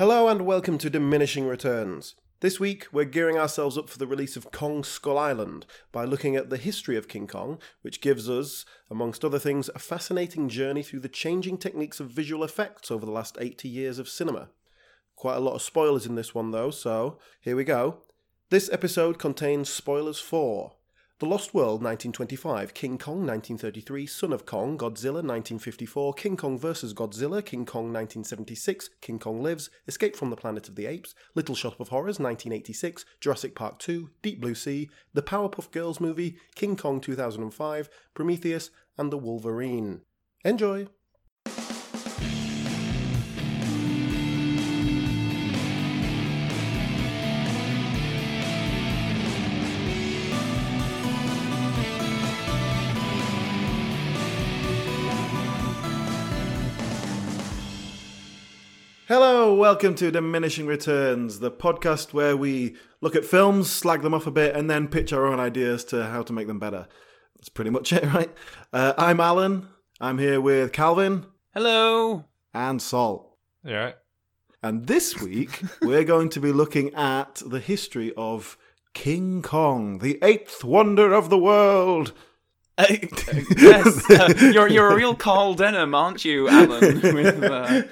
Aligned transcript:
Hello 0.00 0.28
and 0.28 0.46
welcome 0.46 0.78
to 0.78 0.88
Diminishing 0.88 1.46
Returns. 1.46 2.14
This 2.40 2.58
week, 2.58 2.86
we're 2.90 3.04
gearing 3.04 3.36
ourselves 3.36 3.76
up 3.76 3.90
for 3.90 3.98
the 3.98 4.06
release 4.06 4.34
of 4.34 4.50
Kong 4.50 4.82
Skull 4.82 5.18
Island 5.18 5.66
by 5.92 6.06
looking 6.06 6.36
at 6.36 6.48
the 6.48 6.56
history 6.56 6.96
of 6.96 7.06
King 7.06 7.26
Kong, 7.26 7.58
which 7.82 8.00
gives 8.00 8.26
us, 8.26 8.64
amongst 8.90 9.26
other 9.26 9.38
things, 9.38 9.68
a 9.74 9.78
fascinating 9.78 10.48
journey 10.48 10.82
through 10.82 11.00
the 11.00 11.10
changing 11.10 11.58
techniques 11.58 12.00
of 12.00 12.08
visual 12.08 12.42
effects 12.42 12.90
over 12.90 13.04
the 13.04 13.12
last 13.12 13.36
80 13.38 13.68
years 13.68 13.98
of 13.98 14.08
cinema. 14.08 14.48
Quite 15.16 15.36
a 15.36 15.40
lot 15.40 15.52
of 15.52 15.60
spoilers 15.60 16.06
in 16.06 16.14
this 16.14 16.34
one, 16.34 16.50
though, 16.50 16.70
so 16.70 17.18
here 17.42 17.54
we 17.54 17.64
go. 17.64 17.98
This 18.48 18.70
episode 18.72 19.18
contains 19.18 19.68
spoilers 19.68 20.18
for 20.18 20.76
The 21.20 21.26
Lost 21.26 21.52
World 21.52 21.82
1925, 21.82 22.72
King 22.72 22.96
Kong 22.96 23.26
1933, 23.26 24.06
Son 24.06 24.32
of 24.32 24.46
Kong, 24.46 24.78
Godzilla 24.78 25.20
1954, 25.20 26.14
King 26.14 26.34
Kong 26.34 26.58
vs. 26.58 26.94
Godzilla, 26.94 27.44
King 27.44 27.66
Kong 27.66 27.92
1976, 27.92 28.88
King 29.02 29.18
Kong 29.18 29.42
Lives, 29.42 29.68
Escape 29.86 30.16
from 30.16 30.30
the 30.30 30.36
Planet 30.36 30.70
of 30.70 30.76
the 30.76 30.86
Apes, 30.86 31.14
Little 31.34 31.54
Shop 31.54 31.78
of 31.78 31.90
Horrors 31.90 32.18
1986, 32.18 33.04
Jurassic 33.20 33.54
Park 33.54 33.78
2, 33.80 34.08
Deep 34.22 34.40
Blue 34.40 34.54
Sea, 34.54 34.88
The 35.12 35.20
Powerpuff 35.20 35.70
Girls 35.72 36.00
movie, 36.00 36.38
King 36.54 36.74
Kong 36.74 37.02
2005, 37.02 37.90
Prometheus, 38.14 38.70
and 38.96 39.12
The 39.12 39.18
Wolverine. 39.18 40.00
Enjoy! 40.42 40.88
Hello, 59.10 59.52
welcome 59.56 59.96
to 59.96 60.12
Diminishing 60.12 60.68
Returns, 60.68 61.40
the 61.40 61.50
podcast 61.50 62.12
where 62.12 62.36
we 62.36 62.76
look 63.00 63.16
at 63.16 63.24
films, 63.24 63.68
slag 63.68 64.02
them 64.02 64.14
off 64.14 64.28
a 64.28 64.30
bit, 64.30 64.54
and 64.54 64.70
then 64.70 64.86
pitch 64.86 65.12
our 65.12 65.26
own 65.26 65.40
ideas 65.40 65.84
to 65.86 66.06
how 66.06 66.22
to 66.22 66.32
make 66.32 66.46
them 66.46 66.60
better. 66.60 66.86
That's 67.34 67.48
pretty 67.48 67.70
much 67.70 67.92
it, 67.92 68.04
right? 68.04 68.32
Uh, 68.72 68.92
I'm 68.96 69.18
Alan. 69.18 69.66
I'm 70.00 70.18
here 70.18 70.40
with 70.40 70.70
Calvin 70.70 71.26
Hello. 71.52 72.26
and 72.54 72.80
Sol. 72.80 73.36
Yeah, 73.64 73.76
right. 73.76 73.94
And 74.62 74.86
this 74.86 75.20
week, 75.20 75.60
we're 75.82 76.04
going 76.04 76.28
to 76.28 76.38
be 76.40 76.52
looking 76.52 76.94
at 76.94 77.42
the 77.44 77.58
history 77.58 78.12
of 78.16 78.56
King 78.94 79.42
Kong, 79.42 79.98
the 79.98 80.20
eighth 80.22 80.62
wonder 80.62 81.12
of 81.12 81.30
the 81.30 81.38
world. 81.38 82.12
Uh, 82.80 82.96
yes, 83.58 84.10
uh, 84.10 84.32
you're 84.52 84.68
you're 84.68 84.90
a 84.90 84.96
real 84.96 85.14
Carl 85.14 85.54
Denham, 85.54 85.94
aren't 85.94 86.24
you, 86.24 86.48
Alan? 86.48 87.00
With 87.00 87.42
uh, 87.42 87.82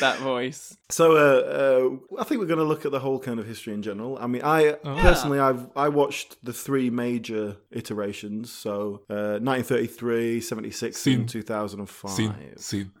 that 0.00 0.18
voice. 0.20 0.76
So, 0.88 1.16
uh, 1.16 2.16
uh, 2.16 2.20
I 2.20 2.24
think 2.24 2.40
we're 2.40 2.46
going 2.46 2.58
to 2.58 2.64
look 2.64 2.86
at 2.86 2.92
the 2.92 3.00
whole 3.00 3.18
kind 3.18 3.40
of 3.40 3.46
history 3.46 3.74
in 3.74 3.82
general. 3.82 4.16
I 4.18 4.26
mean, 4.26 4.42
I 4.42 4.72
personally, 4.84 5.38
I've 5.38 5.66
I 5.76 5.88
watched 5.88 6.42
the 6.44 6.52
three 6.52 6.90
major 6.90 7.56
iterations. 7.70 8.52
So, 8.52 9.02
uh, 9.10 9.38
1933, 9.40 10.40
76, 10.40 10.96
Seen. 10.96 11.20
and 11.20 11.28
2005. 11.28 12.10
Scene, 12.10 12.56
scene. 12.56 12.92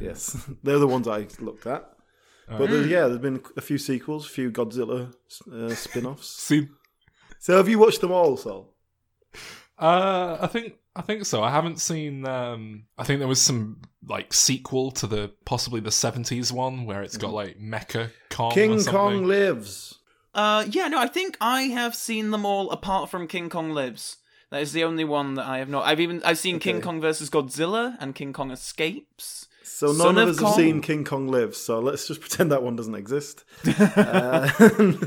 Yes, 0.00 0.36
they're 0.62 0.78
the 0.78 0.86
ones 0.86 1.08
I 1.08 1.26
looked 1.40 1.66
at. 1.66 1.90
But 2.50 2.70
there's, 2.70 2.86
yeah, 2.86 3.08
there's 3.08 3.18
been 3.18 3.42
a 3.58 3.60
few 3.60 3.76
sequels, 3.76 4.24
a 4.24 4.30
few 4.30 4.50
Godzilla 4.50 5.12
uh, 5.52 5.74
spin-offs. 5.74 6.28
Scene. 6.40 6.70
So, 7.40 7.56
have 7.56 7.68
you 7.68 7.78
watched 7.78 8.00
them 8.00 8.10
all, 8.12 8.36
Sol? 8.36 8.74
Uh, 9.78 10.38
I 10.40 10.46
think 10.46 10.74
I 10.96 11.02
think 11.02 11.24
so. 11.26 11.42
I 11.42 11.50
haven't 11.50 11.80
seen. 11.80 12.26
Um, 12.26 12.84
I 12.96 13.04
think 13.04 13.20
there 13.20 13.28
was 13.28 13.40
some 13.40 13.82
like 14.06 14.32
sequel 14.32 14.90
to 14.92 15.06
the 15.06 15.32
possibly 15.44 15.80
the 15.80 15.92
seventies 15.92 16.52
one 16.52 16.84
where 16.84 17.02
it's 17.02 17.16
got 17.16 17.32
like 17.32 17.58
Mecha 17.58 18.10
Kong. 18.30 18.52
King 18.52 18.80
something. 18.80 18.92
Kong 18.92 19.24
lives. 19.24 19.98
Uh, 20.34 20.64
yeah, 20.70 20.88
no, 20.88 20.98
I 20.98 21.08
think 21.08 21.36
I 21.40 21.62
have 21.62 21.94
seen 21.94 22.30
them 22.30 22.44
all 22.46 22.70
apart 22.70 23.10
from 23.10 23.26
King 23.26 23.48
Kong 23.48 23.70
Lives. 23.70 24.18
That 24.50 24.62
is 24.62 24.72
the 24.72 24.84
only 24.84 25.04
one 25.04 25.34
that 25.34 25.46
I 25.46 25.58
have 25.58 25.68
not. 25.68 25.84
I've 25.86 26.00
even 26.00 26.22
I've 26.24 26.38
seen 26.38 26.60
King 26.60 26.80
Kong 26.80 27.00
versus 27.00 27.28
Godzilla 27.28 27.96
and 27.98 28.14
King 28.14 28.32
Kong 28.32 28.50
Escapes. 28.50 29.47
So 29.78 29.86
none 29.88 29.96
Son 29.96 30.18
of 30.18 30.22
of 30.24 30.34
us 30.34 30.38
Kong. 30.40 30.46
have 30.48 30.56
seen 30.56 30.80
King 30.82 31.04
Kong 31.04 31.28
lives. 31.28 31.56
So 31.58 31.78
let's 31.78 32.08
just 32.08 32.20
pretend 32.20 32.50
that 32.50 32.62
one 32.62 32.74
doesn't 32.76 32.94
exist. 32.94 33.44
Uh, 33.78 34.48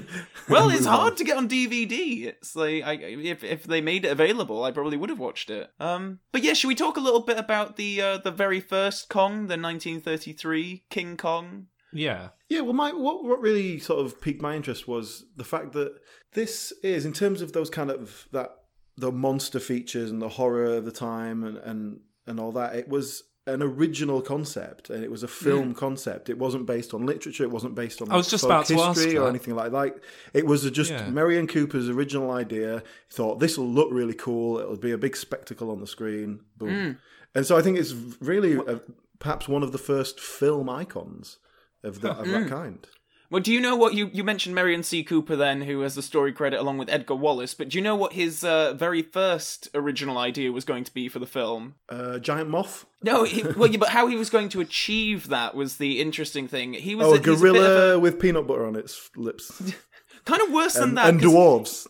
Well, 0.49 0.69
it's 0.69 0.79
move 0.81 0.87
on. 0.87 0.99
hard 0.99 1.17
to 1.17 1.23
get 1.23 1.37
on 1.37 1.47
DVD. 1.47 2.25
It's 2.25 2.55
like 2.55 2.83
I, 2.83 2.93
if 2.95 3.43
if 3.43 3.63
they 3.63 3.79
made 3.79 4.05
it 4.05 4.11
available, 4.11 4.63
I 4.63 4.71
probably 4.71 4.97
would 4.97 5.09
have 5.09 5.19
watched 5.19 5.49
it. 5.49 5.69
Um, 5.79 6.19
but 6.31 6.43
yeah, 6.43 6.53
should 6.53 6.67
we 6.67 6.75
talk 6.75 6.97
a 6.97 6.99
little 7.01 7.21
bit 7.21 7.37
about 7.37 7.75
the 7.77 8.01
uh, 8.01 8.17
the 8.17 8.31
very 8.31 8.59
first 8.59 9.07
Kong, 9.07 9.47
the 9.47 9.57
1933 9.57 10.83
King 10.89 11.15
Kong? 11.17 11.67
Yeah, 11.93 12.29
Yeah, 12.49 12.61
well, 12.61 12.73
my 12.73 12.91
what 12.91 13.23
what 13.23 13.39
really 13.41 13.77
sort 13.79 14.03
of 14.05 14.19
piqued 14.21 14.41
my 14.41 14.55
interest 14.55 14.87
was 14.87 15.25
the 15.35 15.43
fact 15.43 15.73
that 15.73 15.93
this 16.33 16.71
is 16.83 17.05
in 17.05 17.13
terms 17.13 17.41
of 17.41 17.51
those 17.53 17.69
kind 17.69 17.91
of 17.91 18.27
that 18.31 18.49
the 18.97 19.11
monster 19.11 19.59
features 19.59 20.09
and 20.09 20.21
the 20.21 20.29
horror 20.29 20.65
of 20.77 20.85
the 20.85 20.91
time 20.91 21.43
and 21.43 21.57
and 21.57 21.99
and 22.25 22.39
all 22.39 22.51
that. 22.53 22.75
It 22.75 22.87
was 22.89 23.23
an 23.47 23.63
original 23.63 24.21
concept 24.21 24.89
and 24.91 25.03
it 25.03 25.09
was 25.09 25.23
a 25.23 25.27
film 25.27 25.73
concept. 25.73 26.29
It 26.29 26.37
wasn't 26.37 26.67
based 26.67 26.93
on 26.93 27.05
literature. 27.05 27.43
It 27.43 27.51
wasn't 27.51 27.73
based 27.73 28.01
on 28.01 28.11
I 28.11 28.15
was 28.15 28.29
just 28.29 28.43
about 28.43 28.67
to 28.67 28.79
ask 28.79 28.99
history 28.99 29.17
or 29.17 29.23
that. 29.23 29.29
anything 29.29 29.55
like 29.55 29.71
that. 29.71 29.95
It 30.33 30.45
was 30.45 30.69
just 30.69 30.91
Yeah. 30.91 31.09
Merian 31.09 31.47
Cooper's 31.47 31.89
original 31.89 32.29
idea. 32.31 32.83
He 33.09 33.15
thought 33.15 33.39
this 33.39 33.57
will 33.57 33.67
look 33.67 33.89
really 33.91 34.13
cool. 34.13 34.59
It'll 34.59 34.77
be 34.77 34.91
a 34.91 34.97
big 34.97 35.17
spectacle 35.17 35.71
on 35.71 35.79
the 35.79 35.87
screen. 35.87 36.41
Boom. 36.57 36.99
And 37.33 37.45
so 37.45 37.57
I 37.57 37.61
think 37.63 37.79
it's 37.79 37.93
really 38.19 38.57
uh 38.57 38.79
perhaps 39.19 39.47
one 39.47 39.63
of 39.63 39.71
the 39.71 39.77
first 39.79 40.19
film 40.19 40.69
icons 40.69 41.37
of 41.83 42.01
that, 42.01 42.17
of 42.19 42.27
that 42.27 42.47
kind. 42.47 42.87
Well, 43.31 43.41
do 43.41 43.51
you 43.53 43.61
know 43.61 43.77
what 43.77 43.93
you 43.93 44.09
you 44.13 44.23
mentioned 44.25 44.53
Merian 44.53 44.83
C. 44.83 45.03
Cooper 45.05 45.37
then, 45.37 45.61
who 45.61 45.79
has 45.81 45.95
the 45.95 46.01
story 46.01 46.33
credit 46.33 46.59
along 46.59 46.77
with 46.77 46.89
Edgar 46.89 47.15
Wallace? 47.15 47.53
But 47.53 47.69
do 47.69 47.77
you 47.77 47.81
know 47.81 47.95
what 47.95 48.11
his 48.13 48.43
uh, 48.43 48.73
very 48.73 49.01
first 49.01 49.69
original 49.73 50.17
idea 50.17 50.51
was 50.51 50.65
going 50.65 50.83
to 50.83 50.93
be 50.93 51.07
for 51.07 51.19
the 51.19 51.25
film? 51.25 51.75
Uh, 51.87 52.19
giant 52.19 52.49
moth. 52.49 52.85
No, 53.01 53.23
he, 53.23 53.41
well, 53.43 53.69
yeah, 53.71 53.77
but 53.77 53.89
how 53.89 54.07
he 54.07 54.17
was 54.17 54.29
going 54.29 54.49
to 54.49 54.59
achieve 54.59 55.29
that 55.29 55.55
was 55.55 55.77
the 55.77 56.01
interesting 56.01 56.47
thing. 56.49 56.73
He 56.73 56.93
was 56.93 57.07
Oh, 57.07 57.11
a 57.13 57.17
he's 57.17 57.21
a 57.21 57.23
gorilla 57.23 57.93
a- 57.93 57.99
with 57.99 58.19
peanut 58.19 58.45
butter 58.47 58.65
on 58.67 58.75
its 58.75 59.09
lips, 59.15 59.61
kind 60.25 60.41
of 60.41 60.51
worse 60.51 60.73
than 60.73 60.89
and, 60.89 60.97
that. 60.97 61.09
And 61.09 61.21
dwarves. 61.21 61.87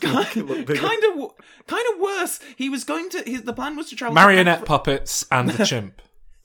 To 0.00 0.14
make 0.14 0.36
it 0.36 0.44
look 0.46 0.66
bigger. 0.66 0.78
kind 0.80 1.02
of 1.04 1.30
kind 1.66 1.84
of 1.94 2.00
worse. 2.00 2.38
He 2.56 2.68
was 2.68 2.84
going 2.84 3.08
to 3.10 3.22
his 3.26 3.42
the 3.42 3.52
plan 3.54 3.76
was 3.76 3.88
to 3.88 3.96
travel 3.96 4.14
to 4.14 4.20
marionette 4.20 4.64
puppets 4.66 5.24
and 5.32 5.48
the 5.48 5.64
chimp. 5.72 6.00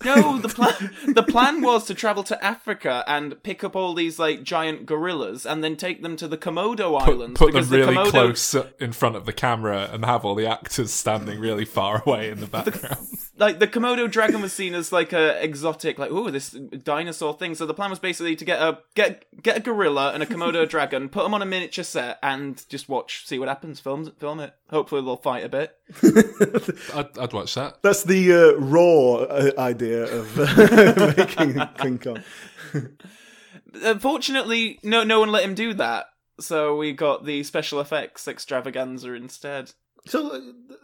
No, 0.06 0.38
the 0.38 0.50
plan 0.50 1.13
the 1.16 1.24
plan 1.24 1.62
was 1.62 1.85
to 1.85 1.96
travel 1.96 2.24
to 2.25 2.44
Africa 2.44 3.03
and 3.08 3.41
pick 3.41 3.63
up 3.63 3.75
all 3.75 3.96
these 3.96 4.19
like 4.19 4.44
giant 4.44 4.85
gorillas 4.85 5.44
and 5.46 5.63
then 5.63 5.75
take 5.75 6.03
them 6.03 6.16
to 6.18 6.28
the 6.28 6.38
Komodo 6.38 7.02
Islands 7.02 7.40
Put 7.40 7.53
them 7.53 7.62
because 7.63 7.72
really 7.72 7.96
the 7.96 8.02
Komodo 8.02 8.09
close 8.12 8.56
in 8.80 8.91
front 8.91 9.16
of 9.16 9.25
the 9.25 9.34
camera 9.34 9.90
and 9.91 10.06
have 10.06 10.24
all 10.24 10.36
the 10.36 10.46
actors 10.46 10.91
standing 10.94 11.40
really 11.40 11.66
far 11.66 12.03
away 12.06 12.30
in 12.30 12.41
the 12.41 12.47
background. 12.47 13.07
like 13.38 13.57
the 13.57 13.68
Komodo 13.68 14.09
dragon 14.09 14.41
was 14.41 14.53
seen 14.53 14.75
as 14.75 14.91
like 14.91 15.13
a 15.13 15.44
exotic 15.44 15.97
like 15.97 16.12
oh 16.12 16.30
this 16.30 16.52
dinosaur 16.52 17.34
thing. 17.34 17.56
So 17.56 17.66
the 17.66 17.74
plan 17.74 17.90
was 17.90 18.00
basically 18.00 18.36
to 18.36 18.46
get 18.46 18.62
a 18.62 18.80
get 18.94 19.25
get 19.41 19.57
a 19.57 19.62
gorilla 19.62 20.12
and 20.13 20.22
a 20.22 20.28
Komodo 20.28 20.69
dragon, 20.69 21.09
put 21.09 21.24
them 21.24 21.34
on 21.34 21.41
a 21.41 21.46
miniature 21.46 21.84
set 21.84 22.19
and 22.22 22.63
just 22.69 22.88
watch 22.88 23.25
see 23.25 23.40
what 23.40 23.47
happens. 23.47 23.80
Film 23.80 24.12
film 24.19 24.41
it. 24.41 24.53
Hopefully 24.69 25.02
they'll 25.02 25.18
fight 25.18 25.44
a 25.44 25.50
bit. 25.50 25.75
I'd, 26.94 27.18
I'd 27.18 27.34
watch 27.34 27.56
that. 27.56 27.81
That's 27.81 28.03
the 28.03 28.34
uh, 28.34 28.59
raw 28.59 29.24
uh, 29.24 29.52
idea 29.57 29.87
of 29.94 30.40
uh, 30.40 31.14
making 31.18 31.62
King 31.78 32.00
Kong. 32.00 32.24
Unfortunately, 33.74 34.80
no 34.84 35.03
no 35.03 35.20
one 35.20 35.31
let 35.31 35.44
him 35.44 35.56
do 35.56 35.74
that. 35.75 36.08
So 36.40 36.75
we 36.75 36.94
got 36.94 37.25
the 37.25 37.44
special 37.44 37.80
effects 37.80 38.28
extravaganza 38.28 39.14
instead. 39.14 39.74
So, 40.07 40.31
uh, 40.31 40.40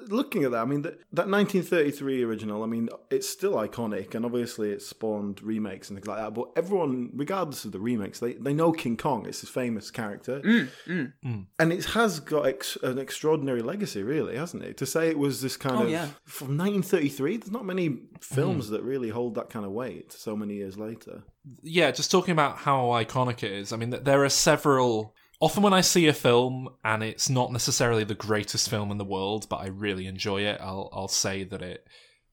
looking 0.07 0.43
at 0.43 0.51
that, 0.51 0.61
I 0.61 0.65
mean, 0.65 0.81
that, 0.83 0.99
that 1.13 1.27
1933 1.29 2.23
original, 2.23 2.63
I 2.63 2.65
mean, 2.67 2.89
it's 3.09 3.27
still 3.27 3.53
iconic, 3.53 4.15
and 4.15 4.25
obviously 4.25 4.71
it 4.71 4.81
spawned 4.81 5.41
remakes 5.41 5.89
and 5.89 5.97
things 5.97 6.07
like 6.07 6.17
that. 6.17 6.33
But 6.33 6.49
everyone, 6.55 7.09
regardless 7.13 7.65
of 7.65 7.71
the 7.71 7.79
remakes, 7.79 8.19
they, 8.19 8.33
they 8.33 8.53
know 8.53 8.71
King 8.71 8.97
Kong. 8.97 9.25
It's 9.25 9.41
his 9.41 9.49
famous 9.49 9.91
character, 9.91 10.41
mm, 10.41 10.67
mm. 10.87 11.13
Mm. 11.25 11.45
and 11.59 11.71
it 11.73 11.85
has 11.85 12.19
got 12.19 12.45
ex- 12.47 12.77
an 12.83 12.97
extraordinary 12.99 13.61
legacy, 13.61 14.03
really, 14.03 14.35
hasn't 14.35 14.63
it? 14.63 14.77
To 14.77 14.85
say 14.85 15.09
it 15.09 15.17
was 15.17 15.41
this 15.41 15.57
kind 15.57 15.77
Oh, 15.77 15.83
of 15.83 15.89
yeah. 15.89 16.07
from 16.25 16.57
1933, 16.57 17.37
there's 17.37 17.51
not 17.51 17.65
many 17.65 17.99
films 18.21 18.69
that 18.69 18.83
really 18.83 19.09
hold 19.09 19.35
that 19.35 19.49
kind 19.49 19.65
of 19.65 19.71
weight 19.71 20.11
so 20.11 20.35
many 20.35 20.55
years 20.55 20.77
later. 20.77 21.23
yeah, 21.61 21.91
just 21.91 22.11
talking 22.11 22.31
about 22.31 22.57
how 22.57 22.85
iconic 22.87 23.43
it 23.43 23.51
is. 23.51 23.71
I 23.73 23.77
mean, 23.77 23.91
th- 23.91 24.03
there 24.03 24.23
are 24.23 24.29
several. 24.29 25.15
Often, 25.39 25.63
when 25.63 25.73
I 25.73 25.81
see 25.81 26.07
a 26.07 26.13
film 26.13 26.69
and 26.85 27.03
it's 27.03 27.29
not 27.29 27.51
necessarily 27.51 28.03
the 28.03 28.15
greatest 28.15 28.69
film 28.69 28.91
in 28.91 28.97
the 28.97 29.05
world, 29.05 29.47
but 29.49 29.57
I 29.57 29.67
really 29.67 30.07
enjoy 30.07 30.41
it, 30.41 30.59
I'll 30.61 30.89
I'll 30.93 31.07
say 31.07 31.43
that 31.43 31.61
it 31.61 31.87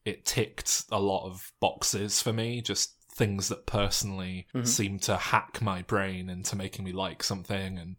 it 0.05 0.25
ticked 0.25 0.85
a 0.91 1.01
lot 1.01 1.27
of 1.27 1.53
boxes 1.61 2.23
for 2.23 2.33
me. 2.33 2.61
Just 2.61 2.95
things 3.13 3.49
that 3.49 3.67
personally 3.67 4.47
mm-hmm. 4.55 4.65
seem 4.65 4.99
to 5.01 5.17
hack 5.17 5.61
my 5.61 5.83
brain 5.83 6.31
into 6.31 6.57
making 6.57 6.85
me 6.85 6.93
like 6.93 7.23
something, 7.23 7.79
and 7.79 7.97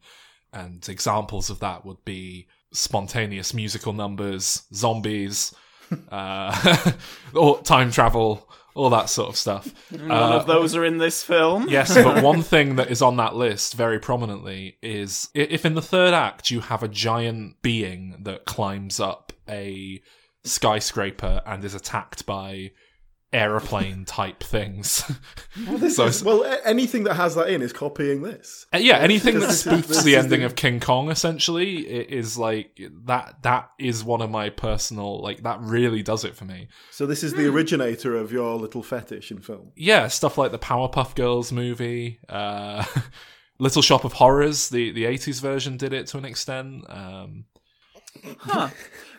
and 0.53 0.87
examples 0.87 1.49
of 1.49 1.59
that 1.59 1.85
would 1.85 2.03
be 2.05 2.47
spontaneous 2.73 3.53
musical 3.53 3.93
numbers, 3.93 4.63
zombies, 4.73 5.53
uh, 6.11 6.91
or 7.33 7.61
time 7.63 7.91
travel, 7.91 8.49
all 8.75 8.89
that 8.91 9.09
sort 9.09 9.29
of 9.29 9.35
stuff. 9.35 9.73
None 9.91 10.11
Uh, 10.11 10.37
of 10.37 10.47
those 10.47 10.75
are 10.75 10.85
in 10.85 10.97
this 10.97 11.23
film. 11.23 11.67
Yes, 11.69 11.93
but 11.93 12.23
one 12.31 12.41
thing 12.41 12.75
that 12.77 12.89
is 12.91 13.01
on 13.01 13.17
that 13.17 13.35
list 13.35 13.73
very 13.73 13.99
prominently 13.99 14.77
is 14.81 15.29
i- 15.35 15.39
if 15.39 15.65
in 15.65 15.73
the 15.75 15.81
third 15.81 16.13
act 16.13 16.51
you 16.51 16.61
have 16.61 16.81
a 16.83 16.87
giant 16.87 17.61
being 17.61 18.17
that 18.23 18.45
climbs 18.45 18.99
up 18.99 19.33
a 19.49 20.01
skyscraper 20.43 21.41
and 21.45 21.63
is 21.63 21.73
attacked 21.75 22.25
by 22.25 22.71
aeroplane 23.33 24.03
type 24.05 24.43
things. 24.43 24.89
so 25.65 25.73
it's- 26.07 26.23
Well, 26.23 26.43
anything 26.65 27.05
that 27.05 27.13
has 27.15 27.35
that 27.35 27.49
in 27.49 27.61
is 27.61 27.71
copying 27.73 28.21
this. 28.21 28.65
uh, 28.73 28.77
yeah, 28.77 28.97
anything 28.97 29.39
that 29.39 29.49
spoofs 29.49 30.03
the 30.03 30.15
ending 30.17 30.41
the- 30.41 30.45
of 30.45 30.55
King 30.55 30.79
Kong 30.79 31.09
essentially 31.09 31.77
is 31.79 32.37
like 32.37 32.79
that. 33.05 33.41
That 33.43 33.69
is 33.79 34.03
one 34.03 34.21
of 34.21 34.29
my 34.29 34.49
personal 34.49 35.21
like 35.21 35.43
that 35.43 35.59
really 35.61 36.03
does 36.03 36.25
it 36.25 36.35
for 36.35 36.45
me. 36.45 36.67
So 36.91 37.05
this 37.05 37.23
is 37.23 37.33
the 37.33 37.47
originator 37.47 38.15
of 38.15 38.31
your 38.31 38.55
little 38.57 38.83
fetish 38.83 39.31
in 39.31 39.39
film. 39.39 39.71
yeah, 39.75 40.07
stuff 40.09 40.37
like 40.37 40.51
the 40.51 40.59
Powerpuff 40.59 41.15
Girls 41.15 41.51
movie, 41.51 42.19
uh, 42.29 42.83
Little 43.59 43.81
Shop 43.83 44.03
of 44.05 44.13
Horrors, 44.13 44.69
the 44.69 44.91
the 44.91 45.05
eighties 45.05 45.39
version 45.39 45.77
did 45.77 45.93
it 45.93 46.07
to 46.07 46.17
an 46.17 46.25
extent. 46.25 46.83
Um, 46.89 47.45
Huh. 48.39 48.69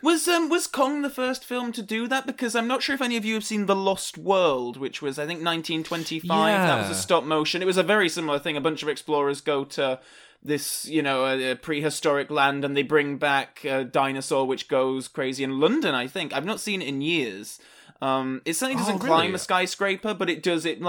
Was 0.03 0.27
um 0.29 0.49
was 0.49 0.67
Kong 0.67 1.03
the 1.03 1.11
first 1.11 1.45
film 1.45 1.73
to 1.73 1.83
do 1.83 2.07
that? 2.09 2.27
Because 2.27 2.55
I'm 2.55 2.69
not 2.69 2.83
sure 2.83 2.95
if 2.95 3.01
any 3.01 3.17
of 3.17 3.25
you 3.25 3.35
have 3.35 3.45
seen 3.45 3.67
The 3.67 3.75
Lost 3.77 4.19
World, 4.19 4.77
which 4.77 5.01
was 5.01 5.19
I 5.19 5.27
think 5.27 5.43
1925. 5.45 6.29
Yeah. 6.49 6.67
That 6.67 6.89
was 6.89 6.97
a 6.97 7.01
stop 7.01 7.25
motion. 7.25 7.63
It 7.63 7.67
was 7.67 7.77
a 7.79 7.83
very 7.83 8.09
similar 8.09 8.39
thing. 8.39 8.57
A 8.57 8.61
bunch 8.61 8.83
of 8.83 8.89
explorers 8.89 9.41
go 9.41 9.65
to 9.65 9.99
this, 10.43 10.87
you 10.87 11.03
know, 11.03 11.25
a, 11.25 11.53
a 11.53 11.57
prehistoric 11.57 12.31
land, 12.31 12.65
and 12.65 12.77
they 12.77 12.83
bring 12.83 13.17
back 13.17 13.65
a 13.65 13.85
dinosaur 13.85 14.47
which 14.47 14.69
goes 14.69 15.09
crazy 15.09 15.45
in 15.45 15.61
London. 15.61 15.95
I 15.95 16.07
think 16.07 16.33
I've 16.35 16.45
not 16.45 16.61
seen 16.61 16.83
it 16.83 16.89
in 16.89 17.01
years. 17.01 17.59
Um, 18.01 18.43
it 18.45 18.55
certainly 18.55 18.81
doesn't 18.81 18.97
Oh, 19.03 19.07
climb 19.07 19.35
a 19.35 19.39
skyscraper, 19.39 20.15
but 20.15 20.29
it 20.29 20.43
does. 20.43 20.67
It 20.67 20.81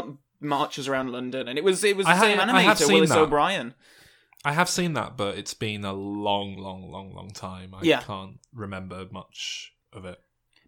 marches 0.41 0.88
around 0.88 1.11
London, 1.11 1.47
and 1.47 1.57
it 1.57 1.63
was 1.63 1.83
it 1.83 1.95
was 1.95 2.05
the 2.07 2.11
I 2.13 2.19
same 2.19 2.39
animator, 2.39 2.88
Willis 2.91 3.09
that. 3.11 3.19
O'Brien. 3.19 3.75
I 4.45 4.51
have 4.54 4.69
seen 4.69 4.94
that, 4.94 5.16
but 5.16 5.38
it's 5.38 5.54
been 5.54 5.86
a 5.86 5.94
long, 5.94 6.57
long, 6.57 6.92
long, 6.92 7.13
long 7.13 7.30
time. 7.31 7.74
I 7.74 7.84
Yeah. 7.84 8.01
can't 8.01 8.40
remember 8.54 9.07
much 9.12 9.74
of 9.94 10.06
it. 10.06 10.19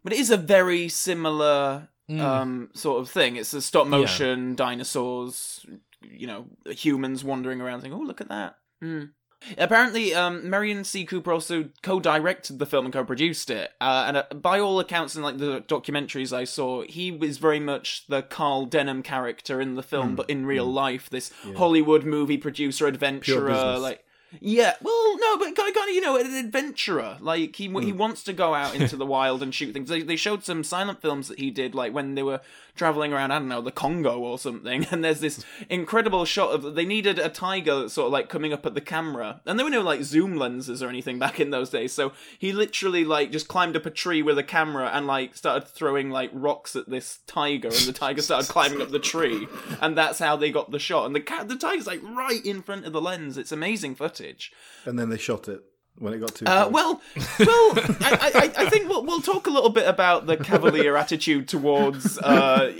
But 0.03 0.13
it 0.13 0.19
is 0.19 0.29
a 0.31 0.37
very 0.37 0.87
similar 0.89 1.89
Mm. 2.09 2.19
um, 2.21 2.69
sort 2.75 3.01
of 3.01 3.09
thing. 3.09 3.35
It's 3.35 3.53
a 3.55 3.61
stop 3.61 3.87
motion 3.87 4.55
dinosaurs, 4.55 5.65
you 6.03 6.27
know, 6.27 6.45
humans 6.67 7.23
wandering 7.23 7.59
around 7.61 7.81
saying, 7.81 7.93
"Oh, 7.93 7.99
look 7.99 8.21
at 8.21 8.29
that." 8.29 8.57
Mm. 8.83 9.13
Apparently, 9.57 10.13
um, 10.13 10.49
Merian 10.49 10.83
C. 10.83 11.05
Cooper 11.05 11.31
also 11.31 11.69
co-directed 11.83 12.59
the 12.59 12.65
film 12.65 12.85
and 12.85 12.93
co-produced 12.93 13.49
it, 13.49 13.71
uh, 13.79 14.05
and 14.07 14.17
uh, 14.17 14.23
by 14.33 14.59
all 14.59 14.79
accounts 14.79 15.15
in 15.15 15.21
like 15.21 15.37
the 15.37 15.61
documentaries 15.61 16.33
I 16.33 16.43
saw, 16.43 16.83
he 16.83 17.11
was 17.11 17.37
very 17.37 17.59
much 17.59 18.05
the 18.07 18.21
Carl 18.21 18.65
Denham 18.65 19.03
character 19.03 19.61
in 19.61 19.75
the 19.75 19.83
film, 19.83 20.15
but 20.15 20.29
in 20.29 20.45
real 20.45 20.65
life, 20.65 21.09
this 21.09 21.31
Hollywood 21.57 22.03
movie 22.05 22.37
producer, 22.37 22.87
adventurer, 22.87 23.77
like. 23.77 24.01
Yeah, 24.41 24.73
well, 24.81 25.17
no, 25.17 25.37
but 25.37 25.55
kind 25.55 25.69
of, 25.69 25.95
you 25.95 26.01
know, 26.01 26.17
an 26.17 26.33
adventurer. 26.33 27.17
Like 27.21 27.55
he 27.55 27.69
he 27.69 27.93
wants 27.93 28.21
to 28.23 28.33
go 28.33 28.53
out 28.53 28.75
into 28.75 28.97
the 28.97 29.05
wild 29.05 29.41
and 29.41 29.53
shoot 29.55 29.71
things. 29.71 29.87
They, 29.87 30.01
they 30.01 30.17
showed 30.17 30.43
some 30.43 30.63
silent 30.65 31.01
films 31.01 31.29
that 31.29 31.39
he 31.39 31.51
did, 31.51 31.73
like 31.73 31.93
when 31.93 32.15
they 32.15 32.23
were 32.23 32.41
traveling 32.75 33.13
around, 33.13 33.31
I 33.31 33.39
don't 33.39 33.47
know, 33.47 33.61
the 33.61 33.71
Congo 33.71 34.19
or 34.19 34.37
something. 34.37 34.85
And 34.95 35.03
there's 35.03 35.19
this 35.19 35.43
incredible 35.69 36.23
shot 36.25 36.51
of 36.51 36.75
they 36.75 36.85
needed 36.85 37.19
a 37.19 37.27
tiger 37.27 37.89
sort 37.89 38.07
of 38.07 38.13
like 38.13 38.29
coming 38.29 38.53
up 38.53 38.65
at 38.65 38.75
the 38.75 38.81
camera, 38.81 39.41
and 39.45 39.57
there 39.57 39.65
were 39.65 39.69
no 39.69 39.81
like 39.81 40.03
zoom 40.03 40.37
lenses 40.37 40.81
or 40.81 40.87
anything 40.87 41.19
back 41.19 41.39
in 41.39 41.49
those 41.49 41.69
days. 41.69 41.91
So 41.91 42.13
he 42.39 42.53
literally 42.53 43.03
like 43.03 43.31
just 43.31 43.47
climbed 43.47 43.75
up 43.75 43.85
a 43.85 43.89
tree 43.89 44.21
with 44.21 44.37
a 44.37 44.43
camera 44.43 44.89
and 44.93 45.05
like 45.05 45.35
started 45.35 45.67
throwing 45.67 46.11
like 46.11 46.29
rocks 46.33 46.75
at 46.75 46.89
this 46.89 47.19
tiger, 47.27 47.67
and 47.67 47.87
the 47.87 47.93
tiger 47.93 48.21
started 48.21 48.49
climbing 48.49 48.81
up 48.81 48.91
the 48.91 48.99
tree, 48.99 49.47
and 49.81 49.97
that's 49.97 50.19
how 50.19 50.35
they 50.35 50.51
got 50.51 50.71
the 50.71 50.79
shot. 50.79 51.05
And 51.05 51.15
the 51.15 51.19
cat, 51.19 51.49
the 51.49 51.57
tiger's 51.57 51.87
like 51.87 52.01
right 52.03 52.45
in 52.45 52.61
front 52.61 52.85
of 52.85 52.93
the 52.93 53.01
lens. 53.01 53.37
It's 53.37 53.51
amazing 53.51 53.95
footage. 53.95 54.53
And 54.85 54.97
then 54.97 55.09
they 55.09 55.17
shot 55.17 55.49
it 55.49 55.61
when 55.97 56.13
it 56.13 56.19
got 56.19 56.35
too 56.35 56.45
Uh, 56.45 56.67
well, 56.69 57.01
well, 57.39 57.71
I, 58.01 58.51
I, 58.57 58.63
I 58.63 58.69
think 58.69 58.89
we'll, 58.89 59.05
we'll 59.05 59.21
talk 59.21 59.47
a 59.47 59.49
little 59.49 59.69
bit 59.69 59.87
about 59.87 60.25
the 60.25 60.35
cavalier 60.35 60.97
attitude 60.97 61.47
towards 61.47 62.17
uh, 62.19 62.71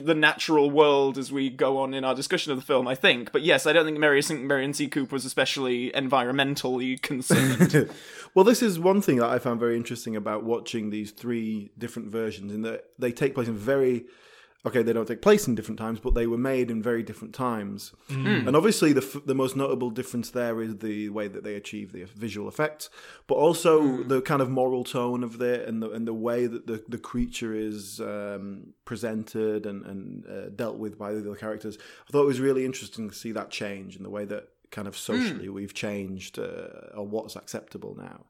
the 0.00 0.14
natural 0.14 0.70
world 0.70 1.18
as 1.18 1.32
we 1.32 1.50
go 1.50 1.78
on 1.78 1.92
in 1.92 2.04
our 2.04 2.14
discussion 2.14 2.52
of 2.52 2.58
the 2.58 2.64
film. 2.64 2.86
I 2.86 2.94
think, 2.94 3.32
but 3.32 3.42
yes, 3.42 3.66
I 3.66 3.72
don't 3.72 3.84
think 3.84 3.98
Merian, 3.98 4.46
Merian 4.46 4.74
C. 4.74 4.88
Cooper 4.88 5.14
was 5.14 5.24
especially 5.24 5.90
environmentally 5.90 7.00
concerned. 7.02 7.90
well, 8.34 8.44
this 8.44 8.62
is 8.62 8.78
one 8.78 9.02
thing 9.02 9.16
that 9.16 9.28
I 9.28 9.38
found 9.38 9.58
very 9.58 9.76
interesting 9.76 10.14
about 10.14 10.44
watching 10.44 10.90
these 10.90 11.10
three 11.10 11.72
different 11.76 12.10
versions, 12.10 12.52
in 12.52 12.62
that 12.62 12.84
they 12.98 13.10
take 13.10 13.34
place 13.34 13.48
in 13.48 13.56
very 13.56 14.04
okay, 14.64 14.82
they 14.82 14.92
don't 14.92 15.06
take 15.08 15.22
place 15.22 15.48
in 15.48 15.54
different 15.56 15.78
times, 15.78 15.98
but 16.00 16.14
they 16.14 16.26
were 16.26 16.38
made 16.38 16.70
in 16.70 16.80
very 16.82 17.02
different 17.02 17.34
times. 17.34 17.92
And 18.46 18.54
obviously, 18.56 18.92
the 18.92 19.02
f- 19.02 19.24
the 19.26 19.34
most 19.34 19.56
notable 19.56 19.90
difference 19.90 20.30
there 20.30 20.62
is 20.62 20.76
the 20.78 21.08
way 21.08 21.26
that 21.28 21.42
they 21.44 21.54
achieve 21.56 21.92
the 21.92 22.04
visual 22.04 22.48
effects, 22.48 22.88
but 23.26 23.34
also 23.34 24.02
the 24.04 24.20
kind 24.22 24.40
of 24.42 24.48
moral 24.50 24.84
tone 24.84 25.24
of 25.24 25.40
it, 25.42 25.66
and 25.68 25.82
the 25.82 25.90
and 25.90 26.06
the 26.06 26.14
way 26.14 26.46
that 26.46 26.66
the 26.66 26.84
the 26.88 26.98
creature 26.98 27.54
is 27.54 28.00
um, 28.00 28.72
presented 28.84 29.66
and 29.66 29.84
and 29.84 30.26
uh, 30.26 30.48
dealt 30.54 30.76
with 30.76 30.96
by 30.98 31.12
the 31.12 31.18
other 31.20 31.34
characters. 31.34 31.76
I 32.08 32.12
thought 32.12 32.22
it 32.22 32.26
was 32.26 32.40
really 32.40 32.64
interesting 32.64 33.08
to 33.10 33.14
see 33.14 33.32
that 33.32 33.50
change 33.50 33.96
in 33.96 34.02
the 34.04 34.10
way 34.10 34.24
that 34.26 34.48
kind 34.70 34.88
of 34.88 34.96
socially 34.96 35.48
we've 35.50 35.74
changed 35.74 36.38
uh, 36.38 36.94
or 36.96 37.06
what's 37.06 37.36
acceptable 37.36 37.94
now. 37.94 38.24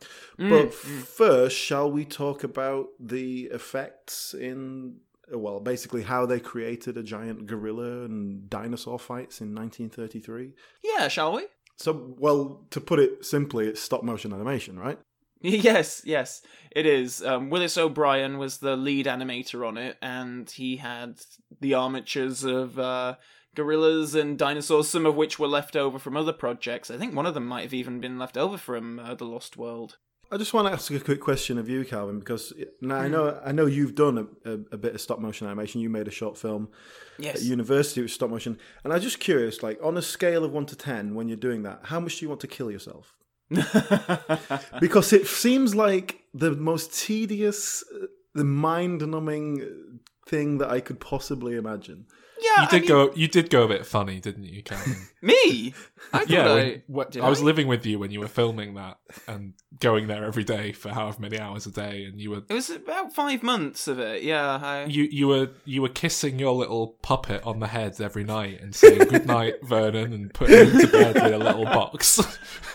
But 0.50 0.66
f- 0.68 0.74
first, 0.74 1.56
shall 1.56 1.88
we 1.90 2.04
talk 2.04 2.42
about 2.42 2.88
the 2.98 3.44
effects 3.52 4.34
in 4.34 4.96
well, 5.32 5.60
basically 5.60 6.02
how 6.02 6.26
they 6.26 6.40
created 6.40 6.96
a 6.96 7.02
giant 7.02 7.46
gorilla 7.46 8.04
and 8.04 8.48
dinosaur 8.48 8.98
fights 8.98 9.40
in 9.40 9.54
1933? 9.54 10.52
yeah, 10.82 11.08
shall 11.08 11.32
we? 11.34 11.46
So, 11.76 12.14
well, 12.18 12.66
to 12.70 12.80
put 12.80 12.98
it 13.00 13.24
simply, 13.24 13.66
it's 13.66 13.80
stop 13.80 14.02
motion 14.02 14.32
animation, 14.32 14.78
right? 14.78 14.98
Yes, 15.44 16.02
yes, 16.04 16.42
it 16.70 16.86
is. 16.86 17.20
Um, 17.20 17.50
Willis 17.50 17.76
O'Brien 17.76 18.38
was 18.38 18.58
the 18.58 18.76
lead 18.76 19.06
animator 19.06 19.66
on 19.66 19.76
it, 19.76 19.96
and 20.00 20.48
he 20.48 20.76
had 20.76 21.20
the 21.60 21.74
armatures 21.74 22.44
of 22.44 22.78
uh, 22.78 23.16
gorillas 23.56 24.14
and 24.14 24.38
dinosaurs, 24.38 24.88
some 24.88 25.04
of 25.04 25.16
which 25.16 25.40
were 25.40 25.48
left 25.48 25.74
over 25.74 25.98
from 25.98 26.16
other 26.16 26.32
projects. 26.32 26.92
I 26.92 26.96
think 26.96 27.16
one 27.16 27.26
of 27.26 27.34
them 27.34 27.46
might 27.46 27.62
have 27.62 27.74
even 27.74 27.98
been 27.98 28.20
left 28.20 28.36
over 28.36 28.56
from 28.56 29.00
uh, 29.00 29.16
The 29.16 29.24
Lost 29.24 29.56
World. 29.56 29.98
I 30.32 30.38
just 30.38 30.54
want 30.54 30.66
to 30.66 30.72
ask 30.72 30.90
a 30.90 30.98
quick 30.98 31.20
question 31.20 31.58
of 31.58 31.68
you, 31.68 31.84
Calvin, 31.84 32.18
because 32.18 32.54
eh, 32.58 32.64
now 32.80 33.00
I 33.00 33.06
mm. 33.06 33.10
know 33.10 33.40
I 33.44 33.52
know 33.52 33.66
you've 33.66 33.94
done 33.94 34.16
a, 34.16 34.50
a, 34.50 34.52
a 34.72 34.78
bit 34.78 34.94
of 34.94 35.00
stop 35.00 35.18
motion 35.18 35.46
animation. 35.46 35.82
You 35.82 35.90
made 35.90 36.08
a 36.08 36.10
short 36.10 36.38
film 36.38 36.70
Yes. 37.18 37.36
at 37.36 37.42
university 37.42 38.00
with 38.00 38.10
stop 38.10 38.30
motion, 38.30 38.58
and 38.82 38.94
I'm 38.94 39.00
just 39.02 39.20
curious, 39.20 39.62
like 39.62 39.78
on 39.82 39.98
a 39.98 40.02
scale 40.02 40.42
of 40.42 40.52
one 40.52 40.64
to 40.66 40.76
ten, 40.76 41.14
when 41.14 41.28
you're 41.28 41.36
doing 41.36 41.64
that, 41.64 41.80
how 41.84 42.00
much 42.00 42.18
do 42.18 42.24
you 42.24 42.30
want 42.30 42.40
to 42.40 42.46
kill 42.46 42.70
yourself? 42.70 43.14
because 44.80 45.12
it 45.12 45.26
seems 45.26 45.74
like 45.74 46.22
the 46.32 46.52
most 46.52 46.98
tedious, 46.98 47.84
uh, 47.94 48.06
the 48.34 48.44
mind-numbing 48.44 49.60
eh, 49.60 49.98
thing 50.26 50.56
that 50.58 50.70
I 50.70 50.80
could 50.80 50.98
possibly 50.98 51.56
imagine. 51.56 52.06
Yeah, 52.42 52.62
You 52.62 52.68
did 52.68 52.88
go. 52.88 53.12
You 53.14 53.28
did 53.28 53.50
go 53.50 53.62
a 53.64 53.68
bit 53.68 53.86
funny, 53.86 54.20
didn't 54.20 54.44
you, 54.44 54.62
Calvin? 54.62 54.96
Me? 55.22 55.74
I 56.12 56.24
yeah, 56.28 56.48
I, 56.48 56.54
when, 56.54 56.82
what, 56.88 57.10
did 57.12 57.22
I 57.22 57.28
was 57.28 57.40
I? 57.40 57.44
living 57.44 57.68
with 57.68 57.86
you 57.86 57.98
when 57.98 58.10
you 58.10 58.20
were 58.20 58.28
filming 58.28 58.74
that 58.74 58.98
and 59.26 59.54
going 59.80 60.08
there 60.08 60.24
every 60.24 60.44
day 60.44 60.72
for 60.72 60.90
however 60.90 61.20
many 61.20 61.38
hours 61.38 61.66
a 61.66 61.70
day, 61.70 62.04
and 62.04 62.20
you 62.20 62.30
were 62.30 62.42
It 62.48 62.54
was 62.54 62.70
about 62.70 63.14
five 63.14 63.42
months 63.42 63.88
of 63.88 63.98
it. 63.98 64.22
Yeah, 64.22 64.58
I, 64.62 64.84
you 64.84 65.04
you 65.04 65.28
were 65.28 65.50
you 65.64 65.82
were 65.82 65.88
kissing 65.88 66.38
your 66.38 66.52
little 66.54 66.98
puppet 67.02 67.42
on 67.44 67.60
the 67.60 67.68
head 67.68 68.00
every 68.00 68.24
night 68.24 68.60
and 68.60 68.74
saying 68.74 68.98
good 69.08 69.26
night, 69.26 69.54
Vernon, 69.62 70.12
and 70.12 70.32
putting 70.34 70.70
him 70.70 70.80
to 70.80 70.86
bed 70.88 71.16
in 71.16 71.32
a 71.34 71.38
little 71.38 71.64
box. 71.64 72.20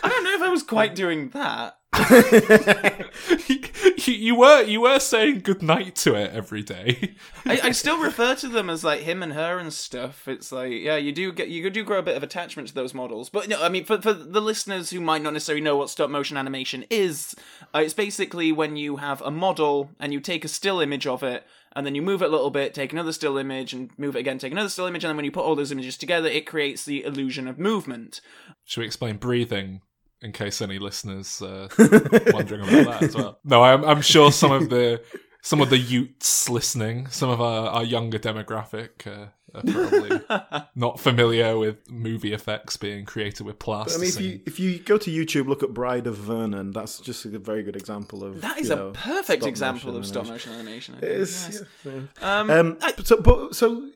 I 0.02 0.08
don't 0.08 0.24
know 0.24 0.34
if 0.34 0.42
I 0.42 0.48
was 0.50 0.62
quite 0.62 0.94
doing 0.94 1.30
that. 1.30 1.76
you, 4.08 4.14
you 4.14 4.34
were 4.34 4.62
you 4.62 4.80
were 4.80 4.98
saying 4.98 5.40
goodnight 5.40 5.94
to 5.96 6.14
it 6.14 6.32
every 6.32 6.62
day. 6.62 7.14
I, 7.44 7.60
I 7.64 7.70
still 7.72 7.98
refer 7.98 8.34
to 8.36 8.48
them 8.48 8.70
as 8.70 8.82
like 8.82 9.00
him 9.00 9.22
and 9.22 9.34
her 9.34 9.58
and 9.58 9.72
stuff. 9.72 10.26
It's 10.26 10.50
like, 10.50 10.72
yeah, 10.72 10.96
you 10.96 11.12
do 11.12 11.32
get 11.32 11.48
you 11.48 11.68
do 11.70 11.84
grow 11.84 11.98
a 11.98 12.02
bit 12.02 12.16
of 12.16 12.22
attachment 12.22 12.68
to 12.68 12.74
those 12.74 12.94
models. 12.94 13.28
But 13.28 13.48
no, 13.48 13.62
I 13.62 13.68
mean, 13.68 13.84
for 13.84 14.00
for 14.00 14.12
the 14.12 14.40
listeners 14.40 14.90
who 14.90 15.00
might 15.00 15.22
not 15.22 15.32
necessarily 15.32 15.62
know 15.62 15.76
what 15.76 15.90
stop 15.90 16.10
motion 16.10 16.36
animation 16.36 16.84
is, 16.90 17.34
uh, 17.74 17.80
it's 17.80 17.94
basically 17.94 18.50
when 18.52 18.76
you 18.76 18.96
have 18.96 19.20
a 19.22 19.30
model 19.30 19.90
and 20.00 20.12
you 20.12 20.20
take 20.20 20.44
a 20.44 20.48
still 20.48 20.80
image 20.80 21.06
of 21.06 21.22
it. 21.22 21.46
And 21.76 21.86
then 21.86 21.94
you 21.94 22.02
move 22.02 22.22
it 22.22 22.28
a 22.28 22.32
little 22.32 22.50
bit, 22.50 22.74
take 22.74 22.92
another 22.92 23.12
still 23.12 23.36
image, 23.36 23.72
and 23.72 23.90
move 23.98 24.16
it 24.16 24.20
again, 24.20 24.38
take 24.38 24.50
another 24.50 24.70
still 24.70 24.86
image, 24.86 25.04
and 25.04 25.10
then 25.10 25.16
when 25.16 25.26
you 25.26 25.30
put 25.30 25.44
all 25.44 25.54
those 25.54 25.70
images 25.70 25.96
together, 25.96 26.26
it 26.26 26.46
creates 26.46 26.84
the 26.84 27.04
illusion 27.04 27.46
of 27.46 27.58
movement. 27.58 28.20
Should 28.64 28.80
we 28.80 28.86
explain 28.86 29.18
breathing 29.18 29.82
in 30.22 30.32
case 30.32 30.60
any 30.62 30.78
listeners 30.78 31.40
uh, 31.42 31.68
wondering 32.32 32.62
about 32.62 33.00
that 33.00 33.02
as 33.02 33.16
well? 33.16 33.38
No, 33.44 33.62
I'm, 33.62 33.84
I'm 33.84 34.02
sure 34.02 34.32
some 34.32 34.52
of 34.52 34.68
the 34.70 35.02
some 35.42 35.60
of 35.60 35.70
the 35.70 35.78
youths 35.78 36.48
listening, 36.48 37.06
some 37.08 37.30
of 37.30 37.40
our, 37.40 37.68
our 37.68 37.84
younger 37.84 38.18
demographic 38.18 39.06
uh, 39.06 39.26
are 39.54 39.62
probably 39.62 40.20
not 40.74 40.98
familiar 41.00 41.56
with 41.56 41.88
movie 41.90 42.32
effects 42.32 42.76
being 42.76 43.04
created 43.06 43.46
with 43.46 43.58
plastic. 43.58 43.96
I 43.96 44.00
mean, 44.00 44.08
if 44.10 44.20
you 44.20 44.40
if 44.46 44.60
you 44.60 44.78
go 44.80 44.98
to 44.98 45.10
YouTube, 45.10 45.46
look 45.46 45.62
at 45.62 45.72
Bride 45.72 46.06
of 46.08 46.16
Vernon. 46.16 46.72
That's 46.72 46.98
just 46.98 47.24
a 47.24 47.38
very 47.38 47.62
good 47.62 47.76
example 47.76 48.24
of 48.24 48.40
That 48.42 48.58
is 48.58 48.70
a 48.70 48.76
know, 48.76 48.90
perfect 48.94 49.46
example 49.46 49.96
of 49.96 50.04
stop 50.06 50.26
motion 50.26 50.52
animation. 50.54 50.96
I 50.96 50.98
It 50.98 51.00
think. 51.00 51.18
Yes. 51.20 51.62
yeah. 51.84 51.92
Um, 52.40 52.50
Um, 52.50 52.78
I- 52.82 52.94
so, 53.04 53.20
but, 53.20 53.54
so 53.54 53.88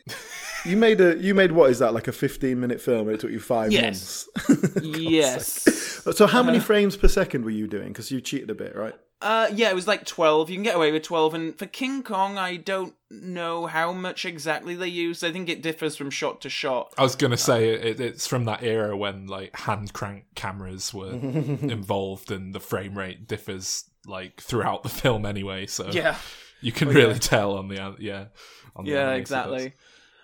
you 0.64 0.76
made 0.76 1.00
a 1.00 1.16
you 1.18 1.34
made 1.34 1.52
what 1.52 1.70
is 1.70 1.78
that 1.80 1.92
like 1.94 2.08
a 2.08 2.12
fifteen 2.12 2.60
minute 2.60 2.80
film? 2.80 3.08
and 3.08 3.16
It 3.16 3.20
took 3.20 3.30
you 3.30 3.40
five 3.40 3.72
Yes. 3.72 4.28
months. 4.48 4.80
yes. 4.82 6.02
so 6.16 6.26
how 6.26 6.42
many 6.42 6.60
frames 6.60 6.96
per 6.96 7.08
second 7.08 7.44
were 7.44 7.50
you 7.50 7.66
doing? 7.66 7.88
Because 7.88 8.10
you 8.10 8.20
cheated 8.20 8.50
a 8.50 8.54
bit, 8.54 8.74
right? 8.76 8.94
Uh, 9.20 9.48
yeah, 9.54 9.70
it 9.70 9.74
was 9.76 9.86
like 9.86 10.04
12. 10.04 10.50
You 10.50 10.56
can 10.56 10.64
get 10.64 10.74
away 10.74 10.90
with 10.90 11.04
12. 11.04 11.34
And 11.34 11.56
for 11.56 11.66
King 11.66 12.02
Kong, 12.02 12.36
I 12.38 12.56
don't 12.56 12.92
know 13.08 13.66
how 13.66 13.92
much 13.92 14.24
exactly 14.24 14.74
they 14.74 14.88
used. 14.88 15.22
I 15.22 15.30
think 15.30 15.48
it 15.48 15.62
differs 15.62 15.94
from 15.94 16.10
shot 16.10 16.40
to 16.40 16.48
shot. 16.48 16.92
I 16.98 17.02
was 17.04 17.14
gonna 17.14 17.36
say 17.36 17.68
it, 17.68 18.00
it's 18.00 18.26
from 18.26 18.46
that 18.46 18.64
era 18.64 18.96
when 18.96 19.28
like 19.28 19.54
hand 19.56 19.92
crank 19.92 20.24
cameras 20.34 20.92
were 20.92 21.10
involved, 21.12 22.32
and 22.32 22.52
the 22.52 22.58
frame 22.60 22.98
rate 22.98 23.28
differs 23.28 23.84
like 24.06 24.40
throughout 24.40 24.82
the 24.82 24.88
film 24.88 25.24
anyway. 25.24 25.66
So 25.66 25.88
Yeah. 25.92 26.16
you 26.60 26.72
can 26.72 26.88
really 26.88 27.18
tell 27.20 27.56
on 27.56 27.68
the 27.68 27.94
yeah. 28.00 28.24
On 28.74 28.84
the 28.84 28.90
Yeah, 28.90 29.00
animated 29.02 29.20
exactly. 29.20 29.72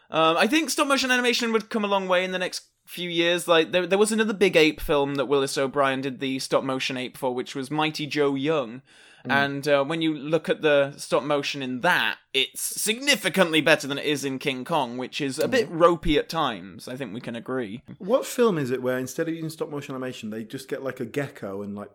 Bits. 0.08 0.16
Um, 0.18 0.36
I 0.36 0.46
think 0.46 0.70
stop 0.70 0.86
motion 0.88 1.10
animation 1.10 1.52
would 1.52 1.70
come 1.70 1.84
a 1.84 1.88
long 1.88 2.08
way 2.08 2.24
in 2.24 2.32
the 2.32 2.38
next 2.38 2.64
few 2.86 3.08
years. 3.10 3.46
Like 3.46 3.72
there, 3.72 3.86
there 3.86 3.98
was 3.98 4.12
another 4.12 4.32
big 4.32 4.56
ape 4.56 4.80
film 4.80 5.16
that 5.16 5.26
Willis 5.26 5.58
O'Brien 5.58 6.00
did 6.00 6.20
the 6.20 6.38
stop 6.38 6.64
motion 6.64 6.96
ape 6.96 7.16
for, 7.16 7.34
which 7.34 7.54
was 7.54 7.70
Mighty 7.70 8.06
Joe 8.06 8.34
Young. 8.34 8.82
And 9.30 9.68
uh, 9.68 9.84
when 9.84 10.00
you 10.00 10.14
look 10.14 10.48
at 10.48 10.62
the 10.62 10.94
stop 10.96 11.22
motion 11.22 11.60
in 11.60 11.80
that, 11.82 12.16
it's 12.32 12.62
significantly 12.80 13.60
better 13.60 13.86
than 13.86 13.98
it 13.98 14.06
is 14.06 14.24
in 14.24 14.38
King 14.38 14.64
Kong, 14.64 14.96
which 14.96 15.20
is 15.20 15.38
a 15.38 15.46
bit 15.48 15.68
ropey 15.70 16.16
at 16.18 16.30
times. 16.30 16.88
I 16.88 16.96
think 16.96 17.12
we 17.12 17.20
can 17.20 17.36
agree. 17.36 17.82
What 17.98 18.24
film 18.24 18.56
is 18.56 18.70
it 18.70 18.80
where 18.80 18.96
instead 18.96 19.28
of 19.28 19.34
using 19.34 19.50
stop 19.50 19.68
motion 19.68 19.94
animation, 19.94 20.30
they 20.30 20.44
just 20.44 20.66
get 20.66 20.82
like 20.82 21.00
a 21.00 21.04
gecko 21.04 21.60
and 21.60 21.74
like 21.76 21.90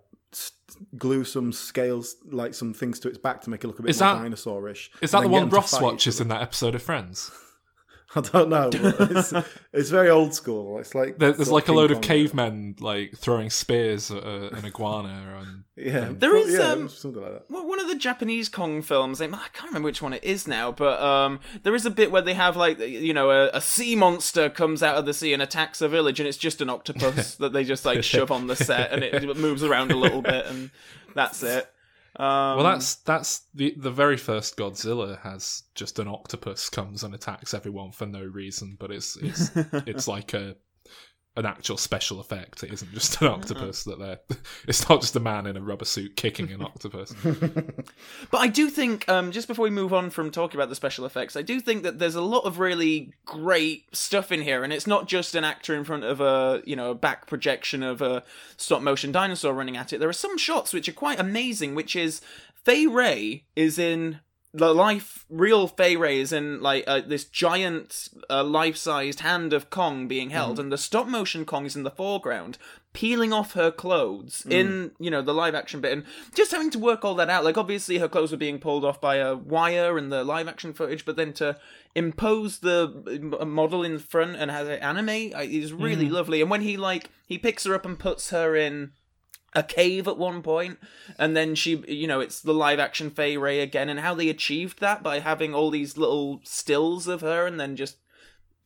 glue 0.95 1.23
some 1.23 1.51
scales, 1.51 2.17
like 2.29 2.53
some 2.53 2.71
things 2.71 2.99
to 2.99 3.07
its 3.07 3.17
back 3.17 3.41
to 3.43 3.49
make 3.49 3.63
it 3.63 3.67
look 3.67 3.79
a 3.79 3.81
bit 3.81 3.89
Is 3.89 4.01
more 4.01 4.13
that- 4.13 4.21
dinosaurish? 4.29 4.89
Is 5.01 5.09
that 5.11 5.21
the 5.21 5.27
one 5.29 5.43
them 5.43 5.49
to 5.49 5.55
Ross 5.55 5.81
watches 5.81 6.21
in 6.21 6.27
that 6.27 6.41
episode 6.43 6.75
of 6.75 6.83
Friends? 6.83 7.31
I 8.15 8.21
don't 8.21 8.49
know. 8.49 8.69
It's, 8.73 9.33
it's 9.71 9.89
very 9.89 10.09
old 10.09 10.33
school. 10.33 10.79
It's 10.79 10.93
like 10.93 11.17
There, 11.17 11.31
there's 11.31 11.49
like 11.51 11.63
a 11.63 11.67
King 11.67 11.75
load 11.75 11.91
of 11.91 11.97
Kong. 11.97 12.03
cavemen 12.03 12.75
like 12.79 13.17
throwing 13.17 13.49
spears 13.49 14.11
at 14.11 14.23
a, 14.23 14.53
an 14.55 14.65
iguana, 14.65 15.39
and 15.39 15.63
Yeah, 15.75 16.11
There 16.11 16.35
is, 16.35 16.53
yeah, 16.53 16.71
um, 16.73 16.89
something 16.89 17.21
like 17.21 17.31
that. 17.33 17.45
Well, 17.49 17.67
one 17.67 17.81
of 17.81 17.87
the 17.87 17.95
Japanese 17.95 18.49
Kong 18.49 18.81
films, 18.81 19.21
I 19.21 19.25
I 19.25 19.47
can't 19.53 19.65
remember 19.69 19.87
which 19.87 20.01
one 20.01 20.13
it 20.13 20.23
is 20.23 20.47
now, 20.47 20.71
but 20.71 21.01
um, 21.01 21.39
there 21.63 21.73
is 21.73 21.85
a 21.85 21.91
bit 21.91 22.11
where 22.11 22.21
they 22.21 22.35
have 22.35 22.55
like 22.55 22.79
you 22.79 23.13
know 23.13 23.31
a, 23.31 23.49
a 23.53 23.61
sea 23.61 23.95
monster 23.95 24.49
comes 24.49 24.83
out 24.83 24.95
of 24.97 25.05
the 25.05 25.13
sea 25.13 25.33
and 25.33 25.41
attacks 25.41 25.81
a 25.81 25.89
village, 25.89 26.19
and 26.19 26.27
it's 26.29 26.37
just 26.37 26.61
an 26.61 26.69
octopus 26.69 27.35
that 27.37 27.53
they 27.53 27.63
just 27.63 27.85
like 27.85 28.03
shove 28.03 28.31
on 28.31 28.47
the 28.47 28.55
set, 28.55 28.91
and 28.91 29.03
it 29.03 29.37
moves 29.37 29.63
around 29.63 29.91
a 29.91 29.97
little 29.97 30.21
bit, 30.21 30.45
and 30.45 30.69
that's 31.15 31.41
it. 31.41 31.72
Um, 32.15 32.57
well, 32.57 32.63
that's 32.63 32.95
that's 32.95 33.41
the 33.55 33.73
the 33.77 33.91
very 33.91 34.17
first 34.17 34.55
Godzilla 34.55 35.19
has 35.21 35.63
just 35.73 35.97
an 35.97 36.07
octopus 36.07 36.69
comes 36.69 37.03
and 37.03 37.15
attacks 37.15 37.53
everyone 37.53 37.91
for 37.91 38.05
no 38.05 38.23
reason, 38.23 38.77
but 38.79 38.91
it's 38.91 39.17
it's 39.17 39.49
it's 39.87 40.07
like 40.07 40.33
a 40.33 40.55
an 41.35 41.45
actual 41.45 41.77
special 41.77 42.19
effect. 42.19 42.63
It 42.63 42.71
isn't 42.71 42.93
just 42.93 43.19
an 43.21 43.27
octopus 43.27 43.83
that 43.85 43.99
they're. 43.99 44.19
It's 44.67 44.87
not 44.87 45.01
just 45.01 45.15
a 45.15 45.19
man 45.19 45.45
in 45.45 45.57
a 45.57 45.61
rubber 45.61 45.85
suit 45.85 46.15
kicking 46.15 46.51
an 46.51 46.61
octopus. 46.61 47.13
But 48.31 48.37
I 48.37 48.47
do 48.47 48.69
think, 48.69 49.07
um, 49.09 49.31
just 49.31 49.47
before 49.47 49.63
we 49.63 49.69
move 49.69 49.93
on 49.93 50.09
from 50.09 50.31
talking 50.31 50.59
about 50.59 50.69
the 50.69 50.75
special 50.75 51.05
effects, 51.05 51.35
I 51.35 51.41
do 51.41 51.59
think 51.59 51.83
that 51.83 51.99
there's 51.99 52.15
a 52.15 52.21
lot 52.21 52.45
of 52.45 52.59
really 52.59 53.13
great 53.25 53.95
stuff 53.95 54.31
in 54.31 54.41
here, 54.41 54.63
and 54.63 54.71
it's 54.71 54.87
not 54.87 55.07
just 55.07 55.35
an 55.35 55.43
actor 55.43 55.75
in 55.75 55.83
front 55.83 56.03
of 56.03 56.21
a, 56.21 56.61
you 56.65 56.75
know, 56.75 56.91
a 56.91 56.95
back 56.95 57.27
projection 57.27 57.83
of 57.83 58.01
a 58.01 58.23
stop 58.57 58.81
motion 58.81 59.11
dinosaur 59.11 59.53
running 59.53 59.77
at 59.77 59.93
it. 59.93 59.99
There 59.99 60.09
are 60.09 60.13
some 60.13 60.37
shots 60.37 60.73
which 60.73 60.87
are 60.89 60.93
quite 60.93 61.19
amazing, 61.19 61.75
which 61.75 61.95
is 61.95 62.21
Fay 62.63 62.87
Wray 62.87 63.45
is 63.55 63.77
in 63.77 64.19
the 64.53 64.73
life 64.73 65.25
real 65.29 65.67
Fay 65.67 65.95
Wray 65.95 66.19
is 66.19 66.31
in 66.31 66.61
like 66.61 66.83
uh, 66.85 67.01
this 67.01 67.25
giant 67.25 68.09
uh, 68.29 68.43
life-sized 68.43 69.21
hand 69.21 69.51
of 69.51 69.69
Kong 69.71 70.07
being 70.07 70.29
held, 70.29 70.59
and 70.59 70.71
the 70.71 70.77
stop 70.77 71.07
motion 71.07 71.43
Kong 71.43 71.65
is 71.65 71.75
in 71.75 71.81
the 71.81 71.89
foreground, 71.89 72.59
peeling 72.93 73.33
off 73.33 73.53
her 73.53 73.71
clothes 73.71 74.45
in 74.47 74.91
you 74.99 75.09
know 75.09 75.23
the 75.23 75.33
live 75.33 75.55
action 75.55 75.81
bit, 75.81 75.91
and 75.91 76.03
just 76.35 76.51
having 76.51 76.69
to 76.69 76.77
work 76.77 77.03
all 77.03 77.15
that 77.15 77.31
out. 77.31 77.43
Like 77.43 77.57
obviously 77.57 77.97
her 77.97 78.07
clothes 78.07 78.31
were 78.31 78.37
being 78.37 78.59
pulled 78.59 78.85
off 78.85 79.01
by 79.01 79.15
a 79.15 79.35
wire 79.35 79.97
in 79.97 80.09
the 80.09 80.23
live 80.23 80.47
action 80.47 80.71
footage, 80.73 81.03
but 81.03 81.15
then 81.15 81.33
to 81.33 81.57
impose 81.95 82.59
the 82.59 83.41
model 83.45 83.83
in 83.83 83.97
front 83.97 84.35
and 84.35 84.51
have 84.51 84.67
it 84.67 84.83
animate 84.83 85.33
uh, 85.33 85.39
is 85.39 85.73
really 85.73 86.09
lovely. 86.09 86.41
And 86.41 86.51
when 86.51 86.61
he 86.61 86.77
like 86.77 87.09
he 87.25 87.39
picks 87.39 87.63
her 87.63 87.73
up 87.73 87.87
and 87.87 87.97
puts 87.97 88.29
her 88.29 88.55
in 88.55 88.91
a 89.55 89.63
cave 89.63 90.07
at 90.07 90.17
one 90.17 90.41
point, 90.41 90.79
and 91.17 91.35
then 91.35 91.55
she, 91.55 91.83
you 91.87 92.07
know, 92.07 92.19
it's 92.19 92.41
the 92.41 92.53
live 92.53 92.79
action 92.79 93.09
Fay 93.11 93.37
Wray 93.37 93.59
again, 93.59 93.89
and 93.89 93.99
how 93.99 94.13
they 94.13 94.29
achieved 94.29 94.79
that 94.79 95.03
by 95.03 95.19
having 95.19 95.53
all 95.53 95.69
these 95.69 95.97
little 95.97 96.41
stills 96.43 97.07
of 97.07 97.21
her 97.21 97.45
and 97.45 97.59
then 97.59 97.75
just 97.75 97.97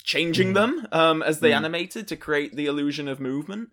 changing 0.03 0.53
them 0.53 0.87
um, 0.93 1.21
as 1.21 1.41
they 1.41 1.51
animated 1.51 2.07
to 2.07 2.15
create 2.15 2.55
the 2.55 2.65
illusion 2.65 3.07
of 3.09 3.19
movement. 3.19 3.69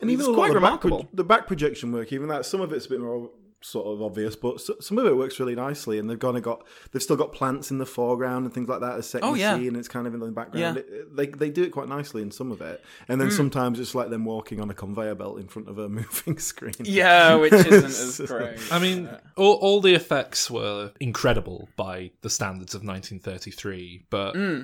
And 0.00 0.10
even 0.10 0.26
It's 0.26 0.34
quite 0.34 0.52
the 0.52 0.60
back, 0.60 0.80
pro- 0.80 0.90
remarkable. 0.90 1.08
the 1.12 1.24
back 1.24 1.46
projection 1.46 1.92
work, 1.92 2.12
even 2.12 2.28
that, 2.28 2.44
some 2.46 2.60
of 2.60 2.72
it's 2.72 2.86
a 2.86 2.88
bit 2.88 3.00
more 3.00 3.30
sort 3.60 3.86
of 3.86 4.00
obvious, 4.02 4.36
but 4.36 4.54
s- 4.54 4.70
some 4.80 4.98
of 4.98 5.06
it 5.06 5.16
works 5.16 5.40
really 5.40 5.54
nicely. 5.54 5.98
And 5.98 6.08
they've 6.08 6.18
kind 6.18 6.36
of 6.36 6.42
got, 6.42 6.64
they've 6.92 7.02
still 7.02 7.16
got 7.16 7.32
plants 7.32 7.70
in 7.70 7.78
the 7.78 7.86
foreground 7.86 8.44
and 8.44 8.54
things 8.54 8.68
like 8.68 8.80
that 8.80 8.98
as 8.98 9.08
set 9.08 9.22
Oh, 9.24 9.34
yeah. 9.34 9.56
sea, 9.56 9.68
and 9.68 9.76
it's 9.76 9.88
kind 9.88 10.06
of 10.06 10.14
in 10.14 10.20
the 10.20 10.26
background. 10.28 10.76
Yeah. 10.76 10.82
It- 10.82 11.16
they 11.16 11.26
they 11.26 11.50
do 11.50 11.62
it 11.62 11.70
quite 11.70 11.88
nicely 11.88 12.22
in 12.22 12.30
some 12.30 12.52
of 12.52 12.60
it, 12.60 12.82
and 13.08 13.20
then 13.20 13.28
hmm. 13.28 13.34
sometimes 13.34 13.80
it's 13.80 13.94
like 13.94 14.10
them 14.10 14.24
walking 14.24 14.60
on 14.60 14.70
a 14.70 14.74
conveyor 14.74 15.14
belt 15.16 15.40
in 15.40 15.48
front 15.48 15.68
of 15.68 15.78
a 15.78 15.88
moving 15.88 16.38
screen. 16.38 16.74
Yeah, 16.84 17.34
which 17.36 17.52
isn't 17.52 17.84
as 17.84 18.20
great. 18.28 18.58
I 18.70 18.78
mean, 18.78 19.08
all, 19.36 19.54
all 19.54 19.80
the 19.80 19.94
effects 19.94 20.50
were 20.50 20.92
incredible 21.00 21.68
by 21.76 22.12
the 22.22 22.30
standards 22.30 22.74
of 22.74 22.82
1933, 22.82 24.06
but 24.10 24.32
hmm. 24.34 24.62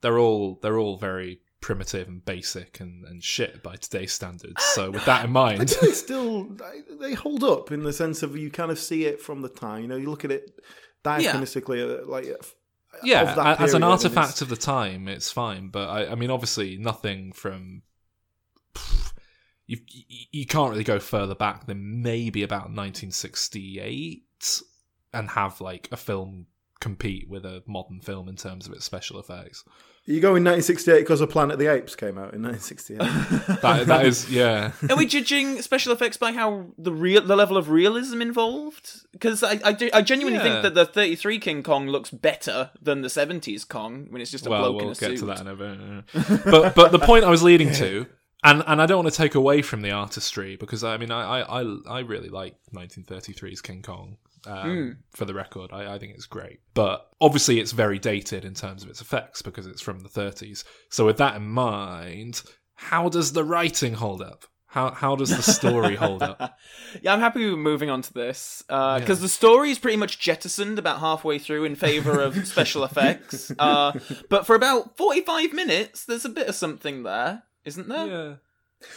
they're 0.00 0.18
all 0.18 0.58
they're 0.62 0.78
all 0.78 0.96
very 0.96 1.40
primitive 1.60 2.08
and 2.08 2.24
basic 2.24 2.80
and, 2.80 3.04
and 3.04 3.22
shit 3.22 3.62
by 3.62 3.76
today's 3.76 4.12
standards. 4.12 4.62
So 4.74 4.90
with 4.90 5.04
that 5.04 5.24
in 5.24 5.30
mind, 5.30 5.68
they 5.80 5.92
still 5.92 6.44
they- 7.00 7.14
hold 7.14 7.44
up 7.44 7.70
in 7.72 7.82
the 7.82 7.92
sense 7.92 8.22
of 8.22 8.36
you 8.36 8.50
kind 8.50 8.70
of 8.70 8.78
see 8.78 9.04
it 9.04 9.20
from 9.20 9.42
the 9.42 9.48
time. 9.48 9.82
You 9.82 9.88
know, 9.88 9.96
you 9.96 10.10
look 10.10 10.24
at 10.24 10.30
it 10.30 10.58
diachronistically, 11.04 12.02
uh, 12.02 12.10
like 12.10 12.26
uh, 12.26 12.36
yeah, 13.02 13.56
as 13.58 13.74
an 13.74 13.82
artifact 13.82 14.42
of 14.42 14.48
the 14.48 14.56
time, 14.56 15.08
it's 15.08 15.30
fine. 15.30 15.68
But 15.68 15.88
I, 15.88 16.12
I 16.12 16.14
mean, 16.14 16.30
obviously, 16.30 16.76
nothing 16.76 17.32
from 17.32 17.82
you. 19.66 19.78
You 20.32 20.46
can't 20.46 20.70
really 20.70 20.84
go 20.84 20.98
further 20.98 21.34
back 21.34 21.66
than 21.66 22.02
maybe 22.02 22.42
about 22.42 22.70
1968 22.70 24.22
and 25.12 25.30
have 25.30 25.60
like 25.60 25.88
a 25.92 25.96
film 25.96 26.46
compete 26.80 27.28
with 27.28 27.44
a 27.44 27.62
modern 27.66 28.00
film 28.00 28.28
in 28.28 28.36
terms 28.36 28.66
of 28.66 28.72
its 28.72 28.84
special 28.84 29.20
effects. 29.20 29.64
You 30.06 30.20
go 30.20 30.28
in 30.34 30.42
1968 30.42 31.00
because 31.00 31.20
of 31.20 31.30
Planet 31.30 31.52
of 31.54 31.58
the 31.60 31.66
Apes 31.68 31.94
came 31.94 32.18
out 32.18 32.34
in 32.34 32.42
1968. 32.42 32.98
That 33.62 33.86
that 33.86 34.06
is 34.06 34.30
yeah. 34.30 34.72
Are 34.88 34.96
we 34.96 35.06
judging 35.06 35.60
special 35.62 35.92
effects 35.92 36.16
by 36.16 36.32
how 36.32 36.66
the 36.78 36.90
real 36.92 37.20
the 37.22 37.36
level 37.36 37.56
of 37.56 37.68
realism 37.68 38.20
involved? 38.22 39.02
Because 39.12 39.42
I 39.42 39.60
I, 39.64 39.72
do, 39.72 39.90
I 39.92 40.02
genuinely 40.02 40.38
Yeah. 40.38 40.62
think 40.62 40.62
that 40.62 40.74
the 40.74 40.86
33 40.86 41.38
King 41.38 41.62
Kong 41.62 41.86
looks 41.86 42.10
better 42.10 42.70
than 42.80 43.02
the 43.02 43.08
70s 43.08 43.68
Kong 43.68 44.06
when 44.10 44.20
it's 44.22 44.30
just 44.30 44.46
a 44.46 44.50
well, 44.50 44.62
bloke 44.72 44.76
we'll 44.76 44.86
in 44.86 44.92
a 44.92 44.94
get 44.94 45.10
suit. 45.10 45.18
to 45.18 45.26
that 45.26 45.40
in 45.42 45.46
a 45.48 45.54
bit. 45.54 45.78
yeah. 45.78 46.38
but 46.50 46.74
but 46.74 46.92
the 46.92 46.98
point 46.98 47.24
I 47.24 47.30
was 47.30 47.42
leading 47.42 47.70
to, 47.74 48.06
and 48.42 48.64
and 48.66 48.80
I 48.82 48.86
don't 48.86 49.04
want 49.04 49.14
to 49.14 49.16
take 49.22 49.34
away 49.34 49.60
from 49.62 49.82
the 49.82 49.90
artistry 49.90 50.56
because 50.56 50.82
I 50.82 50.96
mean 50.96 51.10
I 51.12 51.40
I 51.40 51.60
I, 51.62 51.76
I 51.88 51.98
really 52.00 52.30
like 52.30 52.56
1933's 52.74 53.60
King 53.60 53.82
Kong. 53.82 54.16
Um, 54.46 54.98
For 55.12 55.24
the 55.24 55.34
record, 55.34 55.70
I, 55.72 55.94
I 55.94 55.98
think 55.98 56.14
it's 56.14 56.26
great, 56.26 56.60
but 56.74 57.08
obviously 57.20 57.60
it's 57.60 57.72
very 57.72 57.98
dated 57.98 58.44
in 58.44 58.54
terms 58.54 58.82
of 58.82 58.88
its 58.88 59.00
effects 59.00 59.42
because 59.42 59.66
it's 59.66 59.82
from 59.82 60.00
the 60.00 60.08
30s. 60.08 60.64
So 60.88 61.06
with 61.06 61.18
that 61.18 61.36
in 61.36 61.48
mind, 61.48 62.42
how 62.74 63.08
does 63.08 63.32
the 63.32 63.44
writing 63.44 63.94
hold 63.94 64.22
up? 64.22 64.44
How 64.66 64.92
how 64.92 65.16
does 65.16 65.30
the 65.30 65.42
story 65.42 65.96
hold 65.96 66.22
up? 66.22 66.56
Yeah, 67.02 67.12
I'm 67.12 67.20
happy 67.20 67.44
we're 67.44 67.56
moving 67.56 67.90
on 67.90 68.02
to 68.02 68.12
this 68.12 68.62
because 68.68 69.20
the 69.20 69.28
story 69.28 69.70
is 69.70 69.78
pretty 69.80 69.96
much 69.96 70.18
jettisoned 70.20 70.78
about 70.78 71.00
halfway 71.00 71.38
through 71.40 71.64
in 71.64 71.74
favor 71.74 72.20
of 72.20 72.46
special 72.46 72.84
effects. 72.84 73.52
Uh, 73.58 73.92
but 74.28 74.46
for 74.46 74.54
about 74.54 74.96
45 74.96 75.52
minutes, 75.52 76.04
there's 76.04 76.24
a 76.24 76.28
bit 76.28 76.48
of 76.48 76.54
something 76.54 77.02
there, 77.02 77.42
isn't 77.64 77.88
there? 77.88 78.06
Yeah. 78.06 78.34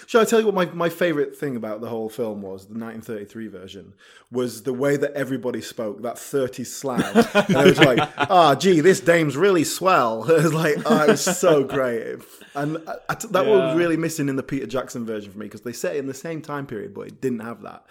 Shall 0.08 0.22
I 0.22 0.26
tell 0.26 0.40
you 0.40 0.46
what 0.46 0.56
my, 0.56 0.66
my 0.66 0.90
favourite 0.90 1.36
thing 1.36 1.56
about 1.58 1.82
the 1.82 1.90
whole 1.90 2.08
film 2.10 2.42
was, 2.42 2.66
the 2.68 2.74
1933 2.80 3.48
version, 3.48 3.94
was 4.32 4.64
the 4.64 4.74
way 4.74 4.96
that 4.96 5.12
everybody 5.14 5.62
spoke, 5.62 6.02
that 6.04 6.16
30s 6.16 6.68
slang. 6.68 7.04
and 7.34 7.68
it 7.68 7.78
was 7.78 7.80
like, 7.80 8.00
ah, 8.30 8.56
gee, 8.56 8.80
this 8.80 9.00
dame's 9.02 9.36
really 9.36 9.64
swell. 9.64 10.24
It 10.32 10.44
was 10.44 10.54
like, 10.54 10.78
oh, 10.86 11.04
it 11.04 11.10
was 11.10 11.22
so 11.24 11.64
great. 11.64 12.18
And 12.56 12.78
I, 12.88 12.96
I, 13.10 13.16
that 13.16 13.46
Yeah. 13.46 13.52
was 13.52 13.76
really 13.76 13.98
missing 13.98 14.30
in 14.30 14.36
the 14.36 14.44
Peter 14.44 14.66
Jackson 14.68 15.06
version 15.06 15.32
for 15.32 15.38
me 15.40 15.48
because 15.48 15.62
they 15.62 15.74
set 15.74 15.96
it 15.96 16.00
in 16.00 16.08
the 16.08 16.14
same 16.14 16.42
time 16.42 16.66
period, 16.66 16.94
but 16.94 17.08
it 17.08 17.20
didn't 17.22 17.40
have 17.40 17.62
that. 17.64 17.86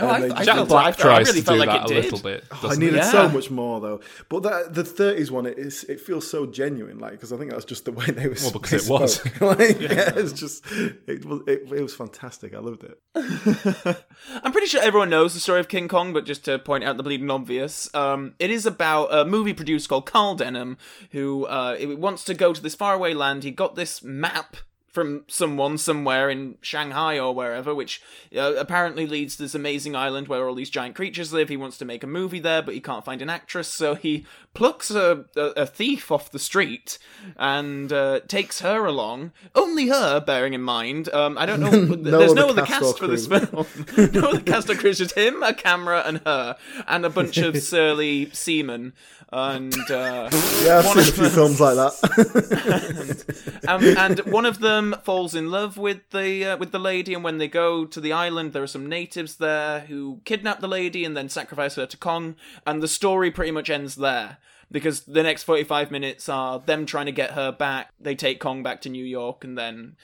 Oh, 0.00 0.08
I- 0.08 0.20
they 0.22 0.30
I 0.30 0.44
Jack 0.44 0.56
felt- 0.56 0.68
Black 0.68 0.86
I 0.86 0.90
tries 1.02 1.26
really 1.28 1.40
to 1.40 1.46
felt 1.46 1.54
do 1.60 1.66
like 1.66 1.68
that 1.68 1.90
it 1.90 1.90
a 1.98 2.02
did. 2.02 2.04
little 2.12 2.18
bit. 2.18 2.44
I 2.64 2.74
needed? 2.74 2.94
Yeah. 2.96 3.10
so 3.12 3.28
much 3.28 3.48
more 3.50 3.80
though. 3.80 4.00
But 4.28 4.42
that, 4.42 4.74
the 4.74 4.82
30s 4.82 5.30
one, 5.30 5.46
it, 5.46 5.56
is, 5.56 5.84
it 5.84 6.00
feels 6.00 6.28
so 6.28 6.46
genuine, 6.46 6.98
like 6.98 7.12
because 7.12 7.32
I 7.32 7.36
think 7.36 7.52
that's 7.52 7.64
just 7.64 7.84
the 7.84 7.92
way 7.92 8.06
they 8.06 8.26
were. 8.26 8.34
Well, 8.42 8.50
because 8.60 8.88
they 8.88 8.94
it 8.94 9.00
was. 9.00 9.24
like, 9.40 9.80
yeah. 9.80 10.12
it's 10.16 10.32
just 10.32 10.64
it 11.06 11.24
was 11.24 11.42
it, 11.46 11.70
it 11.72 11.82
was 11.82 11.94
fantastic. 11.94 12.54
I 12.54 12.58
loved 12.58 12.82
it. 12.84 12.98
I'm 14.42 14.50
pretty 14.52 14.66
sure 14.66 14.82
everyone 14.82 15.10
knows 15.10 15.32
the 15.34 15.40
story 15.40 15.60
of 15.60 15.68
King 15.68 15.86
Kong, 15.86 16.12
but 16.12 16.26
just 16.26 16.44
to 16.46 16.58
point 16.58 16.82
out 16.82 16.96
the 16.96 17.02
bleeding 17.04 17.30
obvious, 17.30 17.92
um, 17.94 18.34
it 18.40 18.50
is 18.50 18.66
about 18.66 19.14
a 19.14 19.24
movie 19.24 19.54
producer 19.54 19.88
called 19.88 20.06
Carl 20.06 20.34
Denham 20.34 20.76
who 21.12 21.46
uh, 21.46 21.76
wants 21.80 22.24
to 22.24 22.34
go 22.34 22.52
to 22.52 22.60
this 22.60 22.74
faraway 22.74 23.14
land. 23.14 23.44
He 23.44 23.50
got 23.52 23.76
this 23.76 24.02
map 24.02 24.56
from 24.94 25.24
someone 25.26 25.76
somewhere 25.76 26.30
in 26.30 26.56
Shanghai 26.60 27.18
or 27.18 27.34
wherever, 27.34 27.74
which 27.74 28.00
uh, 28.34 28.54
apparently 28.54 29.06
leads 29.08 29.34
to 29.36 29.42
this 29.42 29.54
amazing 29.54 29.96
island 29.96 30.28
where 30.28 30.48
all 30.48 30.54
these 30.54 30.70
giant 30.70 30.94
creatures 30.94 31.32
live. 31.32 31.48
He 31.48 31.56
wants 31.56 31.76
to 31.78 31.84
make 31.84 32.04
a 32.04 32.06
movie 32.06 32.38
there, 32.38 32.62
but 32.62 32.74
he 32.74 32.80
can't 32.80 33.04
find 33.04 33.20
an 33.20 33.28
actress, 33.28 33.66
so 33.66 33.96
he 33.96 34.24
plucks 34.54 34.90
a, 34.90 35.24
a, 35.36 35.40
a 35.40 35.66
thief 35.66 36.10
off 36.10 36.30
the 36.30 36.38
street 36.38 36.98
and 37.36 37.92
uh, 37.92 38.20
takes 38.28 38.60
her 38.60 38.86
along. 38.86 39.32
Only 39.54 39.88
her, 39.88 40.20
bearing 40.20 40.54
in 40.54 40.62
mind. 40.62 41.08
Um, 41.12 41.36
I 41.36 41.44
don't 41.44 41.60
know. 41.60 41.70
there's 41.96 42.34
no 42.34 42.48
other 42.48 42.64
cast 42.64 42.98
for 42.98 43.06
this 43.06 43.26
film. 43.26 43.66
no 44.12 44.28
other 44.30 44.40
cast 44.40 44.70
or 44.70 44.76
crew, 44.76 44.90
it's 44.90 44.98
just 45.00 45.16
him, 45.16 45.42
a 45.42 45.52
camera, 45.52 46.02
and 46.06 46.20
her, 46.24 46.56
and 46.86 47.04
a 47.04 47.10
bunch 47.10 47.36
of 47.38 47.58
surly 47.62 48.30
seamen. 48.32 48.92
And 49.32 49.74
uh, 49.90 50.30
Yeah, 50.62 50.78
I've 50.78 50.86
One 50.86 50.98
seen 51.02 51.08
a 51.08 51.16
few 51.16 51.28
films 51.28 51.60
like 51.60 51.74
that. 51.74 53.60
um, 53.66 53.82
and 53.82 54.20
one 54.32 54.46
of 54.46 54.60
them 54.60 54.94
falls 55.02 55.34
in 55.34 55.50
love 55.50 55.76
with 55.76 56.08
the 56.10 56.44
uh, 56.44 56.56
with 56.56 56.70
the 56.70 56.78
lady, 56.78 57.14
and 57.14 57.24
when 57.24 57.38
they 57.38 57.48
go 57.48 57.84
to 57.84 58.00
the 58.00 58.12
island, 58.12 58.52
there 58.52 58.62
are 58.62 58.68
some 58.68 58.88
natives 58.88 59.36
there 59.36 59.80
who 59.80 60.20
kidnap 60.24 60.60
the 60.60 60.68
lady 60.68 61.04
and 61.04 61.16
then 61.16 61.28
sacrifice 61.28 61.74
her 61.74 61.86
to 61.86 61.96
Kong, 61.96 62.36
and 62.64 62.80
the 62.80 62.86
story 62.86 63.32
pretty 63.32 63.50
much 63.50 63.68
ends 63.70 63.96
there. 63.96 64.38
Because 64.70 65.00
the 65.02 65.22
next 65.22 65.44
forty 65.44 65.64
five 65.64 65.90
minutes 65.90 66.28
are 66.28 66.58
them 66.60 66.86
trying 66.86 67.06
to 67.06 67.12
get 67.12 67.32
her 67.32 67.52
back. 67.52 67.90
They 68.00 68.14
take 68.14 68.40
Kong 68.40 68.62
back 68.62 68.82
to 68.82 68.88
New 68.88 69.04
York, 69.04 69.44
and 69.44 69.56
then 69.56 69.96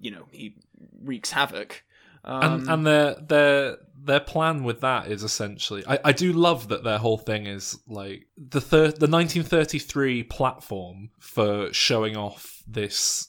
you 0.00 0.10
know 0.10 0.26
he 0.30 0.56
wreaks 1.02 1.30
havoc. 1.30 1.84
Um, 2.24 2.42
and 2.42 2.70
and 2.70 2.86
their 2.86 3.14
their 3.16 3.76
their 4.02 4.20
plan 4.20 4.64
with 4.64 4.80
that 4.80 5.08
is 5.10 5.22
essentially 5.22 5.84
I, 5.86 5.98
I 6.06 6.12
do 6.12 6.32
love 6.32 6.68
that 6.68 6.84
their 6.84 6.98
whole 6.98 7.18
thing 7.18 7.46
is 7.46 7.78
like 7.86 8.26
the 8.36 8.60
thir- 8.60 8.92
the 8.92 9.08
1933 9.08 10.22
platform 10.24 11.10
for 11.18 11.72
showing 11.72 12.16
off 12.16 12.62
this 12.66 13.28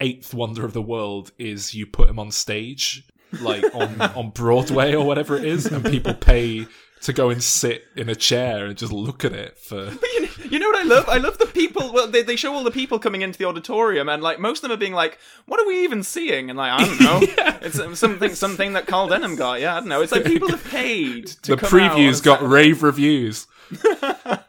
eighth 0.00 0.34
wonder 0.34 0.64
of 0.64 0.72
the 0.72 0.82
world 0.82 1.32
is 1.38 1.74
you 1.74 1.86
put 1.86 2.10
him 2.10 2.18
on 2.18 2.30
stage 2.30 3.06
like 3.40 3.64
on 3.74 4.00
on 4.16 4.30
Broadway 4.30 4.94
or 4.94 5.06
whatever 5.06 5.36
it 5.36 5.44
is 5.44 5.66
and 5.66 5.84
people 5.84 6.14
pay 6.14 6.66
to 7.04 7.12
go 7.12 7.28
and 7.28 7.42
sit 7.42 7.86
in 7.96 8.08
a 8.08 8.14
chair 8.14 8.66
and 8.66 8.76
just 8.76 8.92
look 8.92 9.24
at 9.24 9.32
it 9.32 9.58
for 9.58 9.90
But 10.00 10.12
you 10.12 10.20
know, 10.22 10.28
you 10.50 10.58
know 10.58 10.68
what 10.68 10.80
I 10.80 10.88
love? 10.88 11.08
I 11.08 11.18
love 11.18 11.38
the 11.38 11.46
people. 11.46 11.92
Well, 11.92 12.08
they, 12.08 12.22
they 12.22 12.36
show 12.36 12.54
all 12.54 12.64
the 12.64 12.70
people 12.70 12.98
coming 12.98 13.22
into 13.22 13.38
the 13.38 13.44
auditorium, 13.44 14.08
and 14.08 14.22
like 14.22 14.38
most 14.40 14.58
of 14.58 14.62
them 14.62 14.72
are 14.72 14.80
being 14.80 14.92
like, 14.94 15.18
"What 15.46 15.60
are 15.60 15.66
we 15.66 15.84
even 15.84 16.02
seeing?" 16.02 16.50
And 16.50 16.56
like, 16.56 16.72
I 16.72 16.84
don't 16.84 17.00
know. 17.00 17.22
It's 17.64 17.78
um, 17.78 17.94
something 17.94 18.34
something 18.34 18.74
that 18.74 18.86
Carl 18.86 19.08
Denham 19.08 19.36
got. 19.36 19.58
Yeah, 19.58 19.76
I 19.76 19.80
don't 19.80 19.88
know. 19.88 20.02
It's 20.02 20.12
like 20.12 20.24
people 20.24 20.50
have 20.50 20.62
paid 20.64 21.28
to 21.28 21.56
the 21.56 21.62
previews 21.62 22.22
got 22.22 22.40
say- 22.40 22.46
rave 22.46 22.82
reviews 22.82 23.46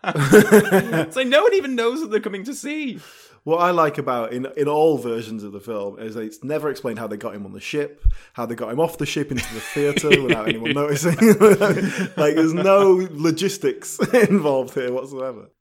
It's 0.03 1.15
like 1.15 1.27
no 1.27 1.43
one 1.43 1.53
even 1.53 1.75
knows 1.75 2.01
what 2.01 2.11
they're 2.11 2.19
coming 2.19 2.43
to 2.45 2.53
see. 2.53 2.99
What 3.45 3.57
I 3.57 3.69
like 3.69 3.99
about 3.99 4.33
in 4.33 4.47
in 4.57 4.67
all 4.67 4.97
versions 4.97 5.43
of 5.43 5.51
the 5.51 5.59
film 5.59 5.99
is 5.99 6.15
it's 6.15 6.43
never 6.43 6.71
explained 6.71 6.97
how 6.97 7.05
they 7.05 7.15
got 7.15 7.35
him 7.35 7.45
on 7.45 7.53
the 7.53 7.59
ship, 7.59 8.03
how 8.33 8.47
they 8.47 8.55
got 8.55 8.71
him 8.71 8.79
off 8.79 8.97
the 8.97 9.05
ship 9.05 9.29
into 9.31 9.53
the 9.53 9.59
theater 9.59 10.09
without 10.23 10.49
anyone 10.49 10.73
noticing. 10.73 11.15
like 12.17 12.33
there's 12.33 12.55
no 12.55 13.07
logistics 13.11 13.99
involved 14.13 14.73
here 14.73 14.91
whatsoever. 14.91 15.51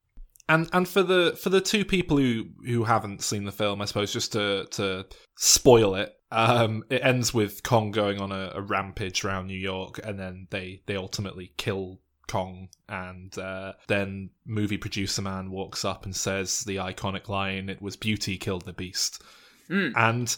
and 0.48 0.70
and 0.72 0.88
for 0.88 1.02
the 1.02 1.38
for 1.38 1.50
the 1.50 1.60
two 1.60 1.84
people 1.84 2.16
who 2.16 2.46
who 2.64 2.84
haven't 2.84 3.22
seen 3.22 3.44
the 3.44 3.52
film, 3.52 3.82
I 3.82 3.84
suppose 3.84 4.14
just 4.14 4.32
to 4.32 4.66
to 4.70 5.04
spoil 5.36 5.94
it, 5.94 6.16
um, 6.32 6.84
it 6.88 7.04
ends 7.04 7.34
with 7.34 7.62
Kong 7.62 7.90
going 7.90 8.18
on 8.18 8.32
a, 8.32 8.52
a 8.54 8.62
rampage 8.62 9.26
around 9.26 9.46
New 9.46 9.58
York, 9.58 10.00
and 10.02 10.18
then 10.18 10.46
they 10.48 10.80
they 10.86 10.96
ultimately 10.96 11.52
kill 11.58 12.00
Kong, 12.28 12.68
and 12.88 13.36
uh, 13.38 13.72
then 13.86 14.30
movie 14.46 14.78
producer 14.78 15.22
man 15.22 15.50
walks 15.50 15.84
up 15.84 16.04
and 16.04 16.14
says 16.14 16.60
the 16.60 16.76
iconic 16.76 17.28
line, 17.28 17.68
"It 17.68 17.80
was 17.82 17.96
beauty 17.96 18.36
killed 18.36 18.64
the 18.64 18.72
beast," 18.72 19.22
and 19.68 20.36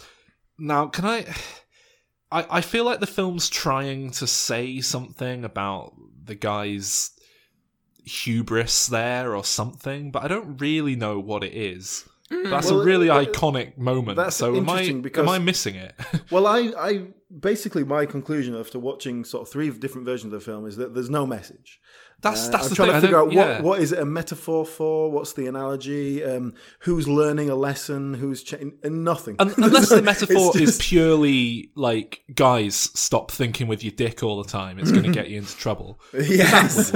now 0.59 0.87
can 0.87 1.05
I. 1.05 1.27
I, 2.33 2.47
I 2.51 2.61
feel 2.61 2.85
like 2.85 2.99
the 2.99 3.07
film's 3.07 3.49
trying 3.49 4.11
to 4.13 4.27
say 4.27 4.81
something 4.81 5.45
about 5.45 5.95
the 6.25 6.35
guy's 6.35 7.13
hubris 8.05 8.87
there 8.89 9.35
or 9.35 9.45
something, 9.45 10.11
but 10.11 10.25
I 10.25 10.29
don't 10.29 10.61
really 10.61 10.97
know 10.97 11.19
what 11.19 11.45
it 11.45 11.55
is. 11.55 12.05
That's 12.31 12.71
Well, 12.71 12.81
a 12.81 12.85
really 12.85 13.09
uh, 13.11 13.25
iconic 13.25 13.79
moment. 13.79 14.17
that's 14.17 14.35
so 14.37 14.57
am 14.57 14.69
I, 14.69 14.91
because- 14.93 15.23
am 15.23 15.29
I 15.29 15.39
missing 15.39 15.77
it? 15.77 15.95
Well, 16.31 16.47
I, 16.49 16.73
I 16.77 17.07
basically 17.41 17.85
my 17.85 18.07
conclusion 18.07 18.55
after 18.55 18.79
watching 18.79 19.25
sort 19.25 19.43
of 19.43 19.49
three 19.53 19.69
different 19.71 20.05
versions 20.07 20.33
of 20.33 20.39
the 20.41 20.45
film 20.45 20.67
is 20.67 20.77
that 20.77 20.95
there's 20.95 21.11
no 21.11 21.27
message. 21.27 21.81
that's 22.21 22.49
Uh, 22.49 22.51
that's 22.53 22.65
I'm 22.65 22.69
the 22.71 22.75
trying 22.77 22.89
thing. 22.93 22.95
to 23.01 23.01
figure 23.07 23.19
out 23.19 23.33
yeah. 23.33 23.55
what 23.57 23.63
what 23.65 23.81
is 23.81 23.93
it 23.93 23.99
a 23.99 24.05
metaphor 24.05 24.65
for? 24.65 25.11
What's 25.11 25.33
the 25.33 25.47
analogy? 25.47 26.23
Um, 26.25 26.55
who's 26.81 27.09
learning 27.09 27.51
a 27.51 27.57
lesson? 27.57 28.15
Who's 28.15 28.43
cha- 28.43 28.57
nothing? 28.85 29.37
Un- 29.39 29.55
Unless 29.59 29.89
the 29.91 30.03
metaphor 30.13 30.53
It's 30.55 30.79
is 30.79 30.79
purely 30.79 31.71
like, 31.75 32.23
guys, 32.35 32.77
stop 32.77 33.31
thinking 33.31 33.67
with 33.67 33.83
your 33.83 33.93
dick 33.93 34.23
all 34.23 34.43
the 34.43 34.49
time. 34.49 34.79
It's 34.79 34.93
going 34.93 35.05
to 35.11 35.13
get 35.13 35.29
you 35.29 35.39
into 35.39 35.57
trouble. 35.57 36.01
yes, 36.13 36.93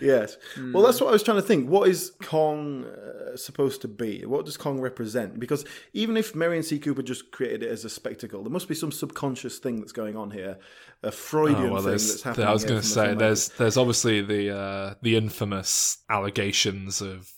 yes. 0.00 0.36
Well, 0.72 0.82
that's 0.82 1.00
what 1.00 1.08
I 1.08 1.12
was 1.12 1.22
trying 1.22 1.38
to 1.38 1.42
think. 1.42 1.68
What 1.68 1.88
is 1.88 2.12
Kong 2.22 2.84
uh, 2.84 3.36
supposed 3.36 3.80
to 3.82 3.88
be? 3.88 4.24
What 4.24 4.44
does 4.44 4.56
Kong 4.56 4.80
represent? 4.80 5.38
Because 5.40 5.64
even 5.92 6.16
if 6.16 6.34
Merian 6.34 6.62
C. 6.62 6.78
Cooper 6.78 7.02
just 7.02 7.30
created 7.30 7.62
it 7.62 7.70
as 7.70 7.84
a 7.84 7.90
spectacle, 7.90 8.42
there 8.42 8.52
must 8.52 8.68
be 8.68 8.74
some 8.74 8.92
subconscious 8.92 9.58
thing 9.58 9.80
that's 9.80 9.92
going 9.92 10.16
on 10.16 10.30
here, 10.30 10.58
a 11.02 11.10
Freudian 11.12 11.70
Oh, 11.70 11.72
well, 11.74 11.82
thing 11.82 11.92
that's 11.92 12.22
happening. 12.22 12.46
I 12.46 12.52
was 12.52 12.64
going 12.64 12.80
to 12.80 12.86
the 12.86 12.94
say 12.94 13.14
there's 13.14 13.48
there's 13.50 13.76
obviously 13.76 14.22
the 14.22 14.56
uh, 14.56 14.94
the 15.02 15.16
infamous 15.16 15.98
allegations 16.10 17.00
of 17.00 17.32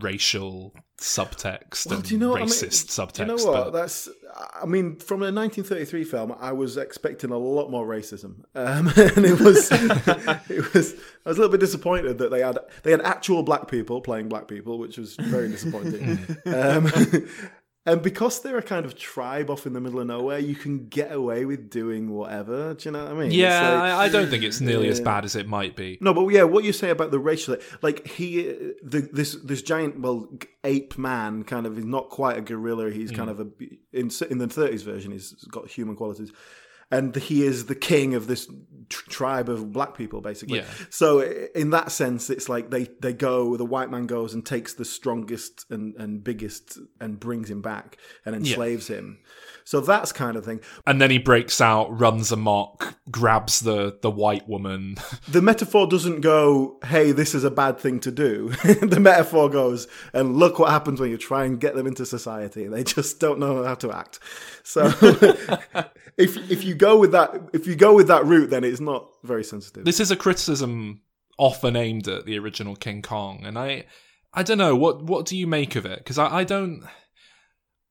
racial 0.00 0.74
subtext 0.98 1.86
Well, 1.86 1.96
and 1.96 2.04
do 2.04 2.14
you 2.14 2.20
know 2.20 2.30
what 2.30 2.42
I 2.42 2.44
mean? 2.44 2.48
racist 2.50 2.88
subtext. 2.88 3.14
Do 3.14 3.22
you 3.22 3.28
know 3.28 3.34
what? 3.36 3.64
but- 3.64 3.70
That's. 3.72 4.08
I 4.62 4.64
mean, 4.64 4.96
from 4.96 5.22
a 5.22 5.32
1933 5.32 6.04
film, 6.04 6.34
I 6.38 6.52
was 6.52 6.76
expecting 6.76 7.30
a 7.32 7.36
lot 7.36 7.68
more 7.68 7.84
racism, 7.84 8.44
um, 8.54 8.86
and 8.96 9.26
it 9.26 9.40
was. 9.40 9.68
it 9.72 10.72
was. 10.72 10.94
I 11.26 11.28
was 11.28 11.36
a 11.36 11.40
little 11.40 11.48
bit 11.48 11.60
disappointed 11.60 12.18
that 12.18 12.30
they 12.30 12.40
had 12.40 12.58
they 12.84 12.92
had 12.92 13.00
actual 13.02 13.42
black 13.42 13.68
people 13.68 14.00
playing 14.00 14.28
black 14.28 14.46
people, 14.46 14.78
which 14.78 14.98
was 14.98 15.16
very 15.16 15.48
disappointing. 15.48 16.18
um, 16.46 16.90
and 17.90 18.02
because 18.02 18.40
they're 18.40 18.58
a 18.58 18.62
kind 18.62 18.86
of 18.86 18.96
tribe 18.96 19.50
off 19.50 19.66
in 19.66 19.72
the 19.72 19.80
middle 19.80 19.98
of 19.98 20.06
nowhere, 20.06 20.38
you 20.38 20.54
can 20.54 20.86
get 20.86 21.10
away 21.10 21.44
with 21.44 21.70
doing 21.70 22.10
whatever. 22.10 22.74
Do 22.74 22.88
you 22.88 22.92
know 22.92 23.04
what 23.04 23.12
I 23.12 23.14
mean? 23.14 23.30
Yeah, 23.32 23.72
like- 23.72 23.82
I, 23.82 24.04
I 24.04 24.08
don't 24.08 24.28
think 24.28 24.44
it's 24.44 24.60
nearly 24.60 24.88
as 24.88 25.00
bad 25.00 25.24
as 25.24 25.34
it 25.34 25.48
might 25.48 25.74
be. 25.74 25.98
no, 26.00 26.14
but 26.14 26.28
yeah, 26.28 26.44
what 26.44 26.62
you 26.62 26.72
say 26.72 26.90
about 26.90 27.10
the 27.10 27.18
racial, 27.18 27.56
like 27.82 28.06
he, 28.06 28.42
the, 28.82 29.08
this 29.12 29.34
this 29.42 29.62
giant, 29.62 30.00
well, 30.00 30.28
ape 30.62 30.96
man, 30.98 31.42
kind 31.42 31.66
of 31.66 31.76
is 31.78 31.84
not 31.84 32.10
quite 32.10 32.38
a 32.38 32.40
gorilla. 32.40 32.90
He's 32.90 33.10
hmm. 33.10 33.16
kind 33.16 33.30
of 33.30 33.40
a 33.40 33.46
in 33.92 34.10
in 34.30 34.38
the 34.38 34.48
thirties 34.48 34.82
version, 34.82 35.10
he's 35.10 35.32
got 35.50 35.68
human 35.68 35.96
qualities, 35.96 36.30
and 36.90 37.14
he 37.14 37.44
is 37.44 37.66
the 37.66 37.74
king 37.74 38.14
of 38.14 38.26
this 38.26 38.48
tr- 38.88 39.08
tribe 39.08 39.48
of 39.48 39.72
black 39.72 39.96
people, 39.96 40.20
basically. 40.20 40.58
Yeah. 40.58 40.66
So 40.90 41.20
in 41.20 41.70
that 41.70 41.92
sense, 41.92 42.28
it's 42.28 42.48
like 42.48 42.70
they 42.70 42.88
they 43.00 43.12
go, 43.12 43.56
the 43.56 43.64
white 43.64 43.90
man 43.90 44.06
goes 44.06 44.34
and 44.34 44.44
takes 44.44 44.74
the 44.74 44.84
strongest 44.84 45.64
and 45.70 45.94
and 45.96 46.22
biggest 46.22 46.78
and 47.00 47.18
brings 47.18 47.50
him 47.50 47.62
back 47.62 47.96
and 48.26 48.34
enslaves 48.34 48.88
him. 48.88 49.20
So 49.70 49.80
that's 49.80 50.10
kind 50.10 50.36
of 50.36 50.44
thing. 50.44 50.58
And 50.84 51.00
then 51.00 51.12
he 51.12 51.18
breaks 51.18 51.60
out, 51.60 51.96
runs 51.96 52.32
amok, 52.32 52.96
grabs 53.08 53.60
the 53.60 53.96
the 54.02 54.10
white 54.10 54.48
woman. 54.48 54.96
the 55.28 55.40
metaphor 55.40 55.86
doesn't 55.86 56.22
go, 56.22 56.80
hey, 56.86 57.12
this 57.12 57.36
is 57.36 57.44
a 57.44 57.52
bad 57.52 57.78
thing 57.78 58.00
to 58.00 58.10
do. 58.10 58.48
the 58.64 58.98
metaphor 58.98 59.48
goes, 59.48 59.86
and 60.12 60.34
look 60.34 60.58
what 60.58 60.72
happens 60.72 60.98
when 60.98 61.08
you 61.08 61.16
try 61.16 61.44
and 61.44 61.60
get 61.60 61.76
them 61.76 61.86
into 61.86 62.04
society. 62.04 62.66
They 62.66 62.82
just 62.82 63.20
don't 63.20 63.38
know 63.38 63.62
how 63.62 63.76
to 63.76 63.92
act. 63.92 64.18
So 64.64 64.86
if 66.16 66.36
if 66.50 66.64
you 66.64 66.74
go 66.74 66.98
with 66.98 67.12
that 67.12 67.40
if 67.52 67.68
you 67.68 67.76
go 67.76 67.94
with 67.94 68.08
that 68.08 68.24
route, 68.24 68.50
then 68.50 68.64
it's 68.64 68.80
not 68.80 69.08
very 69.22 69.44
sensitive. 69.44 69.84
this 69.84 70.00
is 70.00 70.10
a 70.10 70.16
criticism 70.16 71.02
often 71.38 71.76
aimed 71.76 72.08
at 72.08 72.26
the 72.26 72.36
original 72.40 72.74
King 72.74 73.02
Kong, 73.02 73.44
and 73.44 73.56
I 73.56 73.84
I 74.34 74.42
don't 74.42 74.58
know 74.58 74.74
what 74.74 75.04
what 75.04 75.26
do 75.26 75.36
you 75.36 75.46
make 75.46 75.76
of 75.76 75.86
it? 75.86 75.98
Because 75.98 76.18
I, 76.18 76.38
I 76.38 76.42
don't. 76.42 76.82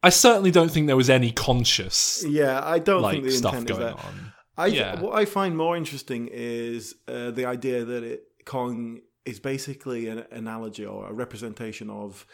I 0.02 0.10
certainly 0.10 0.52
don't 0.52 0.72
think 0.72 0.88
there 0.88 0.96
was 0.98 1.10
any 1.10 1.32
conscious 1.32 2.24
yeah, 2.28 2.62
I 2.64 2.80
don't 2.80 3.02
like 3.02 3.14
think 3.16 3.26
the 3.26 3.32
stuff 3.32 3.54
intent 3.54 3.72
is 3.72 3.78
going 3.78 3.96
that. 3.96 4.06
on. 4.06 4.34
I 4.58 4.66
Yeah. 4.68 5.00
what 5.02 5.14
I 5.14 5.26
find 5.26 5.58
more 5.58 5.76
interesting 5.78 6.30
is 6.32 6.96
uh, 7.08 7.32
the 7.32 7.46
idea 7.46 7.84
that 7.86 8.04
it, 8.04 8.24
Kong 8.46 9.02
is 9.26 9.40
basically 9.40 10.08
an 10.08 10.26
analogy 10.32 10.86
or 10.86 11.08
a 11.10 11.14
representation 11.14 11.90
of 11.90 12.26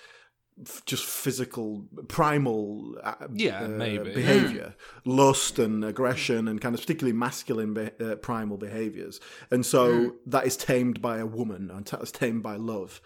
f- 0.62 0.84
just 0.86 1.04
physical, 1.06 1.86
primal, 2.08 2.96
uh, 3.04 3.16
Yeah, 3.34 3.64
uh, 3.66 3.68
maybe. 3.68 4.14
behavior, 4.14 4.76
lust 5.04 5.60
and 5.60 5.84
aggression, 5.84 6.48
and 6.48 6.62
kind 6.62 6.74
of 6.76 6.82
particularly 6.82 7.18
masculine 7.18 7.74
be- 7.74 7.92
uh, 8.00 8.16
primal 8.16 8.58
behaviors. 8.58 9.20
And 9.52 9.66
so 9.66 10.16
that 10.28 10.46
is 10.48 10.56
tamed 10.56 11.02
by 11.02 11.18
a 11.18 11.26
woman, 11.26 11.70
and 11.72 11.86
that's 11.86 12.12
tamed 12.12 12.44
by 12.44 12.56
love. 12.56 13.02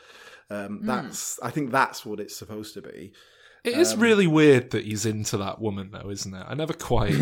Um, 0.52 0.82
That's 0.84 1.40
I 1.42 1.50
think 1.52 1.72
that's 1.72 2.06
what 2.06 2.20
it's 2.20 2.36
supposed 2.36 2.74
to 2.74 2.82
be. 2.82 3.12
It 3.64 3.78
is 3.78 3.96
really 3.96 4.28
weird 4.28 4.72
that 4.72 4.86
he's 4.86 5.06
into 5.06 5.38
that 5.38 5.60
woman, 5.60 5.90
though, 5.92 6.10
isn't 6.10 6.34
it? 6.34 6.46
I 6.48 6.54
never 6.56 6.74
quite. 6.74 7.14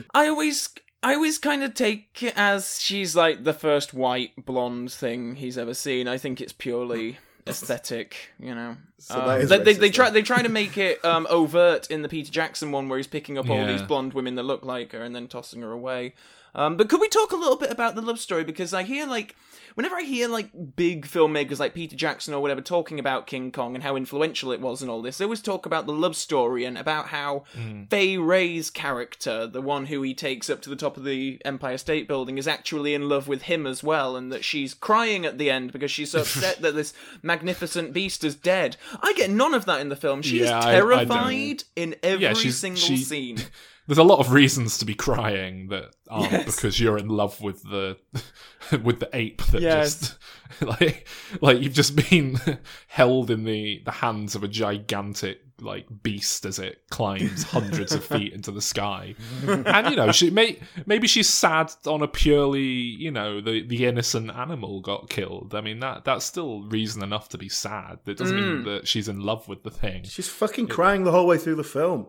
I 0.14 0.28
always 0.28 0.68
I 1.02 1.14
always 1.14 1.38
kind 1.38 1.62
of 1.62 1.74
take 1.74 2.22
it 2.22 2.32
as 2.36 2.80
she's 2.80 3.14
like 3.14 3.44
the 3.44 3.52
first 3.52 3.92
white 3.92 4.30
blonde 4.46 4.90
thing 4.92 5.36
he's 5.36 5.58
ever 5.58 5.74
seen. 5.74 6.08
I 6.08 6.16
think 6.16 6.40
it's 6.40 6.52
purely 6.54 7.18
aesthetic, 7.46 8.16
you 8.38 8.54
know. 8.54 8.76
So 8.98 9.20
Um, 9.20 9.26
that 9.28 9.40
is 9.42 9.48
they, 9.50 9.58
they, 9.58 9.72
they 9.74 9.90
try 9.90 10.08
they 10.10 10.22
try 10.22 10.42
to 10.42 10.48
make 10.48 10.78
it 10.78 11.04
um, 11.04 11.26
overt 11.28 11.90
in 11.90 12.00
the 12.02 12.08
Peter 12.08 12.32
Jackson 12.32 12.72
one 12.72 12.88
where 12.88 12.96
he's 12.98 13.06
picking 13.06 13.36
up 13.36 13.50
all 13.50 13.56
Yeah. 13.58 13.66
these 13.72 13.82
blonde 13.82 14.14
women 14.14 14.34
that 14.36 14.44
look 14.44 14.64
like 14.64 14.92
her 14.92 15.02
and 15.02 15.14
then 15.14 15.28
tossing 15.28 15.60
her 15.60 15.70
away. 15.72 16.14
Um, 16.54 16.76
but 16.76 16.88
could 16.88 17.00
we 17.00 17.08
talk 17.08 17.32
a 17.32 17.36
little 17.36 17.56
bit 17.56 17.70
about 17.70 17.94
the 17.94 18.02
love 18.02 18.18
story 18.20 18.44
because 18.44 18.72
I 18.72 18.84
hear 18.84 19.06
like 19.06 19.34
whenever 19.74 19.96
I 19.96 20.02
hear 20.02 20.28
like 20.28 20.50
big 20.76 21.04
filmmakers 21.04 21.58
like 21.58 21.74
Peter 21.74 21.96
Jackson 21.96 22.32
or 22.32 22.40
whatever 22.40 22.60
talking 22.60 23.00
about 23.00 23.26
King 23.26 23.50
Kong 23.50 23.74
and 23.74 23.82
how 23.82 23.96
influential 23.96 24.52
it 24.52 24.60
was 24.60 24.80
and 24.80 24.88
all 24.90 25.02
this, 25.02 25.18
they 25.18 25.24
always 25.24 25.42
talk 25.42 25.66
about 25.66 25.86
the 25.86 25.92
love 25.92 26.14
story 26.14 26.64
and 26.64 26.78
about 26.78 27.08
how 27.08 27.42
Fay 27.90 28.16
Wray's 28.18 28.70
character, 28.70 29.48
the 29.48 29.60
one 29.60 29.86
who 29.86 30.00
he 30.02 30.14
takes 30.14 30.48
up 30.48 30.62
to 30.62 30.70
the 30.70 30.76
top 30.76 30.96
of 30.96 31.02
the 31.02 31.40
Empire 31.44 31.76
State 31.76 32.06
Building, 32.06 32.38
is 32.38 32.46
actually 32.46 32.94
in 32.94 33.08
love 33.08 33.26
with 33.26 33.42
him 33.42 33.66
as 33.66 33.82
well, 33.82 34.14
and 34.16 34.30
that 34.30 34.44
she's 34.44 34.74
crying 34.74 35.26
at 35.26 35.38
the 35.38 35.50
end 35.50 35.72
because 35.72 35.90
she's 35.90 36.12
so 36.12 36.20
upset 36.20 36.62
that 36.62 36.76
this 36.76 36.92
magnificent 37.22 37.92
beast 37.92 38.22
is 38.22 38.36
dead. 38.36 38.76
I 39.02 39.12
get 39.14 39.28
none 39.30 39.54
of 39.54 39.64
that 39.64 39.80
in 39.80 39.88
the 39.88 39.96
film. 39.96 40.22
She 40.22 40.40
Yeah, 40.44 40.54
I- 40.56 40.58
is 40.58 40.64
I 40.66 40.72
terrified 40.72 41.64
in 41.74 41.96
every 42.02 42.24
Yeah, 42.26 42.32
single 42.34 42.80
she- 42.80 42.96
scene. 42.98 43.38
There's 43.86 43.98
a 43.98 44.02
lot 44.02 44.18
of 44.18 44.32
reasons 44.32 44.78
to 44.78 44.84
be 44.84 44.94
crying 44.94 45.68
that 45.68 45.94
aren't 46.08 46.32
Yes. 46.32 46.56
because 46.56 46.80
you're 46.80 46.96
in 46.98 47.08
love 47.08 47.40
with 47.42 47.62
the 47.64 47.96
with 48.82 49.00
the 49.00 49.10
ape 49.12 49.42
that 49.46 49.60
Yes. 49.60 49.98
just 50.00 50.18
like 50.80 51.06
like 51.40 51.60
you've 51.60 51.74
just 51.74 51.94
been 52.10 52.40
held 52.88 53.30
in 53.30 53.44
the 53.44 53.82
the 53.84 53.90
hands 53.90 54.34
of 54.34 54.42
a 54.44 54.48
gigantic 54.48 55.40
like 55.60 55.86
beast 56.02 56.44
as 56.44 56.58
it 56.58 56.82
climbs 56.90 57.44
hundreds 57.44 57.92
of 57.94 58.04
feet 58.04 58.32
into 58.32 58.50
the 58.50 58.60
sky. 58.60 59.14
And 59.46 59.88
you 59.90 59.96
know, 59.96 60.10
she 60.12 60.28
may 60.30 60.58
maybe 60.84 61.06
she's 61.06 61.28
sad 61.28 61.70
on 61.86 62.02
a 62.02 62.08
purely, 62.08 62.62
you 62.62 63.10
know, 63.10 63.40
the 63.40 63.62
the 63.66 63.86
innocent 63.86 64.30
animal 64.30 64.80
got 64.80 65.08
killed. 65.08 65.54
I 65.54 65.60
mean 65.60 65.78
that 65.80 66.04
that's 66.04 66.24
still 66.24 66.62
reason 66.62 67.02
enough 67.02 67.28
to 67.30 67.38
be 67.38 67.48
sad. 67.48 67.98
It 68.06 68.16
doesn't 68.16 68.36
Mm. 68.36 68.54
mean 68.54 68.64
that 68.64 68.88
she's 68.88 69.08
in 69.08 69.20
love 69.20 69.46
with 69.46 69.62
the 69.62 69.70
thing. 69.70 70.04
She's 70.04 70.28
fucking 70.28 70.68
crying 70.68 71.04
the 71.04 71.12
whole 71.12 71.26
way 71.26 71.38
through 71.38 71.56
the 71.56 71.64
film. 71.64 72.06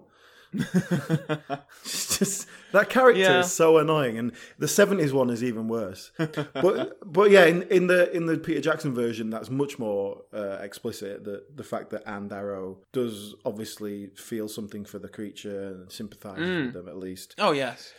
Just 1.83 2.47
that 2.71 2.89
character 2.89 3.21
Yeah. 3.21 3.39
is 3.39 3.51
so 3.51 3.77
annoying, 3.77 4.17
and 4.17 4.31
the 4.57 4.67
seventies 4.67 5.13
one 5.13 5.29
is 5.29 5.43
even 5.43 5.67
worse. 5.67 6.11
but 6.17 6.97
but 7.05 7.31
yeah, 7.31 7.45
in, 7.45 7.63
in 7.63 7.87
the 7.87 8.11
in 8.15 8.25
the 8.25 8.37
Peter 8.37 8.61
Jackson 8.61 8.93
version, 8.93 9.29
that's 9.29 9.49
much 9.49 9.77
more 9.79 10.21
uh, 10.33 10.57
explicit. 10.61 11.23
That 11.25 11.55
the 11.57 11.63
fact 11.63 11.89
that 11.91 12.07
Ann 12.07 12.27
Darrow 12.27 12.77
does 12.91 13.35
obviously 13.45 14.07
feel 14.15 14.47
something 14.47 14.85
for 14.85 14.99
the 14.99 15.09
creature 15.09 15.67
and 15.67 15.91
sympathise 15.91 16.39
with 16.39 16.73
them 16.73 16.87
at 16.87 16.97
least. 16.97 17.35
Oh 17.37 17.51
yes. 17.51 17.93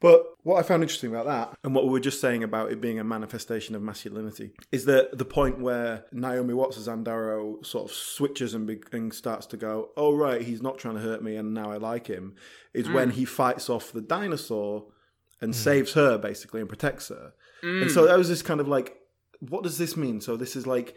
But 0.00 0.26
what 0.44 0.58
I 0.58 0.62
found 0.62 0.82
interesting 0.82 1.10
about 1.10 1.26
that, 1.26 1.58
and 1.64 1.74
what 1.74 1.84
we 1.84 1.90
were 1.90 2.00
just 2.00 2.20
saying 2.20 2.44
about 2.44 2.70
it 2.70 2.80
being 2.80 3.00
a 3.00 3.04
manifestation 3.04 3.74
of 3.74 3.82
masculinity, 3.82 4.52
is 4.70 4.84
that 4.84 5.18
the 5.18 5.24
point 5.24 5.60
where 5.60 6.04
Naomi 6.12 6.54
Watts 6.54 6.78
as 6.78 6.88
Ann 6.88 7.02
Darrow 7.02 7.58
sort 7.62 7.90
of 7.90 7.96
switches 7.96 8.54
and, 8.54 8.66
be- 8.66 8.80
and 8.92 9.12
starts 9.12 9.46
to 9.46 9.56
go, 9.56 9.90
"Oh 9.96 10.14
right, 10.14 10.40
he's 10.40 10.62
not 10.62 10.78
trying 10.78 10.94
to 10.94 11.00
hurt 11.00 11.22
me, 11.22 11.34
and 11.36 11.52
now 11.52 11.72
I 11.72 11.78
like 11.78 12.06
him," 12.06 12.36
is 12.72 12.86
mm. 12.86 12.94
when 12.94 13.10
he 13.10 13.24
fights 13.24 13.68
off 13.68 13.90
the 13.90 14.00
dinosaur 14.00 14.86
and 15.40 15.52
mm. 15.52 15.56
saves 15.56 15.94
her 15.94 16.16
basically 16.16 16.60
and 16.60 16.68
protects 16.68 17.08
her. 17.08 17.32
And 17.62 17.90
so 17.90 18.04
mm. 18.04 18.08
that 18.08 18.18
was 18.18 18.28
this 18.28 18.42
kind 18.42 18.60
of 18.60 18.68
like, 18.68 18.96
what 19.40 19.64
does 19.64 19.78
this 19.78 19.96
mean? 19.96 20.20
So 20.20 20.36
this 20.36 20.54
is 20.54 20.64
like 20.64 20.94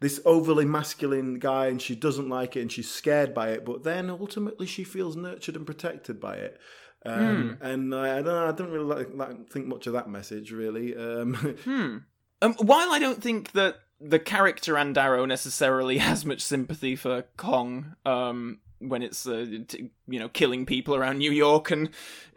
this 0.00 0.20
overly 0.24 0.64
masculine 0.64 1.38
guy, 1.38 1.66
and 1.66 1.80
she 1.80 1.94
doesn't 1.94 2.28
like 2.28 2.56
it, 2.56 2.60
and 2.60 2.70
she's 2.70 2.90
scared 2.90 3.34
by 3.34 3.50
it, 3.50 3.64
but 3.64 3.82
then 3.82 4.10
ultimately 4.10 4.66
she 4.66 4.84
feels 4.84 5.16
nurtured 5.16 5.56
and 5.56 5.66
protected 5.66 6.20
by 6.20 6.36
it. 6.36 6.60
Um, 7.04 7.58
And 7.60 7.94
I, 7.94 8.18
I 8.18 8.22
don't 8.22 8.26
know, 8.26 8.48
I 8.48 8.52
don't 8.52 8.70
really 8.70 8.84
like, 8.84 9.08
like, 9.14 9.50
think 9.50 9.66
much 9.66 9.86
of 9.86 9.92
that 9.92 10.08
message, 10.08 10.52
really. 10.52 10.96
Um, 10.96 11.34
Hmm. 11.64 11.98
Um, 12.42 12.54
while 12.54 12.90
I 12.90 12.98
don't 12.98 13.22
think 13.22 13.52
that 13.52 13.76
the 14.00 14.18
character 14.18 14.76
Ann 14.76 14.92
Darrow 14.92 15.24
necessarily 15.24 15.98
has 16.08 16.24
much 16.26 16.42
sympathy 16.42 16.96
for 16.96 17.22
Kong, 17.36 17.94
um, 18.04 18.60
when 18.78 19.02
it's 19.02 19.26
uh, 19.26 19.46
t- 19.68 19.90
you 20.06 20.18
know 20.18 20.28
killing 20.28 20.66
people 20.66 20.94
around 20.94 21.18
New 21.18 21.32
York 21.32 21.70
and 21.70 21.88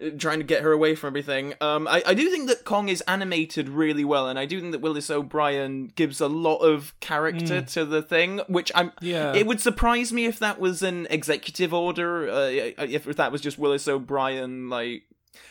uh, 0.01 0.09
trying 0.17 0.39
to 0.39 0.45
get 0.45 0.63
her 0.63 0.71
away 0.71 0.95
from 0.95 1.09
everything, 1.09 1.53
um, 1.61 1.87
I, 1.87 2.03
I 2.05 2.13
do 2.13 2.29
think 2.29 2.47
that 2.47 2.65
Kong 2.65 2.89
is 2.89 3.01
animated 3.01 3.69
really 3.69 4.05
well, 4.05 4.27
and 4.27 4.37
I 4.39 4.45
do 4.45 4.59
think 4.59 4.71
that 4.71 4.81
Willis 4.81 5.09
O'Brien 5.09 5.91
gives 5.95 6.21
a 6.21 6.27
lot 6.27 6.57
of 6.57 6.97
character 6.99 7.61
to 7.61 7.85
the 7.85 8.01
thing, 8.01 8.41
which 8.47 8.71
I'm. 8.75 8.91
Yeah. 9.01 9.33
It 9.33 9.45
would 9.45 9.61
surprise 9.61 10.13
me 10.13 10.25
if 10.25 10.39
that 10.39 10.59
was 10.59 10.81
an 10.81 11.07
executive 11.09 11.73
order, 11.73 12.29
uh, 12.29 12.47
if, 12.47 13.07
if 13.07 13.15
that 13.17 13.31
was 13.31 13.41
just 13.41 13.57
Willis 13.57 13.87
O'Brien 13.87 14.69
like 14.69 15.03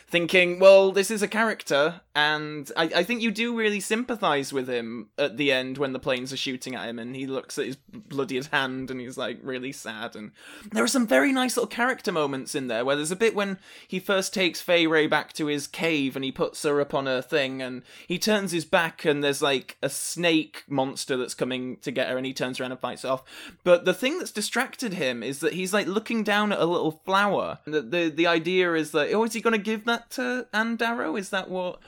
thinking, 0.09 0.61
well, 0.61 0.92
this 0.92 1.11
is 1.11 1.20
a 1.20 1.29
character, 1.29 2.01
and 2.14 2.70
I, 2.77 2.85
I 2.85 3.03
think 3.03 3.22
you 3.22 3.33
do 3.33 3.57
really 3.57 3.81
sympathize 3.81 4.53
with 4.53 4.68
him 4.68 5.09
at 5.18 5.37
the 5.37 5.51
end 5.51 5.79
when 5.79 5.92
the 5.92 5.99
planes 5.99 6.33
are 6.33 6.37
shooting 6.37 6.77
at 6.77 6.88
him, 6.88 7.01
and 7.01 7.16
he 7.16 7.27
looks 7.27 7.59
at 7.59 7.66
his 7.66 7.77
bloodied 7.77 8.46
hand, 8.46 8.90
and 8.90 9.01
he's 9.01 9.18
like 9.18 9.38
really 9.42 9.72
sad. 9.72 10.14
And 10.14 10.31
there 10.70 10.85
are 10.85 10.88
some 10.88 11.09
very 11.09 11.33
nice 11.33 11.57
little 11.57 11.66
character 11.66 12.12
moments 12.12 12.55
in 12.55 12.68
there 12.68 12.85
where 12.85 12.94
there's 12.94 13.11
a 13.11 13.16
bit 13.16 13.35
when 13.35 13.59
he 13.88 13.99
first 13.99 14.33
takes 14.33 14.61
Fay 14.61 14.87
Wray 14.87 15.09
back 15.09 15.33
to 15.35 15.46
his 15.46 15.66
cave, 15.66 16.14
and 16.14 16.25
he 16.25 16.31
puts 16.31 16.62
her 16.62 16.81
up 16.81 16.94
on 16.94 17.07
her 17.07 17.20
thing, 17.20 17.61
and 17.61 17.83
he 18.07 18.18
turns 18.18 18.53
his 18.53 18.64
back, 18.64 19.05
and 19.05 19.25
there's 19.25 19.42
like 19.42 19.77
a 19.83 19.90
snake 19.90 20.62
monster 20.68 21.16
that's 21.16 21.35
coming 21.35 21.79
to 21.79 21.90
get 21.90 22.09
her, 22.09 22.16
and 22.16 22.27
he 22.27 22.33
turns 22.33 22.61
around 22.61 22.70
and 22.70 22.81
fights 22.81 23.05
off. 23.05 23.25
But 23.64 23.85
the 23.85 23.94
thing 23.94 24.18
that's 24.18 24.31
distracted 24.31 24.94
him 24.94 25.25
is 25.25 25.40
that 25.40 25.55
he's 25.55 25.75
like 25.75 25.88
looking 25.88 26.22
down 26.22 26.53
at 26.53 26.61
a 26.61 26.66
little 26.66 27.03
flower. 27.05 27.59
The 27.64 27.83
the, 27.83 28.09
the 28.09 28.27
idea 28.29 28.72
is 28.75 28.92
that 28.92 29.12
oh, 29.12 29.25
is 29.25 29.33
he 29.33 29.40
going 29.40 29.53
to 29.53 29.59
give 29.59 29.76
that 29.85 30.11
to 30.12 30.47
Ann 30.53 30.77
Darrow? 30.77 31.17
Is 31.17 31.31
that 31.31 31.49
what? 31.51 31.81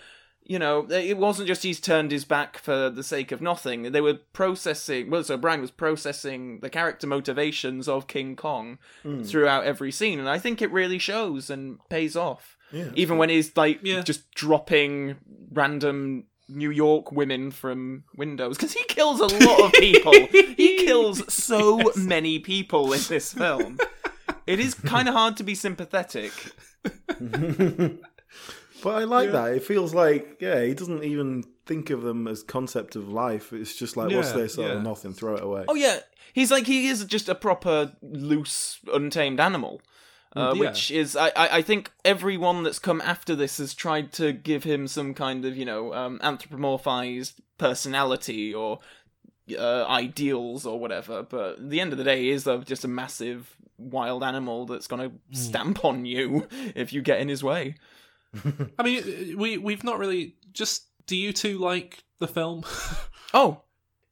You 0.45 0.59
know, 0.59 0.91
it 0.91 1.19
wasn't 1.19 1.49
just 1.49 1.63
he's 1.63 1.79
turned 1.79 2.11
his 2.11 2.25
back 2.25 2.57
for 2.57 2.89
the 2.89 3.03
sake 3.03 3.33
of 3.33 3.43
nothing. 3.43 3.93
They 3.93 4.01
were 4.01 4.21
processing. 4.33 5.11
Willis 5.11 5.29
O'Brien 5.29 5.61
was 5.61 5.71
processing 5.71 6.61
the 6.61 6.71
character 6.71 7.07
motivations 7.07 7.87
of 7.87 8.07
King 8.07 8.35
Kong 8.35 8.79
hmm. 9.03 9.23
throughout 9.23 9.65
every 9.65 9.93
scene, 9.93 10.19
and 10.19 10.29
I 10.29 10.39
think 10.39 10.63
it 10.63 10.73
really 10.73 10.99
shows 10.99 11.51
and 11.51 11.79
pays 11.91 12.17
off. 12.17 12.57
Yeah. 12.73 12.91
Even 12.95 13.19
when 13.19 13.29
he's 13.29 13.57
like 13.57 13.81
Yeah. 13.83 14.03
just 14.03 14.31
dropping 14.31 15.17
random 15.53 16.25
New 16.49 16.71
York 16.71 17.13
women 17.13 17.51
from 17.51 18.05
windows 18.17 18.57
because 18.57 18.73
he 18.73 18.83
kills 18.85 19.21
a 19.21 19.27
lot 19.27 19.61
of 19.61 19.73
people. 19.73 20.13
he 20.13 20.77
kills 20.87 21.33
so 21.33 21.81
many 21.97 22.39
people 22.39 22.93
in 22.93 23.01
this 23.09 23.33
film. 23.33 23.79
It 24.47 24.61
is 24.61 24.75
kind 24.75 25.09
of 25.09 25.15
hard 25.15 25.37
to 25.39 25.45
be 25.45 25.55
sympathetic. 25.55 26.33
but 28.83 28.95
I 28.95 29.05
like 29.05 29.33
that. 29.33 29.53
It 29.55 29.63
feels 29.65 29.95
like, 29.95 30.37
yeah, 30.41 30.63
he 30.63 30.75
doesn't 30.75 31.05
even 31.05 31.45
think 31.67 31.91
of 31.91 32.03
them 32.03 32.27
as 32.29 32.43
concept 32.43 32.97
of 32.97 33.09
life. 33.09 33.53
It's 33.53 33.77
just 33.77 33.97
like, 33.97 34.11
what's 34.15 34.33
this? 34.33 34.59
Oh, 34.59 34.67
yeah. 34.67 34.81
nothing, 34.81 35.13
throw 35.13 35.37
it 35.37 35.43
away. 35.43 35.65
Oh 35.69 35.75
yeah, 35.75 36.01
he's 36.33 36.51
like 36.51 36.67
he 36.67 36.89
is 36.89 37.05
just 37.05 37.29
a 37.29 37.35
proper 37.35 37.93
loose, 38.03 38.79
untamed 38.93 39.41
animal. 39.41 39.81
Uh, 40.37 40.53
Yeah. 40.55 40.61
Which 40.61 40.91
is, 40.91 41.17
I, 41.17 41.29
I, 41.29 41.49
I 41.59 41.63
think 41.63 41.91
everyone 42.05 42.63
that's 42.63 42.79
come 42.79 43.01
after 43.01 43.35
this 43.35 43.57
has 43.59 43.73
tried 43.75 44.13
to 44.15 44.33
give 44.33 44.63
him 44.65 44.87
some 44.87 45.15
kind 45.15 45.45
of, 45.47 45.57
you 45.57 45.65
know, 45.65 45.95
um, 45.95 46.19
anthropomorphized 46.23 47.33
personality 47.57 48.53
or 48.55 48.79
uh, 49.57 49.87
ideals 49.89 50.67
or 50.67 50.79
whatever. 50.81 51.23
But 51.23 51.59
at 51.59 51.71
the 51.71 51.81
end 51.81 51.93
of 51.93 51.99
the 51.99 52.05
day, 52.05 52.29
is 52.29 52.47
a, 52.47 52.59
just 52.59 52.85
a 52.85 52.89
massive 52.89 53.55
wild 53.79 54.25
animal 54.25 54.67
that's 54.67 54.87
going 54.89 55.11
to 55.11 55.39
stamp 55.39 55.85
on 55.85 56.05
you 56.05 56.49
if 56.75 56.93
you 56.93 57.01
get 57.03 57.21
in 57.21 57.29
his 57.29 57.45
way. 57.45 57.77
I 58.79 58.83
mean, 58.83 59.37
we 59.39 59.59
we've 59.59 59.85
not 59.85 59.99
really 59.99 60.35
just. 60.53 60.85
Do 61.07 61.17
you 61.17 61.33
two 61.33 61.59
like 61.59 62.03
the 62.19 62.29
film? 62.29 62.65
Oh, 63.35 63.61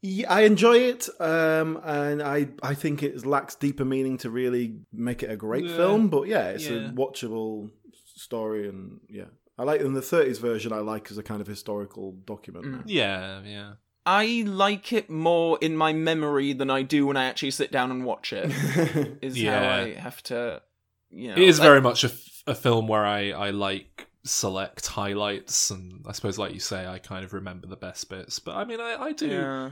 Yeah, 0.03 0.31
I 0.33 0.43
enjoy 0.43 0.77
it, 0.79 1.09
um, 1.21 1.81
and 1.85 2.23
I 2.23 2.49
I 2.63 2.75
think 2.75 3.03
it 3.03 3.25
lacks 3.27 3.55
deeper 3.55 3.85
meaning 3.85 4.19
to 4.19 4.31
really 4.31 4.77
make 4.93 5.23
it 5.23 5.31
a 5.31 5.37
great 5.37 5.65
Yeah. 5.65 5.77
film. 5.77 6.09
But 6.09 6.29
yeah, 6.29 6.49
it's 6.51 6.69
Yeah. 6.69 6.91
a 6.91 6.93
watchable 6.93 7.71
story, 8.15 8.69
and 8.69 9.01
yeah, 9.09 9.25
I 9.59 9.65
like 9.65 9.81
in 9.81 9.95
the 9.95 10.01
'30s 10.03 10.39
version. 10.39 10.73
I 10.73 10.79
like 10.81 11.11
as 11.11 11.17
a 11.19 11.23
kind 11.23 11.41
of 11.41 11.47
historical 11.47 12.13
document. 12.27 12.65
Mm. 12.67 12.83
yeah, 12.87 13.41
yeah. 13.45 13.73
I 14.07 14.45
like 14.47 14.93
it 14.93 15.11
more 15.11 15.59
in 15.61 15.77
my 15.77 15.93
memory 15.93 16.53
than 16.53 16.71
I 16.71 16.83
do 16.83 17.07
when 17.07 17.17
I 17.17 17.25
actually 17.25 17.51
sit 17.51 17.73
down 17.73 17.91
and 17.91 18.05
watch 18.05 18.33
it. 18.33 18.47
Is 19.23 19.43
how 19.43 19.69
I 19.69 19.95
have 19.95 20.23
to, 20.25 20.63
you 21.11 21.29
know. 21.29 21.35
It 21.35 21.43
is 21.43 21.59
like- 21.59 21.67
very 21.67 21.81
much 21.81 22.05
a, 22.05 22.09
f- 22.09 22.43
a 22.47 22.55
film 22.55 22.87
where 22.87 23.05
I, 23.05 23.31
I 23.33 23.51
like 23.51 24.07
select 24.25 24.87
highlights, 24.87 25.71
and 25.71 26.05
I 26.07 26.13
suppose, 26.13 26.39
like 26.39 26.55
you 26.55 26.61
say, 26.61 26.87
I 26.87 26.99
kind 26.99 27.25
of 27.25 27.33
remember 27.33 27.67
the 27.67 27.77
best 27.77 28.09
bits. 28.09 28.39
But 28.39 28.57
I 28.57 28.65
mean, 28.65 28.81
I, 28.81 28.97
I 28.97 29.13
do 29.13 29.27
Yeah. 29.29 29.71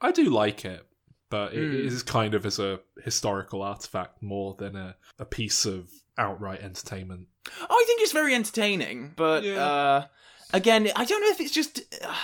I 0.00 0.10
do 0.12 0.30
like 0.30 0.64
it. 0.64 0.84
but 1.30 1.54
it 1.54 1.74
is 1.74 2.02
kind 2.02 2.34
of 2.34 2.44
as 2.46 2.58
a 2.58 2.78
historical 3.04 3.62
artifact 3.62 4.22
more 4.22 4.54
than 4.58 4.76
a, 4.76 4.94
a 5.18 5.24
piece 5.24 5.64
of 5.66 5.90
outright 6.18 6.60
entertainment. 6.60 7.26
Oh, 7.60 7.66
I 7.70 7.84
think 7.86 8.00
it's 8.02 8.12
very 8.12 8.34
entertaining, 8.34 9.12
but 9.16 9.42
Yeah. 9.44 9.64
uh, 9.64 10.04
again, 10.56 10.88
I 10.96 11.04
don't 11.04 11.20
know 11.20 11.28
if 11.28 11.40
it's 11.40 11.52
just. 11.52 11.80
Uh, 12.02 12.14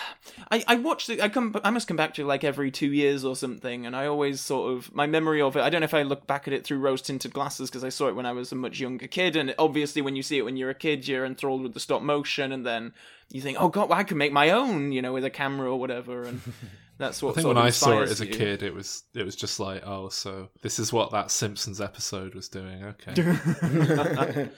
I 0.50 0.64
I 0.66 0.74
watched 0.76 1.08
it. 1.08 1.20
I 1.20 1.28
come. 1.28 1.54
I 1.62 1.70
must 1.70 1.86
come 1.86 1.96
back 1.96 2.14
to 2.14 2.22
it 2.22 2.26
like 2.26 2.44
every 2.44 2.70
two 2.70 2.92
years 2.92 3.24
or 3.24 3.36
something, 3.36 3.86
and 3.86 3.94
I 3.94 4.06
always 4.06 4.40
sort 4.40 4.72
of 4.72 4.92
my 4.94 5.06
memory 5.06 5.40
of 5.40 5.56
it. 5.56 5.60
I 5.60 5.70
don't 5.70 5.80
know 5.80 5.86
if 5.86 5.94
I 5.94 6.02
look 6.02 6.26
back 6.26 6.48
at 6.48 6.54
it 6.54 6.64
through 6.64 6.78
rose 6.78 7.02
tinted 7.02 7.32
glasses 7.32 7.70
because 7.70 7.84
I 7.84 7.90
saw 7.90 8.08
it 8.08 8.16
when 8.16 8.26
I 8.26 8.32
was 8.32 8.50
a 8.52 8.56
much 8.56 8.80
younger 8.80 9.06
kid, 9.06 9.36
and 9.36 9.54
obviously 9.58 10.02
when 10.02 10.16
you 10.16 10.22
see 10.22 10.38
it 10.38 10.44
when 10.44 10.56
you're 10.56 10.70
a 10.70 10.74
kid, 10.74 11.06
you're 11.06 11.26
enthralled 11.26 11.62
with 11.62 11.74
the 11.74 11.80
stop 11.80 12.02
motion, 12.02 12.52
and 12.52 12.66
then 12.66 12.92
you 13.30 13.40
think, 13.40 13.58
oh 13.60 13.68
god, 13.68 13.88
well, 13.88 13.98
I 13.98 14.04
can 14.04 14.18
make 14.18 14.32
my 14.32 14.50
own, 14.50 14.92
you 14.92 15.02
know, 15.02 15.12
with 15.12 15.24
a 15.24 15.30
camera 15.30 15.70
or 15.70 15.78
whatever, 15.78 16.24
and 16.24 16.40
that's 16.98 17.22
what. 17.22 17.32
I 17.32 17.34
think 17.42 17.48
when 17.48 17.58
I 17.58 17.70
saw 17.70 18.00
it 18.00 18.08
as 18.08 18.20
a 18.20 18.26
you. 18.26 18.32
kid, 18.32 18.62
it 18.62 18.74
was 18.74 19.04
it 19.14 19.24
was 19.24 19.36
just 19.36 19.60
like, 19.60 19.82
oh, 19.86 20.08
so 20.08 20.48
this 20.62 20.78
is 20.78 20.92
what 20.92 21.10
that 21.12 21.30
Simpsons 21.30 21.80
episode 21.80 22.34
was 22.34 22.48
doing. 22.48 22.84
Okay, 22.84 23.14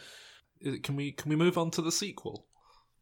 can 0.82 0.96
we 0.96 1.12
can 1.12 1.28
we 1.28 1.36
move 1.36 1.58
on 1.58 1.70
to 1.72 1.82
the 1.82 1.92
sequel? 1.92 2.46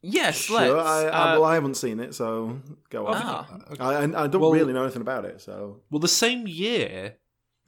Yes, 0.02 0.36
Sure, 0.36 0.58
let's. 0.74 0.88
I, 0.88 1.04
I, 1.06 1.08
uh, 1.08 1.32
well, 1.40 1.44
I 1.44 1.54
haven't 1.54 1.76
seen 1.76 2.00
it, 2.00 2.14
so 2.14 2.58
go 2.90 3.06
on. 3.06 3.14
ah, 3.16 3.58
I, 3.78 3.84
I, 3.94 4.24
I 4.24 4.26
don't 4.26 4.40
Well- 4.40 4.50
really 4.52 4.72
know 4.72 4.82
anything 4.82 5.02
about 5.02 5.24
it, 5.24 5.40
so 5.40 5.80
Well, 5.90 6.00
the 6.00 6.08
same 6.08 6.46
year, 6.48 7.16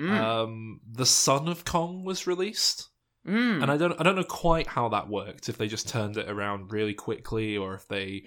mm, 0.00 0.10
um, 0.10 0.80
the 0.90 1.06
Son 1.06 1.46
of 1.48 1.64
Kong 1.64 2.04
was 2.04 2.26
released. 2.26 2.88
mm. 3.26 3.62
and 3.62 3.70
I 3.70 3.76
don't 3.76 3.98
I 4.00 4.02
don't 4.02 4.16
know 4.16 4.24
quite 4.24 4.66
how 4.66 4.88
that 4.90 5.08
worked. 5.08 5.48
If 5.48 5.56
they 5.58 5.68
just 5.68 5.88
turned 5.88 6.16
it 6.16 6.28
around 6.28 6.72
really 6.72 6.94
quickly, 6.94 7.56
or 7.56 7.74
if 7.74 7.86
they 7.88 8.24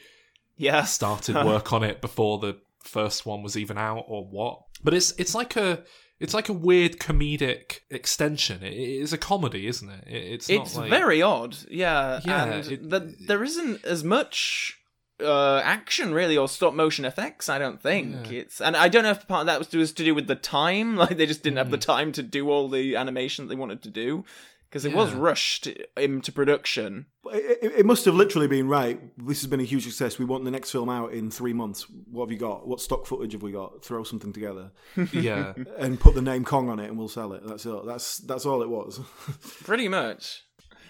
yeah, 0.56 0.84
started 0.86 1.36
work 1.46 1.72
on 1.74 1.84
it 1.84 2.02
before 2.02 2.39
the 2.39 2.58
first 2.84 3.26
one 3.26 3.43
was 3.43 3.58
even 3.58 3.78
out, 3.78 4.06
or 4.08 4.24
what. 4.26 4.62
But 4.84 4.93
it's 4.93 5.12
it's 5.20 5.36
like 5.36 5.56
a 5.58 5.84
it's 6.20 6.34
like 6.34 6.50
a 6.50 6.54
weird 6.54 7.00
comedic 7.00 7.80
extension. 7.90 8.64
It, 8.64 8.74
is 8.74 9.14
a 9.14 9.18
comedy, 9.18 9.68
isn't 9.68 9.90
it? 9.90 10.04
it 10.08 10.24
it's 10.34 10.50
it's 10.50 10.76
like, 10.76 10.90
very 10.90 11.22
odd 11.22 11.56
yeah 11.70 12.20
Yeah, 12.26 12.46
and 12.46 12.72
it- 12.72 12.90
that 12.90 13.28
there 13.28 13.44
isn't 13.44 13.84
as 13.86 14.04
much 14.04 14.78
uh 15.20 15.62
action 15.64 16.14
really 16.14 16.38
or 16.38 16.48
stop 16.48 16.76
motion 16.76 17.04
effects 17.04 17.50
i 17.50 17.58
don't 17.58 17.82
think 17.82 18.30
Yeah. 18.32 18.42
it's 18.42 18.62
and 18.62 18.78
i 18.78 18.88
don't 18.88 19.02
know 19.02 19.10
if 19.10 19.28
part 19.28 19.42
of 19.42 19.46
that 19.48 19.58
was 19.58 19.68
to, 19.70 19.80
was 19.80 19.92
to 19.94 20.04
do 20.04 20.14
with 20.14 20.28
the 20.28 20.36
time 20.36 20.96
like 21.04 21.18
they 21.18 21.26
just 21.26 21.42
didn't 21.42 21.58
have 21.58 21.72
the 21.72 21.78
Mm. 21.80 21.82
time 21.96 22.12
to 22.12 22.22
do 22.22 22.52
all 22.52 22.70
the 22.70 22.96
animation 22.96 23.46
that 23.46 23.50
they 23.50 23.60
wanted 23.60 23.82
to 23.82 23.90
do 23.90 24.26
because 24.70 24.86
it 24.86 24.94
was 24.94 25.14
rushed 25.14 25.68
into 25.96 26.32
production 26.32 27.06
it, 27.34 27.60
it, 27.62 27.72
it 27.80 27.86
must 27.86 28.06
have 28.06 28.16
literally 28.16 28.48
been 28.48 28.68
right. 28.68 29.00
This 29.18 29.42
has 29.42 29.50
been 29.50 29.60
a 29.60 29.64
huge 29.64 29.84
success. 29.84 30.18
We 30.18 30.26
want 30.26 30.46
the 30.46 30.52
next 30.52 30.72
film 30.72 30.90
out 30.90 31.14
in 31.14 31.32
three 31.32 31.54
months. 31.54 31.86
What 32.12 32.26
have 32.26 32.32
you 32.32 32.38
got? 32.38 32.68
What 32.68 32.82
stock 32.82 33.06
footage 33.06 33.34
have 33.34 33.42
we 33.42 33.52
got? 33.52 33.84
Throw 33.84 34.04
something 34.04 34.34
together 34.34 34.72
yeah. 35.14 35.54
and 35.78 36.00
put 36.00 36.16
the 36.16 36.22
name 36.22 36.44
Kong 36.44 36.70
on 36.70 36.80
it, 36.80 36.88
and 36.88 36.98
we'll 36.98 37.08
sell 37.08 37.34
it. 37.34 37.44
That's 37.46 37.66
all. 37.66 37.84
That's 37.84 38.18
that's 38.20 38.46
all 38.46 38.62
it 38.62 38.70
was. 38.70 39.00
pretty 39.64 39.88
much 39.88 40.44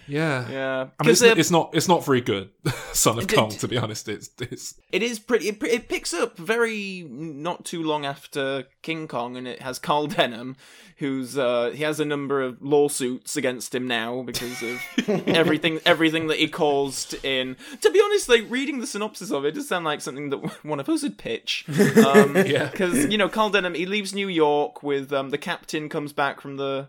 Yeah. 0.08 0.50
yeah 0.50 0.76
I 0.80 0.84
mean, 0.84 0.92
because 1.00 1.22
it's, 1.22 1.40
it's 1.40 1.52
not 1.52 1.72
it's 1.74 1.88
not 1.88 2.06
very 2.06 2.22
good, 2.22 2.50
Son 2.94 3.18
of 3.20 3.28
Kong. 3.28 3.50
To 3.50 3.68
be 3.68 3.78
honest, 3.78 4.08
it's 4.08 4.30
it's 4.40 4.76
It 4.92 5.04
is 5.04 5.20
pretty. 5.20 5.50
It, 5.50 5.62
it 5.64 5.90
picks 5.90 6.14
up 6.14 6.38
very 6.38 7.06
not 7.10 7.66
too 7.66 7.84
long 7.84 8.06
after 8.06 8.66
King 8.82 9.08
Kong, 9.08 9.36
and 9.38 9.48
it 9.48 9.62
has 9.62 9.80
Carl 9.80 10.08
Denham, 10.08 10.56
who's 10.98 11.38
uh, 11.38 11.72
he 11.74 11.84
has 11.84 12.00
a 12.00 12.06
number 12.06 12.42
of 12.42 12.62
lawsuits 12.62 13.36
against 13.36 13.76
him 13.76 13.88
now 13.88 14.22
because 14.22 14.64
of 14.64 14.82
everything 15.28 15.80
everything 15.86 16.28
that 16.28 16.38
he 16.40 16.48
caused 16.48 17.14
in. 17.26 17.58
To 17.82 17.92
be 17.92 18.02
honest, 18.04 18.30
like 18.30 18.46
reading 18.50 18.80
the 18.80 18.88
synopsis 18.88 19.32
of 19.32 19.46
it 19.46 19.56
does 19.56 19.68
sound 19.68 19.86
like 19.86 20.02
something 20.02 20.30
that 20.30 20.38
one 20.64 20.80
of 20.80 20.88
us 20.90 21.04
would 21.04 21.18
pitch. 21.18 21.66
Um, 21.68 22.36
Yeah. 22.38 22.70
because 22.70 23.08
you 23.08 23.18
know 23.18 23.28
Carl 23.30 23.50
Denham 23.50 23.74
he 23.74 23.86
leaves 23.86 24.14
New 24.14 24.28
York 24.30 24.82
with 24.84 25.12
um, 25.12 25.32
the 25.32 25.38
captain 25.38 25.90
comes 25.90 26.14
back 26.14 26.40
from 26.40 26.56
the. 26.58 26.88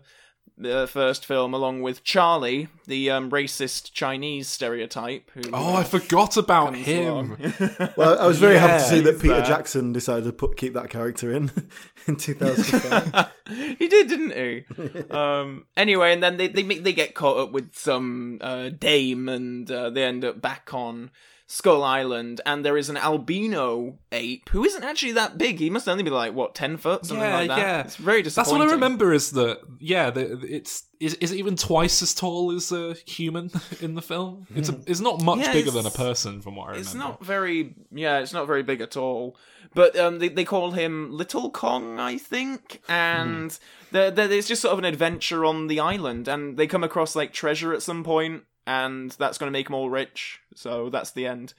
The 0.61 0.87
first 0.87 1.25
film, 1.25 1.53
along 1.53 1.83
with 1.83 2.03
Charlie, 2.03 2.67
the 2.85 3.09
um, 3.11 3.31
racist 3.31 3.93
Chinese 3.93 4.49
stereotype. 4.49 5.31
Who, 5.31 5.43
oh, 5.53 5.77
I 5.77 5.85
forgot 5.85 6.35
about 6.35 6.75
him. 6.75 7.37
Well, 7.95 8.19
I 8.19 8.27
was 8.27 8.39
very 8.39 8.57
happy 8.57 8.83
to 8.83 8.89
see 8.89 8.99
that 9.01 9.21
Peter 9.21 9.35
there. 9.35 9.45
Jackson 9.45 9.93
decided 9.93 10.25
to 10.25 10.33
put 10.33 10.57
keep 10.57 10.73
that 10.73 10.89
character 10.89 11.31
in 11.31 11.49
in 12.07 12.17
2005. 12.17 13.31
he 13.77 13.87
did, 13.87 14.07
didn't 14.09 14.31
he? 14.31 14.65
um, 15.11 15.65
anyway, 15.77 16.13
and 16.13 16.21
then 16.21 16.35
they 16.35 16.47
they 16.49 16.63
make, 16.63 16.83
they 16.83 16.93
get 16.93 17.15
caught 17.15 17.37
up 17.37 17.51
with 17.51 17.73
some 17.73 18.39
uh, 18.41 18.69
dame, 18.69 19.29
and 19.29 19.69
uh, 19.71 19.89
they 19.89 20.03
end 20.03 20.25
up 20.25 20.41
back 20.41 20.73
on 20.73 21.11
Skull 21.51 21.83
Island, 21.83 22.41
and 22.45 22.63
there 22.63 22.77
is 22.77 22.89
an 22.89 22.97
albino 22.97 23.97
ape 24.11 24.47
who 24.49 24.63
isn't 24.63 24.83
actually 24.83 25.13
that 25.13 25.39
big. 25.39 25.57
He 25.57 25.71
must 25.71 25.89
only 25.89 26.03
be 26.03 26.11
like 26.11 26.35
what 26.35 26.53
ten 26.53 26.77
foot, 26.77 27.07
something 27.07 27.25
Yeah, 27.25 27.33
like 27.37 27.47
that. 27.47 27.57
yeah. 27.57 27.81
It's 27.81 27.95
very 27.95 28.21
disappointing. 28.21 28.59
That's 28.59 28.61
what 28.61 28.69
I 28.69 28.73
remember 28.73 29.11
is 29.13 29.31
that 29.31 29.59
yeah, 29.79 30.11
the, 30.11 30.37
it's 30.47 30.83
is, 30.99 31.15
is 31.15 31.31
it 31.31 31.37
even 31.37 31.55
twice 31.55 32.03
as 32.03 32.13
tall 32.13 32.51
as 32.51 32.71
a 32.71 32.93
human 33.07 33.49
in 33.81 33.95
the 33.95 34.01
film? 34.03 34.45
It's 34.55 34.69
a, 34.69 34.79
it's 34.85 34.99
not 34.99 35.23
much 35.23 35.39
Yeah, 35.39 35.53
bigger 35.53 35.71
than 35.71 35.87
a 35.87 35.91
person 35.91 36.41
from 36.41 36.55
what 36.55 36.65
I 36.65 36.67
remember. 36.73 36.87
It's 36.87 36.93
not 36.93 37.25
very, 37.25 37.73
yeah, 37.91 38.19
it's 38.19 38.33
not 38.33 38.45
very 38.45 38.61
big 38.61 38.79
at 38.81 38.95
all. 38.95 39.35
But 39.73 39.95
um, 39.97 40.19
they 40.19 40.29
they 40.29 40.45
call 40.45 40.71
him 40.71 41.11
Little 41.11 41.49
Kong, 41.49 41.99
I 41.99 42.17
think, 42.19 42.81
and 42.87 43.57
there 43.91 44.11
there's 44.11 44.47
just 44.47 44.61
sort 44.61 44.73
of 44.73 44.79
an 44.79 44.85
adventure 44.85 45.45
on 45.45 45.65
the 45.67 45.79
island, 45.79 46.27
and 46.27 46.57
they 46.57 46.67
come 46.67 46.83
across 46.83 47.15
like 47.15 47.33
treasure 47.33 47.73
at 47.73 47.81
some 47.83 48.03
point, 48.03 48.43
and 48.69 49.09
that's 49.11 49.39
going 49.39 49.47
to 49.47 49.51
make 49.51 49.65
them 49.65 49.73
all 49.73 49.89
rich. 49.89 50.39
So 50.53 50.89
that's 50.89 51.11
the 51.11 51.25
end, 51.25 51.55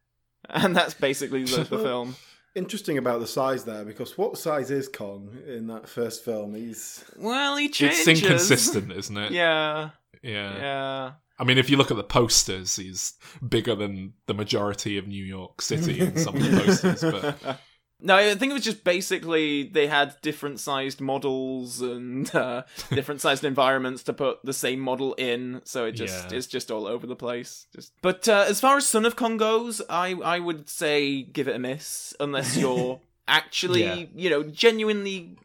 and 0.50 0.76
that's 0.76 0.94
basically 0.94 1.44
the, 1.44 1.64
the 1.64 1.78
film. 1.78 2.16
Interesting 2.54 2.98
about 2.98 3.20
the 3.20 3.26
size 3.26 3.64
there, 3.64 3.84
because 3.84 4.18
what 4.18 4.36
size 4.36 4.70
is 4.70 4.88
Kong 4.88 5.30
in 5.46 5.68
that 5.68 5.88
first 5.88 6.24
film? 6.24 6.54
He's 6.54 7.04
Well, 7.16 7.56
he 7.56 7.68
changes. 7.70 8.06
It's 8.06 8.22
inconsistent, 8.22 8.92
isn't 8.92 9.16
it? 9.16 9.32
Yeah, 9.32 9.90
yeah. 10.22 10.56
yeah. 10.58 11.12
I 11.38 11.44
mean, 11.44 11.56
if 11.56 11.70
you 11.70 11.78
look 11.78 11.90
at 11.90 11.96
the 11.96 12.04
posters, 12.04 12.76
he's 12.76 13.14
bigger 13.48 13.74
than 13.74 14.12
the 14.26 14.34
majority 14.34 14.98
of 14.98 15.06
New 15.06 15.24
York 15.24 15.62
City 15.62 16.00
in 16.00 16.18
some 16.18 16.36
of 16.36 16.42
the 16.42 16.60
posters. 16.60 17.00
But 17.00 17.60
No, 18.02 18.16
I 18.16 18.34
think 18.34 18.50
it 18.50 18.54
was 18.54 18.64
just 18.64 18.82
basically 18.84 19.64
they 19.64 19.86
had 19.86 20.14
different 20.22 20.60
sized 20.60 21.00
models 21.00 21.80
and 21.80 22.32
uh, 22.34 22.62
different 22.90 23.20
sized 23.20 23.44
environments 23.44 24.02
to 24.04 24.12
put 24.12 24.38
the 24.44 24.52
same 24.52 24.80
model 24.80 25.14
in, 25.14 25.60
so 25.64 25.84
it 25.86 25.92
just 25.92 26.30
Yeah. 26.30 26.36
it's 26.38 26.46
just 26.46 26.70
all 26.70 26.86
over 26.86 27.06
the 27.06 27.16
place. 27.16 27.66
Just, 27.74 27.92
but 28.02 28.28
uh, 28.28 28.44
as 28.48 28.60
far 28.60 28.76
as 28.76 28.88
Son 28.88 29.04
of 29.04 29.16
Kong 29.16 29.36
goes, 29.36 29.82
I 29.90 30.14
I 30.24 30.38
would 30.40 30.68
say 30.68 31.22
give 31.22 31.48
it 31.48 31.56
a 31.56 31.58
miss 31.58 32.14
unless 32.20 32.56
you're 32.60 33.00
actually 33.28 33.82
Yeah. 33.84 34.04
you 34.14 34.30
know 34.30 34.42
genuinely 34.44 35.36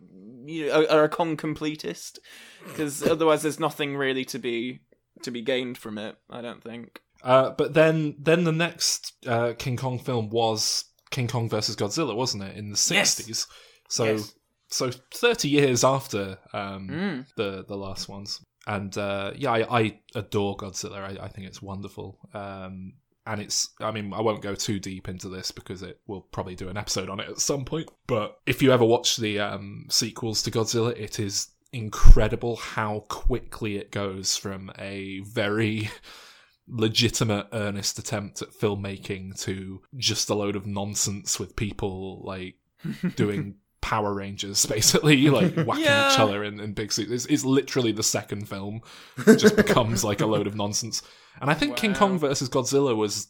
you 0.48 0.68
know, 0.68 0.86
are 0.88 1.04
a 1.04 1.10
Kong 1.10 1.36
completist, 1.38 2.20
because 2.68 3.02
otherwise 3.04 3.42
there's 3.42 3.60
nothing 3.60 3.98
really 3.98 4.24
to 4.26 4.38
be 4.40 4.80
to 5.24 5.32
be 5.32 5.42
gained 5.42 5.78
from 5.78 5.98
it. 5.98 6.18
I 6.30 6.42
don't 6.42 6.64
think. 6.64 7.02
uh, 7.24 7.50
but 7.52 7.74
then 7.74 8.16
then 8.20 8.44
the 8.44 8.52
next 8.52 9.14
uh, 9.26 9.54
King 9.58 9.76
Kong 9.78 9.98
film 10.00 10.30
was 10.30 10.86
King 11.16 11.28
Kong 11.28 11.50
versus 11.50 11.76
Godzilla, 11.76 12.16
wasn't 12.16 12.44
it? 12.44 12.58
In 12.58 12.70
the 12.70 12.78
sixties. 12.78 13.48
So 13.90 14.04
Yes. 14.06 14.34
so 14.70 14.92
thirty 15.14 15.50
years 15.50 15.84
after 15.84 16.38
um, 16.54 16.88
Mm. 16.90 17.26
the 17.38 17.66
the 17.68 17.78
last 17.78 18.10
ones. 18.10 18.40
And 18.68 18.98
uh, 18.98 19.32
yeah, 19.36 19.52
I, 19.52 19.80
I 19.82 20.00
adore 20.16 20.58
Godzilla. 20.58 20.98
I, 21.00 21.26
I 21.26 21.28
think 21.30 21.48
it's 21.48 21.62
wonderful. 21.62 22.18
Um, 22.34 22.94
and 23.28 23.40
it's, 23.42 23.70
I 23.80 23.92
mean, 23.92 24.12
I 24.14 24.22
won't 24.22 24.42
go 24.42 24.56
too 24.56 24.80
deep 24.80 25.08
into 25.08 25.30
this 25.30 25.52
because 25.52 25.82
it 25.84 26.00
will 26.08 26.22
probably 26.22 26.56
do 26.56 26.70
an 26.70 26.78
episode 26.78 27.10
on 27.10 27.20
it 27.20 27.30
at 27.30 27.40
some 27.40 27.64
point. 27.66 27.90
But 28.08 28.38
if 28.48 28.62
you 28.64 28.72
ever 28.72 28.84
watch 28.86 29.18
the 29.18 29.40
um, 29.40 29.86
sequels 29.90 30.42
to 30.44 30.52
Godzilla, 30.52 30.96
it 31.00 31.20
is 31.20 31.48
incredible 31.74 32.56
how 32.56 33.04
quickly 33.10 33.78
it 33.78 33.92
goes 33.92 34.36
from 34.38 34.72
a 34.80 35.20
very 35.22 35.90
legitimate, 36.68 37.48
earnest 37.54 38.00
attempt 38.00 38.42
at 38.42 38.50
filmmaking 38.52 39.40
to 39.44 39.82
just 39.98 40.30
a 40.30 40.36
load 40.36 40.56
of 40.56 40.66
nonsense 40.66 41.40
with 41.40 41.56
people 41.56 42.22
like 42.26 42.56
doing 43.16 43.56
Power 43.82 44.14
Rangers, 44.14 44.66
basically, 44.66 45.30
like 45.30 45.54
whacking 45.66 45.86
Yeah. 45.86 46.12
each 46.12 46.20
other 46.20 46.44
in, 46.44 46.60
in 46.60 46.74
big 46.74 46.92
suits. 46.92 47.12
It's, 47.12 47.26
it's 47.28 47.46
literally 47.46 47.92
the 47.92 48.04
second 48.04 48.50
film. 48.50 48.82
It 49.28 49.38
just 49.38 49.56
becomes 49.56 50.04
like 50.04 50.22
a 50.22 50.26
load 50.26 50.48
of 50.48 50.56
nonsense. 50.56 51.02
And 51.42 51.50
I 51.52 51.54
think 51.54 51.76
King 51.76 51.94
Kong 51.94 52.18
versus 52.18 52.50
Godzilla 52.50 52.96
was 52.96 53.28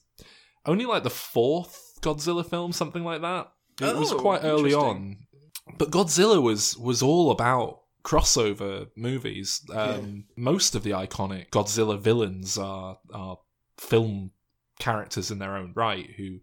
only 0.65 0.85
like 0.85 1.03
the 1.03 1.09
fourth 1.09 1.93
Godzilla 2.01 2.47
film, 2.47 2.71
something 2.71 3.03
like 3.03 3.21
that. 3.21 3.51
It 3.81 3.95
was 3.95 4.13
Oh, 4.13 4.19
quite 4.19 4.43
early 4.43 4.73
on. 4.73 5.17
But 5.77 5.89
Godzilla 5.91 6.41
was 6.41 6.77
was 6.77 7.01
all 7.01 7.31
about 7.31 7.81
crossover 8.05 8.87
movies. 8.95 9.61
Um, 9.73 10.25
Most 10.37 10.75
of 10.75 10.83
the 10.83 10.91
iconic 10.91 11.49
Godzilla 11.49 11.99
villains 11.99 12.57
are 12.57 12.97
are 13.13 13.39
film 13.77 14.31
characters 14.79 15.31
in 15.31 15.39
their 15.39 15.55
own 15.57 15.73
right 15.75 16.09
who 16.17 16.39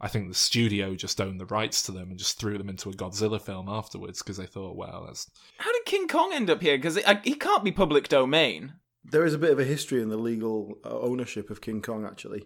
I 0.00 0.06
think 0.08 0.28
the 0.28 0.34
studio 0.34 0.94
just 0.94 1.20
owned 1.20 1.40
the 1.40 1.46
rights 1.46 1.82
to 1.84 1.92
them 1.92 2.10
and 2.10 2.18
just 2.18 2.38
threw 2.38 2.56
them 2.58 2.68
into 2.68 2.88
a 2.90 2.92
Godzilla 2.92 3.40
film 3.40 3.68
afterwards 3.68 4.22
because 4.22 4.36
they 4.36 4.46
thought, 4.46 4.76
well, 4.76 5.04
that's 5.06 5.28
How 5.58 5.72
did 5.72 5.84
King 5.86 6.06
Kong 6.06 6.30
end 6.32 6.50
up 6.50 6.60
here? 6.62 6.76
Because 6.78 6.96
he 7.24 7.34
can't 7.34 7.64
be 7.64 7.72
public 7.72 8.08
domain. 8.08 8.74
there 9.04 9.24
is 9.24 9.34
a 9.34 9.38
bit 9.38 9.50
of 9.50 9.58
a 9.58 9.64
history 9.64 10.00
in 10.02 10.08
the 10.08 10.16
legal 10.16 10.78
uh, 10.84 11.00
ownership 11.00 11.50
of 11.50 11.60
King 11.60 11.82
Kong 11.82 12.04
actually. 12.04 12.44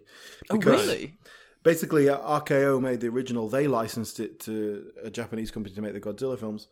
Oh, 0.49 0.57
really? 0.57 1.17
Basically, 1.63 2.09
uh, 2.09 2.17
RKO 2.17 2.81
made 2.81 2.99
the 3.01 3.07
original. 3.07 3.47
They 3.49 3.67
licensed 3.67 4.19
it 4.19 4.39
to 4.41 4.91
a 5.03 5.09
Japanese 5.09 5.51
company 5.51 5.73
to 5.75 5.81
make 5.81 5.93
the 5.93 6.01
Godzilla 6.01 6.37
films, 6.37 6.67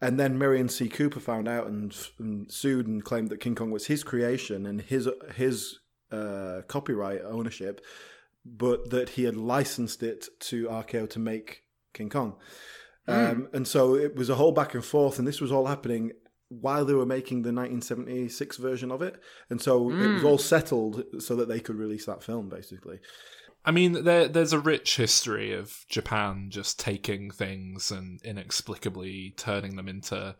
And 0.00 0.18
then 0.18 0.38
Merian 0.38 0.68
C. 0.68 0.88
Cooper 0.88 1.20
found 1.20 1.48
out 1.48 1.66
and, 1.66 1.96
and 2.18 2.50
sued 2.50 2.86
and 2.86 3.04
claimed 3.04 3.30
that 3.30 3.40
King 3.40 3.56
Kong 3.56 3.70
was 3.70 3.86
his 3.86 4.04
creation 4.04 4.64
and 4.64 4.80
his 4.80 5.08
his 5.34 5.80
uh, 6.12 6.62
copyright 6.68 7.22
ownership, 7.24 7.84
but 8.44 8.90
that 8.90 9.10
he 9.10 9.24
had 9.24 9.36
licensed 9.36 10.02
it 10.02 10.28
to 10.40 10.68
RKO 10.68 11.10
to 11.10 11.18
make 11.18 11.64
King 11.94 12.10
Kong. 12.10 12.36
Um, 13.08 13.48
and 13.54 13.66
so 13.66 13.94
it 13.96 14.14
was 14.14 14.28
a 14.28 14.34
whole 14.34 14.52
back 14.52 14.74
and 14.74 14.84
forth, 14.84 15.18
and 15.18 15.26
this 15.26 15.40
was 15.40 15.50
all 15.50 15.66
happening 15.66 16.12
while 16.50 16.84
they 16.84 16.94
were 16.94 17.06
making 17.06 17.42
the 17.42 17.52
1976 17.52 18.56
version 18.58 18.90
of 18.90 19.02
it. 19.02 19.20
And 19.50 19.60
so 19.60 19.90
it 19.90 20.14
was 20.14 20.24
all 20.24 20.38
settled 20.38 21.04
so 21.18 21.34
that 21.36 21.48
they 21.48 21.60
could 21.60 21.76
release 21.76 22.06
that 22.06 22.22
film, 22.22 22.48
basically. 22.48 23.00
I 23.68 23.70
mean, 23.70 24.04
there, 24.04 24.28
there's 24.28 24.54
a 24.54 24.58
rich 24.58 24.96
history 24.96 25.52
of 25.52 25.84
Japan 25.90 26.46
just 26.48 26.80
taking 26.80 27.30
things 27.30 27.90
and 27.90 28.18
inexplicably 28.24 29.34
turning 29.36 29.76
them 29.76 29.88
into 29.88 30.34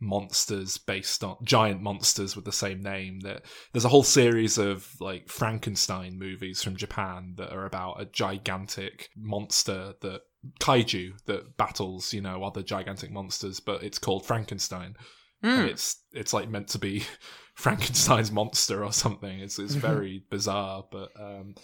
monsters 0.00 0.76
based 0.76 1.24
on 1.24 1.38
giant 1.42 1.80
monsters 1.80 2.36
with 2.36 2.44
the 2.44 2.52
same 2.52 2.82
name. 2.82 3.20
That 3.20 3.46
there's 3.72 3.86
a 3.86 3.88
whole 3.88 4.02
series 4.02 4.58
of 4.58 4.86
like 5.00 5.30
Frankenstein 5.30 6.18
movies 6.18 6.62
from 6.62 6.76
Japan 6.76 7.36
that 7.38 7.54
are 7.54 7.64
about 7.64 8.02
a 8.02 8.04
gigantic 8.04 9.08
monster 9.16 9.94
that 10.02 10.20
kaiju 10.60 11.24
that 11.24 11.56
battles, 11.56 12.12
you 12.12 12.20
know, 12.20 12.44
other 12.44 12.62
gigantic 12.62 13.10
monsters, 13.10 13.60
but 13.60 13.82
it's 13.82 13.98
called 13.98 14.26
Frankenstein. 14.26 14.94
And 15.42 15.70
it's 15.70 16.02
it's 16.12 16.34
like 16.34 16.50
meant 16.50 16.68
to 16.68 16.78
be 16.78 17.04
Frankenstein's 17.54 18.30
monster 18.30 18.84
or 18.84 18.92
something. 18.92 19.40
It's 19.40 19.58
it's 19.58 19.72
very 19.74 20.22
bizarre, 20.28 20.84
but 20.92 21.08
um, 21.18 21.54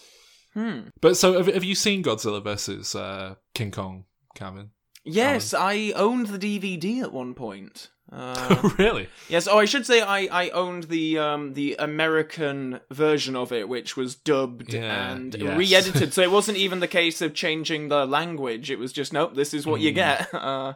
but 1.01 1.17
so 1.17 1.35
have, 1.35 1.47
have 1.47 1.65
you 1.65 1.75
seen 1.75 2.03
Godzilla 2.03 2.43
versus 2.43 2.95
uh, 2.95 3.35
King 3.55 3.71
Kong, 3.71 4.05
Cameron? 4.35 4.71
Yes, 5.05 5.53
I 5.53 5.93
owned 5.97 6.29
the 6.29 6.39
DVD 6.39 7.03
at 7.03 7.13
one 7.13 7.35
point. 7.35 7.91
Uh, 8.13 8.71
really? 8.79 9.09
yes. 9.29 9.49
Oh, 9.49 9.59
I 9.59 9.65
should 9.65 9.85
say 9.87 10.01
I, 10.01 10.21
I 10.45 10.49
owned 10.51 10.85
the 10.85 11.19
um 11.19 11.55
the 11.55 11.75
American 11.79 12.81
version 12.91 13.35
of 13.35 13.51
it, 13.53 13.69
which 13.69 13.97
was 13.97 14.15
dubbed 14.15 14.73
Yeah, 14.73 15.13
and 15.13 15.35
yes. 15.35 15.57
re-edited. 15.59 16.13
so 16.13 16.23
it 16.23 16.31
wasn't 16.39 16.59
even 16.59 16.81
the 16.81 16.87
case 16.89 17.21
of 17.23 17.35
changing 17.35 17.89
the 17.89 18.07
language. 18.07 18.71
It 18.71 18.79
was 18.79 18.93
just 18.93 19.13
nope, 19.13 19.35
this 19.35 19.53
is 19.55 19.67
what 19.67 19.81
you 19.81 19.91
get. 19.93 20.29
Uh, 20.35 20.75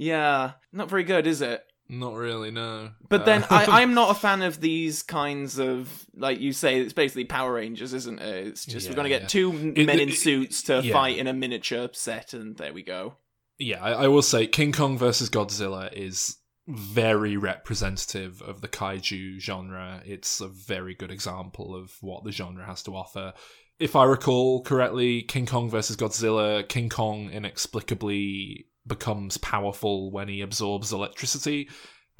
yeah, 0.00 0.52
not 0.72 0.88
very 0.88 1.02
good, 1.02 1.26
is 1.26 1.42
it? 1.42 1.64
Not 1.90 2.14
really, 2.14 2.50
no. 2.50 2.90
But 3.08 3.22
Uh, 3.22 3.24
then 3.24 3.44
I, 3.50 3.64
I'm 3.82 3.94
not 3.94 4.10
a 4.10 4.14
fan 4.18 4.42
of 4.42 4.60
these 4.60 5.02
kinds 5.02 5.58
of 5.58 6.06
like 6.14 6.38
you 6.40 6.52
say. 6.52 6.80
It's 6.80 6.92
basically 6.92 7.24
Power 7.24 7.54
Rangers, 7.54 7.94
isn't 7.94 8.18
it? 8.20 8.46
It's 8.48 8.66
just 8.66 8.86
Yeah, 8.86 8.92
we're 8.92 8.96
gonna 8.96 9.08
get 9.08 9.22
yeah. 9.22 9.28
two 9.28 9.52
m- 9.52 9.72
It- 9.76 9.86
men 9.86 9.98
in 10.00 10.10
it- 10.10 10.16
suits 10.16 10.62
to 10.64 10.80
yeah. 10.82 10.92
fight 10.92 11.16
in 11.18 11.26
a 11.26 11.32
miniature 11.32 11.88
set, 11.92 12.34
and 12.34 12.56
there 12.56 12.72
we 12.74 12.82
go. 12.82 13.16
yeah, 13.58 13.82
I, 13.82 14.04
I 14.04 14.08
will 14.08 14.22
say 14.22 14.46
King 14.46 14.70
Kong 14.72 14.96
versus 14.98 15.28
Godzilla 15.30 15.92
is 15.92 16.36
very 16.68 17.36
representative 17.38 18.42
of 18.42 18.60
the 18.60 18.68
kaiju 18.68 19.40
genre. 19.40 20.02
It's 20.04 20.40
a 20.42 20.48
very 20.48 20.94
good 20.94 21.10
example 21.10 21.74
of 21.74 21.92
what 22.02 22.22
the 22.24 22.30
genre 22.32 22.64
has 22.66 22.82
to 22.82 22.94
offer. 22.94 23.32
If 23.80 23.96
I 23.96 24.04
recall 24.04 24.62
correctly, 24.62 25.22
King 25.22 25.46
Kong 25.46 25.70
versus 25.70 25.96
Godzilla, 25.96 26.68
King 26.68 26.88
Kong 26.90 27.30
inexplicably 27.30 28.66
becomes 28.88 29.38
powerful 29.38 30.10
when 30.10 30.28
he 30.28 30.40
absorbs 30.40 30.92
electricity. 30.92 31.68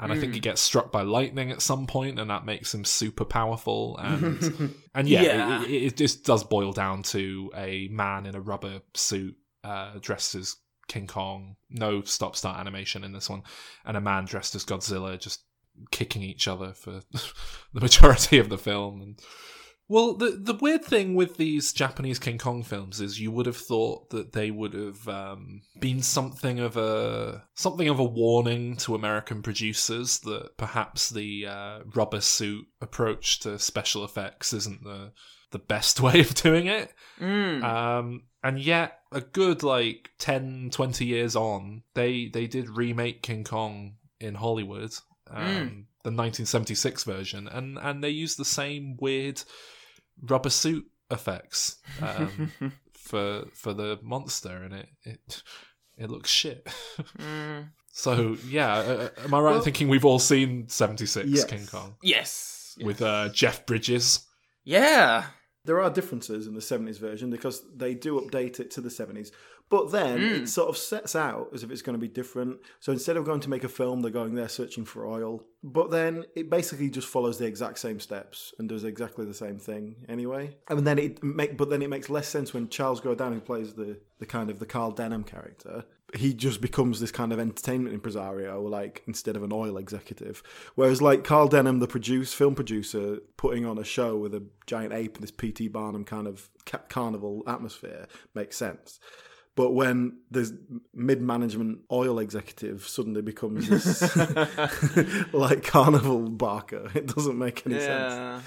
And 0.01 0.13
I 0.13 0.17
think 0.17 0.33
he 0.33 0.39
gets 0.39 0.61
struck 0.61 0.93
by 0.93 1.01
lightning 1.01 1.51
at 1.51 1.61
some 1.61 1.85
point, 1.85 2.19
and 2.19 2.29
that 2.29 2.45
makes 2.45 2.73
him 2.73 2.85
super 2.85 3.25
powerful. 3.25 3.97
And 3.97 4.73
and 4.95 5.09
yeah, 5.09 5.23
Yeah. 5.23 5.63
It, 5.63 5.69
it, 5.69 5.83
it 5.83 5.97
just 5.97 6.23
does 6.23 6.45
boil 6.45 6.71
down 6.71 7.03
to 7.03 7.51
a 7.53 7.89
man 7.91 8.25
in 8.25 8.33
a 8.33 8.39
rubber 8.39 8.79
suit, 8.93 9.35
uh, 9.65 9.99
dressed 9.99 10.35
as 10.35 10.55
King 10.87 11.05
Kong. 11.05 11.57
No 11.69 12.01
stop 12.03 12.37
start 12.37 12.59
animation 12.59 13.03
in 13.03 13.11
this 13.11 13.29
one, 13.29 13.43
and 13.83 13.97
a 13.97 14.01
man 14.01 14.23
dressed 14.23 14.55
as 14.55 14.63
Godzilla 14.63 15.19
just 15.19 15.43
kicking 15.91 16.23
each 16.23 16.47
other 16.47 16.71
for 16.71 17.01
the 17.73 17.81
majority 17.81 18.37
of 18.37 18.47
the 18.47 18.57
film. 18.57 19.01
And 19.01 19.19
well, 19.89 20.13
the 20.13 20.39
the 20.39 20.53
weird 20.53 20.85
thing 20.85 21.15
with 21.15 21.37
these 21.37 21.73
Japanese 21.73 22.19
King 22.19 22.37
Kong 22.37 22.61
films 22.61 23.01
is 23.01 23.19
you 23.19 23.31
would 23.31 23.47
have 23.47 23.57
thought 23.57 24.11
that 24.11 24.33
they 24.33 24.51
would 24.51 24.75
have 24.75 25.07
um, 25.07 25.61
been 25.79 26.03
something 26.03 26.59
of 26.59 26.77
a 26.77 27.43
something 27.55 27.89
of 27.89 27.97
a 27.97 28.03
warning 28.03 28.77
to 28.77 28.93
American 28.93 29.41
producers 29.41 30.19
that 30.19 30.55
perhaps 30.57 31.09
the 31.09 31.47
uh, 31.47 31.79
rubber 31.95 32.21
suit 32.21 32.67
approach 32.81 33.39
to 33.39 33.57
special 33.57 34.05
effects 34.05 34.53
isn't 34.53 34.83
the 34.83 35.11
the 35.49 35.59
best 35.59 35.99
way 36.01 36.19
of 36.19 36.35
doing 36.35 36.67
it. 36.67 36.93
Mm. 37.19 37.63
Um, 37.63 38.23
and 38.43 38.59
yet, 38.59 38.99
a 39.11 39.21
good 39.21 39.63
like 39.63 40.11
10, 40.19 40.69
20 40.71 41.03
years 41.03 41.35
on, 41.35 41.81
they 41.95 42.29
they 42.31 42.45
did 42.45 42.69
remake 42.69 43.23
King 43.23 43.43
Kong 43.43 43.95
in 44.19 44.35
Hollywood, 44.35 44.93
um, 45.31 45.87
the 46.03 46.11
1976 46.11 47.03
version, 47.05 47.47
and 47.47 47.79
and 47.79 48.03
they 48.03 48.09
used 48.09 48.37
the 48.37 48.45
same 48.45 48.97
weird 48.99 49.41
rubber 50.21 50.49
suit 50.49 50.85
effects 51.11 51.77
um, 52.01 52.51
for 52.93 53.45
for 53.53 53.73
the 53.73 53.99
monster, 54.01 54.55
and 54.63 54.73
it 54.73 54.89
it 55.03 55.43
it 55.97 56.09
looks 56.09 56.29
shit. 56.29 56.67
Mm. 57.17 57.69
so 57.91 58.37
yeah, 58.47 58.73
uh, 58.75 59.09
am 59.23 59.33
I 59.33 59.39
right 59.39 59.55
in 59.57 59.61
thinking 59.61 59.89
we've 59.89 60.05
all 60.05 60.19
seen 60.19 60.67
76 60.69 61.27
Yes. 61.29 61.43
King 61.45 61.65
Kong 61.65 61.95
Yes. 62.03 62.77
with 62.81 63.01
uh, 63.01 63.29
Jeff 63.29 63.65
Bridges? 63.65 64.25
Yeah. 64.63 65.25
There 65.65 65.81
are 65.81 65.89
differences 65.89 66.47
in 66.47 66.53
the 66.55 66.61
70s 66.61 66.99
version 66.99 67.29
because 67.29 67.61
they 67.75 67.93
do 67.93 68.19
update 68.21 68.59
it 68.59 68.71
to 68.71 68.81
the 68.81 68.89
70s. 68.89 69.31
But 69.69 69.91
then 69.91 70.21
it 70.21 70.41
mm. 70.43 70.47
sort 70.47 70.69
of 70.69 70.77
sets 70.77 71.15
out 71.15 71.49
as 71.53 71.63
if 71.63 71.69
it's 71.69 71.83
going 71.83 71.93
to 71.93 71.99
be 71.99 72.07
different. 72.07 72.59
So 72.79 72.91
instead 72.91 73.17
of 73.17 73.25
going 73.25 73.41
to 73.41 73.49
make 73.49 73.63
a 73.63 73.69
film, 73.69 74.01
they're 74.01 74.11
going 74.11 74.33
there 74.33 74.49
searching 74.49 74.83
for 74.83 75.07
oil. 75.07 75.43
But 75.63 75.91
then 75.91 76.25
it 76.35 76.49
basically 76.49 76.89
just 76.89 77.07
follows 77.07 77.37
the 77.37 77.45
exact 77.45 77.77
same 77.77 77.99
steps 77.99 78.53
and 78.57 78.67
does 78.67 78.83
exactly 78.83 79.25
the 79.25 79.33
same 79.33 79.59
thing 79.59 80.05
anyway. 80.09 80.57
And 80.69 80.87
then 80.87 80.97
it 80.97 81.23
make, 81.23 81.55
but 81.55 81.69
then 81.69 81.81
it 81.83 81.89
makes 81.89 82.09
less 82.09 82.27
sense 82.27 82.53
when 82.53 82.69
Charles 82.69 82.99
Grodin, 82.99 83.33
who 83.33 83.41
plays 83.41 83.73
the 83.73 83.99
the 84.17 84.25
kind 84.25 84.49
of 84.49 84.59
the 84.59 84.65
Carl 84.65 84.91
Denham 84.91 85.23
character, 85.23 85.85
he 86.15 86.33
just 86.33 86.61
becomes 86.61 86.99
this 86.99 87.11
kind 87.11 87.31
of 87.31 87.39
entertainment 87.39 87.93
impresario, 87.93 88.61
like 88.61 89.03
instead 89.07 89.35
of 89.35 89.43
an 89.43 89.51
oil 89.53 89.77
executive. 89.77 90.41
Whereas 90.75 91.01
like 91.01 91.23
Carl 91.23 91.47
Denham, 91.47 91.79
the 91.79 91.87
produce 91.87 92.33
film 92.33 92.55
producer, 92.55 93.19
putting 93.37 93.65
on 93.65 93.77
a 93.77 93.83
show 93.83 94.17
with 94.17 94.33
a 94.33 94.43
giant 94.65 94.93
ape 94.93 95.15
and 95.15 95.23
this 95.23 95.31
P.T. 95.31 95.67
Barnum 95.69 96.03
kind 96.03 96.27
of 96.27 96.49
ca- 96.65 96.81
carnival 96.89 97.43
atmosphere 97.47 98.07
makes 98.33 98.57
sense. 98.57 98.99
But 99.59 99.73
when 99.73 100.19
the 100.31 100.57
mid-management 100.93 101.79
oil 101.91 102.19
executive 102.19 102.87
suddenly 102.87 103.21
becomes 103.21 103.67
this 103.67 104.15
like 105.33 105.65
carnival 105.65 106.29
barker, 106.29 106.89
it 106.95 107.13
doesn't 107.13 107.37
make 107.37 107.67
any 107.67 107.77
sense. 107.77 108.41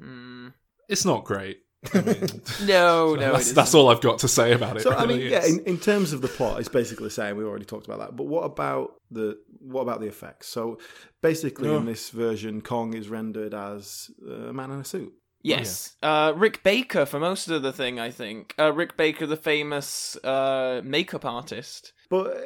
Mm. 0.00 0.52
It's 0.88 1.04
not 1.04 1.24
great. 1.24 1.58
I 1.92 2.00
mean, 2.02 2.42
No, 2.64 3.16
no. 3.16 3.32
that's, 3.32 3.50
it 3.50 3.54
that's 3.54 3.74
all 3.74 3.88
I've 3.88 4.00
got 4.00 4.20
to 4.20 4.28
say 4.28 4.52
about 4.52 4.76
it. 4.76 4.84
So 4.84 4.92
I 4.92 5.02
really. 5.02 5.18
mean, 5.18 5.32
yeah, 5.32 5.44
in, 5.44 5.64
in 5.64 5.78
terms 5.78 6.12
of 6.12 6.20
the 6.22 6.28
plot, 6.28 6.60
it's 6.60 6.68
basically 6.68 7.06
the 7.06 7.10
same. 7.10 7.36
We 7.36 7.42
already 7.42 7.64
talked 7.64 7.86
about 7.86 7.98
that. 7.98 8.14
But 8.14 8.28
what 8.28 8.42
about 8.42 8.92
the 9.10 9.36
what 9.58 9.82
about 9.82 10.00
the 10.00 10.06
effects? 10.06 10.46
So 10.46 10.78
basically, 11.22 11.74
in 11.74 11.86
this 11.86 12.10
version, 12.10 12.60
Kong 12.60 12.94
is 12.94 13.08
rendered 13.08 13.52
as 13.52 14.12
a 14.24 14.52
man 14.52 14.70
in 14.70 14.78
a 14.78 14.84
suit. 14.84 15.12
Yes. 15.42 15.96
Uh, 16.02 16.32
Rick 16.36 16.62
Baker 16.62 17.06
for 17.06 17.18
most 17.18 17.48
of 17.48 17.62
the 17.62 17.72
thing, 17.72 17.98
I 17.98 18.10
think. 18.10 18.54
Uh, 18.58 18.72
Rick 18.72 18.96
Baker, 18.96 19.26
the 19.26 19.36
famous 19.36 20.16
uh, 20.24 20.80
makeup 20.84 21.24
artist. 21.24 21.92
But 22.10 22.36
uh, 22.36 22.40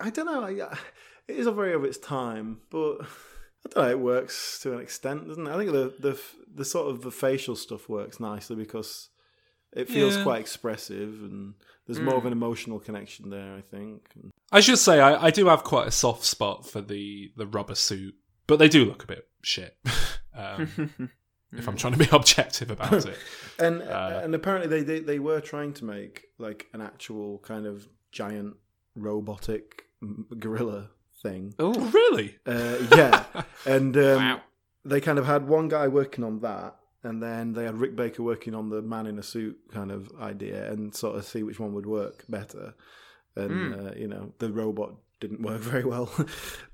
I 0.00 0.10
don't 0.10 0.26
know. 0.26 0.44
I, 0.44 0.76
it 1.28 1.36
is 1.36 1.46
a 1.46 1.52
very 1.52 1.74
of 1.74 1.84
its 1.84 1.98
time, 1.98 2.58
but 2.70 2.98
I 3.02 3.68
don't 3.70 3.76
know. 3.84 3.90
It 3.90 3.98
works 4.00 4.60
to 4.62 4.72
an 4.74 4.80
extent, 4.80 5.28
doesn't 5.28 5.46
it? 5.46 5.50
I 5.50 5.56
think 5.58 5.72
the 5.72 5.94
the 5.98 6.20
the 6.54 6.64
sort 6.64 6.88
of 6.90 7.02
the 7.02 7.10
facial 7.10 7.54
stuff 7.56 7.88
works 7.88 8.18
nicely 8.18 8.56
because 8.56 9.10
it 9.72 9.88
feels 9.88 10.16
Yeah. 10.16 10.22
quite 10.22 10.40
expressive 10.40 11.20
and 11.22 11.54
there's 11.86 12.00
more 12.00 12.16
of 12.16 12.24
an 12.24 12.32
emotional 12.32 12.78
connection 12.80 13.28
there. 13.30 13.54
I 13.56 13.60
think. 13.60 14.08
I 14.50 14.60
should 14.60 14.78
say 14.78 15.00
I, 15.00 15.26
I 15.26 15.30
do 15.30 15.46
have 15.48 15.64
quite 15.64 15.88
a 15.88 15.90
soft 15.92 16.24
spot 16.24 16.66
for 16.66 16.80
the 16.80 17.30
the 17.36 17.46
rubber 17.46 17.74
suit, 17.74 18.14
but 18.46 18.58
they 18.58 18.68
do 18.68 18.84
look 18.86 19.04
a 19.04 19.06
bit 19.06 19.28
shit. 19.42 19.76
um, 20.34 21.10
if 21.52 21.66
I'm 21.68 21.76
trying 21.76 21.94
to 21.94 21.98
be 21.98 22.08
objective 22.12 22.70
about 22.70 23.06
it, 23.06 23.16
And 23.58 23.82
Uh, 23.82 24.20
and 24.24 24.34
apparently 24.34 24.68
they, 24.68 24.82
they 24.84 25.00
they 25.00 25.18
were 25.18 25.40
trying 25.40 25.72
to 25.74 25.84
make 25.84 26.26
like 26.38 26.66
an 26.72 26.80
actual 26.80 27.38
kind 27.38 27.66
of 27.66 27.88
giant 28.12 28.56
robotic 28.94 29.84
gorilla 30.38 30.90
thing. 31.22 31.54
Oh, 31.58 31.72
really, 31.90 32.36
Uh, 32.46 32.76
yeah, 32.94 33.24
and 33.66 33.96
um, 33.96 34.16
Wow. 34.16 34.40
they 34.84 35.00
kind 35.00 35.18
of 35.18 35.26
had 35.26 35.48
one 35.48 35.68
guy 35.68 35.88
working 35.88 36.24
on 36.24 36.40
that, 36.40 36.76
and 37.02 37.22
then 37.22 37.52
they 37.54 37.64
had 37.64 37.76
Rick 37.80 37.96
Baker 37.96 38.22
working 38.22 38.54
on 38.54 38.68
the 38.70 38.82
man 38.82 39.06
in 39.06 39.18
a 39.18 39.22
suit 39.22 39.58
kind 39.72 39.90
of 39.90 40.10
idea, 40.20 40.70
and 40.70 40.94
sort 40.94 41.16
of 41.16 41.24
see 41.24 41.42
which 41.42 41.58
one 41.60 41.72
would 41.74 41.86
work 41.86 42.24
better. 42.28 42.74
And 43.36 43.74
Hmm. 43.74 43.86
uh, 43.86 43.92
you 43.96 44.08
know, 44.08 44.32
the 44.38 44.50
robot 44.52 44.94
didn't 45.20 45.42
work 45.42 45.60
very 45.72 45.84
well, 45.84 46.10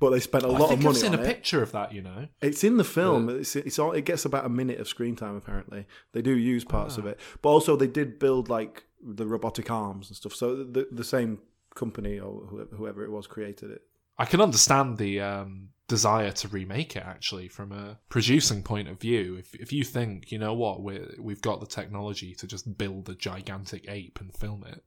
but 0.00 0.10
they 0.10 0.20
spent 0.20 0.44
a 0.44 0.48
I 0.48 0.50
lot 0.50 0.62
of 0.62 0.68
think 0.70 0.82
money 0.82 0.96
I've 0.96 1.00
seen 1.00 1.14
a 1.14 1.20
it. 1.20 1.26
picture 1.26 1.62
of 1.62 1.72
that. 1.72 1.92
You 1.92 2.02
know, 2.02 2.28
It's 2.40 2.64
in 2.64 2.76
the 2.76 2.84
film. 2.84 3.28
It's, 3.28 3.56
it's 3.56 3.78
all, 3.78 3.92
it 3.92 4.04
gets 4.04 4.24
about 4.24 4.44
a 4.46 4.48
minute 4.50 4.78
of 4.80 4.88
screen 4.88 5.16
time. 5.16 5.36
Apparently, 5.36 5.86
they 6.12 6.22
do 6.22 6.36
use 6.36 6.64
parts 6.64 6.98
of 6.98 7.06
it, 7.06 7.18
but 7.42 7.48
also 7.48 7.76
they 7.76 7.86
did 7.86 8.18
build 8.18 8.48
like 8.48 8.84
the 9.02 9.26
robotic 9.26 9.70
arms 9.70 10.08
and 10.08 10.16
stuff. 10.16 10.34
So 10.34 10.56
the 10.56 10.86
the 10.90 11.04
same 11.04 11.38
company 11.74 12.18
or 12.18 12.46
whoever, 12.46 12.76
whoever 12.76 13.04
it 13.04 13.10
was 13.10 13.26
created 13.26 13.70
it. 13.70 13.82
I 14.16 14.26
can 14.26 14.40
understand 14.40 14.98
the 14.98 15.20
um, 15.20 15.70
desire 15.88 16.30
to 16.30 16.48
remake 16.48 16.94
it 16.94 17.02
actually 17.04 17.48
from 17.48 17.72
a 17.72 17.98
producing 18.08 18.62
point 18.62 18.88
of 18.88 19.00
view. 19.00 19.36
If 19.36 19.54
if 19.56 19.72
you 19.72 19.82
think 19.84 20.30
you 20.30 20.38
know 20.38 20.54
what 20.54 20.82
we 20.82 21.00
we've 21.18 21.42
got 21.42 21.60
the 21.60 21.66
technology 21.66 22.34
to 22.36 22.46
just 22.46 22.78
build 22.78 23.08
a 23.08 23.14
gigantic 23.14 23.86
ape 23.88 24.18
and 24.20 24.32
film 24.32 24.64
it, 24.68 24.84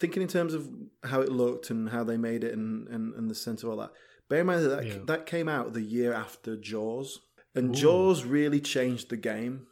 Thinking 0.00 0.22
in 0.22 0.28
terms 0.28 0.54
of 0.54 0.68
how 1.04 1.20
it 1.20 1.30
looked 1.32 1.70
and 1.70 1.88
how 1.90 2.04
they 2.04 2.16
made 2.16 2.44
it 2.44 2.52
and, 2.54 2.86
and, 2.88 3.14
and 3.14 3.30
the 3.30 3.34
sense 3.34 3.62
of 3.62 3.68
all 3.70 3.76
that. 3.78 3.90
Bear 4.28 4.40
in 4.40 4.46
mind 4.46 4.64
that 4.64 4.68
that, 4.68 4.86
Yeah. 4.86 4.98
that 5.06 5.26
came 5.26 5.48
out 5.48 5.72
the 5.72 5.82
year 5.82 6.12
after 6.12 6.56
Jaws, 6.56 7.18
and 7.54 7.74
Jaws 7.74 8.24
really 8.24 8.60
changed 8.60 9.08
the 9.10 9.16
game. 9.16 9.66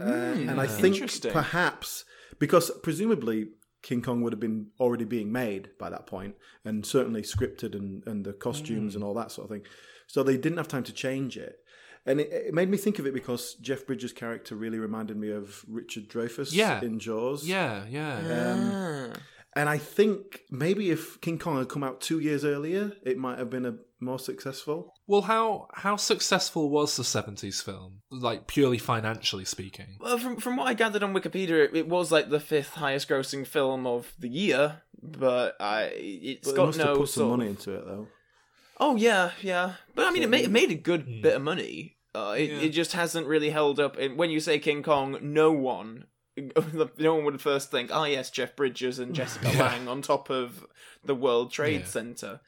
Uh, 0.00 0.04
and 0.04 0.60
I 0.60 0.66
Hmm, 0.66 0.80
think 0.80 1.22
perhaps 1.32 2.04
because 2.38 2.70
presumably 2.82 3.48
King 3.82 4.00
Kong 4.02 4.22
would 4.22 4.32
have 4.32 4.40
been 4.40 4.68
already 4.80 5.04
being 5.04 5.30
made 5.30 5.70
by 5.78 5.90
that 5.90 6.06
point, 6.06 6.34
and 6.64 6.84
certainly 6.86 7.22
scripted 7.22 7.74
and, 7.74 8.02
and 8.06 8.24
the 8.24 8.32
costumes 8.32 8.94
Hmm. 8.94 8.98
and 8.98 9.04
all 9.04 9.14
that 9.14 9.30
sort 9.30 9.44
of 9.46 9.50
thing. 9.56 9.66
So 10.06 10.22
they 10.22 10.36
didn't 10.36 10.58
have 10.58 10.68
time 10.68 10.82
to 10.84 10.92
change 10.92 11.36
it. 11.36 11.58
And 12.06 12.18
it, 12.18 12.32
it 12.32 12.54
made 12.54 12.70
me 12.70 12.78
think 12.78 12.98
of 12.98 13.06
it 13.06 13.12
because 13.12 13.54
Jeff 13.60 13.86
Bridges' 13.86 14.12
character 14.12 14.56
really 14.56 14.78
reminded 14.78 15.16
me 15.18 15.30
of 15.30 15.62
Richard 15.68 16.08
Dreyfuss 16.08 16.52
Yeah. 16.52 16.80
in 16.82 16.98
Jaws. 16.98 17.46
yeah, 17.46 17.84
yeah, 17.90 18.52
Um, 18.52 19.12
and 19.56 19.68
I 19.68 19.78
think 19.78 20.42
maybe 20.50 20.90
if 20.90 21.20
King 21.20 21.38
Kong 21.38 21.58
had 21.58 21.68
come 21.68 21.82
out 21.82 22.00
two 22.00 22.20
years 22.20 22.44
earlier, 22.44 22.92
it 23.04 23.18
might 23.18 23.38
have 23.38 23.50
been 23.50 23.66
a 23.66 23.74
more 24.02 24.18
successful. 24.18 24.94
Well, 25.06 25.22
how 25.22 25.68
how 25.74 25.96
successful 25.96 26.70
was 26.70 26.96
the 26.96 27.04
seventies 27.04 27.60
film? 27.60 28.00
Like 28.10 28.46
purely 28.46 28.78
financially 28.78 29.44
speaking. 29.44 29.96
Well, 30.00 30.18
from 30.18 30.36
from 30.36 30.56
what 30.56 30.68
I 30.68 30.74
gathered 30.74 31.02
on 31.02 31.12
Wikipedia, 31.14 31.64
it, 31.66 31.76
it 31.76 31.88
was 31.88 32.10
like 32.12 32.30
the 32.30 32.40
fifth 32.40 32.74
highest 32.74 33.08
grossing 33.08 33.46
film 33.46 33.86
of 33.86 34.12
the 34.18 34.28
year, 34.28 34.82
but 35.02 35.56
I 35.60 35.90
it's 35.94 36.48
But 36.48 36.50
they 36.52 36.56
got 36.56 36.66
must 36.66 36.78
no 36.78 36.84
have 36.86 36.96
put 36.96 37.08
some 37.08 37.20
sort 37.22 37.32
of- 37.32 37.38
money 37.38 37.50
into 37.50 37.74
it 37.74 37.84
though. 37.86 38.08
Oh 38.78 38.96
yeah, 38.96 39.32
yeah. 39.42 39.74
But 39.94 40.06
I 40.06 40.10
mean, 40.10 40.22
it 40.22 40.30
made 40.30 40.44
it 40.44 40.50
made 40.50 40.70
a 40.70 40.74
good 40.76 41.02
Hmm. 41.02 41.20
bit 41.20 41.36
of 41.36 41.42
money. 41.42 41.96
Uh, 42.14 42.34
it, 42.38 42.50
Yeah. 42.50 42.58
it 42.62 42.68
just 42.70 42.92
hasn't 42.94 43.26
really 43.26 43.50
held 43.50 43.78
up. 43.78 43.96
And 43.98 44.16
when 44.16 44.30
you 44.30 44.40
say 44.40 44.58
King 44.58 44.82
Kong, 44.82 45.18
no 45.22 45.52
one, 45.52 46.06
no 46.98 47.14
one 47.14 47.24
would 47.24 47.40
first 47.40 47.70
think, 47.70 47.90
"Oh 47.92 48.04
yes, 48.04 48.30
Jeff 48.30 48.56
Bridges 48.56 48.98
and 48.98 49.14
Jessica 49.14 49.50
Yeah. 49.54 49.62
Lange 49.66 49.88
on 49.88 50.02
top 50.02 50.30
of 50.30 50.66
the 51.04 51.14
World 51.14 51.52
Trade 51.52 51.80
Yeah. 51.80 51.86
Center." 51.86 52.40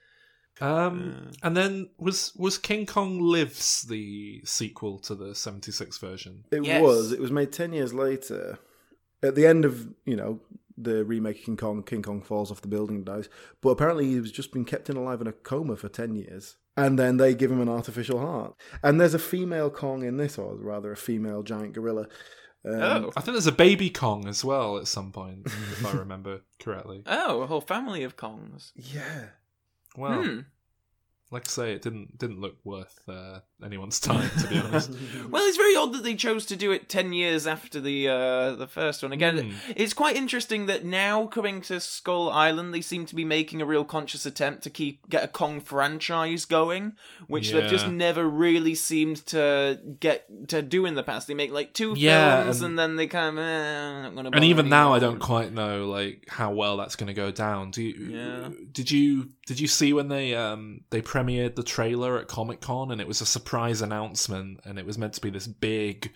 Um, 0.60 1.30
and 1.42 1.56
then 1.56 1.88
was 1.98 2.32
was 2.36 2.58
King 2.58 2.86
Kong 2.86 3.18
Lives 3.20 3.82
the 3.82 4.42
sequel 4.44 4.98
to 5.00 5.14
the 5.14 5.34
seventy 5.34 5.72
six 5.72 5.98
version? 5.98 6.44
It 6.52 6.64
Yes. 6.64 6.82
was. 6.82 7.12
It 7.12 7.20
was 7.20 7.30
made 7.30 7.52
ten 7.52 7.72
years 7.72 7.92
later. 7.94 8.58
At 9.22 9.34
the 9.34 9.46
end 9.46 9.64
of 9.64 9.88
you 10.04 10.16
know 10.16 10.40
the 10.76 11.04
remake 11.04 11.38
of 11.40 11.44
King 11.44 11.56
Kong, 11.56 11.82
King 11.82 12.02
Kong 12.02 12.22
falls 12.22 12.50
off 12.50 12.60
the 12.60 12.68
building 12.68 12.96
and 12.96 13.04
dies. 13.04 13.28
But 13.60 13.70
apparently 13.70 14.06
he 14.08 14.20
was 14.20 14.32
just 14.32 14.52
been 14.52 14.64
kept 14.64 14.88
in 14.90 14.96
alive 14.96 15.20
in 15.20 15.26
a 15.26 15.32
coma 15.32 15.76
for 15.76 15.88
ten 15.88 16.14
years, 16.14 16.56
and 16.76 16.98
then 16.98 17.16
they 17.16 17.34
give 17.34 17.50
him 17.50 17.60
an 17.60 17.68
artificial 17.68 18.20
heart. 18.20 18.54
And 18.82 19.00
there's 19.00 19.14
a 19.14 19.18
female 19.18 19.70
Kong 19.70 20.02
in 20.04 20.16
this, 20.18 20.38
or 20.38 20.54
rather 20.56 20.92
a 20.92 20.96
female 20.96 21.42
giant 21.42 21.72
gorilla. 21.72 22.08
Um, 22.64 22.74
oh, 22.80 23.12
I 23.16 23.20
think 23.20 23.34
there's 23.34 23.46
a 23.48 23.52
baby 23.52 23.90
Kong 23.90 24.28
as 24.28 24.44
well 24.44 24.78
at 24.78 24.86
some 24.86 25.10
point, 25.12 25.46
if 25.46 25.84
I 25.84 25.92
remember 25.98 26.42
correctly. 26.60 27.02
oh, 27.06 27.42
a 27.42 27.46
whole 27.46 27.60
family 27.60 28.04
of 28.04 28.16
Kongs. 28.16 28.70
yeah. 28.76 29.26
Well, 29.96 30.22
Hmm. 30.22 30.40
Like 31.32 31.48
I 31.48 31.50
say, 31.50 31.72
it 31.72 31.82
didn't 31.82 32.18
didn't 32.18 32.40
look 32.40 32.56
worth 32.62 33.00
uh, 33.08 33.40
anyone's 33.64 33.98
time 33.98 34.30
to 34.40 34.46
be 34.48 34.58
honest. 34.58 34.90
Well, 35.30 35.42
it's 35.46 35.56
very 35.56 35.74
odd 35.76 35.94
that 35.94 36.02
they 36.04 36.14
chose 36.14 36.44
to 36.46 36.56
do 36.56 36.72
it 36.72 36.88
ten 36.88 37.12
years 37.12 37.46
after 37.46 37.80
the 37.80 38.08
uh, 38.08 38.52
the 38.56 38.66
first 38.66 39.02
one. 39.02 39.12
Again, 39.12 39.38
Hmm. 39.50 39.72
it's 39.74 39.94
quite 39.94 40.14
interesting 40.16 40.66
that 40.66 40.84
now 40.84 41.26
coming 41.26 41.60
to 41.62 41.80
Skull 41.80 42.28
Island, 42.30 42.74
they 42.74 42.82
seem 42.82 43.06
to 43.06 43.14
be 43.14 43.24
making 43.24 43.62
a 43.62 43.64
real 43.66 43.84
conscious 43.84 44.26
attempt 44.26 44.62
to 44.64 44.70
keep 44.70 45.08
get 45.08 45.24
a 45.24 45.28
Kong 45.28 45.60
franchise 45.60 46.44
going, 46.44 46.92
which 47.28 47.50
they've 47.50 47.70
just 47.70 47.88
never 47.88 48.28
really 48.28 48.74
seemed 48.74 49.24
to 49.26 49.80
get 50.00 50.48
to 50.48 50.60
do 50.62 50.84
in 50.86 50.94
the 50.94 51.02
past. 51.02 51.26
They 51.28 51.34
make 51.34 51.50
like 51.52 51.72
two 51.72 51.94
Yeah, 51.96 52.42
films, 52.42 52.60
and, 52.60 52.70
and- 52.70 52.78
then 52.78 52.96
they 52.96 53.06
kind 53.06 53.38
of 53.38 53.44
eh, 53.44 53.48
I'm 53.48 54.02
not 54.02 54.14
gonna. 54.16 54.28
and 54.28 54.32
bother 54.34 54.44
even 54.44 54.68
now, 54.68 54.92
I 54.92 54.98
don't 54.98 55.18
quite 55.18 55.52
know 55.52 55.86
like 55.86 56.26
how 56.28 56.52
well 56.52 56.76
that's 56.76 56.96
going 56.96 57.08
to 57.08 57.14
go 57.14 57.30
down. 57.30 57.70
Do 57.70 57.82
you? 57.82 57.94
Yeah. 58.16 58.48
Did 58.70 58.90
you 58.90 59.30
did 59.47 59.59
you 59.61 59.66
see 59.66 59.93
when 59.93 60.09
they 60.09 60.34
um 60.34 60.80
they 60.90 61.03
premiered 61.03 61.57
the 61.57 61.62
trailer 61.62 62.18
at 62.18 62.28
Comic 62.28 62.61
Con 62.61 62.90
and 62.93 63.01
it 63.01 63.09
was 63.09 63.20
a 63.20 63.26
surprise 63.26 63.82
announcement 63.82 64.61
and 64.64 64.78
it 64.78 64.86
was 64.86 64.99
meant 64.99 65.14
to 65.14 65.20
be 65.20 65.30
this 65.30 65.47
big. 65.47 66.12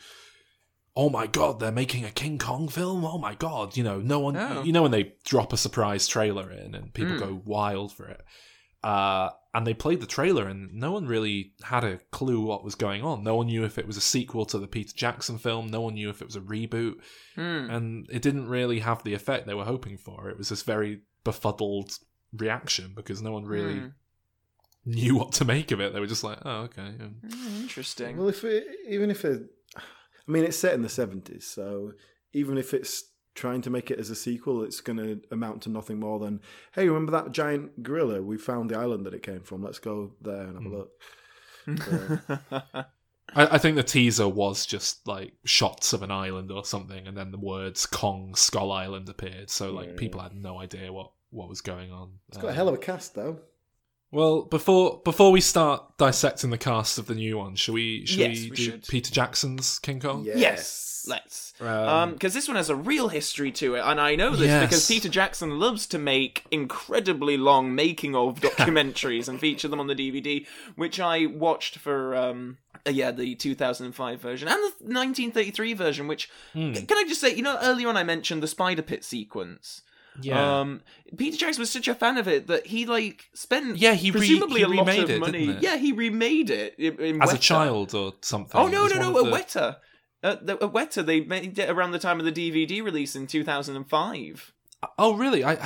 Oh 0.99 1.11
my 1.11 1.27
god, 1.27 1.61
they're 1.61 1.70
making 1.72 2.05
a 2.07 2.11
King 2.11 2.39
Kong 2.39 2.68
film. 2.68 3.05
Oh 3.05 3.18
my 3.18 3.35
god, 3.35 3.77
you 3.77 3.85
know, 3.85 3.99
no 4.01 4.18
one, 4.18 4.37
Oh. 4.37 4.62
you 4.62 4.72
know, 4.72 4.83
when 4.83 4.93
they 4.93 5.12
drop 5.24 5.53
a 5.53 5.57
surprise 5.59 6.07
trailer 6.09 6.51
in 6.51 6.74
and 6.74 6.95
people 6.95 7.16
Mm. 7.16 7.18
go 7.20 7.43
wild 7.45 7.93
for 7.93 8.09
it. 8.09 8.22
Uh, 8.83 9.31
and 9.53 9.66
they 9.66 9.74
played 9.74 10.01
the 10.01 10.07
trailer 10.07 10.47
and 10.47 10.72
no 10.72 10.93
one 10.93 11.07
really 11.07 11.53
had 11.64 11.83
a 11.83 11.99
clue 12.12 12.41
what 12.41 12.62
was 12.64 12.74
going 12.77 13.03
on. 13.03 13.24
No 13.24 13.35
one 13.35 13.47
knew 13.47 13.64
if 13.64 13.79
it 13.79 13.87
was 13.87 13.97
a 13.97 14.01
sequel 14.03 14.47
to 14.47 14.59
the 14.59 14.68
Peter 14.68 14.93
Jackson 14.97 15.39
film. 15.39 15.66
No 15.66 15.81
one 15.81 15.95
knew 15.95 16.09
if 16.09 16.22
it 16.22 16.27
was 16.27 16.37
a 16.37 16.41
reboot 16.41 16.95
Hmm. 17.35 17.68
and 17.70 18.07
it 18.11 18.22
didn't 18.22 18.49
really 18.49 18.79
have 18.81 19.03
the 19.03 19.14
effect 19.14 19.47
they 19.47 19.55
were 19.55 19.64
hoping 19.64 19.99
for. 19.99 20.31
It 20.31 20.39
was 20.39 20.49
this 20.51 20.62
very 20.62 21.01
befuddled 21.24 21.99
reaction 22.33 22.93
because 22.95 23.22
no 23.22 23.33
one 23.33 23.45
really 23.45 23.81
Hmm. 23.81 23.87
knew 24.85 25.16
what 25.16 25.33
to 25.33 25.45
make 25.45 25.70
of 25.72 25.81
it. 25.81 25.93
They 25.93 26.01
were 26.01 26.07
just 26.07 26.24
like, 26.24 26.39
"Oh, 26.45 26.62
okay." 26.62 26.95
yeah." 26.99 27.07
Hmm, 27.07 27.62
Interesting. 27.62 28.16
Well, 28.16 28.29
if 28.29 28.45
it, 28.45 28.66
even 28.89 29.11
if 29.11 29.24
it, 29.24 29.43
I 29.77 29.81
mean, 30.27 30.45
it's 30.45 30.57
set 30.59 30.74
in 30.74 30.83
the 30.83 30.89
seventies, 30.89 31.47
so 31.47 31.93
even 32.33 32.59
if 32.59 32.72
it's 32.74 33.05
trying 33.35 33.61
to 33.62 33.70
make 33.70 33.91
it 33.91 33.99
as 33.99 34.09
a 34.11 34.14
sequel, 34.14 34.62
it's 34.62 34.81
going 34.81 34.97
to 34.99 35.20
amount 35.31 35.62
to 35.62 35.68
nothing 35.68 36.01
more 36.01 36.18
than, 36.18 36.41
hey, 36.72 36.89
remember 36.89 37.12
that 37.12 37.33
giant 37.33 37.83
gorilla? 37.83 38.22
We 38.22 38.39
found 38.39 38.70
the 38.70 38.79
island 38.79 39.05
that 39.07 39.12
it 39.14 39.22
came 39.22 39.43
from. 39.43 39.62
Let's 39.62 39.79
go 39.79 40.12
there 40.22 40.43
and 40.47 40.55
have 40.57 40.72
a 40.72 40.77
look. 40.77 40.91
I, 43.35 43.47
I 43.57 43.59
think 43.59 43.77
the 43.77 43.83
teaser 43.83 44.29
was 44.29 44.64
just 44.66 45.07
like 45.07 45.35
shots 45.45 45.93
of 45.93 46.03
an 46.03 46.11
island 46.11 46.51
or 46.51 46.64
something, 46.64 47.07
and 47.07 47.16
then 47.16 47.31
the 47.33 47.39
words 47.39 47.87
"Kong 47.87 48.35
Skull 48.35 48.72
Island" 48.72 49.09
appeared. 49.09 49.51
So 49.51 49.70
like 49.72 49.89
Yeah. 49.91 49.97
people 49.97 50.20
had 50.20 50.35
no 50.35 50.61
idea 50.61 50.93
what 50.93 51.11
what 51.37 51.49
was 51.49 51.61
going 51.61 51.93
on. 51.93 52.12
It's 52.28 52.39
got 52.39 52.49
a 52.49 52.53
hell 52.53 52.68
of 52.68 52.74
a 52.74 52.78
cast, 52.78 53.14
though. 53.14 53.39
Well, 54.12 54.43
before 54.43 55.01
before 55.05 55.30
we 55.32 55.41
start 55.41 55.99
dissecting 55.99 56.51
the 56.51 56.59
cast 56.59 56.97
of 56.97 57.07
the 57.07 57.14
new 57.14 57.37
one, 57.39 57.57
should 57.57 57.74
we 57.74 58.07
should 58.07 58.18
Yes, 58.20 58.39
we, 58.45 58.51
we 58.51 58.57
do 58.57 58.62
should. 58.62 58.87
Peter 58.89 59.11
Jackson's 59.12 59.78
King 59.80 60.01
Kong? 60.01 60.24
yes, 60.24 61.05
let's. 61.09 61.53
Um, 61.61 61.66
Um, 61.68 62.12
because 62.12 62.32
this 62.32 62.47
one 62.49 62.57
has 62.57 62.70
a 62.70 62.76
real 62.76 63.09
history 63.09 63.51
to 63.53 63.74
it, 63.74 63.80
and 63.84 64.01
I 64.01 64.14
know 64.14 64.30
this 64.30 64.47
Yes. 64.47 64.62
because 64.66 64.87
Peter 64.89 65.09
Jackson 65.09 65.59
loves 65.59 65.87
to 65.89 65.99
make 65.99 66.45
incredibly 66.53 67.37
long 67.37 67.74
making 67.74 68.14
of 68.14 68.41
documentaries 68.41 69.28
and 69.28 69.41
feature 69.41 69.66
them 69.68 69.80
on 69.80 69.89
the 69.89 69.95
DVD, 69.95 70.47
which 70.76 71.01
I 71.01 71.26
watched 71.26 71.76
for. 71.78 72.14
Um, 72.14 72.59
uh, 72.87 72.91
yeah, 72.91 73.11
the 73.11 73.34
2005 73.34 74.20
version 74.20 74.47
and 74.47 74.57
the 74.57 74.84
1933 74.84 75.74
version. 75.74 76.07
Which 76.07 76.30
Hmm. 76.53 76.72
can 76.74 76.97
I 76.97 77.05
just 77.09 77.20
say, 77.20 77.34
you 77.34 77.43
know, 77.43 77.59
earlier 77.61 77.89
on 77.89 77.97
I 77.97 78.05
mentioned 78.05 78.43
the 78.43 78.47
spider 78.49 78.82
pit 78.82 79.03
sequence. 79.05 79.82
Yeah. 80.22 80.60
Um, 80.60 80.82
Peter 81.16 81.36
Jackson 81.36 81.60
was 81.60 81.70
such 81.70 81.88
a 81.88 81.94
fan 81.94 82.18
of 82.18 82.28
it 82.28 82.46
that 82.48 82.66
he 82.66 82.86
like 82.86 83.26
spent 83.34 83.76
Yeah, 83.78 83.94
he 83.94 84.10
re- 84.10 84.18
presumably 84.18 84.60
he 84.60 84.64
a 84.64 84.68
lot 84.68 84.86
remade 84.86 85.02
of 85.04 85.10
it, 85.10 85.20
money. 85.20 85.58
Yeah, 85.60 85.76
he 85.76 85.92
remade 85.92 86.50
it 86.50 86.74
in, 86.78 87.00
in 87.00 87.22
As 87.22 87.32
a 87.32 87.38
child 87.38 87.94
or 87.94 88.14
something. 88.22 88.60
Oh 88.60 88.66
no, 88.68 88.86
no, 88.86 88.96
no! 88.96 89.18
a 89.18 89.24
the- 89.24 89.30
Weta, 89.30 89.76
at, 90.22 90.46
the, 90.46 90.54
at 90.54 90.72
Weta, 90.72 91.04
they 91.04 91.20
made 91.20 91.58
it 91.58 91.70
around 91.70 91.92
the 91.92 91.98
time 91.98 92.20
of 92.20 92.26
the 92.26 92.32
DVD 92.32 92.82
release 92.82 93.14
in 93.16 93.26
2005. 93.26 94.52
Oh, 94.98 95.14
really? 95.16 95.44
I 95.44 95.58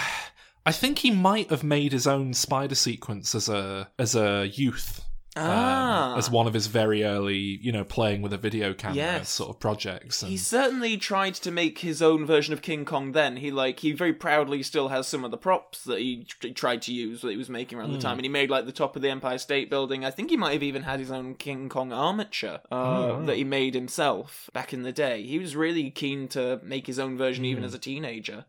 I 0.67 0.73
think 0.73 0.99
he 0.99 1.11
might 1.11 1.51
have 1.51 1.65
made 1.65 1.93
his 1.93 2.07
own 2.07 2.35
spider 2.35 2.75
sequence 2.75 3.35
as 3.35 3.49
a 3.49 3.89
as 3.99 4.15
a 4.15 4.47
youth. 4.47 5.05
Um, 5.37 5.45
Ah, 5.47 6.17
as 6.17 6.29
one 6.29 6.47
of 6.49 6.55
his 6.55 6.67
very 6.67 7.05
early, 7.05 7.37
you 7.63 7.71
know, 7.71 7.85
playing 7.85 8.21
with 8.21 8.33
a 8.33 8.37
video 8.37 8.75
camera 8.75 8.97
Yes. 8.97 9.29
sort 9.31 9.51
of 9.51 9.61
projects. 9.61 10.23
And, 10.23 10.31
he 10.33 10.37
certainly 10.37 10.97
tried 10.97 11.35
to 11.37 11.51
make 11.53 11.79
his 11.79 12.03
own 12.03 12.27
version 12.27 12.53
of 12.53 12.63
King 12.63 12.85
Kong. 12.85 13.13
Then 13.13 13.37
he 13.37 13.51
like 13.53 13.79
he 13.81 13.93
very 13.93 14.13
proudly 14.13 14.63
still 14.65 14.89
has 14.89 15.07
some 15.07 15.25
of 15.25 15.31
the 15.31 15.37
props 15.37 15.85
that 15.85 16.01
he 16.01 16.25
tr- 16.25 16.49
tried 16.49 16.83
to 16.83 16.93
use 16.93 17.21
that 17.23 17.31
he 17.31 17.37
was 17.37 17.49
making 17.49 17.79
around 17.79 17.91
Hmm. 17.91 17.95
the 17.97 18.01
time, 18.01 18.19
and 18.19 18.25
he 18.25 18.29
made 18.29 18.51
like 18.51 18.67
the 18.67 18.73
top 18.73 18.97
of 18.97 19.03
the 19.03 19.09
Empire 19.11 19.39
State 19.39 19.71
Building. 19.71 20.05
I 20.05 20.11
think 20.11 20.31
he 20.31 20.37
might 20.37 20.53
have 20.55 20.63
even 20.65 20.83
had 20.83 20.99
his 20.99 21.13
own 21.13 21.35
King 21.37 21.69
Kong 21.69 21.93
armature 21.93 22.61
uh, 22.71 22.75
wow. 22.75 23.23
that 23.27 23.37
he 23.37 23.45
made 23.45 23.75
himself 23.75 24.51
back 24.53 24.73
in 24.73 24.83
the 24.83 24.93
day. 24.93 25.23
He 25.25 25.39
was 25.39 25.55
really 25.55 25.91
keen 25.91 26.27
to 26.29 26.61
make 26.65 26.89
his 26.89 26.99
own 26.99 27.17
version, 27.17 27.45
Hmm. 27.45 27.51
even 27.51 27.65
as 27.65 27.75
a 27.75 27.79
teenager. 27.79 28.47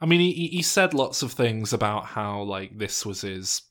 I 0.00 0.06
mean, 0.06 0.20
he 0.20 0.48
he 0.48 0.62
said 0.62 0.94
lots 0.94 1.22
of 1.22 1.32
things 1.32 1.72
about 1.72 2.06
how 2.06 2.42
like 2.42 2.78
this 2.78 3.04
was 3.04 3.22
his. 3.22 3.62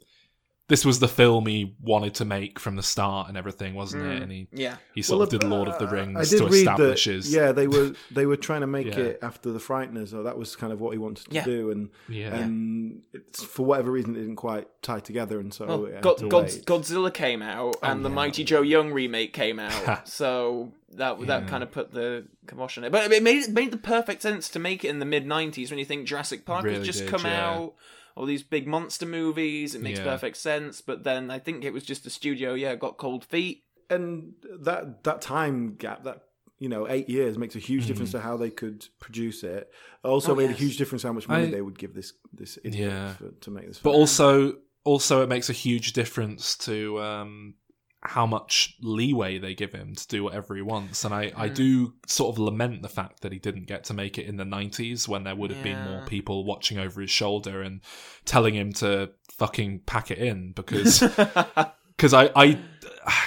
This 0.72 0.86
was 0.86 1.00
the 1.00 1.10
film 1.10 1.48
he 1.48 1.76
wanted 1.82 2.14
to 2.16 2.24
make 2.26 2.58
from 2.58 2.78
the 2.78 2.82
start 2.82 3.28
and 3.28 3.38
everything, 3.38 3.74
wasn't 3.74 4.06
it? 4.06 4.22
And 4.22 4.32
he 4.32 4.48
Yeah. 4.54 4.78
he 4.96 5.02
sort 5.02 5.22
of 5.22 5.28
uh, 5.28 5.38
did 5.38 5.44
Lord 5.44 5.68
of 5.68 5.78
the 5.80 5.86
I 5.86 5.92
Rings 5.92 6.30
did 6.30 6.38
to 6.38 6.46
read 6.46 6.54
establish 6.60 7.04
that, 7.04 7.12
his. 7.12 7.34
Yeah, 7.34 7.52
they 7.52 7.68
were 7.68 7.92
they 8.12 8.26
were 8.26 8.38
trying 8.38 8.62
to 8.62 8.68
make 8.68 8.88
Yeah. 8.88 9.00
it 9.00 9.20
after 9.22 9.52
the 9.52 9.60
Frighteners, 9.60 10.14
or 10.14 10.24
that 10.24 10.38
was 10.38 10.56
kind 10.56 10.72
of 10.72 10.80
what 10.80 10.92
he 10.94 10.98
wanted 10.98 11.26
to 11.30 11.36
Yeah. 11.36 11.44
do, 11.44 11.72
and 11.72 11.90
Yeah. 12.08 12.34
and 12.36 13.02
it's, 13.12 13.44
for 13.44 13.66
whatever 13.66 13.92
reason 13.92 14.16
it 14.16 14.20
didn't 14.20 14.38
quite 14.38 14.70
tie 14.82 15.02
together, 15.02 15.42
and 15.42 15.54
so 15.54 15.66
Well, 15.66 15.86
it 15.88 16.00
God, 16.02 16.18
to 16.20 16.30
God's. 16.30 16.62
Godzilla 16.62 17.14
came 17.14 17.42
out, 17.42 17.76
and 17.84 18.06
the 18.06 18.10
yeah. 18.10 18.16
Mighty 18.16 18.46
Joe 18.46 18.62
Young 18.62 18.94
remake 18.94 19.34
came 19.34 19.60
out, 19.60 20.08
so 20.08 20.72
that 20.94 21.20
that 21.28 21.48
kind 21.48 21.64
of 21.64 21.72
put 21.72 21.92
the 21.92 22.28
kibosh 22.48 22.78
on 22.78 22.86
it. 22.86 22.94
But 22.94 23.12
it 23.12 23.22
made 23.22 23.44
it 23.44 23.52
made 23.52 23.72
the 23.72 23.78
perfect 23.78 24.22
sense 24.22 24.48
to 24.48 24.60
make 24.60 24.86
it 24.86 24.88
in 24.88 25.00
the 25.00 25.06
mid 25.06 25.26
'90s 25.26 25.70
when 25.70 25.80
you 25.80 25.86
think 25.86 26.08
Jurassic 26.08 26.46
Park 26.46 26.64
Really 26.64 26.78
has 26.78 26.86
just 26.88 27.00
did, 27.00 27.10
come 27.10 27.26
yeah. 27.26 27.50
out. 27.50 27.74
All 28.16 28.26
these 28.26 28.44
big 28.44 28.68
monster 28.68 29.06
movies. 29.06 29.76
It 29.76 29.82
makes 29.82 30.00
Yeah. 30.00 30.06
perfect 30.06 30.38
sense. 30.38 30.82
But 30.82 31.04
then 31.04 31.30
I 31.32 31.40
think 31.40 31.64
it 31.64 31.72
was 31.74 31.84
just 31.84 32.04
the 32.04 32.10
studio, 32.10 32.54
yeah, 32.54 32.76
got 32.76 32.98
cold 32.98 33.24
feet. 33.26 33.64
and 33.90 34.36
that 34.62 35.04
that 35.04 35.22
time 35.22 35.76
gap 35.76 36.06
that 36.06 36.24
you 36.60 36.70
know 36.70 36.88
eight 36.88 37.10
years 37.10 37.38
makes 37.38 37.58
a 37.58 37.60
huge 37.60 37.84
Mm. 37.84 37.88
difference 37.88 38.12
to 38.12 38.22
how 38.22 38.38
they 38.38 38.50
could 38.50 38.88
produce 39.02 39.44
it 39.44 39.70
also 40.02 40.32
Oh, 40.32 40.36
made 40.36 40.50
yes. 40.52 40.60
a 40.60 40.64
huge 40.64 40.78
difference 40.78 41.04
how 41.04 41.12
much 41.12 41.28
money 41.28 41.48
I- 41.48 41.52
they 41.52 41.62
would 41.62 41.78
give 41.78 41.94
this 41.94 42.14
this 42.32 42.58
idiot 42.64 42.90
Yeah. 42.90 43.14
for, 43.16 43.32
to 43.32 43.52
make 43.52 43.68
this 43.68 43.80
But 43.80 43.92
film. 43.92 44.00
also, 44.00 44.58
also 44.86 45.24
it 45.24 45.28
makes 45.28 45.50
a 45.50 45.54
huge 45.54 45.92
difference 45.92 46.56
to 46.60 47.02
um, 47.02 47.56
how 48.04 48.26
much 48.26 48.76
leeway 48.82 49.38
they 49.38 49.54
give 49.54 49.72
him 49.74 49.94
to 49.94 50.08
do 50.08 50.24
whatever 50.24 50.56
he 50.56 50.62
wants. 50.62 51.06
And 51.06 51.14
I, 51.14 51.32
I 51.36 51.50
Mm. 51.50 51.56
do 51.56 51.94
sort 52.08 52.34
of 52.36 52.40
lament 52.40 52.82
the 52.82 52.90
fact 52.90 53.22
that 53.22 53.32
he 53.32 53.38
didn't 53.38 53.68
get 53.68 53.84
to 53.86 53.94
make 53.94 54.18
it 54.18 54.26
in 54.26 54.38
the 54.38 54.44
90s 54.44 55.08
when 55.08 55.24
there 55.24 55.36
would 55.36 55.52
have 55.52 55.62
been 55.64 55.84
more 55.84 56.04
people 56.08 56.44
watching 56.44 56.80
over 56.80 57.00
his 57.02 57.12
shoulder 57.12 57.62
and 57.62 57.82
telling 58.26 58.56
him 58.56 58.74
to 58.74 59.12
fucking 59.34 59.82
pack 59.86 60.10
it 60.12 60.18
in 60.18 60.52
because 60.54 61.00
because 61.98 62.14
I, 62.14 62.32
I 62.36 62.60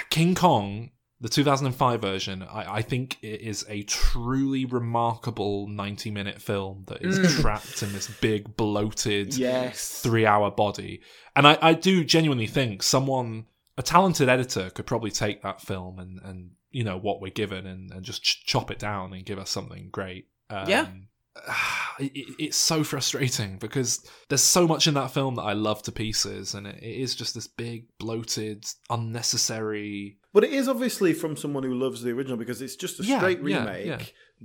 King 0.09 0.35
Kong 0.35 0.91
the 1.21 1.29
2005 1.29 2.01
version 2.01 2.43
I, 2.43 2.75
I 2.75 2.81
think 2.81 3.17
it 3.21 3.41
is 3.41 3.65
a 3.69 3.83
truly 3.83 4.65
remarkable 4.65 5.67
90 5.67 6.11
minute 6.11 6.41
film 6.41 6.83
that 6.87 7.01
is 7.01 7.17
Mm. 7.17 7.41
trapped 7.41 7.81
in 7.81 7.93
this 7.93 8.07
big 8.19 8.55
bloated 8.57 9.35
yes. 9.37 9.99
three 10.01 10.25
hour 10.25 10.51
body. 10.51 11.01
And 11.35 11.47
I, 11.47 11.57
I 11.61 11.73
do 11.73 12.03
genuinely 12.03 12.47
think 12.47 12.83
someone, 12.83 13.45
a 13.77 13.83
talented 13.83 14.29
editor, 14.29 14.69
could 14.69 14.85
probably 14.85 15.11
take 15.11 15.41
that 15.43 15.61
film 15.61 15.99
and, 15.99 16.19
and 16.23 16.51
you 16.71 16.83
know, 16.83 16.97
what 16.97 17.21
we're 17.21 17.31
given 17.31 17.65
and, 17.65 17.91
and 17.91 18.03
just 18.03 18.23
ch- 18.23 18.45
chop 18.45 18.69
it 18.71 18.79
down 18.79 19.13
and 19.13 19.25
give 19.25 19.39
us 19.39 19.49
something 19.49 19.89
great. 19.91 20.27
Um, 20.49 20.69
Yeah. 20.69 20.87
It, 21.97 22.11
it- 22.13 22.35
it's 22.39 22.57
so 22.57 22.83
frustrating 22.83 23.57
because 23.57 24.05
there's 24.27 24.41
so 24.43 24.67
much 24.67 24.85
in 24.85 24.95
that 24.95 25.11
film 25.11 25.35
that 25.35 25.43
I 25.43 25.53
love 25.53 25.81
to 25.83 25.93
pieces, 25.93 26.53
and 26.53 26.67
it, 26.67 26.75
it 26.83 26.95
is 27.01 27.15
just 27.15 27.33
this 27.35 27.47
big, 27.47 27.85
bloated, 27.99 28.65
unnecessary. 28.89 30.17
but 30.33 30.43
it 30.43 30.51
is 30.53 30.67
obviously 30.67 31.13
from 31.13 31.35
someone 31.35 31.63
who 31.63 31.73
loves 31.73 32.01
the 32.01 32.11
original 32.11 32.37
because 32.37 32.61
it's 32.61 32.75
just 32.75 32.99
a 32.99 33.03
Yeah, 33.03 33.17
straight 33.19 33.41
remake 33.41 33.85
yeah. 33.85 33.99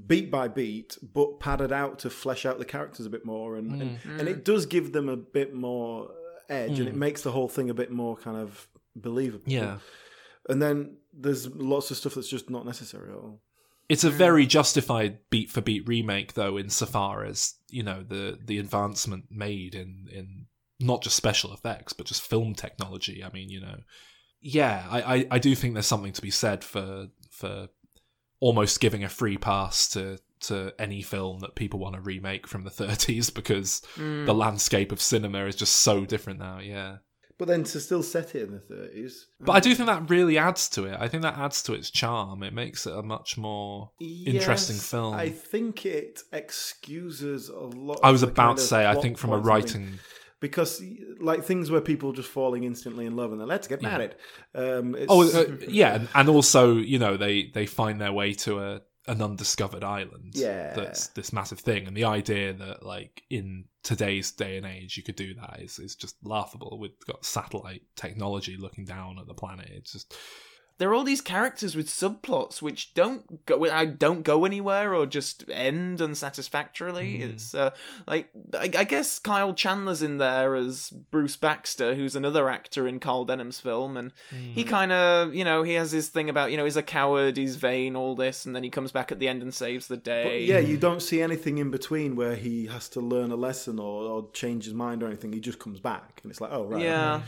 beat 0.06 0.30
by 0.30 0.48
beat 0.48 0.96
but 1.02 1.40
padded 1.40 1.72
out 1.72 1.98
to 2.00 2.10
flesh 2.10 2.46
out 2.46 2.58
the 2.58 2.64
characters 2.64 3.06
a 3.06 3.10
bit 3.10 3.24
more 3.26 3.56
and 3.56 3.82
and, 3.82 3.98
and 4.18 4.28
it 4.28 4.44
does 4.44 4.66
give 4.66 4.92
them 4.92 5.08
a 5.08 5.16
bit 5.16 5.52
more 5.54 6.10
edge 6.48 6.78
and 6.78 6.88
it 6.88 6.96
makes 6.96 7.22
the 7.22 7.30
whole 7.32 7.48
thing 7.48 7.70
a 7.70 7.74
bit 7.74 7.90
more 7.92 8.16
kind 8.16 8.36
of 8.36 8.68
believable 8.96 9.44
Yeah. 9.46 9.78
and 10.48 10.60
then 10.60 10.96
there's 11.12 11.48
lots 11.48 11.90
of 11.90 11.96
stuff 11.96 12.14
that's 12.14 12.28
just 12.28 12.50
not 12.50 12.64
necessary 12.66 13.10
at 13.10 13.16
all 13.16 13.40
It's 13.88 14.04
a 14.04 14.10
very 14.10 14.46
justified 14.46 15.18
beat 15.30 15.50
for 15.50 15.60
beat 15.60 15.86
remake, 15.88 16.34
though, 16.34 16.58
insofar 16.58 17.24
as 17.24 17.54
you 17.68 17.82
know 17.82 18.04
the 18.08 18.38
the 18.44 18.58
advancement 18.58 19.24
made 19.30 19.74
in 19.74 20.06
in 20.12 20.46
not 20.78 21.02
just 21.02 21.16
special 21.16 21.52
effects 21.52 21.92
but 21.92 22.06
just 22.06 22.22
film 22.22 22.54
technology. 22.54 23.22
I 23.22 23.30
mean, 23.32 23.48
you 23.50 23.60
know, 23.60 23.80
yeah, 24.40 24.86
I, 24.90 25.02
I, 25.14 25.26
I 25.32 25.38
do 25.38 25.54
think 25.54 25.74
there's 25.74 25.86
something 25.86 26.12
to 26.14 26.22
be 26.22 26.30
said 26.30 26.64
for 26.64 27.08
for 27.30 27.68
almost 28.40 28.80
giving 28.80 29.04
a 29.04 29.08
free 29.08 29.36
pass 29.36 29.88
to 29.90 30.18
to 30.48 30.72
any 30.78 31.02
film 31.02 31.40
that 31.40 31.54
people 31.54 31.78
want 31.80 31.94
to 31.96 32.00
remake 32.00 32.46
from 32.46 32.64
the 32.64 32.70
30s 32.82 33.34
because 33.34 33.82
Mm. 33.96 34.24
the 34.24 34.34
landscape 34.34 34.90
of 34.92 35.02
cinema 35.02 35.44
is 35.46 35.56
just 35.56 35.76
so 35.76 36.04
different 36.06 36.38
now. 36.38 36.58
Yeah. 36.60 36.98
But 37.40 37.48
then 37.48 37.64
to 37.64 37.80
still 37.80 38.02
set 38.02 38.34
it 38.34 38.42
in 38.42 38.52
the 38.52 38.74
30s 38.74 39.24
But 39.40 39.52
I 39.52 39.60
do 39.60 39.74
think 39.74 39.86
that 39.86 40.10
really 40.10 40.36
adds 40.36 40.68
to 40.70 40.84
it. 40.84 40.94
I 41.00 41.08
think 41.08 41.22
that 41.22 41.38
adds 41.38 41.62
to 41.62 41.72
its 41.72 41.90
charm. 41.90 42.42
It 42.42 42.52
makes 42.52 42.86
it 42.86 42.94
a 42.94 43.02
much 43.02 43.38
more 43.38 43.92
interesting 43.98 44.76
film. 44.76 45.14
I 45.14 45.30
think 45.30 45.86
it 45.86 46.20
excuses 46.34 47.48
a 47.48 47.54
lot. 47.54 47.98
I 48.02 48.10
was 48.10 48.22
about 48.22 48.58
to 48.58 48.62
say, 48.62 48.86
I 48.86 48.94
think 48.94 49.16
from 49.16 49.30
a 49.30 49.40
points, 49.40 49.74
I 49.74 49.78
mean, 49.78 49.86
writing, 49.86 49.98
because 50.40 50.82
like 51.18 51.42
things 51.42 51.70
where 51.70 51.80
people 51.80 52.12
just 52.12 52.28
falling 52.28 52.64
instantly 52.64 53.06
in 53.06 53.16
love 53.16 53.32
and 53.32 53.40
then 53.40 53.48
let's 53.48 53.66
get 53.66 53.80
married. 53.80 54.16
Um, 54.54 54.94
it's, 54.94 55.06
oh 55.08 55.22
uh, 55.22 55.56
yeah, 55.66 55.94
and, 55.94 56.08
and 56.14 56.28
also 56.28 56.74
you 56.74 56.98
know 56.98 57.16
they 57.16 57.44
they 57.54 57.64
find 57.64 57.98
their 58.02 58.12
way 58.12 58.34
to 58.34 58.58
a 58.58 58.82
an 59.06 59.22
undiscovered 59.22 59.84
island. 59.84 60.32
Yeah. 60.34 60.74
that's 60.74 61.08
this 61.08 61.32
massive 61.32 61.60
thing, 61.60 61.86
and 61.86 61.96
the 61.96 62.04
idea 62.04 62.52
that 62.52 62.84
like 62.84 63.22
in 63.30 63.64
today's 63.82 64.30
day 64.30 64.56
and 64.56 64.66
age 64.66 64.96
you 64.96 65.02
could 65.02 65.16
do 65.16 65.34
that 65.34 65.60
is 65.60 65.78
is 65.78 65.94
just 65.94 66.16
laughable. 66.22 66.78
We've 66.78 66.92
got 67.06 67.24
satellite 67.24 67.82
technology 67.96 68.56
looking 68.56 68.84
down 68.84 69.18
at 69.18 69.26
the 69.26 69.34
planet. 69.34 69.70
It's 69.72 69.92
just 69.92 70.16
there 70.80 70.88
are 70.88 70.94
all 70.94 71.04
these 71.04 71.20
characters 71.20 71.76
with 71.76 71.88
subplots 71.88 72.62
which 72.62 72.94
don't 72.94 73.44
go 73.44 73.66
I 73.70 73.84
don't 73.84 74.22
go 74.22 74.46
anywhere 74.46 74.94
or 74.94 75.04
just 75.04 75.44
end 75.50 76.00
unsatisfactorily. 76.00 77.18
Mm. 77.18 77.34
It's 77.34 77.54
uh, 77.54 77.72
like 78.06 78.30
I, 78.54 78.70
I 78.78 78.84
guess 78.84 79.18
Kyle 79.18 79.52
Chandler's 79.52 80.00
in 80.00 80.16
there 80.16 80.54
as 80.54 80.88
Bruce 80.88 81.36
Baxter, 81.36 81.94
who's 81.94 82.16
another 82.16 82.48
actor 82.48 82.88
in 82.88 82.98
Carl 82.98 83.26
Denham's 83.26 83.60
film, 83.60 83.98
and 83.98 84.10
he 84.30 84.64
kind 84.64 84.90
of 84.90 85.34
you 85.34 85.44
know 85.44 85.62
he 85.62 85.74
has 85.74 85.92
his 85.92 86.08
thing 86.08 86.30
about 86.30 86.50
you 86.50 86.56
know 86.56 86.64
he's 86.64 86.78
a 86.78 86.82
coward, 86.82 87.36
he's 87.36 87.56
vain, 87.56 87.94
all 87.94 88.16
this, 88.16 88.46
and 88.46 88.56
then 88.56 88.64
he 88.64 88.70
comes 88.70 88.90
back 88.90 89.12
at 89.12 89.18
the 89.18 89.28
end 89.28 89.42
and 89.42 89.52
saves 89.52 89.86
the 89.86 89.96
but 89.96 90.04
day. 90.04 90.44
yeah, 90.44 90.60
you 90.60 90.78
don't 90.78 91.02
see 91.02 91.20
anything 91.20 91.58
in 91.58 91.70
between 91.70 92.16
where 92.16 92.36
he 92.36 92.68
has 92.68 92.88
to 92.88 93.00
learn 93.00 93.30
a 93.32 93.36
lesson 93.36 93.78
or, 93.78 94.04
or 94.04 94.30
change 94.32 94.64
his 94.64 94.72
mind 94.72 95.02
or 95.02 95.08
anything. 95.08 95.30
He 95.30 95.40
just 95.40 95.58
comes 95.58 95.78
back, 95.78 96.20
and 96.22 96.32
it's 96.32 96.40
like, 96.40 96.52
oh 96.54 96.64
right. 96.64 96.80
yeah. 96.80 97.20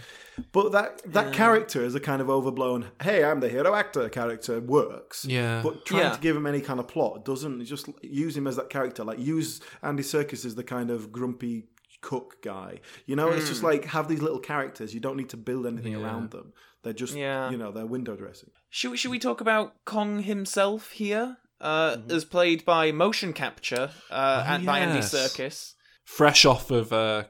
But 0.53 0.72
that 0.72 1.03
that 1.12 1.33
character 1.33 1.85
is 1.85 1.95
a 1.95 2.01
kind 2.01 2.22
of 2.22 2.30
overblown, 2.30 2.91
hey, 3.03 3.22
I'm 3.24 3.41
the 3.41 3.49
hero 3.49 3.74
actor 3.74 4.09
character 4.09 4.61
works. 4.61 5.24
Yeah. 5.24 5.61
But 5.62 5.85
trying 5.85 6.03
Yeah. 6.05 6.14
to 6.14 6.20
give 6.20 6.37
him 6.37 6.47
any 6.47 6.61
kind 6.61 6.80
of 6.80 6.89
plot 6.89 7.24
doesn't. 7.24 7.64
Just 7.64 7.89
use 8.03 8.37
him 8.37 8.47
as 8.47 8.57
that 8.57 8.70
character. 8.70 9.05
Like 9.05 9.18
use 9.18 9.61
Andy 9.83 10.03
Serkis 10.03 10.45
as 10.45 10.55
the 10.55 10.64
kind 10.64 10.91
of 10.91 11.12
grumpy 11.12 11.68
cook 12.01 12.43
guy. 12.43 12.80
You 13.07 13.14
know, 13.14 13.28
it's 13.28 13.49
just 13.49 13.62
like 13.62 13.85
have 13.87 14.09
these 14.09 14.22
little 14.22 14.41
characters. 14.41 14.93
You 14.95 15.01
don't 15.01 15.16
need 15.16 15.28
to 15.30 15.37
build 15.37 15.66
anything 15.66 15.93
Yeah. 15.93 16.01
around 16.03 16.30
them. 16.30 16.53
They're 16.83 16.93
just 16.93 17.14
Yeah. 17.14 17.51
you 17.51 17.57
know 17.57 17.70
they're 17.70 17.87
window 17.87 18.16
dressing. 18.16 18.51
Should 18.70 18.91
we, 18.93 18.97
should 18.97 19.11
we 19.12 19.18
talk 19.18 19.41
about 19.41 19.85
Kong 19.85 20.22
himself 20.22 20.91
here? 20.93 21.37
Uh, 21.61 21.99
As 22.11 22.24
played 22.24 22.64
by 22.64 22.91
motion 22.91 23.33
capture 23.33 23.91
uh, 24.11 24.45
Oh, 24.47 24.53
and 24.55 24.66
by 24.66 24.80
Andy 24.80 24.97
yes. 24.97 25.14
Serkis. 25.14 25.74
fresh 26.05 26.45
off 26.45 26.72
of 26.72 26.93
uh, 26.93 27.24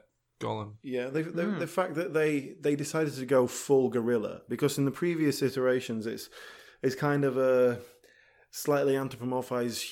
Gollum. 0.45 0.73
Yeah, 0.95 1.07
they, 1.13 1.21
they, 1.37 1.43
Hmm. 1.45 1.59
the 1.59 1.67
fact 1.67 1.93
that 1.95 2.13
they 2.13 2.55
they 2.65 2.75
decided 2.75 3.13
to 3.15 3.25
go 3.25 3.47
full 3.47 3.89
gorilla 3.89 4.41
because 4.49 4.77
in 4.79 4.85
the 4.85 4.91
previous 5.03 5.41
iterations 5.41 6.05
it's 6.13 6.29
it's 6.85 6.95
kind 6.95 7.23
of 7.25 7.37
a 7.37 7.79
slightly 8.51 8.93
anthropomorphized, 8.93 9.83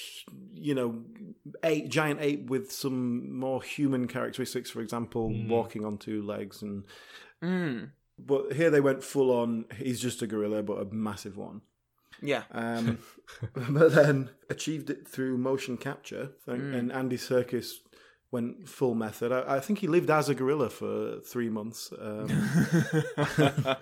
you 0.54 0.76
know, 0.76 0.90
ape 1.64 1.90
giant 1.90 2.20
ape 2.22 2.50
with 2.50 2.72
some 2.72 3.38
more 3.40 3.62
human 3.64 4.08
characteristics. 4.08 4.70
For 4.70 4.82
example, 4.82 5.30
Hmm. 5.30 5.50
walking 5.50 5.86
on 5.86 5.98
two 5.98 6.22
legs, 6.22 6.62
and 6.62 6.84
Mm. 7.42 7.90
but 8.20 8.54
here 8.54 8.70
they 8.70 8.82
went 8.82 9.04
full 9.04 9.32
on. 9.32 9.66
He's 9.78 10.00
just 10.00 10.22
a 10.22 10.28
gorilla, 10.28 10.62
but 10.64 10.78
a 10.82 10.86
massive 10.94 11.38
one. 11.38 11.62
Yeah. 12.22 12.44
Um, 12.52 13.00
but 13.70 13.94
then 13.96 14.30
achieved 14.50 14.90
it 14.92 15.08
through 15.08 15.38
motion 15.40 15.76
capture, 15.78 16.34
and, 16.46 16.62
Hmm. 16.62 16.74
and 16.76 16.92
Andy 16.92 17.18
Serkis 17.18 17.80
went 18.32 18.68
full 18.68 18.96
method. 18.96 19.32
I, 19.32 19.58
I 19.58 19.60
think 19.60 19.80
he 19.80 19.88
lived 19.88 20.10
as 20.10 20.30
a 20.30 20.36
gorilla 20.36 20.70
for 20.70 21.20
three 21.20 21.50
months. 21.50 21.94
Um, 22.00 22.28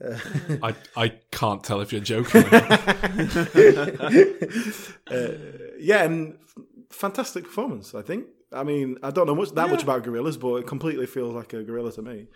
I 0.62 0.74
I 0.96 1.08
can't 1.32 1.64
tell 1.64 1.80
if 1.80 1.92
you're 1.92 2.00
joking. 2.00 2.44
uh, 5.10 5.32
yeah, 5.78 6.04
and 6.04 6.38
fantastic 6.90 7.44
performance. 7.44 7.94
I 7.94 8.02
think. 8.02 8.26
I 8.52 8.62
mean, 8.62 8.96
I 9.02 9.10
don't 9.10 9.26
know 9.26 9.34
much 9.34 9.50
that 9.50 9.68
much 9.68 9.82
about 9.82 10.04
gorillas, 10.04 10.38
but 10.38 10.54
it 10.56 10.66
completely 10.66 11.06
feels 11.06 11.34
like 11.34 11.52
a 11.52 11.62
gorilla 11.62 11.92
to 11.92 12.02
me. 12.02 12.28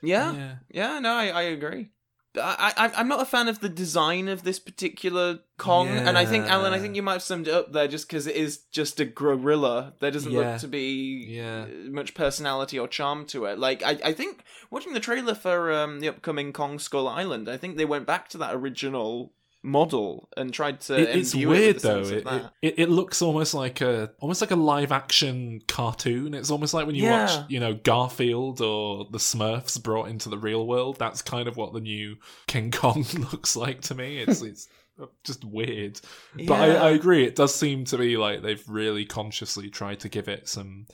Yeah. 0.00 0.32
yeah. 0.32 0.54
Yeah, 0.70 0.98
no, 1.00 1.12
I, 1.12 1.26
I 1.26 1.42
agree. 1.42 1.90
I, 2.40 2.72
I, 2.76 2.92
I'm 2.96 3.08
not 3.08 3.20
a 3.20 3.24
fan 3.24 3.48
of 3.48 3.60
the 3.60 3.68
design 3.68 4.28
of 4.28 4.42
this 4.42 4.58
particular 4.58 5.40
Kong, 5.56 5.88
and 5.88 6.16
I 6.16 6.24
think, 6.24 6.46
Alan, 6.46 6.72
I 6.72 6.78
think 6.78 6.94
you 6.94 7.02
might 7.02 7.14
have 7.14 7.22
summed 7.22 7.48
it 7.48 7.54
up 7.54 7.72
there 7.72 7.88
just 7.88 8.06
because 8.08 8.26
it 8.28 8.36
is 8.36 8.58
just 8.70 9.00
a 9.00 9.04
gorilla. 9.04 9.94
There 9.98 10.10
doesn't 10.10 10.30
Yeah. 10.30 10.52
look 10.52 10.60
to 10.60 10.68
be 10.68 11.26
Yeah. 11.28 11.64
uh, 11.64 11.90
much 11.90 12.14
personality 12.14 12.78
or 12.78 12.86
charm 12.88 13.26
to 13.26 13.44
it. 13.46 13.58
Like, 13.58 13.82
I, 13.82 13.98
I 14.04 14.12
think 14.12 14.44
watching 14.70 14.92
the 14.92 15.00
trailer 15.00 15.34
for 15.34 15.72
um, 15.72 15.98
the 16.00 16.08
upcoming 16.08 16.52
Kong 16.52 16.78
Skull 16.78 17.08
Island, 17.08 17.48
I 17.48 17.56
think 17.56 17.76
they 17.76 17.84
went 17.84 18.06
back 18.06 18.28
to 18.30 18.38
that 18.38 18.54
original 18.54 19.32
model 19.62 20.28
and 20.36 20.52
tried 20.54 20.80
to. 20.82 20.96
It- 20.96 21.16
it's 21.16 21.34
weird 21.34 21.76
it 21.76 21.82
though. 21.82 22.00
It, 22.02 22.26
it, 22.62 22.74
it 22.78 22.88
looks 22.88 23.20
almost 23.22 23.54
like 23.54 23.80
a 23.80 24.10
almost 24.20 24.40
like 24.40 24.50
a 24.50 24.56
live 24.56 24.92
action 24.92 25.60
cartoon. 25.68 26.34
It's 26.34 26.50
almost 26.50 26.74
like 26.74 26.86
when 26.86 26.94
you 26.94 27.04
Yeah. 27.04 27.24
watch, 27.26 27.50
you 27.50 27.60
know, 27.60 27.74
Garfield 27.74 28.60
or 28.60 29.06
the 29.10 29.18
Smurfs 29.18 29.82
brought 29.82 30.08
into 30.08 30.28
the 30.28 30.38
real 30.38 30.66
world. 30.66 30.98
That's 30.98 31.22
kind 31.22 31.48
of 31.48 31.56
what 31.56 31.72
the 31.72 31.80
new 31.80 32.16
King 32.46 32.70
Kong 32.72 33.04
looks 33.32 33.56
like 33.56 33.80
to 33.82 33.94
me. 33.94 34.18
It's 34.18 34.42
it's 34.42 34.68
just 35.24 35.44
weird. 35.44 36.00
But 36.46 36.54
I, 36.60 36.74
I 36.74 36.90
agree. 36.90 37.24
It 37.24 37.36
does 37.36 37.54
seem 37.54 37.84
to 37.86 37.98
be 37.98 38.16
like 38.16 38.42
they've 38.42 38.62
really 38.68 39.04
consciously 39.04 39.70
tried 39.70 40.00
to 40.00 40.08
give 40.08 40.28
it 40.28 40.48
some 40.48 40.86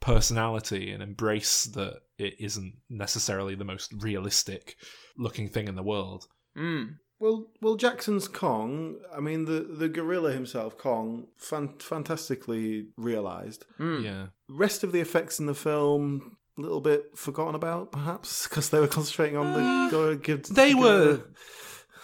personality 0.00 0.90
and 0.90 1.02
embrace 1.02 1.64
that 1.64 2.00
it 2.18 2.34
isn't 2.38 2.74
necessarily 2.90 3.54
the 3.54 3.64
most 3.64 3.92
realistic 4.00 4.76
looking 5.16 5.48
thing 5.48 5.68
in 5.68 5.76
the 5.76 5.82
world. 5.82 6.26
Mm. 6.56 6.96
Well, 7.24 7.46
well, 7.62 7.76
Jackson's 7.76 8.28
Kong. 8.28 8.96
I 9.16 9.20
mean, 9.20 9.46
the 9.46 9.60
the 9.60 9.88
gorilla 9.88 10.32
himself, 10.32 10.76
Kong, 10.76 11.28
fan, 11.38 11.70
fantastically 11.78 12.88
realized. 12.98 13.64
Mm. 13.80 14.04
Yeah. 14.04 14.26
Rest 14.48 14.84
of 14.84 14.92
the 14.92 15.00
effects 15.00 15.40
in 15.40 15.46
the 15.46 15.54
film 15.54 16.36
a 16.58 16.60
little 16.60 16.82
bit 16.82 17.16
forgotten 17.16 17.54
about, 17.54 17.92
perhaps, 17.92 18.46
because 18.46 18.68
they 18.68 18.78
were 18.78 18.88
concentrating 18.88 19.38
on 19.38 19.54
the. 19.54 19.88
go- 19.90 20.16
give- 20.16 20.42
They 20.44 20.74
go- 20.74 20.80
were 20.80 21.20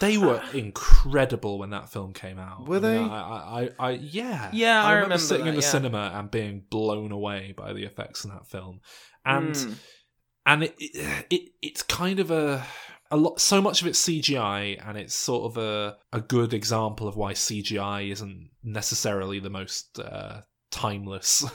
they 0.01 0.17
were 0.17 0.43
incredible 0.55 1.59
when 1.59 1.69
that 1.71 1.91
film 1.91 2.15
came 2.15 2.39
out. 2.39 2.67
Were 2.67 2.79
I 2.79 2.81
mean, 2.81 2.93
they? 2.93 2.99
I, 2.99 3.61
I, 3.61 3.69
I, 3.79 3.91
yeah, 3.91 4.51
Yeah, 4.55 4.83
I 4.83 4.93
remember, 4.93 5.03
remember 5.05 5.19
sitting 5.19 5.47
in 5.49 5.55
the 5.55 5.61
yeah. 5.61 5.69
cinema 5.69 6.13
and 6.15 6.31
being 6.31 6.63
blown 6.71 7.13
away 7.13 7.53
by 7.55 7.75
the 7.75 7.85
effects 7.85 8.25
in 8.25 8.31
that 8.31 8.47
film, 8.47 8.81
and 9.27 9.55
Mm. 9.55 9.75
and 10.47 10.63
it, 10.65 10.75
it, 10.79 11.27
it 11.29 11.49
it's 11.61 11.83
kind 11.83 12.19
of 12.21 12.31
a 12.31 12.65
a 13.11 13.17
lot. 13.17 13.41
So 13.41 13.61
much 13.61 13.81
of 13.83 13.87
it's 13.89 14.03
CGI, 14.07 14.81
and 14.87 14.97
it's 14.99 15.15
sort 15.15 15.51
of 15.51 15.57
a 15.63 15.97
a 16.13 16.21
good 16.21 16.53
example 16.55 17.09
of 17.09 17.17
why 17.17 17.33
CGI 17.35 18.11
isn't 18.11 18.51
necessarily 18.63 19.39
the 19.41 19.51
most 19.51 19.99
uh, 19.99 20.43
timeless. 20.71 21.45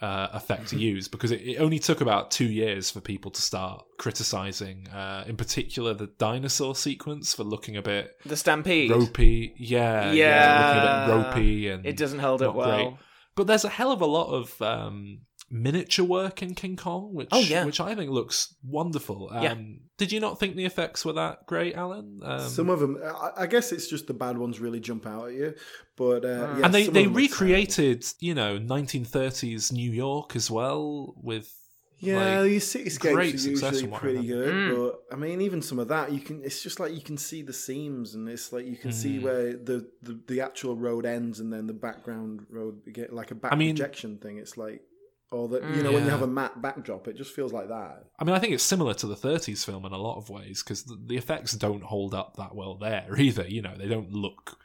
Uh, 0.00 0.28
effect 0.32 0.68
to 0.68 0.78
use 0.92 1.08
because 1.08 1.32
it, 1.32 1.40
it 1.40 1.56
only 1.56 1.80
took 1.80 2.00
about 2.00 2.30
two 2.30 2.44
years 2.44 2.88
for 2.88 3.00
people 3.00 3.32
to 3.32 3.42
start 3.42 3.84
criticizing, 3.98 4.86
uh, 4.90 5.24
in 5.26 5.36
particular 5.36 5.92
the 5.92 6.06
dinosaur 6.18 6.76
sequence 6.76 7.34
for 7.34 7.42
looking 7.42 7.76
a 7.76 7.82
bit 7.82 8.12
The 8.24 8.36
Stampede. 8.36 8.92
ropey. 8.92 9.54
Yeah, 9.58 10.12
Yeah. 10.12 10.68
looking 10.68 10.82
a 10.84 11.18
bit 11.18 11.26
ropey 11.26 11.68
and 11.68 11.84
It 11.84 11.96
doesn't 11.96 12.20
hold 12.20 12.42
up 12.42 12.54
not 12.54 12.62
great. 12.64 12.84
well. 12.84 12.98
But 13.34 13.48
there's 13.48 13.64
a 13.64 13.68
hell 13.68 13.90
of 13.90 14.00
a 14.00 14.06
lot 14.06 14.28
of 14.32 14.62
um, 14.62 15.22
miniature 15.50 16.04
work 16.04 16.42
in 16.42 16.54
King 16.54 16.76
Kong, 16.76 17.14
which 17.14 17.28
Oh, 17.32 17.40
yeah. 17.40 17.64
which 17.64 17.80
I 17.80 17.94
think 17.94 18.10
looks 18.10 18.54
wonderful. 18.62 19.28
Um, 19.32 19.42
Yeah. 19.42 19.56
Did 19.96 20.12
you 20.12 20.20
not 20.20 20.38
think 20.38 20.54
the 20.54 20.64
effects 20.64 21.04
were 21.04 21.14
that 21.14 21.46
great, 21.46 21.74
Alan? 21.74 22.20
Um, 22.22 22.40
Some 22.48 22.70
of 22.70 22.78
them, 22.80 22.98
I, 23.04 23.30
I 23.38 23.46
guess 23.46 23.72
it's 23.72 23.88
just 23.88 24.06
the 24.06 24.14
bad 24.14 24.38
ones 24.38 24.60
really 24.60 24.78
jump 24.78 25.06
out 25.06 25.28
at 25.28 25.34
you. 25.34 25.54
But 25.96 26.24
uh, 26.24 26.28
yeah, 26.58 26.60
and 26.64 26.72
they, 26.74 26.86
they 26.86 27.06
recreated, 27.08 28.04
you 28.20 28.34
know, 28.34 28.58
1930s 28.60 29.72
New 29.72 29.90
York 29.90 30.36
as 30.36 30.50
well 30.50 31.14
with 31.20 31.52
Yeah, 31.98 32.40
like, 32.42 32.50
your 32.52 32.60
cityscapes 32.60 33.12
great 33.12 33.34
are 33.34 33.38
success 33.38 33.72
usually 33.72 33.80
from 33.82 33.90
what 33.90 33.98
I 33.98 34.00
pretty 34.02 34.26
good, 34.28 34.54
remember. 34.54 34.90
but 34.92 35.02
I 35.12 35.16
mean, 35.18 35.40
even 35.40 35.60
some 35.62 35.80
of 35.80 35.88
that, 35.88 36.12
you 36.12 36.20
can. 36.20 36.44
It's 36.44 36.62
just 36.62 36.78
like 36.78 36.94
you 36.94 37.00
can 37.00 37.16
see 37.16 37.42
the 37.42 37.52
seams, 37.52 38.14
and 38.14 38.28
it's 38.28 38.52
like 38.52 38.66
you 38.66 38.76
can 38.76 38.92
see 38.92 39.18
Mm. 39.18 39.22
where 39.22 39.52
the, 39.56 39.88
the 40.02 40.20
the 40.28 40.40
actual 40.40 40.76
road 40.76 41.04
ends, 41.06 41.40
and 41.40 41.52
then 41.52 41.66
the 41.66 41.72
background 41.72 42.46
road 42.50 42.82
get 42.92 43.12
like 43.12 43.32
a 43.32 43.34
back 43.34 43.52
I 43.52 43.56
mean- 43.56 43.74
projection 43.74 44.18
thing. 44.18 44.38
It's 44.38 44.56
like, 44.56 44.82
or 45.30 45.48
that 45.48 45.62
you 45.74 45.82
know 45.82 45.92
when 45.92 46.04
you 46.04 46.10
have 46.10 46.22
a 46.22 46.26
matte 46.26 46.60
backdrop, 46.60 47.06
it 47.08 47.16
just 47.16 47.34
feels 47.34 47.52
like 47.52 47.68
that. 47.68 48.04
I 48.18 48.24
mean, 48.24 48.34
I 48.34 48.38
think 48.38 48.54
it's 48.54 48.62
similar 48.62 48.94
to 48.94 49.06
the 49.06 49.16
30s 49.16 49.64
film 49.64 49.84
in 49.84 49.92
a 49.92 49.98
lot 49.98 50.16
of 50.16 50.30
ways 50.30 50.62
because 50.62 50.84
the, 50.84 50.98
the 51.06 51.16
effects 51.16 51.52
don't 51.52 51.82
hold 51.82 52.14
up 52.14 52.36
that 52.36 52.54
well 52.54 52.74
there 52.74 53.14
either. 53.18 53.46
You 53.46 53.62
know, 53.62 53.76
they 53.76 53.88
don't 53.88 54.12
look. 54.12 54.58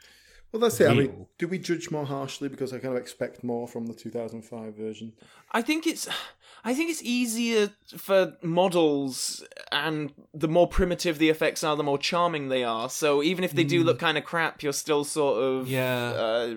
Well, 0.54 0.60
that's 0.60 0.80
it. 0.80 0.88
I 0.88 0.94
mean, 0.94 1.26
do 1.36 1.48
we 1.48 1.58
judge 1.58 1.90
more 1.90 2.06
harshly 2.06 2.48
because 2.48 2.72
I 2.72 2.78
kind 2.78 2.94
of 2.94 3.00
expect 3.02 3.42
more 3.42 3.66
from 3.66 3.86
the 3.86 3.92
2005 3.92 4.74
version? 4.76 5.12
I 5.50 5.62
think 5.62 5.84
it's 5.84 6.08
I 6.64 6.74
think 6.74 6.90
it's 6.90 7.02
easier 7.02 7.70
for 7.96 8.36
models 8.40 9.42
and 9.72 10.12
the 10.32 10.46
more 10.46 10.68
primitive 10.68 11.18
the 11.18 11.28
effects 11.28 11.64
are, 11.64 11.74
the 11.74 11.82
more 11.82 11.98
charming 11.98 12.50
they 12.50 12.62
are. 12.62 12.88
So 12.88 13.20
even 13.20 13.42
if 13.42 13.50
they 13.52 13.64
do 13.64 13.82
look 13.82 13.98
kind 13.98 14.16
of 14.16 14.22
crap, 14.22 14.62
you're 14.62 14.72
still 14.72 15.02
sort 15.02 15.42
of 15.42 15.66
Yeah. 15.66 16.10
uh, 16.12 16.54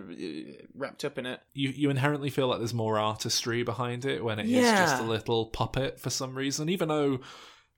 wrapped 0.76 1.04
up 1.04 1.18
in 1.18 1.26
it. 1.26 1.40
You, 1.56 1.70
you 1.70 1.90
inherently 1.90 2.30
feel 2.30 2.46
like 2.50 2.60
there's 2.60 2.76
more 2.76 3.00
artistry 3.00 3.64
behind 3.64 4.06
it 4.06 4.24
when 4.24 4.38
it 4.38 4.46
is 4.46 4.52
Yeah. 4.64 4.78
just 4.78 5.02
a 5.02 5.06
little 5.06 5.48
puppet 5.48 6.00
for 6.00 6.12
some 6.12 6.36
reason, 6.36 6.70
even 6.70 6.88
though. 6.88 7.20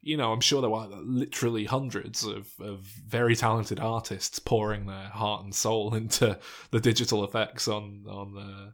You 0.02 0.16
know, 0.18 0.32
I'm 0.32 0.40
sure 0.42 0.62
there 0.62 0.70
were 0.70 0.88
literally 1.04 1.66
hundreds 1.66 2.24
of, 2.24 2.48
of 2.60 2.80
very 2.80 3.36
talented 3.36 3.80
artists 3.82 4.40
pouring 4.40 4.86
their 4.86 5.10
heart 5.10 5.44
and 5.44 5.54
soul 5.54 5.94
into 6.02 6.40
the 6.72 6.80
digital 6.80 7.24
effects 7.24 7.68
on 7.68 8.06
on 8.08 8.34
the 8.34 8.74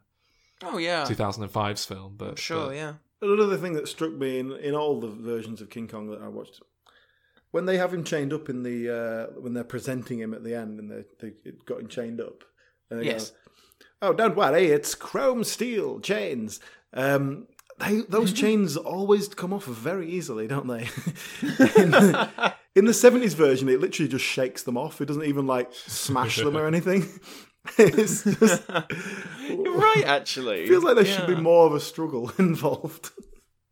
Oh 0.62 0.78
yeah, 0.78 1.04
2005's 1.04 1.84
film. 1.84 2.14
But 2.16 2.38
sure, 2.38 2.66
but- 2.68 2.76
yeah. 2.76 2.94
Another 3.22 3.56
thing 3.56 3.72
that 3.72 3.88
struck 3.88 4.12
me 4.12 4.38
in, 4.38 4.52
in 4.52 4.74
all 4.74 5.00
the 5.00 5.08
versions 5.08 5.62
of 5.62 5.70
King 5.70 5.88
Kong 5.88 6.10
that 6.10 6.20
I 6.20 6.28
watched, 6.28 6.60
when 7.50 7.64
they 7.64 7.78
have 7.78 7.92
him 7.94 8.04
chained 8.04 8.32
up 8.34 8.50
in 8.50 8.62
the 8.62 8.90
uh, 9.34 9.40
when 9.40 9.54
they're 9.54 9.64
presenting 9.64 10.18
him 10.18 10.34
at 10.34 10.44
the 10.44 10.54
end 10.54 10.78
and 10.78 10.90
they 10.90 11.04
they 11.20 11.32
got 11.64 11.80
him 11.80 11.88
chained 11.88 12.20
up, 12.20 12.44
and 12.90 13.00
they 13.00 13.06
Yes. 13.06 13.30
go, 13.30 13.36
"Oh, 14.02 14.12
don't 14.12 14.36
worry, 14.36 14.66
it's 14.66 14.94
chrome 14.94 15.44
steel 15.44 15.98
chains." 15.98 16.60
Um, 16.92 17.46
they, 17.78 18.00
those 18.08 18.32
mm-hmm. 18.32 18.46
chains 18.46 18.76
always 18.76 19.28
come 19.28 19.52
off 19.52 19.64
very 19.64 20.10
easily, 20.10 20.46
don't 20.46 20.66
they? 20.66 20.80
in, 21.82 21.90
the, 21.90 22.54
in 22.74 22.84
the 22.84 22.92
70s 22.92 23.34
version, 23.34 23.68
it 23.68 23.80
literally 23.80 24.08
just 24.08 24.24
shakes 24.24 24.62
them 24.62 24.76
off. 24.76 25.00
It 25.00 25.06
doesn't 25.06 25.24
even 25.24 25.46
like 25.46 25.72
smash 25.72 26.36
them 26.36 26.56
or 26.56 26.66
anything. 26.68 27.08
it's 27.78 28.24
just 28.24 28.62
You're 29.48 29.76
right, 29.76 30.04
actually. 30.06 30.66
feels 30.66 30.84
like 30.84 30.96
there 30.96 31.04
should 31.04 31.26
be 31.26 31.34
more 31.34 31.66
of 31.66 31.74
a 31.74 31.80
struggle 31.80 32.32
involved. 32.38 33.10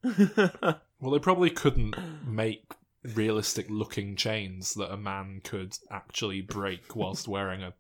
Well, 0.02 1.12
they 1.12 1.18
probably 1.18 1.50
couldn't 1.50 1.96
make 2.26 2.64
realistic 3.14 3.66
looking 3.68 4.16
chains 4.16 4.74
that 4.74 4.92
a 4.92 4.96
man 4.96 5.40
could 5.44 5.76
actually 5.90 6.40
break 6.40 6.96
whilst 6.96 7.28
wearing 7.28 7.62
a 7.62 7.74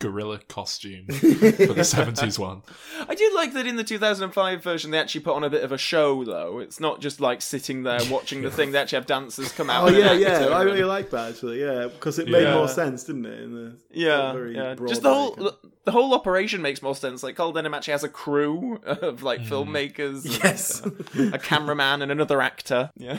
gorilla 0.00 0.38
costume 0.48 1.06
for 1.08 1.24
the 1.26 1.82
70s 1.82 2.38
one. 2.38 2.62
I 3.08 3.14
do 3.14 3.30
like 3.34 3.52
that 3.54 3.66
in 3.66 3.76
the 3.76 3.84
2005 3.84 4.62
version 4.62 4.90
they 4.92 4.98
actually 4.98 5.22
put 5.22 5.34
on 5.34 5.42
a 5.44 5.50
bit 5.50 5.64
of 5.64 5.72
a 5.72 5.78
show 5.78 6.24
though. 6.24 6.58
It's 6.60 6.78
not 6.78 7.00
just 7.00 7.20
like 7.20 7.42
sitting 7.42 7.82
there 7.82 8.00
watching 8.10 8.42
the 8.42 8.50
thing. 8.58 8.72
They 8.72 8.78
actually 8.78 8.98
have 8.98 9.06
dancers 9.06 9.50
come 9.52 9.70
out. 9.70 9.88
Oh 9.88 9.92
yeah, 9.92 10.12
yeah. 10.12 10.46
I 10.48 10.62
really 10.68 10.84
like 10.84 11.10
that 11.10 11.30
actually. 11.30 11.60
Yeah, 11.60 11.88
because 11.88 12.18
it 12.18 12.28
made 12.28 12.42
Yeah. 12.44 12.54
more 12.54 12.68
sense, 12.68 13.04
didn't 13.04 13.26
it? 13.26 13.40
In 13.42 13.54
the 13.54 13.76
Yeah, 13.90 14.32
very 14.32 14.54
yeah. 14.54 14.74
broad 14.74 14.88
Just 14.88 15.02
the 15.02 15.12
whole 15.12 15.30
way, 15.34 15.44
the, 15.44 15.56
the 15.84 15.92
whole 15.92 16.14
operation 16.14 16.62
makes 16.62 16.80
more 16.82 16.94
sense. 16.94 17.22
Like 17.22 17.34
Carl 17.36 17.52
Denham 17.52 17.74
actually 17.74 17.92
has 17.92 18.04
a 18.04 18.08
crew 18.08 18.76
of 18.84 19.22
like 19.22 19.40
filmmakers, 19.40 20.24
and, 20.24 20.44
Yes. 20.44 20.84
uh, 20.84 20.90
a 21.32 21.38
cameraman, 21.38 22.02
and 22.02 22.12
another 22.12 22.40
actor. 22.42 22.90
Yeah, 22.96 23.18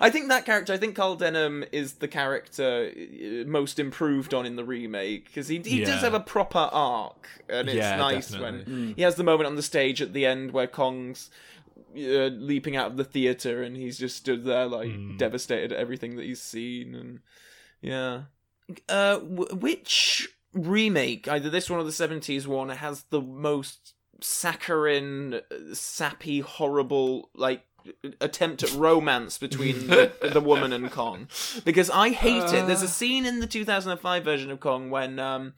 I 0.00 0.10
think 0.10 0.28
that 0.28 0.44
character. 0.44 0.72
I 0.72 0.76
think 0.76 0.96
Carl 0.96 1.14
Denham 1.16 1.64
is 1.72 1.94
the 1.94 2.08
character 2.08 2.90
uh, 2.94 3.46
most 3.48 3.78
improved 3.78 4.34
on 4.34 4.46
in 4.46 4.56
the 4.56 4.64
remake 4.64 5.26
because 5.26 5.48
he 5.48 5.58
he 5.70 5.84
does 5.84 6.02
have 6.02 6.14
a 6.14 6.20
proper 6.20 6.58
arc, 6.72 7.28
and 7.48 7.68
it's 7.68 7.76
Yeah, 7.76 7.96
nice 7.96 8.28
definitely. 8.30 8.64
when 8.74 8.94
he 8.96 9.02
has 9.02 9.14
the 9.16 9.24
moment 9.24 9.46
on 9.46 9.56
the 9.56 9.62
stage 9.62 10.00
at 10.02 10.12
the 10.12 10.26
end 10.26 10.52
where 10.52 10.66
Kong's. 10.66 11.30
Uh, 11.96 12.30
leaping 12.30 12.76
out 12.76 12.92
of 12.92 12.96
the 12.96 13.02
theater 13.02 13.64
and 13.64 13.76
he's 13.76 13.98
just 13.98 14.16
stood 14.16 14.44
there 14.44 14.66
like 14.66 14.92
devastated 15.16 15.72
at 15.72 15.78
everything 15.80 16.14
that 16.14 16.24
he's 16.24 16.40
seen 16.40 16.94
and 16.94 17.18
yeah 17.80 18.22
uh, 18.88 19.14
w- 19.18 19.56
which 19.56 20.28
remake, 20.52 21.26
either 21.26 21.50
this 21.50 21.68
one 21.68 21.80
or 21.80 21.82
the 21.84 21.90
seventies 21.90 22.46
one, 22.46 22.68
has 22.68 23.04
the 23.10 23.20
most 23.20 23.94
saccharine, 24.20 25.34
uh, 25.34 25.40
sappy, 25.74 26.40
horrible 26.40 27.30
like 27.34 27.64
attempt 28.20 28.62
at 28.62 28.72
romance 28.74 29.38
between 29.38 29.86
the, 29.88 30.12
the 30.32 30.40
woman 30.40 30.72
and 30.72 30.90
Kong? 30.90 31.28
Because 31.64 31.90
I 31.90 32.10
hate 32.10 32.52
it. 32.52 32.66
There's 32.66 32.82
a 32.82 32.88
scene 32.88 33.26
in 33.26 33.40
the 33.40 33.46
2005 33.46 34.24
version 34.24 34.50
of 34.50 34.60
Kong 34.60 34.90
when 34.90 35.18
um, 35.18 35.54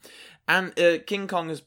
and 0.47 0.77
uh, 0.79 0.97
King 1.05 1.27
Kong 1.27 1.49
has 1.49 1.61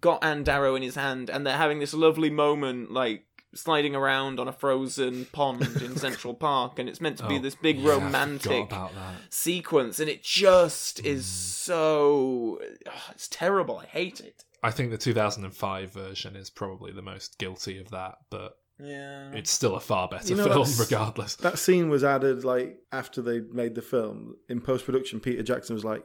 got 0.00 0.24
Ann 0.24 0.42
Darrow 0.44 0.74
in 0.74 0.82
his 0.82 0.94
hand, 0.94 1.28
and 1.28 1.46
they're 1.46 1.56
having 1.56 1.78
this 1.80 1.92
lovely 1.92 2.30
moment, 2.30 2.90
like 2.90 3.26
sliding 3.54 3.94
around 3.94 4.40
on 4.40 4.48
a 4.48 4.52
frozen 4.52 5.26
pond 5.32 5.60
in 5.82 5.94
Central 6.06 6.32
Park, 6.32 6.78
and 6.78 6.88
it's 6.88 7.02
meant 7.02 7.18
to 7.18 7.26
be 7.28 7.36
Oh, 7.36 7.40
this 7.40 7.54
big 7.54 7.78
yeah, 7.78 7.90
romantic 7.90 8.72
sequence, 9.28 10.00
and 10.00 10.08
it 10.08 10.22
just 10.22 11.00
is 11.04 11.24
Hmm. 11.26 11.72
so. 11.72 12.60
it's 13.10 13.28
terrible. 13.28 13.78
I 13.78 13.86
hate 13.86 14.20
it. 14.20 14.44
I 14.62 14.70
think 14.70 14.90
the 14.92 14.96
2005 14.98 15.92
version 15.92 16.36
is 16.36 16.48
probably 16.48 16.92
the 16.92 17.02
most 17.02 17.36
guilty 17.38 17.78
of 17.78 17.90
that, 17.90 18.18
but 18.30 18.56
Yeah. 18.82 19.30
it's 19.32 19.50
still 19.50 19.76
a 19.76 19.80
far 19.80 20.08
better 20.08 20.28
You 20.28 20.36
know, 20.36 20.44
film 20.44 20.68
regardless. 20.78 21.36
that 21.36 21.58
scene 21.58 21.88
was 21.88 22.02
added 22.04 22.44
like 22.44 22.78
after 22.90 23.22
they 23.22 23.40
made 23.40 23.74
the 23.74 23.82
film 23.82 24.36
in 24.48 24.60
post 24.60 24.84
production. 24.86 25.20
Peter 25.20 25.42
Jackson 25.42 25.74
was 25.74 25.84
like, 25.84 26.04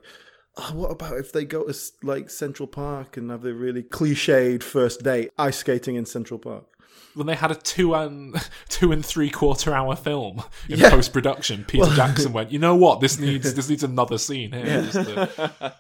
oh, 0.58 0.72
"What 0.74 0.92
about 0.92 1.18
if 1.18 1.32
they 1.32 1.46
go 1.46 1.64
to 1.64 1.76
like 2.04 2.30
Central 2.30 2.68
Park 2.68 3.18
and 3.18 3.32
have 3.32 3.42
the 3.42 3.54
really 3.54 3.84
cliched 3.84 4.64
first 4.64 5.04
date 5.04 5.32
ice 5.38 5.58
skating 5.58 5.96
in 5.96 6.06
Central 6.06 6.40
Park?" 6.40 6.66
When 7.14 7.26
they 7.28 7.36
had 7.36 7.50
a 7.52 7.56
two 7.56 7.96
and 7.96 8.36
two 8.70 8.92
and 8.92 9.04
three 9.06 9.30
quarter 9.30 9.74
hour 9.74 9.96
film 9.96 10.44
in 10.70 10.80
Yeah. 10.80 10.90
post 10.92 11.14
production, 11.14 11.66
Peter 11.68 11.90
Jackson 11.96 12.32
went, 12.34 12.52
"You 12.52 12.60
know 12.60 12.76
what? 12.76 13.02
This 13.02 13.18
needs 13.20 13.54
this 13.56 13.70
needs 13.70 13.84
another 13.84 14.18
scene 14.18 14.52
here." 14.52 14.84
Just 14.84 14.94
to- 15.10 15.76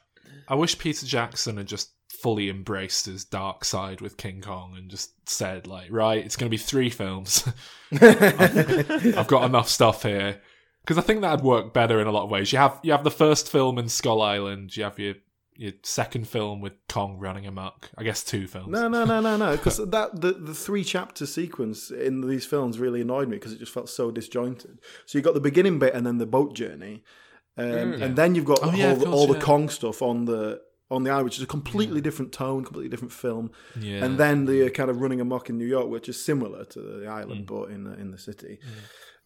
I 0.49 0.55
wish 0.55 0.77
Peter 0.79 1.05
Jackson 1.05 1.57
had 1.57 1.67
just 1.67 1.91
fully 2.21 2.49
embraced 2.49 3.05
his 3.05 3.25
dark 3.25 3.63
side 3.63 4.01
with 4.01 4.17
King 4.17 4.41
Kong 4.41 4.75
and 4.77 4.89
just 4.89 5.11
said, 5.29 5.67
like, 5.67 5.91
right, 5.91 6.23
it's 6.23 6.35
going 6.35 6.49
to 6.49 6.51
be 6.51 6.57
three 6.57 6.89
films. 6.89 7.47
I've, 7.91 9.17
I've 9.17 9.27
got 9.27 9.45
enough 9.45 9.69
stuff 9.69 10.03
here 10.03 10.41
because 10.81 10.97
I 10.97 11.01
think 11.01 11.21
that'd 11.21 11.43
work 11.43 11.73
better 11.73 11.99
in 11.99 12.07
a 12.07 12.11
lot 12.11 12.23
of 12.23 12.29
ways. 12.29 12.51
You 12.51 12.59
have 12.59 12.79
you 12.81 12.91
have 12.91 13.03
the 13.03 13.11
first 13.11 13.51
film 13.51 13.77
in 13.77 13.89
Skull 13.89 14.21
Island. 14.21 14.75
You 14.75 14.83
have 14.83 14.97
your 14.99 15.15
your 15.55 15.73
second 15.83 16.27
film 16.27 16.61
with 16.61 16.73
Kong 16.87 17.17
running 17.17 17.45
amok. 17.45 17.89
I 17.97 18.03
guess 18.03 18.23
two 18.23 18.47
films. 18.47 18.69
No, 18.69 18.87
no, 18.87 19.05
no, 19.05 19.19
no, 19.19 19.37
no. 19.37 19.51
Because 19.57 19.77
that 19.77 20.21
the, 20.21 20.33
the 20.33 20.53
three 20.53 20.83
chapter 20.83 21.25
sequence 21.25 21.91
in 21.91 22.21
these 22.21 22.45
films 22.45 22.79
really 22.79 23.01
annoyed 23.01 23.27
me 23.27 23.37
because 23.37 23.53
it 23.53 23.59
just 23.59 23.73
felt 23.73 23.89
so 23.89 24.11
disjointed. 24.11 24.79
So 25.05 25.17
you 25.17 25.23
got 25.23 25.33
the 25.33 25.39
beginning 25.41 25.79
bit 25.79 25.93
and 25.93 26.05
then 26.05 26.19
the 26.19 26.25
boat 26.25 26.53
journey, 26.55 27.03
um, 27.57 27.93
and 27.93 28.15
then 28.15 28.35
you've 28.35 28.45
got 28.45 28.59
Oh, 28.61 28.71
the 28.71 28.77
yeah, 28.77 28.87
whole, 28.89 29.03
course, 29.03 29.15
all 29.15 29.27
the 29.27 29.33
yeah. 29.33 29.39
Kong 29.41 29.69
stuff 29.69 30.01
on 30.01 30.25
the 30.25 30.61
on 30.89 31.03
the 31.03 31.09
island, 31.09 31.25
which 31.25 31.37
is 31.37 31.43
a 31.43 31.47
completely 31.47 31.99
different 32.01 32.31
tone, 32.31 32.63
completely 32.63 32.89
different 32.89 33.11
film. 33.11 33.51
Yeah. 33.79 34.05
And 34.05 34.17
then 34.17 34.45
the 34.45 34.67
uh, 34.67 34.69
kind 34.69 34.89
of 34.89 35.01
running 35.01 35.19
amok 35.21 35.49
in 35.49 35.57
New 35.57 35.65
York, 35.65 35.87
which 35.89 36.07
is 36.09 36.23
similar 36.23 36.63
to 36.65 36.79
the 36.81 37.07
island, 37.07 37.45
Mm. 37.45 37.47
but 37.47 37.71
in 37.71 37.83
the, 37.83 37.93
in 37.99 38.11
the 38.11 38.17
city. 38.17 38.59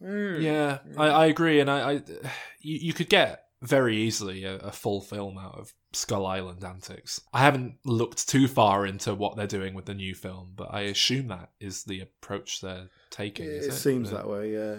Yeah, 0.00 0.78
I, 0.96 1.06
I 1.08 1.26
agree, 1.26 1.60
and 1.60 1.70
I, 1.70 1.90
I 1.90 1.92
you, 2.60 2.78
you 2.88 2.92
could 2.92 3.08
get 3.08 3.44
very 3.60 3.96
easily 3.96 4.42
a, 4.44 4.56
a 4.56 4.72
full 4.72 5.00
film 5.00 5.38
out 5.38 5.56
of 5.56 5.72
Skull 5.92 6.26
Island 6.26 6.64
antics. 6.64 7.20
I 7.32 7.38
haven't 7.40 7.76
looked 7.84 8.28
too 8.28 8.48
far 8.48 8.84
into 8.84 9.14
what 9.14 9.36
they're 9.36 9.46
doing 9.46 9.74
with 9.74 9.84
the 9.84 9.94
new 9.94 10.14
film, 10.16 10.54
but 10.56 10.68
I 10.74 10.80
assume 10.82 11.28
that 11.28 11.50
is 11.60 11.84
the 11.84 12.00
approach 12.00 12.60
they're 12.60 12.88
taking. 13.10 13.46
It, 13.46 13.50
it? 13.66 13.72
seems 13.72 14.10
Yeah. 14.10 14.16
that 14.16 14.28
way, 14.28 14.52
yeah. 14.52 14.76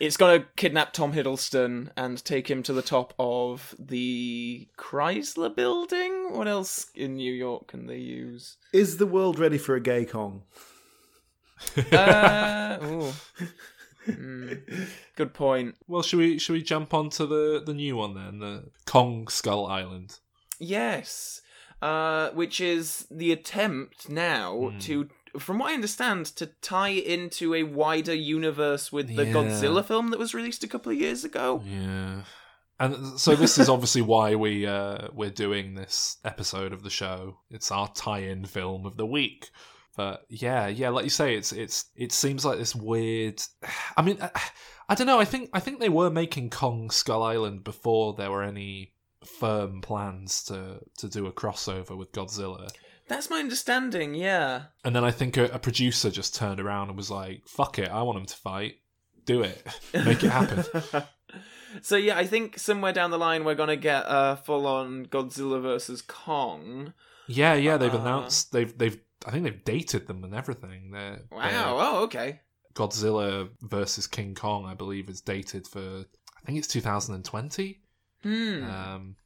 It's 0.00 0.16
gonna 0.16 0.46
kidnap 0.56 0.92
Tom 0.92 1.12
Hiddleston 1.12 1.90
and 1.96 2.24
take 2.24 2.50
him 2.50 2.62
to 2.64 2.72
the 2.72 2.82
top 2.82 3.14
of 3.18 3.74
the 3.78 4.66
Chrysler 4.76 5.54
building. 5.54 6.32
What 6.36 6.48
else 6.48 6.86
in 6.94 7.14
New 7.16 7.32
York 7.32 7.68
can 7.68 7.86
they 7.86 7.98
use? 7.98 8.56
Is 8.72 8.96
the 8.96 9.06
world 9.06 9.38
ready 9.38 9.58
for 9.58 9.74
a 9.76 9.80
gay 9.80 10.04
Kong? 10.04 10.42
Uh, 11.92 12.78
ooh. 12.82 13.12
Hmm. 14.04 14.52
Good 15.14 15.32
point. 15.32 15.76
Well, 15.86 16.02
should 16.02 16.18
we 16.18 16.38
should 16.40 16.54
we 16.54 16.62
jump 16.62 16.92
onto 16.92 17.24
the 17.24 17.62
the 17.64 17.72
new 17.74 17.94
one 17.96 18.14
then, 18.14 18.40
the 18.40 18.64
Kong 18.84 19.28
Skull 19.28 19.66
Island? 19.66 20.18
Yes, 20.58 21.40
uh, 21.80 22.30
which 22.30 22.60
is 22.60 23.06
the 23.12 23.30
attempt 23.30 24.08
now 24.08 24.70
Hmm. 24.70 24.78
to, 24.80 25.08
from 25.38 25.58
what 25.58 25.70
I 25.70 25.74
understand, 25.74 26.26
to 26.36 26.46
tie 26.46 26.88
into 26.90 27.54
a 27.54 27.62
wider 27.62 28.14
universe 28.14 28.92
with 28.92 29.14
the 29.14 29.24
Yeah. 29.26 29.32
Godzilla 29.32 29.84
film 29.84 30.08
that 30.10 30.18
was 30.18 30.34
released 30.34 30.64
a 30.64 30.68
couple 30.68 30.92
of 30.92 30.98
years 30.98 31.24
ago. 31.24 31.62
Yeah. 31.64 32.22
And 32.78 33.18
so 33.20 33.36
this 33.36 33.58
is 33.58 33.68
obviously 33.68 34.02
why 34.02 34.34
we 34.34 34.66
uh, 34.66 35.08
we're 35.12 35.30
doing 35.30 35.74
this 35.74 36.16
episode 36.24 36.72
of 36.72 36.82
the 36.82 36.90
show. 36.90 37.38
It's 37.50 37.70
our 37.70 37.88
tie-in 37.88 38.46
film 38.46 38.86
of 38.86 38.96
the 38.96 39.06
week. 39.06 39.50
But 39.96 40.24
yeah, 40.28 40.66
yeah, 40.68 40.88
like 40.88 41.04
you 41.04 41.10
say, 41.10 41.36
it's 41.36 41.52
it's 41.52 41.86
it 41.94 42.12
seems 42.12 42.44
like 42.44 42.58
this 42.58 42.74
weird. 42.74 43.40
I 43.96 44.02
mean, 44.02 44.18
I, 44.20 44.30
I 44.88 44.94
don't 44.94 45.06
know. 45.06 45.20
I 45.20 45.24
think 45.24 45.50
I 45.52 45.60
think 45.60 45.78
they 45.78 45.88
were 45.88 46.10
making 46.10 46.50
Kong 46.50 46.90
Skull 46.90 47.22
Island 47.22 47.62
before 47.62 48.14
there 48.14 48.30
were 48.30 48.42
any 48.42 48.94
firm 49.24 49.80
plans 49.80 50.42
to 50.44 50.80
to 50.98 51.08
do 51.08 51.26
a 51.26 51.32
crossover 51.32 51.96
with 51.96 52.10
Godzilla. 52.12 52.68
That's 53.12 53.30
my 53.30 53.38
understanding. 53.40 54.14
Yeah. 54.14 54.62
And 54.84 54.96
then 54.96 55.04
I 55.04 55.10
think 55.10 55.36
a, 55.36 55.44
a 55.44 55.58
producer 55.58 56.10
just 56.10 56.34
turned 56.34 56.60
around 56.60 56.88
and 56.88 56.96
was 56.96 57.10
like, 57.10 57.46
"Fuck 57.46 57.78
it, 57.78 57.90
I 57.90 58.02
want 58.02 58.18
them 58.18 58.26
to 58.26 58.36
fight. 58.36 58.76
Do 59.24 59.42
it, 59.42 59.64
make 59.94 60.24
it 60.24 60.30
happen." 60.30 60.64
so 61.82 61.96
yeah, 61.96 62.16
I 62.18 62.26
think 62.26 62.58
somewhere 62.58 62.92
down 62.92 63.10
the 63.10 63.18
line 63.18 63.44
we're 63.44 63.54
gonna 63.54 63.76
get 63.76 64.04
a 64.06 64.36
full-on 64.36 65.06
Godzilla 65.06 65.60
versus 65.60 66.02
Kong. 66.02 66.92
Yeah, 67.28 67.54
yeah, 67.54 67.76
they've 67.76 67.94
Uh, 67.94 67.98
announced 67.98 68.50
they've 68.52 68.76
they've 68.76 68.98
I 69.26 69.30
think 69.30 69.44
they've 69.44 69.64
dated 69.64 70.06
them 70.06 70.24
and 70.24 70.34
everything. 70.34 70.90
They're, 70.90 71.20
Wow. 71.30 71.76
Oh, 71.78 72.02
okay. 72.04 72.40
Godzilla 72.74 73.50
versus 73.60 74.06
King 74.06 74.34
Kong, 74.34 74.64
I 74.64 74.74
believe, 74.74 75.08
is 75.08 75.20
dated 75.20 75.66
for 75.68 76.04
I 76.42 76.46
think 76.46 76.58
it's 76.58 76.66
2020. 76.68 77.80
Hmm. 78.22 78.64
Um, 78.64 79.16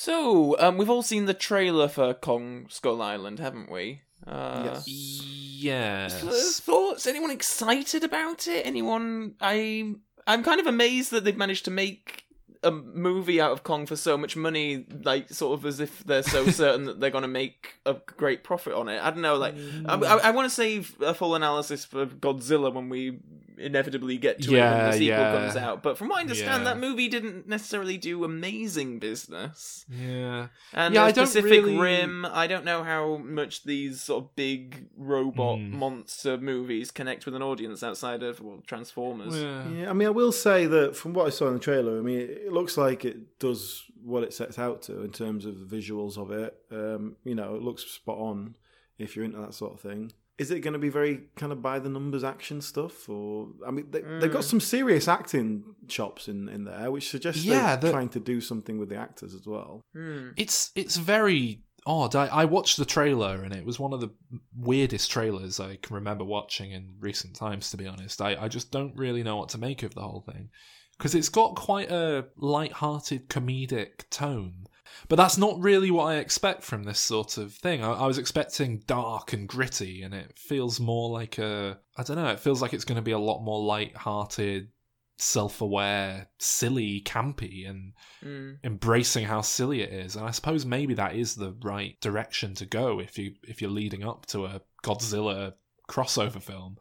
So, 0.00 0.56
um, 0.60 0.76
we've 0.76 0.88
all 0.88 1.02
seen 1.02 1.24
the 1.24 1.34
trailer 1.34 1.88
for 1.88 2.14
Kong 2.14 2.66
Skull 2.68 3.02
Island, 3.02 3.40
haven't 3.40 3.68
we? 3.68 4.02
Uh, 4.24 4.62
yes. 4.86 6.20
th- 6.22 6.32
Thoughts? 6.64 7.04
Anyone 7.08 7.32
excited 7.32 8.04
about 8.04 8.46
it? 8.46 8.64
Anyone? 8.64 9.34
I 9.40 9.96
I'm 10.24 10.44
kind 10.44 10.60
of 10.60 10.68
amazed 10.68 11.10
that 11.10 11.24
they've 11.24 11.36
managed 11.36 11.64
to 11.64 11.72
make 11.72 12.26
a 12.62 12.70
movie 12.70 13.40
out 13.40 13.50
of 13.50 13.64
Kong 13.64 13.86
for 13.86 13.96
so 13.96 14.16
much 14.16 14.36
money, 14.36 14.86
like 15.02 15.30
sort 15.30 15.58
of 15.58 15.66
as 15.66 15.80
if 15.80 16.04
they're 16.04 16.22
so 16.22 16.46
certain 16.50 16.84
that 16.84 17.00
they're 17.00 17.10
going 17.10 17.22
to 17.22 17.28
make 17.28 17.80
a 17.84 17.94
great 18.16 18.44
profit 18.44 18.74
on 18.74 18.88
it. 18.88 19.02
I 19.02 19.10
don't 19.10 19.20
know. 19.20 19.34
Like, 19.34 19.56
I, 19.84 19.96
I, 19.96 20.16
I 20.18 20.30
want 20.30 20.48
to 20.48 20.54
save 20.54 20.94
a 21.00 21.12
full 21.12 21.34
analysis 21.34 21.84
for 21.84 22.06
Godzilla 22.06 22.72
when 22.72 22.88
we 22.88 23.18
inevitably 23.60 24.18
get 24.18 24.40
to 24.42 24.50
it 24.54 24.60
when 24.60 24.86
the 24.86 24.92
sequel 24.92 25.06
yeah. 25.06 25.32
comes 25.32 25.56
out. 25.56 25.82
But 25.82 25.98
from 25.98 26.08
what 26.08 26.18
I 26.18 26.20
understand, 26.22 26.64
Yeah. 26.64 26.74
that 26.74 26.78
movie 26.80 27.08
didn't 27.08 27.48
necessarily 27.48 27.96
do 27.98 28.24
amazing 28.24 28.98
business. 28.98 29.84
Yeah. 29.90 30.48
And 30.72 30.94
Yeah, 30.94 31.04
I 31.04 31.12
don't 31.12 31.34
really- 31.34 31.76
Rim, 31.78 32.24
I 32.24 32.46
don't 32.46 32.64
know 32.64 32.82
how 32.84 33.16
much 33.18 33.64
these 33.64 34.00
sort 34.00 34.24
of 34.24 34.36
big 34.36 34.88
robot 34.96 35.58
Hmm. 35.58 35.76
monster 35.78 36.38
movies 36.38 36.90
connect 36.90 37.24
with 37.26 37.34
an 37.34 37.42
audience 37.42 37.82
outside 37.82 38.22
of 38.22 38.40
well, 38.40 38.62
Transformers. 38.66 39.34
Yeah. 39.36 39.68
Yeah, 39.70 39.90
I 39.90 39.92
mean, 39.92 40.08
I 40.08 40.12
will 40.12 40.32
say 40.32 40.66
that 40.66 40.96
from 40.96 41.12
what 41.14 41.26
I 41.26 41.30
saw 41.30 41.48
in 41.48 41.54
the 41.54 41.60
trailer, 41.60 41.98
I 41.98 42.02
mean, 42.02 42.20
it 42.20 42.52
looks 42.52 42.76
like 42.76 43.04
it 43.04 43.38
does 43.38 43.84
what 44.02 44.22
it 44.22 44.32
sets 44.32 44.58
out 44.58 44.82
to 44.82 45.02
in 45.02 45.10
terms 45.10 45.44
of 45.44 45.58
the 45.68 45.76
visuals 45.76 46.16
of 46.16 46.30
it. 46.30 46.56
Um, 46.70 47.16
you 47.24 47.34
know, 47.34 47.54
it 47.56 47.62
looks 47.62 47.84
spot 47.84 48.18
on 48.18 48.54
if 48.98 49.14
you're 49.16 49.24
into 49.24 49.38
that 49.38 49.54
sort 49.54 49.74
of 49.74 49.80
thing. 49.80 50.12
Is 50.38 50.50
it 50.52 50.60
going 50.60 50.72
to 50.74 50.78
be 50.78 50.88
very 50.88 51.22
kind 51.36 51.50
of 51.52 51.60
by 51.60 51.78
the 51.80 51.88
numbers 51.88 52.22
action 52.22 52.60
stuff, 52.60 53.08
or 53.08 53.48
I 53.66 53.70
mean, 53.72 53.90
they, 53.90 54.00
they've 54.02 54.32
got 54.32 54.44
some 54.44 54.60
serious 54.60 55.08
acting 55.08 55.64
chops 55.88 56.28
in 56.28 56.48
in 56.48 56.64
there, 56.64 56.90
which 56.92 57.10
suggests 57.10 57.44
Yeah, 57.44 57.74
they're 57.76 57.90
the- 57.90 57.92
trying 57.92 58.08
to 58.10 58.20
do 58.20 58.40
something 58.40 58.78
with 58.78 58.88
the 58.88 58.96
actors 58.96 59.34
as 59.34 59.46
well. 59.46 59.82
Hmm. 59.94 60.28
It's 60.36 60.70
it's 60.76 60.96
very 60.96 61.62
odd. 61.86 62.14
I, 62.14 62.26
I 62.26 62.44
watched 62.44 62.76
the 62.76 62.84
trailer 62.84 63.42
and 63.42 63.52
it 63.54 63.64
was 63.64 63.80
one 63.80 63.92
of 63.92 64.00
the 64.00 64.10
weirdest 64.56 65.10
trailers 65.10 65.58
I 65.58 65.76
can 65.76 65.94
remember 65.96 66.24
watching 66.24 66.70
in 66.72 66.94
recent 67.00 67.34
times. 67.34 67.70
To 67.70 67.76
be 67.76 67.86
honest, 67.86 68.20
I, 68.22 68.36
I 68.40 68.48
just 68.48 68.70
don't 68.70 68.94
really 68.96 69.22
know 69.22 69.36
what 69.38 69.48
to 69.50 69.58
make 69.58 69.82
of 69.82 69.94
the 69.94 70.02
whole 70.02 70.20
thing 70.32 70.50
because 70.96 71.14
it's 71.14 71.28
got 71.30 71.54
quite 71.56 71.90
a 71.90 72.26
light-hearted 72.36 73.28
comedic 73.28 74.08
tone. 74.10 74.66
But 75.08 75.16
that's 75.16 75.38
not 75.38 75.60
really 75.60 75.90
what 75.90 76.04
I 76.04 76.16
expect 76.16 76.62
from 76.62 76.84
this 76.84 77.00
sort 77.00 77.38
of 77.38 77.54
thing. 77.54 77.82
I, 77.82 77.92
I 77.92 78.06
was 78.06 78.18
expecting 78.18 78.82
dark 78.86 79.32
and 79.32 79.48
gritty, 79.48 80.02
and 80.02 80.14
it 80.14 80.38
feels 80.38 80.80
more 80.80 81.10
like 81.10 81.38
a 81.38 81.78
I 81.96 82.02
don't 82.02 82.16
know. 82.16 82.28
It 82.28 82.40
feels 82.40 82.60
like 82.62 82.72
it's 82.74 82.84
going 82.84 82.96
to 82.96 83.02
be 83.02 83.12
a 83.12 83.18
lot 83.18 83.42
more 83.42 83.64
light-hearted, 83.64 84.68
self-aware, 85.16 86.28
silly, 86.38 87.02
campy, 87.04 87.68
and 87.68 87.92
Hmm. 88.22 88.54
embracing 88.64 89.24
how 89.26 89.40
silly 89.40 89.80
it 89.80 89.92
is 89.92 90.16
and 90.16 90.26
i 90.26 90.32
suppose 90.32 90.66
maybe 90.66 90.92
that 90.94 91.14
is 91.14 91.36
the 91.36 91.52
right 91.62 92.00
direction 92.00 92.52
to 92.54 92.66
go 92.66 92.98
if 92.98 93.16
you 93.16 93.34
if 93.44 93.62
you're 93.62 93.70
leading 93.70 94.02
up 94.02 94.26
to 94.26 94.44
a 94.44 94.60
godzilla 94.82 95.52
crossover 95.88 96.42
film 96.42 96.76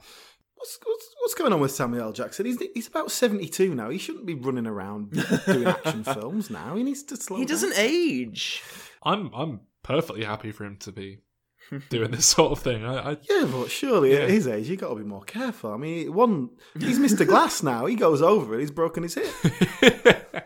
What's, 0.57 0.79
what's 0.83 1.15
what's 1.19 1.33
going 1.35 1.53
on 1.53 1.59
with 1.59 1.71
Samuel 1.71 2.03
L. 2.05 2.11
Jackson? 2.11 2.45
He's 2.45 2.59
he's 2.73 2.87
about 2.87 3.11
seventy 3.11 3.47
two 3.47 3.73
now. 3.75 3.89
He 3.89 3.97
shouldn't 3.97 4.25
be 4.25 4.33
running 4.33 4.67
around 4.67 5.11
doing 5.45 5.67
action 5.67 6.03
films 6.15 6.49
now. 6.49 6.75
He 6.75 6.83
needs 6.83 7.03
to 7.03 7.17
slow. 7.17 7.37
He 7.37 7.45
down. 7.45 7.49
doesn't 7.53 7.73
age. 7.77 8.63
i'm 9.03 9.31
i'm 9.33 9.61
perfectly 9.83 10.23
happy 10.25 10.51
for 10.51 10.65
him 10.65 10.75
to 10.77 10.91
be 10.91 11.19
doing 11.89 12.11
this 12.11 12.25
sort 12.25 12.51
of 12.51 12.59
thing 12.59 12.85
i, 12.85 13.11
I 13.11 13.17
Yeah, 13.29 13.47
but 13.51 13.67
surely 13.69 14.13
Yeah. 14.13 14.19
at 14.19 14.29
his 14.29 14.47
age, 14.47 14.69
you 14.69 14.77
got 14.77 14.89
to 14.89 14.95
be 14.95 15.03
more 15.03 15.23
careful. 15.23 15.73
I 15.73 15.77
mean, 15.77 16.13
one, 16.13 16.49
he's 16.79 16.99
Mr. 16.99 17.25
Glass 17.27 17.61
now. 17.71 17.85
He 17.85 17.95
goes 17.95 18.21
over 18.21 18.55
it. 18.55 18.61
He's 18.61 18.71
broken 18.71 19.03
his 19.03 19.15
hip. 19.15 19.33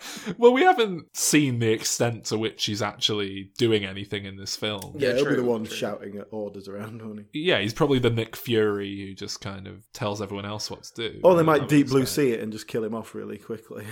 well 0.37 0.51
we 0.53 0.63
haven't 0.63 1.05
seen 1.15 1.59
the 1.59 1.69
extent 1.71 2.25
to 2.25 2.37
which 2.37 2.65
he's 2.65 2.81
actually 2.81 3.51
doing 3.57 3.85
anything 3.85 4.25
in 4.25 4.35
this 4.37 4.55
film 4.55 4.95
Yeah, 4.97 5.09
Yeah, 5.09 5.15
he'll 5.15 5.29
be 5.29 5.35
the 5.35 5.43
one 5.43 5.65
true. 5.65 5.75
shouting 5.75 6.17
at 6.17 6.27
orders 6.31 6.67
around, 6.67 7.01
won't 7.01 7.25
he? 7.31 7.43
yeah 7.43 7.59
he's 7.59 7.73
probably 7.73 7.99
the 7.99 8.09
nick 8.09 8.35
fury 8.35 9.05
who 9.07 9.13
just 9.13 9.41
kind 9.41 9.67
of 9.67 9.83
tells 9.93 10.21
everyone 10.21 10.45
else 10.45 10.71
what 10.71 10.83
to 10.83 11.09
do 11.11 11.19
Or 11.23 11.35
they 11.35 11.43
might 11.43 11.67
deep 11.67 11.87
blue 11.89 12.01
expect. 12.01 12.15
sea 12.15 12.31
it 12.33 12.39
and 12.41 12.51
just 12.51 12.67
kill 12.67 12.83
him 12.83 12.95
off 12.95 13.13
really 13.13 13.37
quickly. 13.37 13.85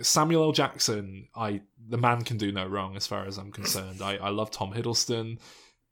Samuel 0.00 0.44
L. 0.44 0.52
Jackson, 0.52 1.28
I 1.34 1.62
the 1.88 1.98
man 1.98 2.22
can 2.22 2.38
do 2.38 2.50
no 2.52 2.66
wrong 2.66 2.96
as 2.96 3.06
far 3.06 3.26
as 3.26 3.38
I'm 3.38 3.52
concerned. 3.52 4.00
I, 4.02 4.16
I 4.16 4.30
love 4.30 4.50
Tom 4.50 4.72
Hiddleston 4.72 5.38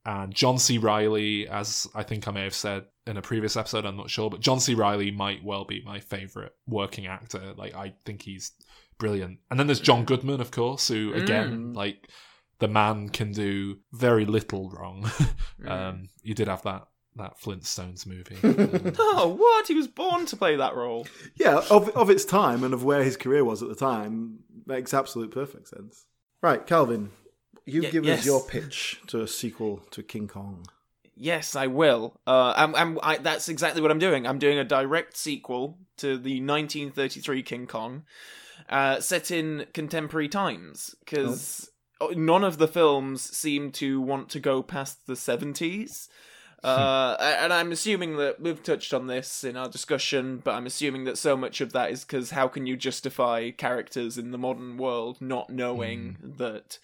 and 0.04 0.34
John 0.34 0.58
C. 0.58 0.78
Reilly, 0.78 1.48
as 1.48 1.86
I 1.94 2.02
think 2.02 2.26
I 2.26 2.32
may 2.32 2.44
have 2.44 2.54
said 2.54 2.84
in 3.06 3.16
a 3.16 3.22
previous 3.22 3.56
episode, 3.56 3.84
I'm 3.84 3.96
not 3.96 4.10
sure, 4.10 4.30
but 4.30 4.40
John 4.40 4.60
C. 4.60 4.74
Reilly 4.74 5.10
might 5.10 5.44
well 5.44 5.64
be 5.64 5.82
my 5.84 6.00
favourite 6.00 6.52
working 6.66 7.06
actor. 7.06 7.54
Like 7.56 7.74
I 7.74 7.94
think 8.04 8.22
he's 8.22 8.52
brilliant. 8.98 9.38
And 9.50 9.58
then 9.58 9.66
there's 9.66 9.80
John 9.80 10.04
Goodman, 10.04 10.40
of 10.40 10.50
course, 10.50 10.88
who 10.88 11.12
again, 11.14 11.72
like 11.74 12.08
the 12.58 12.68
man 12.68 13.08
can 13.08 13.32
do 13.32 13.78
very 13.92 14.24
little 14.24 14.70
wrong. 14.70 15.10
um, 15.66 16.08
you 16.22 16.34
did 16.34 16.48
have 16.48 16.62
that 16.62 16.86
that 17.16 17.38
Flintstones 17.40 18.06
movie. 18.06 18.36
Um, 18.42 18.94
Oh, 18.98 19.28
what? 19.38 19.68
He 19.68 19.74
was 19.74 19.88
born 19.88 20.26
to 20.26 20.36
play 20.36 20.56
that 20.56 20.74
role. 20.74 21.06
yeah, 21.36 21.60
of, 21.70 21.88
of 21.90 22.08
its 22.10 22.24
time 22.24 22.64
and 22.64 22.72
of 22.74 22.84
where 22.84 23.02
his 23.04 23.16
career 23.16 23.44
was 23.44 23.62
at 23.62 23.68
the 23.68 23.74
time, 23.74 24.38
makes 24.66 24.94
absolute 24.94 25.30
perfect 25.30 25.68
sense. 25.68 26.06
Right, 26.40 26.66
Calvin, 26.66 27.10
you 27.66 27.82
Ye- 27.82 27.90
give 27.90 28.04
yes. 28.04 28.20
us 28.20 28.26
your 28.26 28.42
pitch 28.44 29.00
to 29.08 29.20
a 29.22 29.28
sequel 29.28 29.82
to 29.90 30.02
King 30.02 30.26
Kong. 30.28 30.66
Yes, 31.14 31.54
I 31.54 31.66
will. 31.66 32.18
Uh, 32.26 32.54
I'm, 32.56 32.74
I'm, 32.74 32.98
I, 33.02 33.18
that's 33.18 33.48
exactly 33.50 33.82
what 33.82 33.90
I'm 33.90 33.98
doing. 33.98 34.26
I'm 34.26 34.38
doing 34.38 34.58
a 34.58 34.64
direct 34.64 35.16
sequel 35.16 35.78
to 35.98 36.16
the 36.16 36.40
1933 36.40 37.42
King 37.42 37.66
Kong, 37.66 38.04
uh, 38.68 38.98
set 39.00 39.30
in 39.30 39.66
contemporary 39.74 40.28
times, 40.28 40.94
because 41.04 41.70
none 42.16 42.42
of 42.42 42.56
the 42.58 42.66
films 42.66 43.20
seem 43.22 43.70
to 43.72 44.00
want 44.00 44.30
to 44.30 44.40
go 44.40 44.62
past 44.62 45.06
the 45.06 45.12
70s. 45.14 46.08
Uh, 46.72 47.16
and 47.20 47.52
I'm 47.52 47.72
assuming 47.72 48.16
that 48.18 48.40
we've 48.40 48.62
touched 48.62 48.94
on 48.94 49.08
this 49.08 49.42
in 49.42 49.56
our 49.56 49.68
discussion, 49.68 50.40
but 50.44 50.54
I'm 50.54 50.66
assuming 50.66 51.04
that 51.04 51.18
so 51.18 51.36
much 51.36 51.60
of 51.60 51.72
that 51.72 51.90
is 51.90 52.04
because 52.04 52.30
how 52.30 52.46
can 52.46 52.66
you 52.66 52.76
justify 52.76 53.50
characters 53.50 54.16
in 54.16 54.30
the 54.30 54.38
modern 54.38 54.76
world 54.76 55.20
not 55.20 55.50
knowing 55.50 56.18
that 56.22 56.78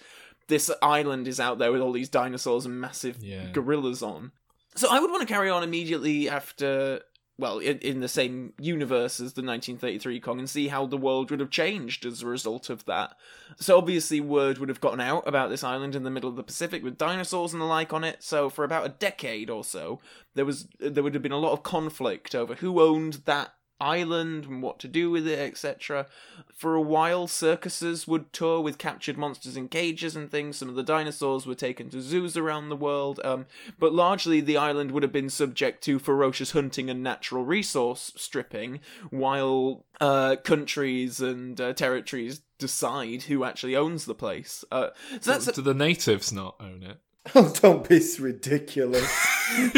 this 0.49 0.69
island 0.83 1.29
is 1.29 1.39
out 1.39 1.59
there 1.59 1.71
with 1.71 1.81
all 1.81 1.93
these 1.93 2.09
dinosaurs 2.09 2.67
and 2.67 2.81
massive 2.81 3.23
Yeah. 3.23 3.51
gorillas 3.53 4.03
on? 4.03 4.33
So 4.75 4.89
I 4.91 4.99
would 5.01 5.11
want 5.11 5.27
to 5.27 5.33
carry 5.33 5.49
on 5.51 5.63
immediately 5.63 6.29
after, 6.29 7.01
well, 7.39 7.59
in, 7.61 7.79
in 7.79 8.01
the 8.01 8.09
same 8.09 8.53
universe 8.59 9.21
as 9.21 9.35
the 9.35 9.43
1933 9.43 10.19
Kong 10.19 10.41
and 10.41 10.51
see 10.51 10.69
how 10.69 10.87
the 10.87 10.97
world 10.97 11.31
would 11.31 11.39
have 11.39 11.51
changed 11.51 12.05
as 12.05 12.23
a 12.23 12.27
result 12.27 12.69
of 12.69 12.85
that. 12.87 13.17
So 13.59 13.79
obviously, 13.79 14.21
word 14.21 14.59
would 14.59 14.69
have 14.69 14.81
gotten 14.81 15.01
out 15.01 15.27
about 15.27 15.49
this 15.49 15.63
island 15.63 15.95
in 15.95 16.03
the 16.03 16.11
middle 16.11 16.29
of 16.29 16.35
the 16.35 16.43
Pacific 16.43 16.83
with 16.83 16.99
dinosaurs 16.99 17.53
and 17.53 17.63
the 17.63 17.67
like 17.67 17.93
on 17.93 18.03
it. 18.03 18.25
So 18.25 18.51
for 18.51 18.65
about 18.65 18.87
a 18.87 18.91
decade 18.91 19.51
or 19.51 19.63
so, 19.63 20.01
there 20.35 20.45
was 20.45 20.67
there 20.81 21.03
would 21.03 21.15
have 21.15 21.23
been 21.23 21.31
a 21.31 21.39
lot 21.39 21.53
of 21.53 21.63
conflict 21.63 22.35
over 22.35 22.57
who 22.57 22.81
owned 22.81 23.23
that 23.25 23.53
island 23.81 24.45
and 24.45 24.63
what 24.63 24.79
to 24.81 24.89
do 24.89 25.11
with 25.11 25.27
it, 25.27 25.39
etc. 25.39 26.07
For 26.55 26.75
a 26.75 26.81
while, 26.81 27.27
circuses 27.27 28.09
would 28.09 28.33
tour 28.33 28.61
with 28.61 28.79
captured 28.79 29.17
monsters 29.17 29.57
in 29.57 29.69
cages 29.69 30.17
and 30.17 30.31
things. 30.31 30.57
Some 30.57 30.69
of 30.69 30.75
the 30.75 30.83
dinosaurs 30.83 31.47
were 31.47 31.55
taken 31.55 31.89
to 31.91 32.01
zoos 32.01 32.37
around 32.37 32.69
the 32.69 32.77
world, 32.77 33.21
um, 33.25 33.47
but 33.79 33.95
largely 33.95 34.41
the 34.41 34.57
island 34.57 34.91
would 34.91 35.03
have 35.03 35.13
been 35.13 35.31
subject 35.31 35.83
to 35.85 35.99
ferocious 35.99 36.53
hunting 36.53 36.91
and 36.91 37.03
natural 37.03 37.45
resource 37.45 38.13
stripping, 38.17 38.81
while 39.11 39.85
uh, 40.01 40.37
countries 40.37 41.21
and 41.21 41.61
uh, 41.61 41.73
territories 41.73 42.43
decide 42.59 43.23
who 43.25 43.45
actually 43.45 43.77
owns 43.77 44.05
the 44.05 44.15
place. 44.15 44.65
Uh, 44.71 44.89
so 45.21 45.33
that's 45.33 45.47
Do 45.47 45.63
the 45.63 45.75
natives 45.75 46.33
not 46.33 46.57
own 46.61 46.83
it? 46.83 46.99
Oh, 47.35 47.53
don't 47.61 47.89
be 47.89 48.01
ridiculous. 48.19 49.27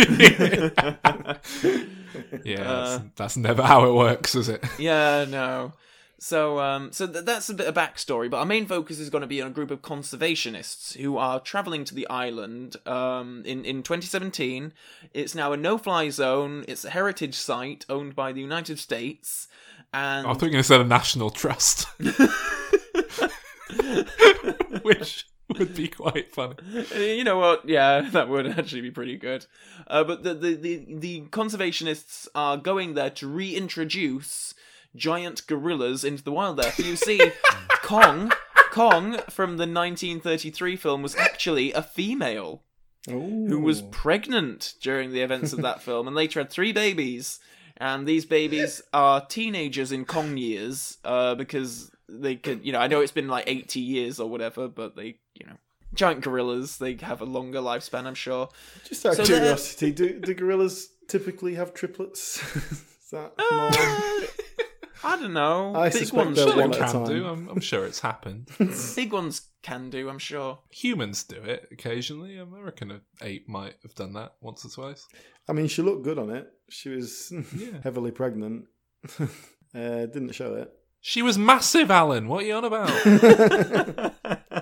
Yeah, 2.45 2.63
Uh, 2.63 2.99
that's, 2.99 3.05
that's 3.17 3.37
never 3.37 3.63
how 3.63 3.85
it 3.89 3.95
works, 3.95 4.35
is 4.35 4.49
it? 4.49 4.65
Yeah, 4.79 5.25
no. 5.29 5.73
So, 6.19 6.59
um, 6.61 6.93
so 6.93 7.07
th- 7.07 7.25
that's 7.25 7.49
a 7.49 7.55
bit 7.55 7.67
of 7.67 7.75
backstory, 7.75 8.31
but 8.31 8.39
our 8.39 8.45
main 8.45 8.67
focus 8.67 8.99
is 8.99 9.09
going 9.11 9.23
to 9.23 9.27
be 9.29 9.41
on 9.41 9.49
a 9.49 9.55
group 9.55 9.71
of 9.71 9.81
conservationists 9.81 10.97
who 10.99 11.17
are 11.17 11.41
traveling 11.41 11.85
to 11.85 11.95
the 11.95 12.07
island 12.09 12.77
um, 12.87 13.43
in 13.47 13.65
in 13.65 13.83
2017. 13.83 14.73
It's 15.15 15.35
now 15.35 15.53
a 15.53 15.57
no-fly 15.57 16.11
zone. 16.11 16.65
It's 16.69 16.85
a 16.85 16.91
heritage 16.91 17.35
site 17.37 17.87
owned 17.89 18.15
by 18.15 18.33
the 18.33 18.41
United 18.43 18.79
States, 18.79 19.49
and 19.95 20.27
I 20.27 20.33
thought 20.35 20.43
you 20.43 20.49
were 20.49 20.53
going 20.53 20.63
to 20.63 20.69
say 20.69 20.79
the 20.79 20.85
National 20.85 21.31
Trust, 21.31 21.87
which 24.83 25.27
would 25.59 25.75
be 25.75 25.89
quite 25.89 26.33
funny. 26.33 26.55
Uh, 26.75 26.99
You 26.99 27.25
know 27.25 27.39
what? 27.39 27.69
Yeah, 27.69 28.01
that 28.13 28.29
would 28.29 28.47
actually 28.47 28.83
be 28.83 28.91
pretty 28.91 29.17
good. 29.17 29.47
Uh, 29.87 30.05
but 30.05 30.23
the, 30.23 30.35
the, 30.35 30.55
the, 30.55 30.87
the 30.89 31.21
conservationists 31.31 32.29
are 32.35 32.57
going 32.57 32.95
there 32.95 33.11
to 33.11 33.29
reintroduce 33.29 34.55
giant 34.97 35.47
gorillas 35.47 36.05
into 36.05 36.23
the 36.23 36.33
wild 36.33 36.57
there. 36.57 36.73
So 36.73 36.83
you 36.83 36.97
see, 36.97 37.21
Kong, 37.83 38.33
Kong 38.71 39.19
from 39.29 39.57
the 39.57 39.67
1933 39.67 40.77
film 40.77 41.03
was 41.03 41.17
actually 41.17 41.73
a 41.73 41.83
female 41.83 42.63
who 43.07 43.59
was 43.61 43.81
pregnant 43.83 44.75
during 44.83 45.11
the 45.13 45.23
events 45.23 45.53
of 45.55 45.63
that 45.63 45.81
film 45.83 46.07
and 46.07 46.15
later 46.15 46.41
had 46.41 46.51
three 46.51 46.73
babies. 46.73 47.41
And 47.79 48.07
these 48.07 48.27
babies 48.27 48.83
are 48.93 49.25
teenagers 49.25 49.91
in 49.91 50.05
Kong 50.05 50.37
years 50.37 50.99
uh, 51.03 51.35
because 51.35 51.91
they 52.11 52.37
could, 52.37 52.65
you 52.65 52.73
know, 52.73 52.79
I 52.81 52.87
know 52.89 53.01
it's 53.01 53.13
been 53.13 53.29
like 53.29 53.45
80 53.47 53.81
years 53.81 54.19
or 54.21 54.29
whatever, 54.29 54.69
but 54.69 54.97
they, 54.97 55.19
you 55.35 55.47
know, 55.47 55.57
giant 55.95 56.21
gorillas, 56.23 56.79
they 56.79 56.97
have 57.03 57.21
a 57.21 57.25
longer 57.25 57.61
lifespan, 57.61 58.05
I'm 58.07 58.15
sure. 58.15 58.49
Just 58.89 59.05
out 59.07 59.19
of 59.19 59.27
So 59.27 59.35
curiosity, 59.35 59.91
do, 59.93 60.21
do 60.21 60.35
gorillas 60.35 60.89
typically 61.09 61.55
have 61.55 61.75
triplets? 61.75 62.39
Is 62.57 63.11
that 63.13 63.33
normal? 63.39 64.29
I 65.03 65.17
don't 65.19 65.33
know. 65.33 65.75
I 65.75 65.89
big 65.89 66.01
suspect 66.03 66.27
ones. 66.27 66.39
Sure, 66.39 66.57
one 66.57 66.71
it 66.73 66.77
at 66.77 66.81
a 66.83 66.85
can 66.85 66.93
time. 66.93 67.05
do. 67.07 67.27
I'm, 67.27 67.49
I'm 67.49 67.61
sure 67.61 67.87
it's 67.87 68.01
happened. 68.01 68.51
big 68.97 69.13
ones 69.13 69.43
can 69.63 69.89
do, 69.91 70.09
I'm 70.11 70.19
sure. 70.19 70.59
Humans 70.71 71.25
do 71.25 71.37
it 71.43 71.69
occasionally. 71.73 72.39
I 72.39 72.43
reckon 72.45 72.91
an 72.91 73.01
ape 73.23 73.49
might 73.49 73.75
have 73.83 73.95
done 73.95 74.13
that 74.13 74.35
once 74.43 74.65
or 74.65 74.69
twice. 74.69 75.07
I 75.49 75.53
mean, 75.55 75.69
she 75.69 75.81
looked 75.83 76.05
good 76.05 76.19
on 76.19 76.31
it. 76.31 76.49
She 76.69 76.91
was 76.91 77.33
Yeah. 77.57 77.69
heavily 77.83 78.11
pregnant. 78.11 78.67
uh, 79.19 79.27
didn't 79.75 80.33
show 80.35 80.55
it. 80.55 80.71
She 81.01 81.23
was 81.23 81.39
massive, 81.39 81.91
Alan. 81.91 82.29
What 82.29 82.45
are 82.45 82.47
you 82.47 82.55
on 82.55 82.65
about? 82.65 84.13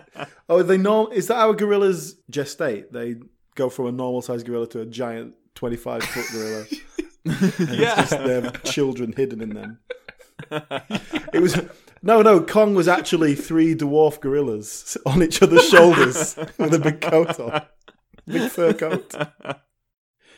Oh, 0.49 0.62
they 0.62 0.78
norm- 0.78 1.12
is 1.12 1.26
that 1.26 1.36
how 1.36 1.53
gorillas 1.53 2.16
gestate? 2.32 2.91
They 2.91 3.16
go 3.55 3.68
from 3.68 3.86
a 3.86 3.93
normal 3.93 4.22
sized 4.22 4.47
gorilla 4.47 4.66
to 4.68 4.80
a 4.80 4.86
giant 4.86 5.34
25 5.57 6.03
foot 6.03 6.26
gorilla. 6.32 6.66
yeah. 7.70 8.03
They 8.05 8.34
have 8.34 8.62
children 8.62 9.12
hidden 9.12 9.43
in 9.43 9.51
them. 9.51 9.78
It 11.34 11.43
was 11.43 11.61
no, 12.03 12.22
no. 12.22 12.41
Kong 12.41 12.74
was 12.74 12.89
actually 12.89 13.34
three 13.34 13.74
dwarf 13.74 14.20
gorillas 14.20 14.97
on 15.05 15.22
each 15.22 15.43
other's 15.43 15.68
shoulders 15.68 16.36
with 16.59 16.72
a 16.72 16.78
big 16.78 17.03
coat 17.03 17.39
on, 17.39 17.62
big 18.26 18.51
fur 18.51 18.72
coat. 18.72 19.14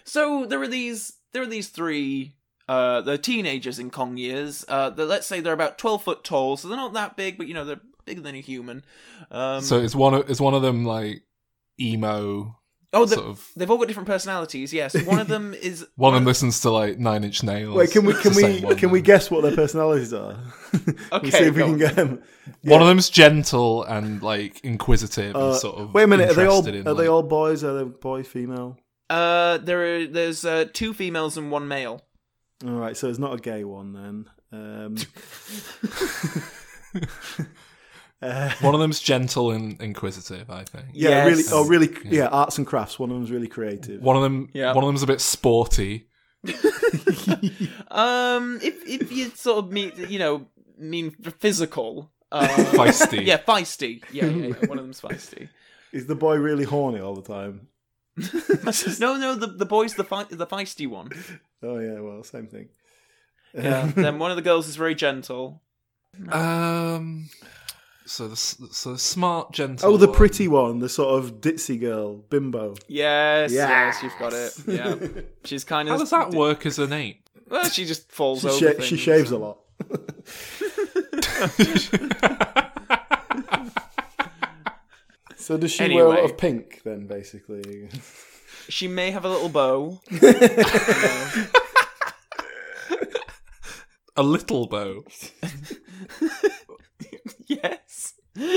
So 0.04 0.44
there 0.46 0.60
are 0.60 0.68
these 0.68 1.12
there 1.32 1.42
are 1.42 1.46
these 1.46 1.68
three 1.68 2.34
uh 2.70 3.00
they're 3.00 3.18
teenagers 3.18 3.78
in 3.78 3.90
Kong 3.90 4.16
years. 4.16 4.64
Uh 4.68 4.90
they're, 4.90 5.06
let's 5.14 5.26
say 5.26 5.40
they're 5.40 5.52
about 5.60 5.76
twelve 5.78 6.02
foot 6.04 6.22
tall, 6.24 6.56
so 6.56 6.68
they're 6.68 6.76
not 6.84 6.92
that 6.94 7.16
big, 7.16 7.36
but 7.38 7.46
you 7.48 7.54
know, 7.54 7.64
they're 7.64 7.80
bigger 8.04 8.20
than 8.22 8.34
a 8.36 8.40
human. 8.40 8.84
Um 9.30 9.60
so 9.62 9.80
it's 9.80 9.94
one 9.94 10.14
of 10.14 10.30
is 10.30 10.40
one 10.40 10.54
of 10.54 10.62
them 10.62 10.84
like 10.84 11.22
emo 11.80 12.56
Oh 12.92 13.04
they 13.04 13.14
sort 13.14 13.28
of 13.28 13.48
they've 13.54 13.70
all 13.70 13.78
got 13.78 13.86
different 13.86 14.08
personalities, 14.08 14.72
yes. 14.74 15.00
One 15.06 15.20
of 15.20 15.28
them 15.28 15.54
is 15.68 15.86
one 15.94 16.12
of 16.12 16.18
them 16.20 16.24
listens 16.26 16.60
to 16.62 16.70
like 16.70 16.98
Nine 16.98 17.22
Inch 17.22 17.44
Nails. 17.44 17.76
Wait, 17.76 17.92
can 17.92 18.04
we 18.04 18.14
can 18.14 18.34
we 18.34 18.60
one. 18.62 18.76
can 18.76 18.90
we 18.90 19.00
guess 19.00 19.30
what 19.30 19.42
their 19.44 19.54
personalities 19.54 20.12
are? 20.12 20.36
Okay, 20.74 20.92
We'll 21.22 21.30
see 21.30 21.44
if 21.44 21.54
we 21.54 21.62
can 21.62 21.72
on. 21.74 21.78
get 21.78 21.94
them. 21.94 22.20
One 22.64 22.82
of 22.82 22.88
them's 22.88 23.08
gentle 23.08 23.84
and 23.84 24.20
like 24.22 24.60
inquisitive 24.64 25.36
and 25.36 25.44
Uh, 25.44 25.54
sort 25.54 25.76
of. 25.78 25.94
wait 25.94 26.02
a 26.02 26.06
minute, 26.08 26.30
are 26.30 26.34
they 26.34 26.46
all 26.46 26.66
in, 26.66 26.88
are 26.88 26.94
they 26.94 27.06
all 27.06 27.22
boys? 27.22 27.62
Are 27.62 27.74
they 27.78 27.84
boy, 27.84 28.24
female? 28.24 28.76
Uh 29.08 29.58
there 29.58 29.80
are 29.84 30.06
there's 30.08 30.44
uh 30.44 30.64
two 30.72 30.92
females 30.92 31.36
and 31.36 31.52
one 31.52 31.68
male. 31.68 32.02
All 32.66 32.72
right, 32.72 32.96
so 32.96 33.08
it's 33.08 33.18
not 33.18 33.34
a 33.34 33.38
gay 33.40 33.64
one 33.64 33.92
then. 33.92 34.30
Um, 34.52 34.96
uh, 38.22 38.50
One 38.60 38.74
of 38.74 38.80
them's 38.80 39.00
gentle 39.00 39.50
and 39.50 39.80
inquisitive, 39.80 40.50
I 40.50 40.64
think. 40.64 40.86
yeah, 40.92 41.10
Yes. 41.10 41.26
really. 41.26 41.42
Oh, 41.52 41.66
really? 41.66 41.88
Yeah, 42.04 42.26
arts 42.26 42.58
and 42.58 42.66
crafts. 42.66 42.98
One 42.98 43.10
of 43.10 43.16
them's 43.16 43.30
really 43.30 43.48
creative. 43.48 44.02
One 44.02 44.16
of 44.16 44.22
them, 44.22 44.48
Yeah. 44.52 44.74
one 44.74 44.84
of 44.84 44.88
them's 44.88 45.02
a 45.02 45.06
bit 45.06 45.20
sporty. 45.20 46.06
Um 47.90 48.58
if 48.62 48.86
if 48.88 49.12
you 49.12 49.28
sort 49.30 49.58
of 49.64 49.70
mean 49.72 49.92
you 50.08 50.18
know 50.18 50.46
mean 50.78 51.10
physical 51.38 52.10
uh, 52.32 52.46
Feisty. 52.46 53.24
Yeah, 53.26 53.36
feisty. 53.38 54.02
Yeah, 54.12 54.26
yeah, 54.26 54.46
yeah. 54.60 54.66
One 54.68 54.78
of 54.78 54.84
them's 54.84 55.00
feisty. 55.00 55.48
Is 55.92 56.06
the 56.06 56.14
boy 56.14 56.36
really 56.36 56.64
horny 56.64 57.00
all 57.00 57.14
the 57.14 57.22
time? 57.22 57.68
no, 59.00 59.16
no, 59.16 59.34
the 59.34 59.46
the 59.56 59.66
boy's 59.66 59.94
the 59.94 60.04
fe- 60.04 60.26
the 60.30 60.46
feisty 60.46 60.86
one. 60.88 61.10
Oh 61.62 61.78
yeah, 61.78 62.00
well, 62.00 62.22
same 62.24 62.46
thing. 62.46 62.68
Yeah. 63.54 63.86
then 63.96 64.18
one 64.18 64.30
of 64.30 64.36
the 64.36 64.42
girls 64.42 64.68
is 64.68 64.76
very 64.76 64.94
gentle. 64.94 65.62
Um. 66.30 67.28
So 68.06 68.26
the 68.28 68.36
so 68.36 68.92
the 68.92 68.98
smart, 68.98 69.52
gentle. 69.52 69.92
Oh, 69.92 69.96
the 69.96 70.06
one. 70.08 70.16
pretty 70.16 70.48
one, 70.48 70.80
the 70.80 70.88
sort 70.88 71.22
of 71.22 71.40
ditzy 71.40 71.78
girl, 71.80 72.16
bimbo. 72.16 72.74
Yes, 72.88 73.52
yes, 73.52 74.00
Yes. 74.00 74.02
you've 74.02 74.18
got 74.18 74.32
it. 74.32 74.52
Yeah, 74.66 75.22
she's 75.44 75.62
kind 75.64 75.88
of. 75.88 75.92
How 75.94 75.98
does 75.98 76.10
that 76.10 76.30
work 76.32 76.66
as 76.66 76.78
an 76.80 76.92
ape? 76.92 77.28
Well, 77.48 77.68
she 77.68 77.84
just 77.84 78.10
falls 78.10 78.40
She, 78.42 78.48
over. 78.48 78.58
sha- 78.58 78.72
things. 78.72 78.84
she 78.86 78.96
shaves 78.96 79.30
a 79.30 79.38
lot. 79.38 79.58
So 85.50 85.56
does 85.56 85.72
she 85.72 85.92
wear 85.92 86.06
a 86.06 86.10
lot 86.10 86.24
of 86.24 86.38
pink 86.38 86.80
then, 86.84 87.08
basically? 87.08 87.88
She 88.68 88.86
may 88.86 89.10
have 89.10 89.24
a 89.24 89.28
little 89.28 89.48
bow. 89.48 90.00
A 94.16 94.22
little 94.22 94.68
bow. 94.68 95.02
yes. 97.48 98.14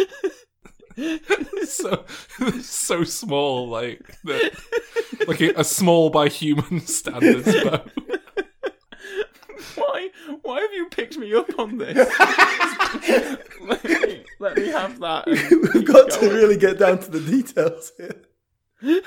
so 1.66 2.06
so 2.62 3.04
small, 3.04 3.70
like 3.70 4.20
the, 4.24 4.56
like 5.28 5.41
a, 5.41 5.62
a 5.62 5.64
small 5.64 6.12
by 6.12 6.28
human 6.28 6.82
standards 6.82 7.52
bow. 7.64 7.84
Why? 10.44 10.62
Have 10.62 10.74
you 10.74 10.88
picked 10.88 11.18
me 11.18 11.34
up 11.34 11.58
on 11.58 11.78
this? 11.78 11.98
let, 13.62 13.84
me, 13.84 14.24
let 14.39 14.58
me 14.58 14.68
have 14.68 15.00
that. 15.00 15.26
We've 15.74 15.86
got 15.86 16.12
to 16.12 16.30
really 16.30 16.58
get 16.58 16.80
down 16.80 17.00
to 17.00 17.10
the 17.10 17.20
details 17.20 17.91
here. 17.98 18.22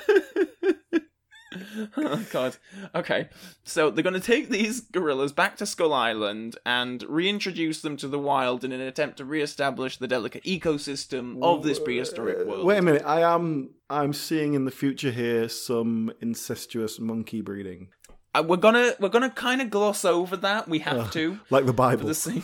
oh 1.97 2.25
god. 2.31 2.57
Okay. 2.95 3.29
So 3.63 3.89
they're 3.89 4.03
going 4.03 4.13
to 4.13 4.19
take 4.19 4.49
these 4.49 4.81
gorillas 4.81 5.31
back 5.31 5.57
to 5.57 5.65
Skull 5.65 5.93
Island 5.93 6.57
and 6.65 7.03
reintroduce 7.03 7.81
them 7.81 7.97
to 7.97 8.07
the 8.07 8.19
wild 8.19 8.63
in 8.63 8.71
an 8.71 8.81
attempt 8.81 9.17
to 9.17 9.25
re-establish 9.25 9.97
the 9.97 10.07
delicate 10.07 10.43
ecosystem 10.43 11.41
of 11.43 11.63
this 11.63 11.79
prehistoric 11.79 12.47
world. 12.47 12.65
Wait 12.65 12.79
a 12.79 12.81
minute. 12.81 13.03
I 13.05 13.21
am. 13.21 13.71
I'm 13.89 14.13
seeing 14.13 14.53
in 14.53 14.65
the 14.65 14.71
future 14.71 15.11
here 15.11 15.47
some 15.47 16.11
incestuous 16.19 16.99
monkey 16.99 17.41
breeding, 17.41 17.89
Uh, 18.37 18.43
we're 18.43 18.57
gonna 18.57 18.93
we're 18.99 19.09
gonna 19.09 19.29
kind 19.29 19.61
of 19.61 19.69
gloss 19.69 20.05
over 20.05 20.37
that. 20.37 20.67
We 20.67 20.79
have 20.79 21.11
to. 21.11 21.39
like 21.49 21.65
the 21.65 21.73
Bible. 21.73 22.05
the 22.07 22.13
same. 22.13 22.43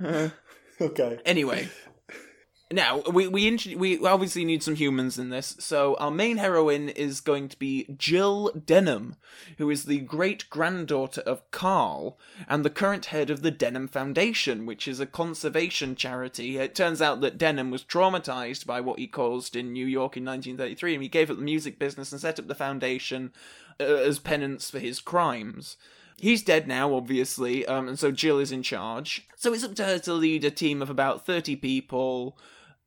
Okay. 0.80 1.18
Anyway, 1.26 1.68
now 2.70 3.00
we 3.10 3.26
we 3.28 3.46
int- 3.46 3.76
we 3.76 4.04
obviously 4.04 4.44
need 4.44 4.62
some 4.62 4.74
humans 4.74 5.18
in 5.18 5.30
this. 5.30 5.56
So 5.58 5.96
our 5.96 6.10
main 6.10 6.36
heroine 6.36 6.90
is 6.90 7.20
going 7.20 7.48
to 7.48 7.58
be 7.58 7.86
Jill 7.96 8.50
Denham, 8.50 9.16
who 9.56 9.70
is 9.70 9.84
the 9.84 10.00
great 10.00 10.48
granddaughter 10.50 11.22
of 11.22 11.50
Carl 11.50 12.18
and 12.46 12.64
the 12.64 12.70
current 12.70 13.06
head 13.06 13.30
of 13.30 13.42
the 13.42 13.50
Denham 13.50 13.88
Foundation, 13.88 14.66
which 14.66 14.86
is 14.86 15.00
a 15.00 15.06
conservation 15.06 15.96
charity. 15.96 16.58
It 16.58 16.74
turns 16.74 17.00
out 17.00 17.20
that 17.22 17.38
Denham 17.38 17.70
was 17.70 17.84
traumatized 17.84 18.66
by 18.66 18.80
what 18.80 18.98
he 18.98 19.06
caused 19.06 19.56
in 19.56 19.72
New 19.72 19.86
York 19.86 20.16
in 20.16 20.24
1933, 20.24 20.94
and 20.94 21.02
he 21.02 21.08
gave 21.08 21.30
up 21.30 21.38
the 21.38 21.42
music 21.42 21.78
business 21.78 22.12
and 22.12 22.20
set 22.20 22.38
up 22.38 22.48
the 22.48 22.54
foundation 22.54 23.32
uh, 23.80 23.84
as 23.84 24.18
penance 24.18 24.70
for 24.70 24.78
his 24.78 25.00
crimes. 25.00 25.76
He's 26.20 26.42
dead 26.42 26.66
now, 26.66 26.94
obviously, 26.94 27.64
um, 27.66 27.86
and 27.86 27.98
so 27.98 28.10
Jill 28.10 28.40
is 28.40 28.50
in 28.50 28.62
charge. 28.62 29.26
So 29.36 29.54
it's 29.54 29.62
up 29.62 29.76
to 29.76 29.84
her 29.84 29.98
to 30.00 30.12
lead 30.12 30.44
a 30.44 30.50
team 30.50 30.82
of 30.82 30.90
about 30.90 31.24
30 31.24 31.54
people. 31.56 32.36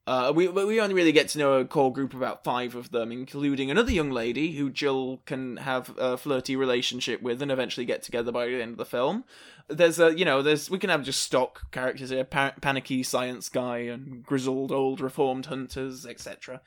Uh, 0.08 0.34
we 0.36 0.48
we 0.48 0.82
only 0.82 0.96
really 0.96 1.12
get 1.12 1.30
to 1.30 1.38
know 1.38 1.54
a 1.54 1.66
core 1.66 1.94
group 1.94 2.14
of 2.14 2.20
about 2.22 2.44
five 2.44 2.76
of 2.76 2.90
them, 2.90 3.12
including 3.12 3.70
another 3.70 3.92
young 3.92 4.10
lady 4.10 4.54
who 4.54 4.70
Jill 4.70 5.22
can 5.26 5.58
have 5.58 5.96
a 5.98 6.18
flirty 6.18 6.56
relationship 6.56 7.22
with, 7.22 7.42
and 7.42 7.52
eventually 7.52 7.86
get 7.86 8.02
together 8.02 8.32
by 8.32 8.48
the 8.48 8.62
end 8.62 8.72
of 8.72 8.78
the 8.78 8.86
film. 8.86 9.26
There's 9.68 10.00
a 10.00 10.18
you 10.18 10.26
know 10.26 10.42
there's 10.42 10.72
we 10.72 10.80
can 10.80 10.90
have 10.90 11.04
just 11.04 11.22
stock 11.22 11.72
characters 11.72 12.10
here, 12.10 12.24
pa- 12.24 12.56
panicky 12.62 13.04
science 13.04 13.48
guy 13.48 13.78
and 13.80 14.24
grizzled 14.24 14.72
old 14.72 15.02
reformed 15.02 15.46
hunters, 15.46 16.06
etc. 16.06 16.62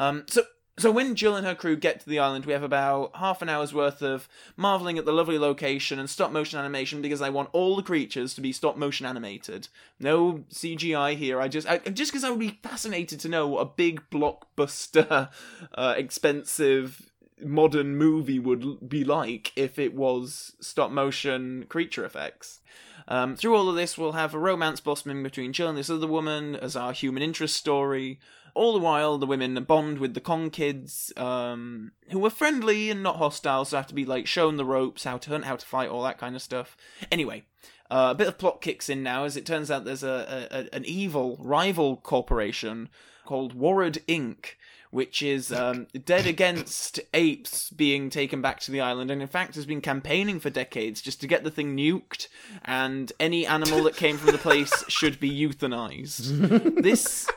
Um, 0.00 0.24
so 0.26 0.42
so 0.78 0.90
when 0.90 1.14
Jill 1.14 1.36
and 1.36 1.46
her 1.46 1.54
crew 1.54 1.76
get 1.76 2.00
to 2.00 2.08
the 2.08 2.18
island, 2.18 2.46
we 2.46 2.52
have 2.52 2.62
about 2.62 3.16
half 3.16 3.42
an 3.42 3.48
hour's 3.48 3.74
worth 3.74 4.00
of 4.02 4.28
marveling 4.56 4.98
at 4.98 5.04
the 5.04 5.12
lovely 5.12 5.38
location 5.38 5.98
and 5.98 6.08
stop 6.08 6.30
motion 6.30 6.58
animation 6.58 7.02
because 7.02 7.20
I 7.20 7.28
want 7.28 7.50
all 7.52 7.76
the 7.76 7.82
creatures 7.82 8.34
to 8.34 8.40
be 8.40 8.52
stop 8.52 8.76
motion 8.76 9.04
animated. 9.04 9.68
No 9.98 10.44
CGI 10.52 11.16
here. 11.16 11.40
I 11.40 11.48
just 11.48 11.68
I, 11.68 11.78
just 11.78 12.12
because 12.12 12.24
I 12.24 12.30
would 12.30 12.38
be 12.38 12.58
fascinated 12.62 13.20
to 13.20 13.28
know 13.28 13.46
what 13.48 13.60
a 13.60 13.66
big 13.66 14.02
blockbuster, 14.10 15.28
uh, 15.74 15.94
expensive 15.96 17.10
modern 17.44 17.96
movie 17.96 18.38
would 18.38 18.88
be 18.88 19.04
like 19.04 19.52
if 19.56 19.78
it 19.78 19.94
was 19.94 20.56
stop 20.60 20.90
motion 20.90 21.66
creature 21.68 22.04
effects. 22.04 22.60
Um, 23.06 23.36
through 23.36 23.56
all 23.56 23.70
of 23.70 23.76
this, 23.76 23.96
we'll 23.96 24.12
have 24.12 24.34
a 24.34 24.38
romance 24.38 24.80
blossoming 24.80 25.22
between 25.22 25.54
Jill 25.54 25.68
and 25.68 25.78
this 25.78 25.88
other 25.88 26.06
woman 26.06 26.54
as 26.54 26.76
our 26.76 26.92
human 26.92 27.22
interest 27.22 27.56
story. 27.56 28.20
All 28.54 28.72
the 28.72 28.78
while, 28.78 29.18
the 29.18 29.26
women 29.26 29.62
bond 29.64 29.98
with 29.98 30.14
the 30.14 30.20
Kong 30.20 30.50
kids, 30.50 31.12
um, 31.16 31.92
who 32.10 32.24
are 32.24 32.30
friendly 32.30 32.90
and 32.90 33.02
not 33.02 33.16
hostile, 33.16 33.64
so 33.64 33.76
have 33.76 33.86
to 33.88 33.94
be 33.94 34.04
like 34.04 34.26
shown 34.26 34.56
the 34.56 34.64
ropes, 34.64 35.04
how 35.04 35.18
to 35.18 35.30
hunt, 35.30 35.44
how 35.44 35.56
to 35.56 35.66
fight, 35.66 35.88
all 35.88 36.02
that 36.04 36.18
kind 36.18 36.34
of 36.34 36.42
stuff. 36.42 36.76
Anyway, 37.10 37.44
uh, 37.90 38.08
a 38.10 38.14
bit 38.14 38.28
of 38.28 38.38
plot 38.38 38.60
kicks 38.60 38.88
in 38.88 39.02
now, 39.02 39.24
as 39.24 39.36
it 39.36 39.46
turns 39.46 39.70
out 39.70 39.84
there's 39.84 40.02
a, 40.02 40.48
a, 40.50 40.58
a 40.58 40.74
an 40.74 40.84
evil 40.84 41.36
rival 41.40 41.96
corporation 41.96 42.88
called 43.24 43.54
Warred 43.54 43.98
Inc., 44.06 44.54
which 44.90 45.22
is 45.22 45.52
um, 45.52 45.86
dead 46.04 46.26
against 46.26 46.98
apes 47.14 47.70
being 47.70 48.10
taken 48.10 48.40
back 48.40 48.60
to 48.60 48.70
the 48.70 48.80
island, 48.80 49.10
and 49.10 49.20
in 49.22 49.28
fact 49.28 49.54
has 49.54 49.66
been 49.66 49.80
campaigning 49.80 50.40
for 50.40 50.50
decades 50.50 51.00
just 51.02 51.20
to 51.20 51.26
get 51.26 51.44
the 51.44 51.50
thing 51.50 51.76
nuked, 51.76 52.28
and 52.64 53.12
any 53.20 53.46
animal 53.46 53.82
that 53.84 53.96
came 53.96 54.16
from 54.16 54.32
the 54.32 54.38
place 54.38 54.84
should 54.88 55.20
be 55.20 55.30
euthanized. 55.30 56.82
this. 56.82 57.28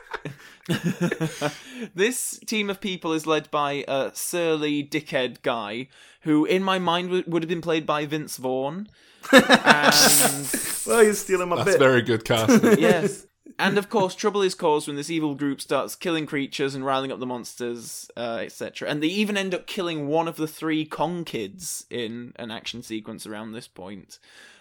this 1.94 2.38
team 2.46 2.70
of 2.70 2.80
people 2.80 3.12
is 3.12 3.26
led 3.26 3.50
by 3.50 3.84
a 3.88 4.10
surly 4.14 4.82
dickhead 4.84 5.42
guy 5.42 5.88
who, 6.22 6.44
in 6.44 6.62
my 6.62 6.78
mind, 6.78 7.08
w- 7.08 7.24
would 7.26 7.42
have 7.42 7.48
been 7.48 7.60
played 7.60 7.84
by 7.86 8.06
Vince 8.06 8.36
Vaughn. 8.36 8.88
And 9.32 9.94
Well, 10.86 11.02
you're 11.02 11.14
stealing 11.14 11.48
my 11.48 11.56
That's 11.56 11.72
bit. 11.72 11.78
very 11.78 12.02
good 12.02 12.24
casting. 12.24 12.78
yes. 12.78 13.26
And 13.58 13.78
of 13.78 13.88
course, 13.88 14.14
trouble 14.14 14.42
is 14.42 14.54
caused 14.54 14.86
when 14.86 14.96
this 14.96 15.10
evil 15.10 15.34
group 15.34 15.60
starts 15.60 15.94
killing 15.94 16.26
creatures 16.26 16.74
and 16.74 16.84
riling 16.84 17.12
up 17.12 17.20
the 17.20 17.26
monsters, 17.26 18.10
uh, 18.16 18.40
etc. 18.42 18.88
And 18.88 19.02
they 19.02 19.08
even 19.08 19.36
end 19.36 19.54
up 19.54 19.66
killing 19.66 20.06
one 20.06 20.28
of 20.28 20.36
the 20.36 20.46
three 20.46 20.84
Kong 20.84 21.24
kids 21.24 21.86
in 21.90 22.32
an 22.36 22.50
action 22.50 22.82
sequence 22.82 23.26
around 23.26 23.52
this 23.52 23.68
point. 23.68 24.18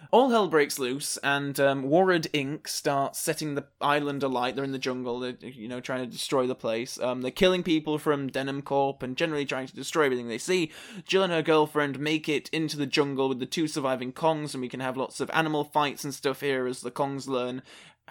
All 0.09 0.29
hell 0.29 0.47
breaks 0.47 0.79
loose, 0.79 1.17
and 1.17 1.59
um, 1.59 1.83
Warred 1.83 2.27
Inc. 2.33 2.67
starts 2.67 3.19
setting 3.19 3.55
the 3.55 3.65
island 3.79 4.23
alight. 4.23 4.55
They're 4.55 4.63
in 4.63 4.71
the 4.71 4.79
jungle, 4.79 5.19
they're, 5.19 5.35
you 5.41 5.67
know, 5.67 5.79
trying 5.79 6.03
to 6.03 6.11
destroy 6.11 6.47
the 6.47 6.55
place. 6.55 6.99
Um, 6.99 7.21
they're 7.21 7.31
killing 7.31 7.61
people 7.61 7.97
from 7.97 8.27
Denim 8.27 8.61
Corp 8.61 9.03
and 9.03 9.15
generally 9.15 9.45
trying 9.45 9.67
to 9.67 9.75
destroy 9.75 10.05
everything 10.05 10.27
they 10.27 10.39
see. 10.39 10.71
Jill 11.05 11.23
and 11.23 11.31
her 11.31 11.43
girlfriend 11.43 11.99
make 11.99 12.27
it 12.27 12.49
into 12.49 12.77
the 12.77 12.87
jungle 12.87 13.29
with 13.29 13.39
the 13.39 13.45
two 13.45 13.67
surviving 13.67 14.11
Kongs, 14.11 14.53
and 14.53 14.61
we 14.61 14.69
can 14.69 14.79
have 14.79 14.97
lots 14.97 15.19
of 15.19 15.29
animal 15.31 15.63
fights 15.63 16.03
and 16.03 16.13
stuff 16.13 16.41
here 16.41 16.65
as 16.65 16.81
the 16.81 16.91
Kongs 16.91 17.27
learn 17.27 17.61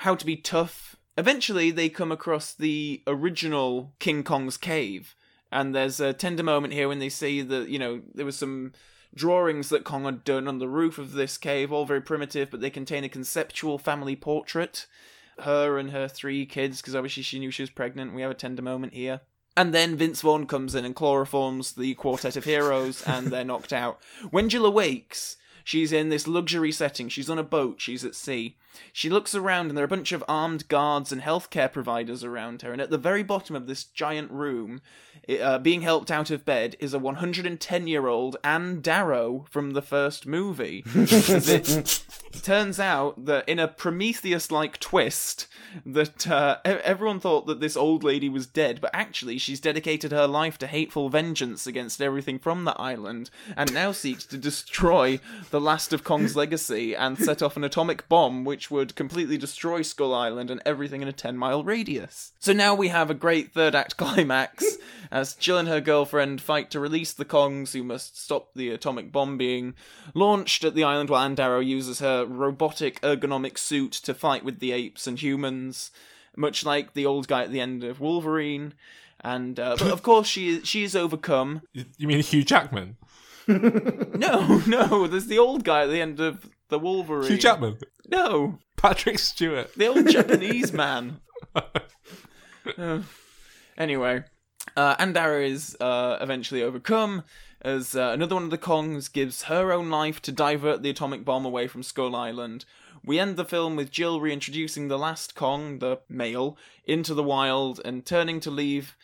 how 0.01 0.15
to 0.15 0.27
be 0.27 0.37
tough. 0.37 0.97
Eventually, 1.17 1.71
they 1.71 1.89
come 1.89 2.13
across 2.13 2.55
the 2.55 3.03
original 3.07 3.93
King 3.99 4.23
Kong's 4.23 4.57
cave, 4.57 5.15
and 5.53 5.75
there's 5.75 6.01
a 6.01 6.13
tender 6.13 6.43
moment 6.43 6.73
here 6.73 6.89
when 6.89 6.99
they 6.99 7.09
see 7.09 7.43
that 7.43 7.69
you 7.69 7.79
know 7.79 8.03
there 8.15 8.27
was 8.27 8.37
some 8.37 8.73
drawings 9.15 9.69
that 9.69 9.85
Kong 9.85 10.05
had 10.05 10.25
done 10.25 10.47
on 10.47 10.59
the 10.59 10.69
roof 10.69 10.99
of 10.99 11.13
this 11.13 11.37
cave, 11.37 11.73
all 11.73 11.85
very 11.85 12.01
primitive, 12.01 12.51
but 12.51 12.61
they 12.61 12.71
contain 12.71 13.05
a 13.05 13.09
conceptual 13.09 13.79
family 13.79 14.17
portrait. 14.17 14.87
Her 15.41 15.79
and 15.79 15.91
her 15.91 16.07
three 16.07 16.45
kids, 16.47 16.81
because 16.81 16.95
obviously 16.95 17.23
she 17.23 17.39
knew 17.39 17.51
she 17.51 17.63
was 17.63 17.71
pregnant. 17.71 18.15
We 18.15 18.23
have 18.23 18.31
a 18.31 18.35
tender 18.35 18.63
moment 18.63 18.93
here. 18.93 19.23
And 19.57 19.75
then 19.75 19.97
Vince 19.97 20.21
Vaughn 20.21 20.47
comes 20.47 20.75
in 20.75 20.85
and 20.85 20.95
chloroforms 20.95 21.75
the 21.75 21.95
quartet 21.95 22.37
of 22.37 22.45
heroes, 22.45 23.03
and 23.03 23.29
they're 23.29 23.45
knocked 23.45 23.73
out. 23.73 24.01
When 24.31 24.49
Jill 24.49 24.67
awakes, 24.67 25.37
she's 25.65 25.93
in 25.93 26.09
this 26.09 26.29
luxury 26.29 26.73
setting. 26.73 27.09
She's 27.09 27.31
on 27.31 27.39
a 27.39 27.43
boat, 27.43 27.81
she's 27.81 28.05
at 28.05 28.15
sea. 28.15 28.57
She 28.93 29.11
looks 29.11 29.35
around, 29.35 29.69
and 29.69 29.77
there 29.77 29.85
are 29.85 29.87
a 29.87 29.89
bunch 29.89 30.13
of 30.13 30.25
armed 30.29 30.69
guards 30.69 31.13
and 31.13 31.23
healthcare 31.23 31.73
providers 31.73 32.25
around 32.25 32.63
her. 32.63 32.73
And 32.73 32.81
at 32.81 32.91
the 32.91 32.99
very 32.99 33.23
bottom 33.23 33.57
of 33.57 33.67
this 33.67 33.85
giant 33.85 34.31
room, 34.31 34.81
uh, 35.41 35.59
being 35.59 35.83
helped 35.83 36.11
out 36.11 36.31
of 36.31 36.45
bed, 36.45 36.77
is 36.81 36.95
a 36.95 36.99
110 36.99 37.87
year 37.87 38.07
old 38.07 38.37
Ann 38.43 38.81
Darrow 38.81 39.47
from 39.51 39.73
the 39.73 39.83
first 39.83 40.27
movie. 40.27 40.85
It 42.33 42.45
turns 42.45 42.79
out 42.79 43.25
that 43.25 43.49
in 43.49 43.59
a 43.59 43.67
Prometheus 43.67 44.53
like 44.53 44.79
twist, 44.79 45.49
that 45.85 46.29
uh, 46.29 46.59
everyone 46.65 47.19
thought 47.19 47.47
that 47.47 47.61
this 47.61 47.77
old 47.77 48.05
lady 48.05 48.29
was 48.29 48.47
dead, 48.47 48.81
but 48.81 48.93
actually 48.95 49.37
she's 49.37 49.61
dedicated 49.61 50.13
her 50.13 50.29
life 50.29 50.57
to 50.59 50.69
hateful 50.69 51.09
vengeance 51.09 51.67
against 51.67 52.01
everything 52.01 52.39
from 52.39 52.65
the 52.65 52.81
island, 52.81 53.31
and 53.57 53.75
now 53.75 53.91
seeks 53.91 54.25
to 54.27 54.39
destroy 54.39 55.19
the 55.51 55.61
last 55.61 55.93
of 55.93 56.05
Kong's 56.05 56.37
legacy 56.37 56.95
and 56.95 57.19
set 57.19 57.43
off 57.43 57.57
an 57.57 57.65
atomic 57.65 58.09
bomb 58.09 58.45
which 58.45 58.60
would 58.69 58.97
completely 58.97 59.39
destroy 59.39 59.83
Skull 59.83 60.13
Island 60.13 60.51
and 60.51 60.61
everything 60.67 61.03
in 61.03 61.07
a 61.07 61.13
10 61.13 61.37
mile 61.37 61.63
radius. 61.63 62.33
So 62.41 62.53
now 62.53 62.75
we 62.75 62.89
have 62.89 63.11
a 63.11 63.15
great 63.15 63.53
third 63.53 63.77
act 63.77 63.97
climax 63.97 64.65
as 65.13 65.35
Jill 65.35 65.59
and 65.59 65.69
her 65.69 65.81
girlfriend 65.81 66.41
fight 66.41 66.69
to 66.73 66.81
release 66.81 67.13
the 67.13 67.25
Kongs 67.25 67.73
who 67.73 67.85
must 67.85 68.21
stop 68.21 68.51
the 68.55 68.71
atomic 68.71 69.13
bomb 69.13 69.39
being 69.39 69.75
launched 70.15 70.65
at 70.65 70.75
the 70.75 70.83
island 70.83 71.11
while 71.11 71.23
Ann 71.23 71.37
Darrow 71.37 71.61
uses 71.61 72.01
her 72.01 72.27
robotic 72.27 73.01
ergonomic 73.03 73.57
suit 73.57 73.93
to 73.93 74.15
fight 74.15 74.45
with 74.45 74.59
the 74.59 74.73
apes 74.73 75.07
and 75.07 75.23
humans, 75.23 75.93
much 76.37 76.65
like 76.65 76.95
the 76.95 77.07
old 77.07 77.29
guy 77.29 77.45
at 77.45 77.53
the 77.53 77.61
end 77.61 77.85
of 77.85 78.01
Wolverine. 78.01 78.75
And 79.23 79.61
uh, 79.61 79.77
but 79.79 79.91
of 79.91 80.03
course 80.05 80.27
she 80.27 80.65
she 80.65 80.83
is 80.83 80.97
overcome. 80.97 81.63
You 81.73 82.09
mean 82.09 82.21
Hugh 82.21 82.43
Jackman? 82.43 82.97
No, 83.49 84.63
no, 84.67 85.07
there's 85.07 85.27
the 85.27 85.39
old 85.39 85.65
guy 85.65 85.83
at 85.83 85.89
the 85.89 86.01
end 86.01 86.21
of 86.21 86.49
the 86.71 86.79
Wolverine. 86.79 87.29
Hugh 87.29 87.39
Jackman. 87.39 87.79
No, 88.09 88.59
Patrick 88.77 89.19
Stewart. 89.19 89.75
the 89.75 89.87
old 89.89 90.09
Japanese 90.09 90.73
man. 90.73 91.21
Uh, 92.77 93.01
anyway, 93.79 94.23
uh, 94.77 94.95
Ann 94.99 95.15
Darrow 95.15 95.41
is 95.41 95.77
uh, 95.81 96.19
eventually 96.21 96.63
overcome 96.63 97.25
as 97.63 97.97
uh, 97.97 98.11
another 98.13 98.35
one 98.35 98.45
of 98.45 98.51
the 98.51 98.59
Kongs 98.59 99.11
gives 99.11 99.45
her 99.45 99.73
own 99.73 99.91
life 99.91 100.21
to 100.23 100.33
divert 100.33 100.83
the 100.83 100.91
atomic 100.91 101.25
bomb 101.25 101.47
away 101.47 101.67
from 101.67 101.83
Skull 101.83 102.15
Island. 102.15 102.67
We 103.05 103.19
end 103.19 103.37
the 103.37 103.45
film 103.47 103.77
with 103.77 103.91
Jill 103.91 104.21
reintroducing 104.21 104.89
the 104.89 104.99
last 104.99 105.35
Kong, 105.35 105.79
the 105.79 106.01
male, 106.09 106.57
into 106.85 107.15
the 107.15 107.23
wild 107.23 107.81
and 107.85 108.05
turning 108.05 108.41
to 108.41 108.51
leave. 108.51 108.95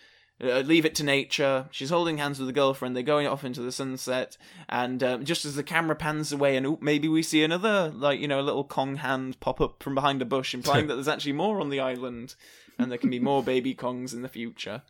Uh, 0.43 0.61
leave 0.61 0.85
it 0.85 0.95
to 0.97 1.05
nature. 1.05 1.67
She's 1.71 1.89
holding 1.89 2.19
hands 2.19 2.39
with 2.39 2.49
a 2.49 2.53
girlfriend. 2.53 2.95
They're 2.95 3.03
going 3.03 3.27
off 3.27 3.43
into 3.43 3.63
the 3.63 3.73
sunset, 3.73 4.37
and 4.69 5.03
um, 5.03 5.25
just 5.25 5.47
as 5.47 5.57
the 5.57 5.63
camera 5.63 5.97
pans 5.97 6.31
away, 6.31 6.57
and 6.57 6.67
oop, 6.67 6.83
maybe 6.83 7.09
we 7.09 7.23
see 7.23 7.43
another, 7.43 7.91
like 7.95 8.21
you 8.21 8.29
know, 8.29 8.41
a 8.41 8.43
little 8.43 8.65
Kong 8.65 8.97
hand 8.97 9.41
pop 9.41 9.63
up 9.63 9.83
from 9.83 9.95
behind 9.95 10.21
a 10.21 10.27
bush, 10.27 10.53
implying 10.53 10.87
that 10.89 10.95
there's 10.95 11.09
actually 11.09 11.33
more 11.33 11.59
on 11.61 11.71
the 11.71 11.81
island, 11.81 12.35
and 12.79 12.91
there 12.91 12.99
can 12.99 13.09
be 13.09 13.19
more 13.19 13.43
baby 13.43 13.75
Kongs 13.75 14.13
in 14.13 14.21
the 14.21 14.29
future. 14.29 14.83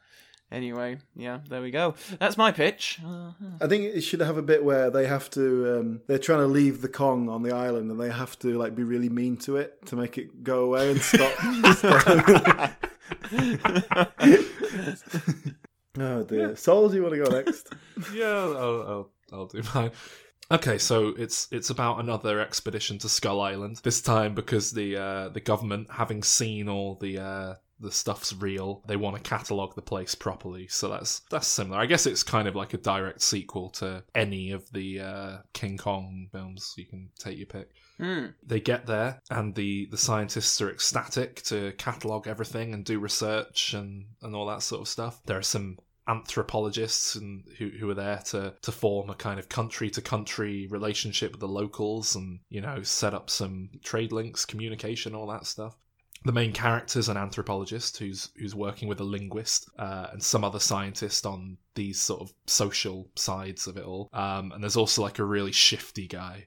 Anyway, 0.51 0.99
yeah, 1.17 1.41
there 1.49 1.61
we 1.61 1.73
go. 1.73 1.95
That's 2.21 2.37
my 2.37 2.53
pitch. 2.53 3.01
Uh, 3.05 3.33
I 3.61 3.67
think 3.67 3.85
it 3.85 4.03
should 4.03 4.21
have 4.21 4.37
a 4.37 4.43
bit 4.43 4.65
where 4.65 4.91
they 4.91 5.07
have 5.07 5.29
to. 5.31 5.79
Um, 5.79 6.01
they're 6.09 6.19
trying 6.19 6.41
to 6.41 6.47
leave 6.47 6.83
the 6.83 6.89
Kong 6.89 7.29
on 7.29 7.43
the 7.43 7.53
island, 7.55 7.91
and 7.91 8.01
they 8.01 8.11
have 8.11 8.37
to 8.41 8.59
like 8.59 8.75
be 8.75 8.83
really 8.83 9.09
mean 9.09 9.37
to 9.39 9.57
it 9.57 9.85
to 9.87 9.97
make 9.97 10.19
it 10.19 10.43
go 10.43 10.65
away 10.65 10.91
and 10.91 11.01
stop. 11.01 11.33
oh 15.99 16.23
dear, 16.25 16.57
Soul, 16.57 16.89
do 16.89 16.97
you 16.97 17.03
want 17.03 17.15
to 17.15 17.25
go 17.25 17.31
next? 17.31 17.73
yeah, 18.15 18.27
I'll, 18.27 18.57
I'll, 18.57 19.11
I'll 19.33 19.47
do 19.47 19.63
mine. 19.75 19.91
Okay, 20.51 20.79
so 20.79 21.09
it's 21.19 21.49
it's 21.51 21.71
about 21.71 21.99
another 21.99 22.41
expedition 22.41 22.99
to 22.99 23.09
Skull 23.09 23.41
Island. 23.41 23.81
This 23.83 24.01
time 24.01 24.35
because 24.35 24.71
the 24.71 24.97
uh, 24.97 25.29
the 25.31 25.41
government, 25.41 25.91
having 25.91 26.23
seen 26.23 26.69
all 26.69 26.97
the 27.01 27.19
uh, 27.19 27.55
the 27.81 27.91
stuff's 27.91 28.33
real, 28.33 28.83
they 28.87 28.97
want 28.97 29.17
to 29.17 29.29
catalog 29.29 29.75
the 29.75 29.83
place 29.83 30.15
properly. 30.15 30.69
So 30.69 30.89
that's 30.89 31.23
that's 31.31 31.49
similar. 31.49 31.79
I 31.79 31.87
guess 31.87 32.07
it's 32.07 32.23
kind 32.23 32.47
of 32.47 32.55
like 32.55 32.75
a 32.75 32.79
direct 32.79 33.23
sequel 33.23 33.71
to 33.71 34.05
any 34.15 34.53
of 34.53 34.71
the 34.71 35.01
uh, 35.01 35.39
King 35.53 35.77
Kong 35.77 36.29
films. 36.31 36.75
You 36.77 36.87
can 36.87 37.11
take 37.19 37.39
your 37.39 37.47
pick. 37.47 37.71
Hmm. 37.99 38.27
They 38.43 38.61
get 38.61 38.87
there, 38.87 39.21
and 39.31 39.55
the 39.55 39.87
the 39.91 39.99
scientists 39.99 40.61
are 40.61 40.71
ecstatic 40.71 41.43
to 41.45 41.73
catalog 41.73 42.27
everything 42.27 42.75
and 42.75 42.85
do 42.85 42.99
research 42.99 43.75
and 43.75 44.07
and 44.23 44.35
all 44.35 44.47
that 44.47 44.63
sort 44.63 44.83
of 44.83 44.89
stuff. 44.89 45.21
There 45.27 45.39
are 45.39 45.43
some 45.43 45.79
anthropologists 46.09 47.17
and 47.17 47.45
who 47.59 47.69
who 47.69 47.91
are 47.91 47.95
there 47.95 48.19
to 48.27 48.55
to 48.63 48.71
form 48.71 49.11
a 49.11 49.15
kind 49.15 49.41
of 49.41 49.49
country 49.49 49.91
to 49.91 50.01
country 50.01 50.67
relationship 50.69 51.33
with 51.33 51.41
the 51.41 51.49
locals 51.49 52.15
and 52.15 52.39
you 52.49 52.61
know 52.61 52.83
set 52.83 53.13
up 53.13 53.29
some 53.29 53.69
trade 53.83 54.13
links 54.13 54.45
communication 54.45 55.15
all 55.15 55.27
that 55.27 55.47
stuff 55.47 55.77
the 56.25 56.33
main 56.33 56.53
character's 56.53 57.09
an 57.09 57.17
anthropologist 57.17 57.99
who's 57.99 58.31
who's 58.37 58.55
working 58.55 58.89
with 58.89 59.01
a 59.01 59.05
linguist 59.05 59.69
uh, 59.79 60.09
and 60.13 60.23
some 60.23 60.45
other 60.45 60.61
scientist 60.61 61.27
on 61.27 61.57
these 61.75 62.01
sort 62.01 62.21
of 62.21 62.33
social 62.47 63.09
sides 63.17 63.67
of 63.67 63.77
it 63.77 63.85
all 63.85 64.09
um, 64.13 64.53
and 64.53 64.63
there's 64.63 64.77
also 64.77 65.03
like 65.03 65.19
a 65.19 65.25
really 65.25 65.53
shifty 65.53 66.07
guy 66.07 66.47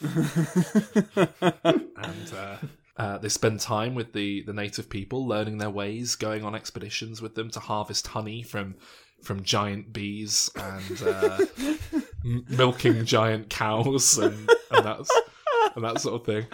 and 1.16 2.32
uh, 2.36 2.56
uh, 2.96 3.18
they 3.18 3.28
spend 3.28 3.60
time 3.60 3.94
with 3.94 4.12
the, 4.12 4.42
the 4.42 4.52
native 4.52 4.88
people, 4.90 5.26
learning 5.26 5.58
their 5.58 5.70
ways, 5.70 6.14
going 6.16 6.44
on 6.44 6.54
expeditions 6.54 7.20
with 7.22 7.34
them 7.34 7.50
to 7.50 7.60
harvest 7.60 8.06
honey 8.08 8.42
from 8.42 8.74
from 9.22 9.42
giant 9.42 9.92
bees 9.92 10.48
and 10.54 11.02
uh, 11.02 11.38
m- 12.24 12.44
milking 12.48 13.04
giant 13.04 13.50
cows 13.50 14.16
and, 14.16 14.48
and 14.70 14.86
that's 14.86 15.10
and 15.74 15.82
that 15.84 16.00
sort 16.00 16.20
of 16.20 16.24
thing. 16.26 16.46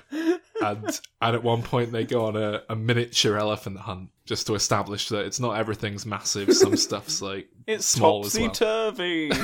And 0.63 1.01
and 1.21 1.35
at 1.37 1.43
one 1.43 1.63
point 1.63 1.93
they 1.93 2.05
go 2.05 2.25
on 2.25 2.37
a, 2.37 2.63
a 2.71 2.77
miniature 2.77 3.37
elephant 3.37 3.79
hunt 3.81 4.09
just 4.25 4.47
to 4.47 4.55
establish 4.55 5.09
that 5.11 5.27
it's 5.27 5.41
not 5.41 5.59
everything's 5.59 6.07
massive. 6.07 6.55
Some 6.55 6.77
stuff's 6.79 7.21
like 7.21 7.49
It's 7.67 7.85
small 7.87 8.23
topsy 8.23 8.49
turvy. 8.49 9.29
but 9.29 9.43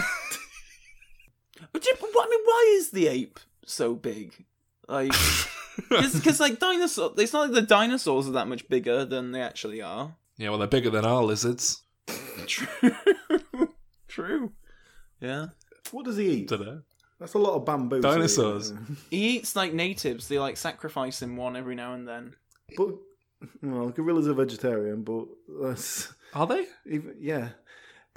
yeah, 1.87 1.93
but 2.01 2.09
what- 2.13 2.27
I 2.27 2.31
mean, 2.31 2.41
why 2.45 2.75
is 2.79 2.91
the 2.91 3.09
ape 3.09 3.39
so 3.65 3.95
big? 3.95 4.45
Like, 4.89 5.13
because 5.89 6.41
like 6.41 6.59
dinosaur, 6.59 7.13
it's 7.17 7.33
not 7.33 7.43
like 7.43 7.53
the 7.53 7.63
dinosaurs 7.63 8.29
are 8.29 8.33
that 8.33 8.49
much 8.49 8.69
bigger 8.69 9.05
than 9.05 9.33
they 9.33 9.41
actually 9.43 9.81
are. 9.83 10.17
yeah, 10.37 10.51
well 10.51 10.59
they're 10.59 10.67
bigger 10.69 10.91
than 10.91 11.05
our 11.05 11.23
lizards. 11.23 11.83
True. 12.47 12.69
True. 14.09 14.53
Yeah. 15.21 15.47
What 15.93 16.05
does 16.05 16.17
he 16.17 16.29
eat? 16.29 16.49
Dunno. 16.49 16.83
That's 17.19 17.35
a 17.35 17.39
lot 17.39 17.55
of 17.55 17.65
bamboo. 17.67 18.01
Dinosaurs. 18.01 18.73
He 19.11 19.37
eats 19.37 19.55
like 19.55 19.75
natives. 19.75 20.27
They 20.29 20.39
like 20.39 20.57
sacrifice 20.57 21.21
him 21.23 21.37
one 21.37 21.57
every 21.57 21.75
now 21.75 21.93
and 21.95 22.09
then. 22.09 22.35
But 22.77 22.95
well, 23.63 23.91
gorillas 23.91 24.27
are 24.27 24.35
vegetarian, 24.35 25.03
but 25.03 25.27
that's 25.63 26.13
Are 26.35 26.47
they? 26.47 26.67
even 26.87 27.17
yeah. 27.21 27.51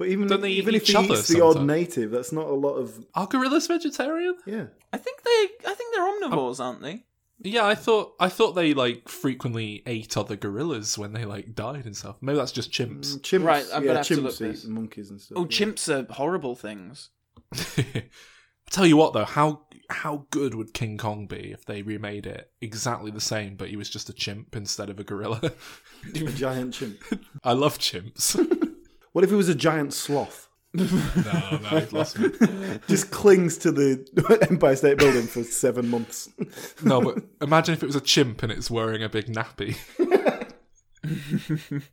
But 0.03 0.09
even 0.11 0.27
Don't 0.27 0.41
they 0.41 0.49
eat 0.51 0.57
even 0.57 0.75
if 0.75 0.81
each 0.83 0.89
he 0.89 0.95
other 0.97 1.13
eats 1.13 1.29
the 1.29 1.39
odd 1.41 1.53
sometimes? 1.53 1.67
native, 1.67 2.11
that's 2.11 2.31
not 2.33 2.47
a 2.47 2.53
lot 2.53 2.73
of 2.75 3.05
Are 3.15 3.25
gorillas 3.25 3.67
vegetarian? 3.67 4.35
yeah. 4.45 4.65
I 4.91 4.97
think 4.97 5.23
they. 5.23 5.47
I 5.69 5.73
think 5.73 5.95
they're 5.95 6.29
omnivores, 6.29 6.59
aren't 6.59 6.81
they? 6.81 7.05
Yeah, 7.39 7.65
I 7.65 7.73
thought 7.75 8.13
I 8.19 8.27
thought 8.29 8.51
they 8.51 8.73
like 8.73 9.07
frequently 9.07 9.81
ate 9.85 10.17
other 10.17 10.35
gorillas 10.35 10.97
when 10.97 11.13
they 11.13 11.23
like 11.25 11.55
died 11.55 11.85
and 11.85 11.95
stuff. 11.95 12.17
Maybe 12.21 12.37
that's 12.37 12.51
just 12.51 12.71
chimps. 12.71 13.15
Mm, 13.15 13.21
chimps, 13.21 13.43
Right, 13.45 13.65
I'm 13.73 13.81
yeah, 13.83 13.87
gonna 13.87 13.97
have 13.99 14.07
to 14.07 14.15
chimps 14.15 14.23
look 14.23 14.33
eat 14.41 14.51
this. 14.51 14.65
monkeys 14.65 15.09
and 15.09 15.21
stuff. 15.21 15.37
Oh, 15.37 15.43
yeah. 15.43 15.47
chimps 15.47 15.89
are 15.89 16.11
horrible 16.13 16.55
things. 16.55 17.09
I 17.55 18.03
tell 18.69 18.85
you 18.85 18.97
what 18.97 19.13
though, 19.13 19.25
how 19.25 19.61
how 19.89 20.25
good 20.31 20.55
would 20.55 20.73
King 20.73 20.97
Kong 20.97 21.27
be 21.27 21.51
if 21.51 21.65
they 21.65 21.81
remade 21.81 22.25
it 22.25 22.51
exactly 22.61 23.11
the 23.11 23.19
same, 23.21 23.55
but 23.55 23.69
he 23.69 23.75
was 23.77 23.89
just 23.89 24.09
a 24.09 24.13
chimp 24.13 24.55
instead 24.55 24.89
of 24.89 24.99
a 24.99 25.03
gorilla? 25.03 25.51
a 26.15 26.19
giant 26.31 26.73
chimp. 26.73 26.99
I 27.43 27.53
love 27.53 27.77
chimps. 27.79 28.35
What 29.13 29.23
if 29.23 29.31
it 29.31 29.35
was 29.35 29.49
a 29.49 29.55
giant 29.55 29.93
sloth? 29.93 30.49
no, 30.73 30.83
no, 30.83 31.69
you've 31.73 31.93
lost 31.93 32.17
me. 32.17 32.29
Just 32.87 33.11
clings 33.11 33.57
to 33.59 33.71
the 33.71 34.47
Empire 34.49 34.75
State 34.75 34.97
Building 34.97 35.27
for 35.27 35.43
seven 35.43 35.87
months. 35.87 36.29
No, 36.83 36.99
but 36.99 37.23
imagine 37.41 37.73
if 37.73 37.83
it 37.83 37.85
was 37.85 37.95
a 37.95 38.01
chimp 38.01 38.41
and 38.41 38.51
it's 38.51 38.71
wearing 38.71 39.03
a 39.03 39.09
big 39.09 39.27
nappy. 39.27 39.77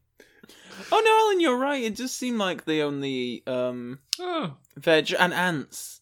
Oh 0.92 1.00
no, 1.04 1.26
Alan, 1.26 1.40
you're 1.40 1.58
right. 1.58 1.84
It 1.84 1.94
just 1.94 2.16
seemed 2.16 2.38
like 2.38 2.64
they 2.64 2.80
only 2.82 3.44
um, 3.46 4.00
Oh. 4.18 4.56
veg 4.76 5.14
and 5.16 5.32
ants. 5.32 6.00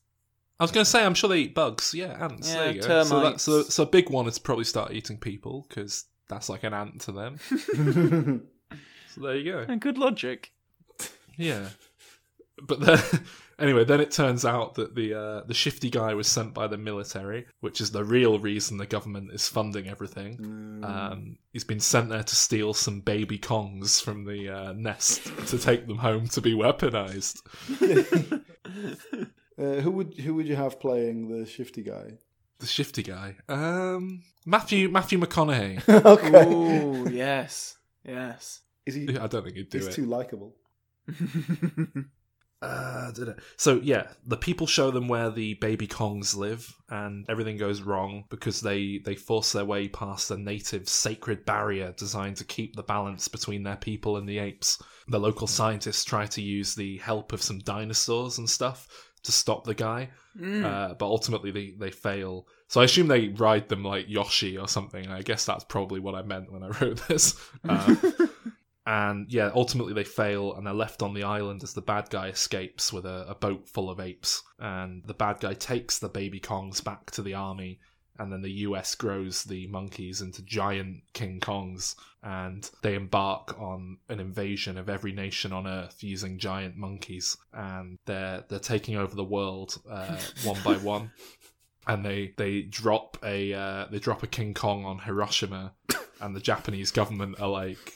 I 0.59 0.65
was 0.65 0.71
going 0.71 0.85
to 0.85 0.91
say, 0.91 1.05
I'm 1.05 1.13
sure 1.15 1.29
they 1.29 1.41
eat 1.41 1.55
bugs. 1.55 1.93
Yeah, 1.95 2.17
ants. 2.25 2.49
Yeah, 2.51 2.59
there 2.59 2.73
you 2.73 2.81
go. 2.81 3.05
So, 3.05 3.17
that, 3.17 3.23
termites. 3.25 3.43
so, 3.43 3.63
so 3.65 3.83
a 3.83 3.87
big 3.87 4.09
one 4.09 4.27
is 4.27 4.39
probably 4.39 4.65
start 4.65 4.93
eating 4.93 5.19
people 5.19 5.67
because 5.69 6.07
that's 6.29 6.49
like 6.49 6.65
an 6.65 6.73
ant 6.73 7.03
to 7.03 7.13
them. 7.13 7.39
so 9.15 9.21
there 9.21 9.37
you 9.37 9.53
go. 9.53 9.67
And 9.69 9.81
Good 9.81 9.99
logic. 9.99 10.53
Yeah, 11.39 11.69
but 12.63 12.81
then 12.81 12.99
anyway, 13.59 13.85
then 13.85 14.01
it 14.01 14.11
turns 14.11 14.45
out 14.45 14.75
that 14.75 14.95
the 14.95 15.15
uh, 15.15 15.45
the 15.47 15.55
shifty 15.55 15.89
guy 15.89 16.15
was 16.15 16.27
sent 16.27 16.53
by 16.53 16.67
the 16.67 16.77
military, 16.77 17.47
which 17.61 17.81
is 17.81 17.91
the 17.93 18.05
real 18.05 18.39
reason 18.39 18.77
the 18.77 18.87
government 18.87 19.31
is 19.33 19.49
funding 19.49 19.89
everything. 19.89 20.83
Um, 20.85 21.39
he's 21.53 21.65
been 21.65 21.81
sent 21.81 22.09
there 22.11 22.23
to 22.23 22.37
steal 22.37 22.75
some 22.75 23.01
baby 23.01 23.39
Kongs 23.39 24.03
from 24.03 24.25
the 24.25 24.49
uh, 24.49 24.73
nest 24.73 25.25
to 25.49 25.59
take 25.59 25.87
them 25.87 25.99
home 25.99 26.27
to 26.29 26.41
be 26.41 26.53
weaponized. 26.53 27.39
Uh, 29.61 29.81
who 29.81 29.91
would 29.91 30.15
who 30.15 30.35
would 30.37 30.47
you 30.47 30.55
have 30.55 30.79
playing 30.79 31.29
the 31.37 31.45
shifty 31.45 31.83
guy? 31.83 32.13
The 32.61 32.67
shifty 32.67 33.03
guy, 33.03 33.35
um, 33.49 34.23
Matthew 34.47 34.89
Matthew 34.89 35.19
McConaughey. 35.19 35.83
okay, 36.05 36.47
Ooh, 36.47 37.11
yes, 37.11 37.77
yes. 38.05 38.61
is 38.87 38.95
he? 38.95 39.19
I 39.19 39.27
don't 39.27 39.43
think 39.43 39.57
he'd 39.57 39.69
do 39.69 39.79
He's 39.79 39.89
it. 39.89 39.95
too 39.95 40.05
likable. 40.05 40.55
Uh. 42.61 43.13
So 43.57 43.81
yeah, 43.85 44.09
the 44.27 44.37
people 44.37 44.67
show 44.67 44.91
them 44.91 45.07
where 45.07 45.31
the 45.31 45.55
baby 45.55 45.87
Kongs 45.87 46.35
live, 46.35 46.75
and 46.89 47.25
everything 47.29 47.57
goes 47.57 47.83
wrong 47.83 48.25
because 48.31 48.61
they 48.61 49.01
they 49.05 49.15
force 49.15 49.53
their 49.53 49.65
way 49.65 49.87
past 49.87 50.33
a 50.33 50.37
native 50.37 50.89
sacred 50.89 51.45
barrier 51.45 51.95
designed 51.97 52.37
to 52.39 52.45
keep 52.45 52.75
the 52.75 52.83
balance 52.83 53.29
between 53.29 53.63
their 53.63 53.77
people 53.77 54.17
and 54.17 54.29
the 54.29 54.39
apes. 54.39 54.83
The 55.07 55.21
local 55.21 55.47
scientists 55.47 56.05
try 56.05 56.27
to 56.27 56.43
use 56.43 56.75
the 56.75 56.99
help 56.99 57.33
of 57.33 57.43
some 57.43 57.61
dinosaurs 57.61 58.39
and 58.39 58.51
stuff 58.51 58.89
to 59.23 59.31
stop 59.31 59.63
the 59.65 59.75
guy, 59.75 60.11
uh, 60.65 60.95
but 60.95 61.07
ultimately 61.07 61.53
they 61.53 61.75
they 61.79 61.93
fail. 61.93 62.49
So 62.67 62.81
I 62.81 62.85
assume 62.85 63.07
they 63.07 63.29
ride 63.29 63.69
them 63.69 63.85
like 63.85 64.07
Yoshi 64.09 64.59
or 64.59 64.67
something. 64.67 65.07
I 65.09 65.23
guess 65.23 65.45
that's 65.45 65.65
probably 65.65 66.01
what 66.01 66.17
I 66.17 66.23
meant 66.23 66.53
when 66.53 66.65
I 66.65 66.69
wrote 66.81 67.07
this. 67.07 67.41
Uh, 67.69 67.95
and 68.89 69.31
yeah, 69.31 69.51
ultimately 69.55 69.93
they 69.93 70.03
fail 70.03 70.55
and 70.55 70.67
they're 70.67 70.73
left 70.73 71.03
on 71.03 71.13
the 71.13 71.23
island 71.23 71.63
as 71.63 71.75
the 71.75 71.83
bad 71.83 72.09
guy 72.09 72.29
escapes 72.29 72.91
with 72.91 73.05
a, 73.05 73.27
a 73.29 73.35
boat 73.35 73.69
full 73.69 73.91
of 73.91 74.01
apes. 74.01 74.43
And 74.59 75.05
the 75.05 75.13
bad 75.13 75.41
guy 75.41 75.53
takes 75.53 75.99
the 75.99 76.09
baby 76.09 76.41
Kongs 76.41 76.83
back 76.83 77.11
to 77.11 77.21
the 77.21 77.35
army, 77.35 77.81
and 78.19 78.33
then 78.33 78.41
the 78.41 78.51
US 78.51 78.95
grows 78.95 79.45
the 79.45 79.67
monkeys 79.67 80.23
into 80.23 80.41
giant 80.41 81.03
King 81.13 81.39
Kongs, 81.39 81.97
and 82.23 82.71
they 82.81 82.95
embark 82.95 83.61
on 83.61 83.99
an 84.09 84.21
invasion 84.21 84.79
of 84.79 84.89
every 84.89 85.13
nation 85.13 85.53
on 85.53 85.67
Earth 85.67 86.03
using 86.03 86.39
giant 86.39 86.79
monkeys, 86.79 87.37
and 87.53 87.99
they're 88.07 88.45
they're 88.49 88.59
taking 88.59 88.97
over 88.97 89.15
the 89.15 89.23
world 89.23 89.79
uh, 89.91 90.17
one 90.45 90.61
by 90.65 90.77
one. 90.77 91.13
And 91.87 92.05
they, 92.05 92.35
they 92.37 92.61
drop 92.61 93.17
a 93.25 93.55
uh, 93.55 93.87
they 93.91 93.99
drop 93.99 94.23
a 94.23 94.27
King 94.27 94.53
Kong 94.53 94.85
on 94.85 94.99
Hiroshima, 94.99 95.73
and 96.21 96.37
the 96.37 96.41
Japanese 96.41 96.91
government 96.91 97.41
are 97.41 97.49
like, 97.49 97.95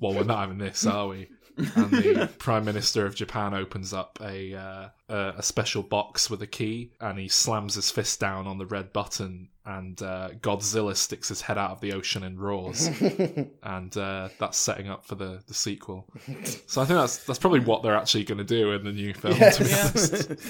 well, 0.00 0.14
we're 0.14 0.24
not 0.24 0.40
having 0.40 0.58
this, 0.58 0.86
are 0.86 1.08
we? 1.08 1.28
And 1.56 1.90
the 1.90 2.30
Prime 2.38 2.64
Minister 2.64 3.06
of 3.06 3.14
Japan 3.14 3.54
opens 3.54 3.92
up 3.92 4.18
a 4.22 4.54
uh, 4.54 4.88
a 5.08 5.34
a 5.38 5.42
special 5.42 5.82
box 5.82 6.30
with 6.30 6.42
a 6.42 6.46
key, 6.46 6.92
and 7.00 7.18
he 7.18 7.28
slams 7.28 7.74
his 7.74 7.90
fist 7.90 8.20
down 8.20 8.46
on 8.46 8.58
the 8.58 8.66
red 8.66 8.92
button, 8.92 9.48
and 9.64 10.00
uh, 10.02 10.30
Godzilla 10.40 10.96
sticks 10.96 11.28
his 11.28 11.42
head 11.42 11.58
out 11.58 11.70
of 11.70 11.80
the 11.80 11.92
ocean 11.92 12.22
and 12.22 12.40
roars, 12.40 12.86
and 13.62 13.96
uh, 13.96 14.28
that's 14.38 14.58
setting 14.58 14.88
up 14.88 15.04
for 15.04 15.16
the, 15.16 15.42
the 15.46 15.54
sequel. 15.54 16.08
So 16.66 16.80
I 16.80 16.84
think 16.84 16.98
that's 16.98 17.18
that's 17.18 17.38
probably 17.38 17.60
what 17.60 17.82
they're 17.82 17.96
actually 17.96 18.24
going 18.24 18.38
to 18.38 18.44
do 18.44 18.72
in 18.72 18.84
the 18.84 18.92
new 18.92 19.14
film. 19.14 19.34
To 19.34 20.36
be. 20.36 20.36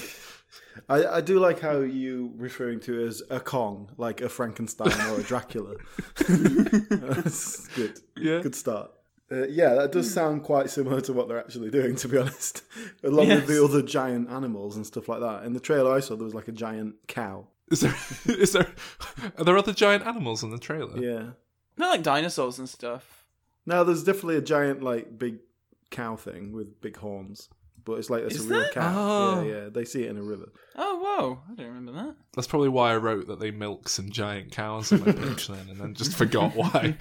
I, 0.89 1.17
I 1.17 1.21
do 1.21 1.39
like 1.39 1.59
how 1.59 1.79
you 1.79 2.31
referring 2.35 2.79
to 2.81 3.01
it 3.01 3.07
as 3.07 3.23
a 3.29 3.39
Kong, 3.39 3.89
like 3.97 4.21
a 4.21 4.29
Frankenstein 4.29 4.93
or 5.09 5.19
a 5.19 5.23
Dracula. 5.23 5.75
That's 6.27 7.67
good. 7.69 7.99
Yeah. 8.17 8.39
Good 8.39 8.55
start. 8.55 8.91
Uh, 9.31 9.47
yeah, 9.47 9.73
that 9.75 9.91
does 9.91 10.13
sound 10.13 10.43
quite 10.43 10.69
similar 10.69 10.99
to 11.01 11.13
what 11.13 11.27
they're 11.27 11.39
actually 11.39 11.69
doing, 11.71 11.95
to 11.97 12.07
be 12.07 12.17
honest. 12.19 12.63
Along 13.03 13.29
with 13.29 13.47
the 13.47 13.63
other 13.63 13.81
giant 13.81 14.29
animals 14.29 14.75
and 14.75 14.85
stuff 14.85 15.07
like 15.07 15.21
that. 15.21 15.45
In 15.45 15.53
the 15.53 15.59
trailer 15.59 15.93
I 15.93 16.01
saw, 16.01 16.15
there 16.15 16.25
was 16.25 16.33
like 16.35 16.47
a 16.49 16.51
giant 16.53 16.95
cow. 17.07 17.47
Is 17.69 17.79
there? 17.79 17.95
Is 18.25 18.51
there? 18.51 18.67
Are 19.37 19.43
there 19.45 19.57
other 19.57 19.71
giant 19.73 20.05
animals 20.05 20.43
in 20.43 20.49
the 20.49 20.59
trailer? 20.59 20.97
Yeah. 20.97 21.29
Not 21.77 21.91
like 21.91 22.03
dinosaurs 22.03 22.59
and 22.59 22.67
stuff. 22.67 23.23
No, 23.65 23.83
there's 23.85 24.03
definitely 24.03 24.35
a 24.37 24.41
giant, 24.41 24.83
like, 24.83 25.17
big 25.17 25.37
cow 25.91 26.15
thing 26.17 26.51
with 26.51 26.81
big 26.81 26.97
horns. 26.97 27.47
But 27.85 27.93
it's 27.93 28.09
like 28.09 28.23
it's 28.23 28.35
Is 28.35 28.45
a 28.45 28.49
real 28.49 28.59
there? 28.61 28.69
cow. 28.71 28.93
Oh. 28.95 29.43
Yeah, 29.43 29.53
yeah. 29.53 29.69
They 29.69 29.85
see 29.85 30.03
it 30.03 30.09
in 30.09 30.17
a 30.17 30.21
river. 30.21 30.51
Oh, 30.75 30.99
whoa. 30.99 31.39
I 31.49 31.55
don't 31.55 31.67
remember 31.67 31.93
that. 31.93 32.15
That's 32.35 32.47
probably 32.47 32.69
why 32.69 32.91
I 32.91 32.97
wrote 32.97 33.27
that 33.27 33.39
they 33.39 33.51
milk 33.51 33.87
some 33.89 34.09
giant 34.09 34.51
cows 34.51 34.91
in 34.91 34.99
my 35.05 35.11
pitch 35.13 35.47
then, 35.47 35.67
and 35.69 35.79
then 35.79 35.93
just 35.95 36.15
forgot 36.15 36.55
why. 36.55 36.97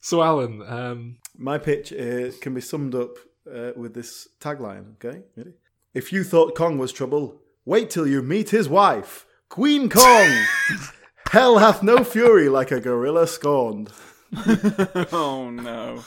So, 0.00 0.22
Alan, 0.22 0.62
um, 0.66 1.16
My 1.36 1.58
pitch 1.58 1.92
uh, 1.92 2.30
can 2.40 2.54
be 2.54 2.60
summed 2.60 2.94
up 2.94 3.16
uh, 3.52 3.72
with 3.76 3.94
this 3.94 4.28
tagline. 4.40 4.94
Okay, 4.94 5.22
ready? 5.36 5.52
If 5.94 6.12
you 6.12 6.24
thought 6.24 6.54
Kong 6.54 6.78
was 6.78 6.92
trouble, 6.92 7.40
wait 7.64 7.90
till 7.90 8.06
you 8.06 8.22
meet 8.22 8.50
his 8.50 8.68
wife, 8.68 9.26
Queen 9.48 9.88
Kong. 9.88 10.44
Hell 11.30 11.58
hath 11.58 11.82
no 11.82 12.02
fury 12.04 12.48
like 12.48 12.70
a 12.72 12.80
gorilla 12.80 13.26
scorned. 13.26 13.90
oh, 15.12 15.50
no. 15.50 16.02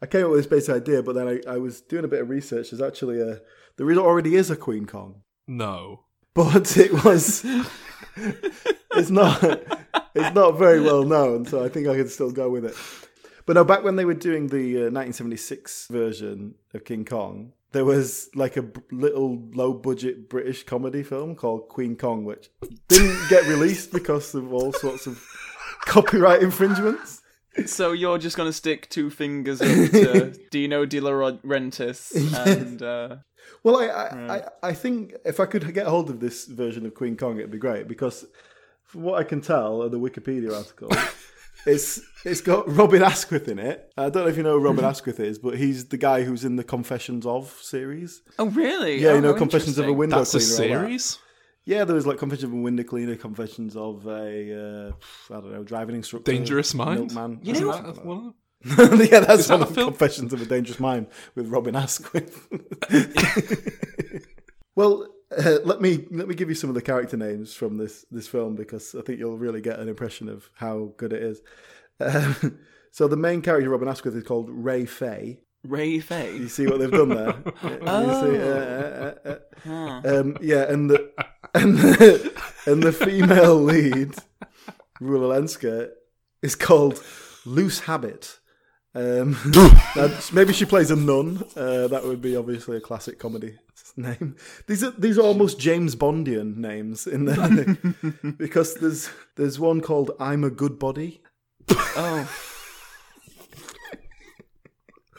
I 0.00 0.06
came 0.06 0.24
up 0.24 0.30
with 0.32 0.40
this 0.40 0.46
basic 0.46 0.74
idea, 0.74 1.02
but 1.02 1.14
then 1.14 1.28
I, 1.28 1.40
I 1.54 1.58
was 1.58 1.80
doing 1.80 2.04
a 2.04 2.08
bit 2.08 2.20
of 2.22 2.28
research. 2.28 2.70
There's 2.70 2.82
actually 2.82 3.20
a 3.20 3.40
there 3.76 3.90
is- 3.90 3.98
already 3.98 4.34
is 4.36 4.50
a 4.50 4.56
Queen 4.56 4.84
Kong, 4.86 5.22
no. 5.46 6.04
But 6.34 6.76
it 6.76 7.04
was 7.04 7.44
it's 8.96 9.10
not 9.10 9.42
it's 10.14 10.34
not 10.34 10.58
very 10.58 10.80
well 10.80 11.04
known, 11.04 11.44
so 11.46 11.64
I 11.64 11.68
think 11.68 11.88
I 11.88 11.96
could 11.96 12.10
still 12.10 12.30
go 12.30 12.50
with 12.50 12.64
it. 12.64 12.74
But 13.46 13.54
no, 13.54 13.64
back 13.64 13.82
when 13.82 13.96
they 13.96 14.04
were 14.04 14.14
doing 14.14 14.48
the 14.48 14.76
uh, 14.76 14.90
1976 14.90 15.88
version 15.88 16.54
of 16.74 16.84
King 16.84 17.04
Kong, 17.04 17.52
there 17.72 17.84
was 17.84 18.28
like 18.34 18.56
a 18.56 18.62
b- 18.62 18.80
little 18.92 19.42
low 19.52 19.72
budget 19.72 20.28
British 20.28 20.62
comedy 20.62 21.02
film 21.02 21.34
called 21.34 21.68
Queen 21.68 21.96
Kong, 21.96 22.24
which 22.24 22.50
didn't 22.88 23.28
get 23.28 23.46
released 23.46 23.90
because 23.92 24.34
of 24.34 24.52
all 24.52 24.72
sorts 24.72 25.06
of 25.06 25.24
copyright 25.86 26.42
infringements. 26.42 27.21
So 27.66 27.92
you're 27.92 28.18
just 28.18 28.36
going 28.36 28.48
to 28.48 28.52
stick 28.52 28.88
two 28.88 29.10
fingers 29.10 29.60
up 29.60 29.68
to 29.90 30.34
Dino 30.50 30.86
De 30.86 31.00
Laurentiis 31.00 32.12
and... 32.46 32.82
Uh, 32.82 33.16
Well, 33.64 33.76
I, 33.76 33.86
I, 33.86 34.36
I, 34.36 34.42
I 34.62 34.72
think 34.72 35.14
if 35.24 35.38
I 35.38 35.46
could 35.46 35.72
get 35.74 35.86
hold 35.86 36.10
of 36.10 36.20
this 36.20 36.46
version 36.46 36.86
of 36.86 36.94
Queen 36.94 37.16
Kong, 37.16 37.38
it'd 37.38 37.50
be 37.50 37.58
great 37.58 37.86
because, 37.88 38.24
from 38.84 39.02
what 39.02 39.20
I 39.20 39.24
can 39.24 39.40
tell 39.40 39.88
the 39.88 39.98
Wikipedia 39.98 40.56
article, 40.56 40.90
it's 41.66 42.00
it's 42.24 42.40
got 42.40 42.68
Robin 42.68 43.02
Askwith 43.02 43.48
in 43.48 43.58
it. 43.58 43.92
I 43.96 44.10
don't 44.10 44.24
know 44.24 44.28
if 44.28 44.36
you 44.36 44.42
know 44.42 44.58
who 44.58 44.64
Robin 44.64 44.84
Askwith 44.84 45.20
is, 45.20 45.38
but 45.38 45.58
he's 45.58 45.86
the 45.86 45.96
guy 45.96 46.22
who's 46.22 46.44
in 46.44 46.56
the 46.56 46.64
Confessions 46.64 47.26
of 47.26 47.50
series. 47.60 48.22
oh, 48.38 48.46
really? 48.46 49.00
Yeah, 49.00 49.10
oh, 49.10 49.14
you 49.16 49.20
know, 49.20 49.34
Confessions 49.34 49.78
of 49.78 49.86
a. 49.86 49.92
Window 49.92 50.18
That's 50.18 50.34
a 50.34 50.38
Cleaner. 50.56 50.76
all 50.76 50.82
that. 50.82 50.86
series? 50.88 51.18
Yeah, 51.64 51.84
there 51.84 51.94
was 51.94 52.06
like 52.06 52.18
Confessions 52.18 52.44
of 52.44 52.52
a 52.52 52.56
Window 52.60 52.82
Cleaner, 52.82 53.14
Confessions 53.16 53.76
of 53.76 54.06
a 54.06 54.88
uh, 54.90 54.92
I 55.30 55.40
don't 55.40 55.52
know 55.52 55.62
driving 55.62 55.94
instructor, 55.96 56.32
Dangerous 56.32 56.74
Mind? 56.74 57.00
milkman. 57.00 57.40
You 57.42 57.52
know- 57.54 57.92
that 57.92 58.04
one? 58.04 58.34
yeah, 58.64 59.20
that's 59.20 59.48
that 59.48 59.58
one 59.58 59.62
of? 59.68 59.74
Confessions 59.74 60.32
of 60.32 60.40
a 60.40 60.44
Dangerous 60.46 60.78
Mind 60.78 61.08
with 61.34 61.48
Robin 61.48 61.74
Askwith. 61.74 62.46
well, 64.76 65.06
uh, 65.36 65.58
let 65.64 65.80
me 65.80 66.04
let 66.10 66.28
me 66.28 66.34
give 66.34 66.48
you 66.48 66.54
some 66.54 66.70
of 66.70 66.74
the 66.74 66.82
character 66.82 67.16
names 67.16 67.54
from 67.54 67.76
this 67.78 68.04
this 68.10 68.28
film 68.28 68.54
because 68.54 68.94
I 68.94 69.02
think 69.02 69.18
you'll 69.18 69.38
really 69.38 69.60
get 69.60 69.78
an 69.78 69.88
impression 69.88 70.28
of 70.28 70.48
how 70.54 70.92
good 70.96 71.12
it 71.12 71.22
is. 71.22 71.40
Um, 72.00 72.58
so 72.90 73.08
the 73.08 73.16
main 73.16 73.42
character, 73.42 73.68
Robin 73.70 73.88
Askwith, 73.88 74.16
is 74.16 74.24
called 74.24 74.48
Ray 74.50 74.84
Fay. 74.86 75.40
Ray 75.64 76.00
Fay. 76.00 76.36
You 76.36 76.48
see 76.48 76.66
what 76.66 76.80
they've 76.80 76.90
done 76.90 77.10
there? 77.10 77.34
You 77.62 77.78
see, 77.80 78.38
uh, 78.40 78.44
uh, 78.44 79.14
uh, 79.24 79.38
Huh. 79.64 80.00
um, 80.04 80.36
yeah, 80.40 80.70
and 80.70 80.90
the 80.90 81.12
and 81.54 81.78
the, 81.78 82.42
and 82.66 82.82
the 82.82 82.92
female 82.92 83.56
lead, 83.56 84.14
Rula 85.00 85.40
Lenska, 85.40 85.90
is 86.42 86.54
called 86.54 87.02
Loose 87.44 87.80
Habit. 87.80 88.38
Um, 88.94 89.36
now, 89.96 90.18
maybe 90.32 90.52
she 90.52 90.64
plays 90.64 90.90
a 90.90 90.96
nun. 90.96 91.44
Uh, 91.56 91.88
that 91.88 92.04
would 92.04 92.20
be 92.20 92.36
obviously 92.36 92.76
a 92.76 92.80
classic 92.80 93.18
comedy 93.18 93.56
name. 93.96 94.36
These 94.66 94.84
are 94.84 94.90
these 94.92 95.18
are 95.18 95.22
almost 95.22 95.58
James 95.58 95.96
Bondian 95.96 96.56
names 96.56 97.06
in 97.06 97.24
there 97.24 97.76
because 98.36 98.74
there's 98.74 99.10
there's 99.36 99.58
one 99.58 99.80
called 99.80 100.12
I'm 100.18 100.44
a 100.44 100.50
Good 100.50 100.78
Body. 100.78 101.22
Oh. 101.70 102.30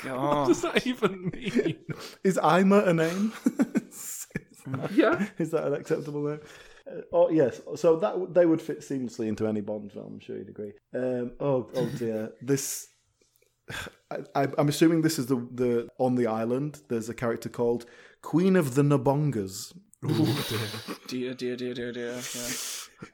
What 0.03 0.11
God. 0.19 0.47
does 0.49 0.61
that 0.63 0.85
even 0.85 1.31
mean? 1.31 1.77
Is 2.25 2.37
Ima 2.37 2.79
a 2.79 2.93
name? 2.93 3.31
yeah. 4.93 5.27
Is 5.37 5.51
that 5.51 5.65
an 5.67 5.73
acceptable 5.73 6.23
name? 6.23 6.39
Uh, 6.87 7.01
oh 7.11 7.29
yes, 7.29 7.61
so 7.75 7.97
that 7.97 8.33
they 8.33 8.45
would 8.45 8.61
fit 8.61 8.81
seamlessly 8.81 9.27
into 9.27 9.47
any 9.47 9.61
Bond 9.61 9.91
film. 9.91 10.13
I'm 10.15 10.19
sure 10.19 10.37
you'd 10.37 10.49
agree. 10.49 10.73
Um, 10.93 11.31
oh, 11.39 11.69
oh 11.75 11.85
dear, 11.97 12.31
this. 12.41 12.87
I, 14.11 14.17
I, 14.35 14.47
I'm 14.57 14.67
assuming 14.67 15.01
this 15.01 15.17
is 15.17 15.27
the 15.27 15.37
the 15.51 15.87
on 15.97 16.15
the 16.15 16.27
island. 16.27 16.81
There's 16.89 17.07
a 17.09 17.13
character 17.13 17.47
called 17.49 17.85
Queen 18.21 18.55
of 18.55 18.75
the 18.75 18.81
Nabongas. 18.83 19.73
Dear, 21.07 21.33
dear, 21.33 21.55
dear, 21.55 21.73
dear, 21.73 21.93
dear. 21.93 22.19
Yeah. 22.35 22.49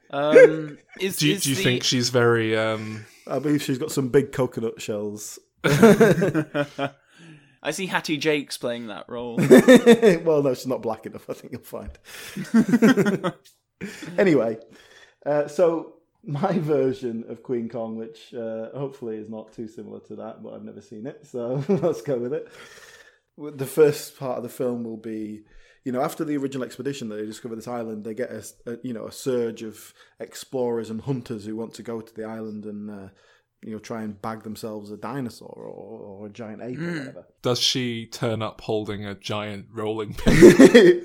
Um, 0.10 0.80
is, 1.00 1.18
Do 1.18 1.28
you, 1.28 1.36
is 1.36 1.44
do 1.44 1.50
you 1.52 1.56
the- 1.56 1.64
think 1.64 1.84
she's 1.84 2.10
very 2.10 2.58
um 2.58 3.06
I 3.28 3.38
believe 3.38 3.62
she's 3.62 3.78
got 3.78 3.92
some 3.92 4.10
big 4.10 4.32
coconut 4.32 4.82
shells. 4.82 5.38
I 7.62 7.72
see 7.72 7.88
Hattie 7.88 8.18
Jacques 8.18 8.58
playing 8.60 8.88
that 8.88 9.06
role. 9.10 9.36
well, 10.24 10.42
no, 10.42 10.54
she's 10.54 10.68
not 10.68 10.82
black 10.82 11.06
enough. 11.06 11.30
I 11.30 11.34
think 11.34 11.54
you'll 11.54 11.62
find. 11.62 13.34
anyway, 14.18 14.58
uh, 15.26 15.48
so 15.48 15.96
my 16.24 16.58
version 16.60 17.26
of 17.28 17.44
Queen 17.44 17.70
Kong, 17.70 17.98
which 17.98 18.34
uh, 18.34 18.70
hopefully 18.74 19.18
is 19.18 19.30
not 19.30 19.54
too 19.54 19.68
similar 19.68 20.00
to 20.02 20.16
that, 20.18 20.44
but 20.44 20.54
I've 20.54 20.64
never 20.64 20.82
seen 20.82 21.06
it, 21.06 21.26
so 21.26 21.64
let's 21.70 22.02
go 22.02 22.18
with 22.18 22.34
it. 22.34 22.48
The 23.38 23.66
first 23.66 24.18
part 24.20 24.38
of 24.38 24.44
the 24.44 24.50
film 24.50 24.84
will 24.84 24.98
be, 24.98 25.44
you 25.86 25.92
know, 25.92 26.02
after 26.02 26.26
the 26.26 26.36
original 26.38 26.66
expedition 26.66 27.08
that 27.10 27.16
they 27.16 27.26
discover 27.26 27.56
this 27.56 27.70
island, 27.70 28.04
they 28.04 28.14
get 28.14 28.32
a, 28.32 28.44
a 28.66 28.78
you 28.84 28.94
know 28.94 29.08
a 29.08 29.12
surge 29.12 29.64
of 29.64 29.94
explorers 30.20 30.90
and 30.90 31.02
hunters 31.02 31.46
who 31.46 31.56
want 31.56 31.74
to 31.76 31.84
go 31.84 32.00
to 32.00 32.14
the 32.16 32.24
island 32.24 32.66
and. 32.66 32.90
Uh, 32.90 33.10
you 33.62 33.74
know, 33.74 33.80
try 33.80 34.04
and 34.04 34.22
bag 34.22 34.44
themselves 34.44 34.90
a 34.90 34.98
dinosaur 34.98 35.50
or, 35.50 36.00
or 36.00 36.28
a 36.28 36.30
giant 36.30 36.62
ape 36.62 36.78
or 36.80 36.82
hmm. 36.82 36.98
whatever. 37.00 37.26
does 37.42 37.60
she 37.60 38.06
turn 38.06 38.42
up 38.42 38.62
holding 38.62 39.06
a 39.06 39.16
giant 39.16 39.66
rolling 39.72 40.14
pin? 40.18 40.36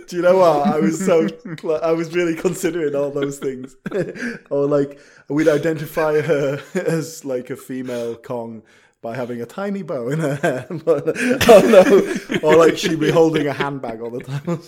Do 0.07 0.17
you 0.17 0.23
know 0.23 0.39
what? 0.39 0.69
I 0.69 0.79
was 0.79 1.05
so 1.05 1.27
cl- 1.61 1.83
I 1.83 1.91
was 1.91 2.15
really 2.15 2.37
considering 2.37 2.95
all 2.95 3.11
those 3.11 3.39
things. 3.39 3.77
or 4.51 4.67
like 4.67 5.01
we'd 5.29 5.49
identify 5.49 6.21
her 6.21 6.63
as 6.75 7.25
like 7.25 7.51
a 7.51 7.57
female 7.57 8.15
Kong 8.15 8.63
by 9.03 9.17
having 9.17 9.43
a 9.43 9.47
tiny 9.47 9.83
bow 9.83 10.09
in 10.09 10.21
her 10.21 10.37
hair. 10.37 10.67
But, 10.71 11.09
oh 11.49 11.61
no! 11.69 12.39
Or 12.43 12.57
like 12.57 12.79
she'd 12.79 13.01
be 13.01 13.11
holding 13.11 13.47
a 13.49 13.53
handbag 13.53 14.01
all 14.01 14.11
the 14.11 14.21
time. 14.21 14.61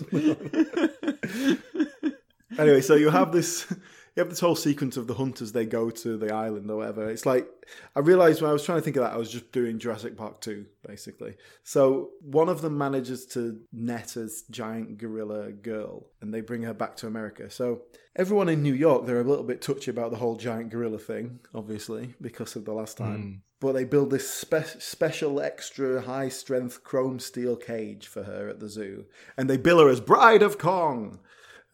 anyway, 2.59 2.81
so 2.83 2.97
you 2.97 3.11
have 3.11 3.33
this. 3.33 3.73
You 4.17 4.23
have 4.23 4.31
this 4.31 4.41
whole 4.41 4.57
sequence 4.57 4.97
of 4.97 5.07
the 5.07 5.15
hunters. 5.15 5.53
They 5.53 5.67
go 5.67 5.91
to 5.91 6.17
the 6.17 6.35
island 6.35 6.71
or 6.71 6.79
whatever. 6.79 7.11
It's 7.11 7.27
like 7.27 7.47
I 7.95 8.01
realized 8.01 8.41
when 8.41 8.49
I 8.49 8.55
was 8.55 8.65
trying 8.65 8.79
to 8.79 8.83
think 8.83 8.97
of 8.97 9.03
that, 9.03 9.13
I 9.13 9.19
was 9.19 9.31
just 9.31 9.53
doing 9.53 9.79
Jurassic 9.79 10.17
Park 10.17 10.41
two, 10.41 10.65
basically. 10.89 11.37
So 11.65 12.13
one 12.23 12.49
of 12.49 12.63
them 12.63 12.79
manages 12.79 13.27
to 13.27 13.61
net 13.75 14.17
a 14.17 14.31
giant 14.51 14.97
gorilla 14.97 15.53
girl, 15.53 16.07
and 16.23 16.33
they 16.33 16.41
bring 16.41 16.63
her 16.63 16.73
back 16.73 16.97
to 16.97 17.07
America. 17.07 17.51
So 17.51 17.83
everyone 18.17 18.49
in 18.49 18.63
New 18.63 18.73
York, 18.73 19.05
they're 19.05 19.21
a 19.21 19.25
little 19.25 19.45
bit 19.45 19.61
touchy 19.61 19.91
about 19.91 20.13
the 20.13 20.17
whole 20.17 20.37
giant 20.37 20.71
gorilla 20.71 20.99
thing, 20.99 21.41
obviously 21.55 22.15
because 22.19 22.57
of 22.57 22.65
the 22.65 22.73
last 22.73 22.97
time. 22.97 23.43
But 23.61 23.73
they 23.73 23.85
build 23.85 24.11
this 24.11 24.31
spe- 24.31 24.81
special, 24.81 25.41
extra 25.43 26.01
high 26.01 26.31
strength 26.31 26.83
chrome 26.85 27.19
steel 27.19 27.57
cage 27.57 28.07
for 28.07 28.23
her 28.23 28.49
at 28.49 28.61
the 28.61 28.69
zoo, 28.71 29.05
and 29.37 29.51
they 29.51 29.59
bill 29.59 29.81
her 29.81 29.91
as 29.91 30.01
Bride 30.01 30.43
of 30.43 30.57
Kong. 30.57 31.19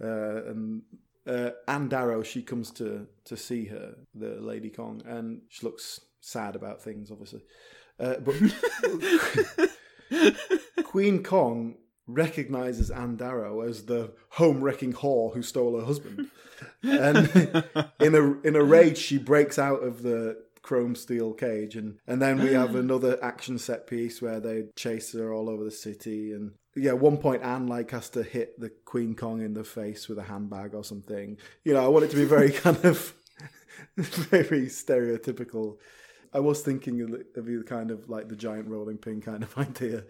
Uh, 0.02 0.44
and 0.47 0.82
uh, 1.27 1.51
Ann 1.69 1.89
Darrow, 1.89 2.23
she 2.23 2.43
comes 2.43 2.70
to 2.73 3.07
to 3.24 3.36
see 3.36 3.66
her, 3.66 3.94
the 4.15 4.40
Lady 4.40 4.70
Kong, 4.70 5.03
and 5.07 5.43
she 5.49 5.65
looks 5.65 6.01
sad 6.20 6.57
about 6.57 6.82
things, 6.82 7.11
obviously. 7.11 7.43
Uh, 8.01 8.16
but 8.16 8.35
Queen 10.85 11.23
Kong 11.23 11.77
recognizes 12.07 12.90
Ann 12.90 13.16
Darrow 13.16 13.61
as 13.61 13.86
the 13.86 14.12
home 14.31 14.62
wrecking 14.62 14.93
whore 14.93 15.32
who 15.35 15.43
stole 15.43 15.78
her 15.78 15.86
husband, 15.86 16.28
and 16.82 17.28
in 18.01 18.15
a 18.15 18.40
in 18.40 18.57
a 18.57 18.65
rage, 18.65 18.99
she 18.99 19.19
breaks 19.19 19.59
out 19.59 19.82
of 19.82 20.03
the 20.03 20.43
chrome 20.62 20.94
steel 20.94 21.32
cage 21.32 21.74
and 21.74 21.99
and 22.07 22.23
then 22.23 22.40
we 22.40 22.53
have 22.53 22.77
another 22.77 23.19
action 23.20 23.59
set 23.59 23.85
piece 23.85 24.23
where 24.23 24.39
they 24.39 24.62
chase 24.77 25.12
her 25.12 25.35
all 25.35 25.51
over 25.51 25.65
the 25.65 25.73
city 25.73 26.32
and 26.32 26.53
yeah, 26.74 26.93
one 26.93 27.19
point 27.19 27.43
Ann 27.43 27.66
like 27.66 27.90
has 27.90 28.09
to 28.11 28.23
hit 28.23 28.59
the 28.59 28.70
Queen 28.85 29.15
Kong 29.15 29.43
in 29.43 29.55
the 29.55 29.65
face 29.65 30.09
with 30.09 30.19
a 30.19 30.23
handbag 30.23 30.74
or 30.74 30.85
something. 30.85 31.36
You 31.65 31.74
know, 31.74 31.85
I 31.85 31.89
want 31.89 32.05
it 32.07 32.11
to 32.12 32.16
be 32.16 32.24
very 32.24 32.51
kind 32.53 32.82
of 32.85 33.15
very 33.97 34.66
stereotypical. 34.66 35.77
I 36.35 36.40
was 36.40 36.62
thinking 36.62 37.03
of, 37.03 37.15
of 37.36 37.49
you 37.49 37.62
kind 37.62 37.90
of 37.90 38.09
like 38.09 38.28
the 38.28 38.36
giant 38.36 38.69
rolling 38.69 38.97
pin 38.97 39.20
kind 39.20 39.43
of 39.43 39.57
idea. 39.59 40.05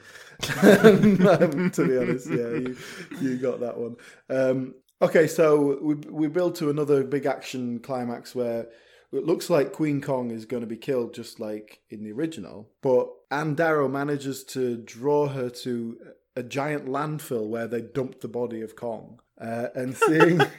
um, 0.62 1.70
to 1.72 1.86
be 1.86 1.98
honest, 1.98 2.30
yeah, 2.30 2.36
you, 2.36 2.76
you 3.20 3.36
got 3.39 3.60
that 3.60 3.76
one. 3.76 3.97
Um, 4.30 4.74
okay, 5.01 5.26
so 5.26 5.78
we 5.82 5.94
we 5.94 6.28
build 6.28 6.55
to 6.56 6.70
another 6.70 7.02
big 7.02 7.26
action 7.26 7.80
climax 7.80 8.34
where 8.34 8.68
it 9.12 9.26
looks 9.26 9.51
like 9.51 9.72
Queen 9.72 10.01
Kong 10.01 10.30
is 10.30 10.47
going 10.47 10.62
to 10.62 10.66
be 10.66 10.76
killed, 10.76 11.12
just 11.12 11.40
like 11.40 11.80
in 11.90 12.05
the 12.05 12.12
original. 12.12 12.70
But 12.82 13.09
Ann 13.30 13.55
Darrow 13.55 13.89
manages 13.89 14.44
to 14.44 14.76
draw 14.76 15.28
her 15.28 15.51
to 15.51 15.98
a 16.36 16.42
giant 16.42 16.86
landfill 16.86 17.48
where 17.48 17.66
they 17.66 17.80
dumped 17.80 18.20
the 18.20 18.28
body 18.28 18.60
of 18.62 18.76
Kong, 18.76 19.20
uh, 19.40 19.68
and 19.74 19.96
seeing. 19.96 20.40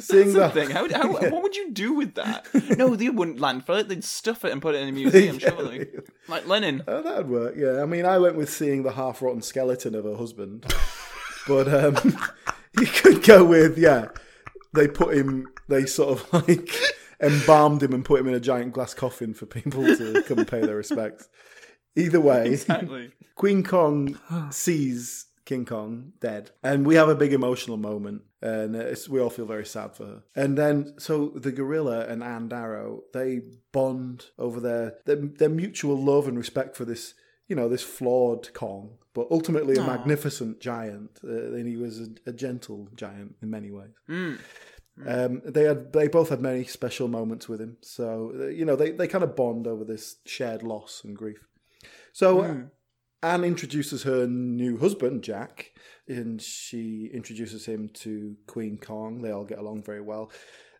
Seeing 0.00 0.32
That's 0.32 0.34
the 0.34 0.38
that, 0.40 0.54
thing. 0.54 0.70
How, 0.70 0.88
how, 0.88 1.12
What 1.30 1.42
would 1.42 1.56
you 1.56 1.70
do 1.70 1.92
with 1.92 2.14
that? 2.14 2.46
No, 2.76 2.96
they 2.96 3.08
wouldn't 3.08 3.38
landfill 3.38 3.80
it. 3.80 3.88
They'd 3.88 4.04
stuff 4.04 4.44
it 4.44 4.52
and 4.52 4.60
put 4.60 4.74
it 4.74 4.82
in 4.82 4.88
a 4.88 4.92
museum, 4.92 5.38
surely. 5.38 5.88
Like 6.28 6.46
Lenin. 6.46 6.82
Oh, 6.88 7.02
that'd 7.02 7.28
work. 7.28 7.54
Yeah, 7.56 7.82
I 7.82 7.86
mean, 7.86 8.04
I 8.04 8.18
went 8.18 8.36
with 8.36 8.50
seeing 8.50 8.82
the 8.82 8.92
half 8.92 9.22
rotten 9.22 9.42
skeleton 9.42 9.94
of 9.94 10.04
her 10.04 10.16
husband, 10.16 10.72
but 11.46 11.72
um, 11.72 12.18
you 12.78 12.86
could 12.86 13.22
go 13.22 13.44
with 13.44 13.78
yeah. 13.78 14.08
They 14.74 14.86
put 14.86 15.16
him. 15.16 15.48
They 15.68 15.86
sort 15.86 16.20
of 16.20 16.32
like 16.48 16.72
embalmed 17.20 17.82
him 17.82 17.92
and 17.92 18.04
put 18.04 18.20
him 18.20 18.28
in 18.28 18.34
a 18.34 18.40
giant 18.40 18.72
glass 18.72 18.94
coffin 18.94 19.34
for 19.34 19.46
people 19.46 19.84
to 19.84 20.22
come 20.22 20.38
and 20.38 20.48
pay 20.48 20.60
their 20.60 20.76
respects. 20.76 21.28
Either 21.96 22.20
way, 22.20 22.48
Exactly. 22.50 23.10
Queen 23.34 23.62
Kong 23.64 24.18
sees 24.50 25.26
King 25.46 25.64
Kong 25.64 26.12
dead, 26.20 26.50
and 26.62 26.86
we 26.86 26.94
have 26.96 27.08
a 27.08 27.14
big 27.14 27.32
emotional 27.32 27.76
moment, 27.78 28.22
and 28.42 28.76
it's, 28.76 29.08
we 29.08 29.18
all 29.18 29.30
feel 29.30 29.46
very 29.46 29.64
sad 29.64 29.96
for 29.96 30.04
her. 30.06 30.22
And 30.36 30.56
then, 30.58 30.94
so 30.98 31.30
the 31.34 31.50
gorilla 31.50 32.06
and 32.06 32.22
Ann 32.22 32.48
Darrow 32.48 33.02
they 33.14 33.40
bond 33.72 34.26
over 34.38 34.60
their 34.60 34.98
their, 35.06 35.16
their 35.16 35.48
mutual 35.48 35.96
love 35.96 36.28
and 36.28 36.36
respect 36.36 36.76
for 36.76 36.84
this, 36.84 37.14
you 37.48 37.56
know, 37.56 37.68
this 37.68 37.82
flawed 37.82 38.52
Kong, 38.52 38.98
but 39.14 39.26
ultimately 39.30 39.74
a 39.76 39.82
magnificent 39.86 40.60
giant. 40.60 41.18
Uh, 41.24 41.54
and 41.54 41.66
he 41.66 41.76
was 41.76 42.00
a, 42.00 42.08
a 42.26 42.32
gentle 42.32 42.88
giant 42.94 43.36
in 43.42 43.50
many 43.50 43.70
ways. 43.70 43.90
Um, 45.06 45.40
they 45.46 45.64
had 45.64 45.92
they 45.94 46.08
both 46.08 46.28
had 46.28 46.42
many 46.42 46.64
special 46.64 47.08
moments 47.08 47.48
with 47.48 47.60
him, 47.60 47.78
so 47.80 48.32
uh, 48.38 48.46
you 48.48 48.66
know 48.66 48.76
they, 48.76 48.90
they 48.90 49.08
kind 49.08 49.24
of 49.24 49.34
bond 49.34 49.66
over 49.66 49.82
this 49.82 50.16
shared 50.26 50.62
loss 50.62 51.02
and 51.04 51.16
grief. 51.16 51.46
So 52.12 52.40
uh, 52.40 52.56
Ann 53.22 53.44
introduces 53.44 54.02
her 54.04 54.26
new 54.26 54.78
husband 54.78 55.22
Jack, 55.22 55.72
and 56.08 56.40
she 56.40 57.10
introduces 57.12 57.66
him 57.66 57.90
to 57.94 58.36
Queen 58.46 58.78
Kong. 58.78 59.22
They 59.22 59.30
all 59.30 59.44
get 59.44 59.58
along 59.58 59.82
very 59.82 60.00
well, 60.00 60.30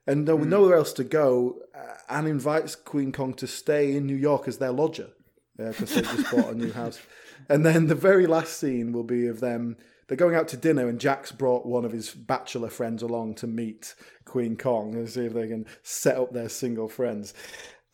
and 0.06 0.28
uh, 0.28 0.36
with 0.36 0.48
nowhere 0.48 0.76
else 0.76 0.92
to 0.94 1.04
go, 1.04 1.58
uh, 1.74 1.96
Ann 2.08 2.26
invites 2.26 2.74
Queen 2.74 3.12
Kong 3.12 3.34
to 3.34 3.46
stay 3.46 3.94
in 3.94 4.06
New 4.06 4.16
York 4.16 4.48
as 4.48 4.58
their 4.58 4.72
lodger 4.72 5.10
because 5.56 5.94
they 5.94 6.02
just 6.02 6.30
bought 6.30 6.52
a 6.52 6.54
new 6.54 6.72
house. 6.72 7.00
And 7.48 7.64
then 7.64 7.86
the 7.86 7.94
very 7.94 8.26
last 8.26 8.58
scene 8.58 8.92
will 8.92 9.02
be 9.02 9.26
of 9.26 9.40
them. 9.40 9.78
They're 10.06 10.16
going 10.16 10.34
out 10.34 10.46
to 10.48 10.58
dinner, 10.58 10.88
and 10.88 11.00
Jack's 11.00 11.32
brought 11.32 11.64
one 11.64 11.86
of 11.86 11.92
his 11.92 12.10
bachelor 12.10 12.68
friends 12.68 13.02
along 13.02 13.36
to 13.36 13.46
meet 13.46 13.94
Queen 14.26 14.58
Kong 14.58 14.94
and 14.94 15.08
see 15.08 15.24
if 15.24 15.32
they 15.32 15.48
can 15.48 15.64
set 15.82 16.18
up 16.18 16.32
their 16.32 16.50
single 16.50 16.86
friends. 16.86 17.32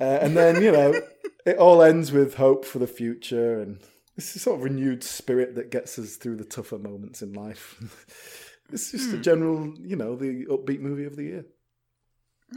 Uh, 0.00 0.04
and 0.04 0.36
then, 0.36 0.62
you 0.62 0.70
know, 0.72 0.94
it 1.46 1.56
all 1.58 1.82
ends 1.82 2.12
with 2.12 2.34
hope 2.34 2.64
for 2.64 2.78
the 2.78 2.86
future 2.86 3.60
and 3.60 3.80
this 4.14 4.28
sort 4.40 4.58
of 4.58 4.64
renewed 4.64 5.02
spirit 5.04 5.54
that 5.54 5.70
gets 5.70 5.98
us 5.98 6.16
through 6.16 6.36
the 6.36 6.44
tougher 6.44 6.78
moments 6.78 7.22
in 7.22 7.32
life. 7.32 7.76
it's 8.72 8.90
just 8.92 9.12
a 9.12 9.18
general, 9.18 9.74
you 9.78 9.96
know, 9.96 10.16
the 10.16 10.46
upbeat 10.46 10.80
movie 10.80 11.04
of 11.04 11.16
the 11.16 11.24
year. 11.24 11.44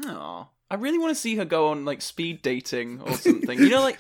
Aw. 0.06 0.48
I 0.72 0.76
really 0.76 1.00
want 1.00 1.12
to 1.12 1.20
see 1.20 1.36
her 1.38 1.46
go 1.46 1.70
on 1.70 1.84
like 1.86 2.02
speed 2.02 2.42
dating 2.42 3.02
or 3.02 3.14
something. 3.14 3.58
You 3.58 3.70
know, 3.70 3.82
like 3.82 4.00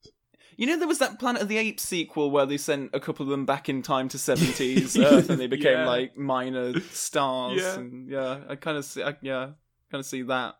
you 0.56 0.66
know, 0.66 0.78
there 0.78 0.88
was 0.88 0.98
that 1.00 1.18
Planet 1.18 1.42
of 1.42 1.48
the 1.48 1.58
Apes 1.58 1.82
sequel 1.82 2.30
where 2.30 2.46
they 2.46 2.56
sent 2.56 2.90
a 2.94 3.00
couple 3.00 3.24
of 3.24 3.30
them 3.30 3.44
back 3.44 3.68
in 3.68 3.82
time 3.82 4.08
to 4.08 4.18
seventies 4.18 4.96
Earth, 4.98 5.28
and 5.28 5.38
they 5.38 5.46
became 5.46 5.72
Yeah. 5.80 5.86
like 5.86 6.16
minor 6.16 6.80
stars. 6.92 7.60
Yeah. 7.60 7.78
and 7.78 8.08
yeah, 8.08 8.38
I 8.48 8.56
kind 8.56 8.78
of 8.78 8.84
see, 8.86 9.02
I, 9.02 9.16
yeah, 9.20 9.50
kind 9.90 10.00
of 10.00 10.06
see 10.06 10.22
that. 10.22 10.54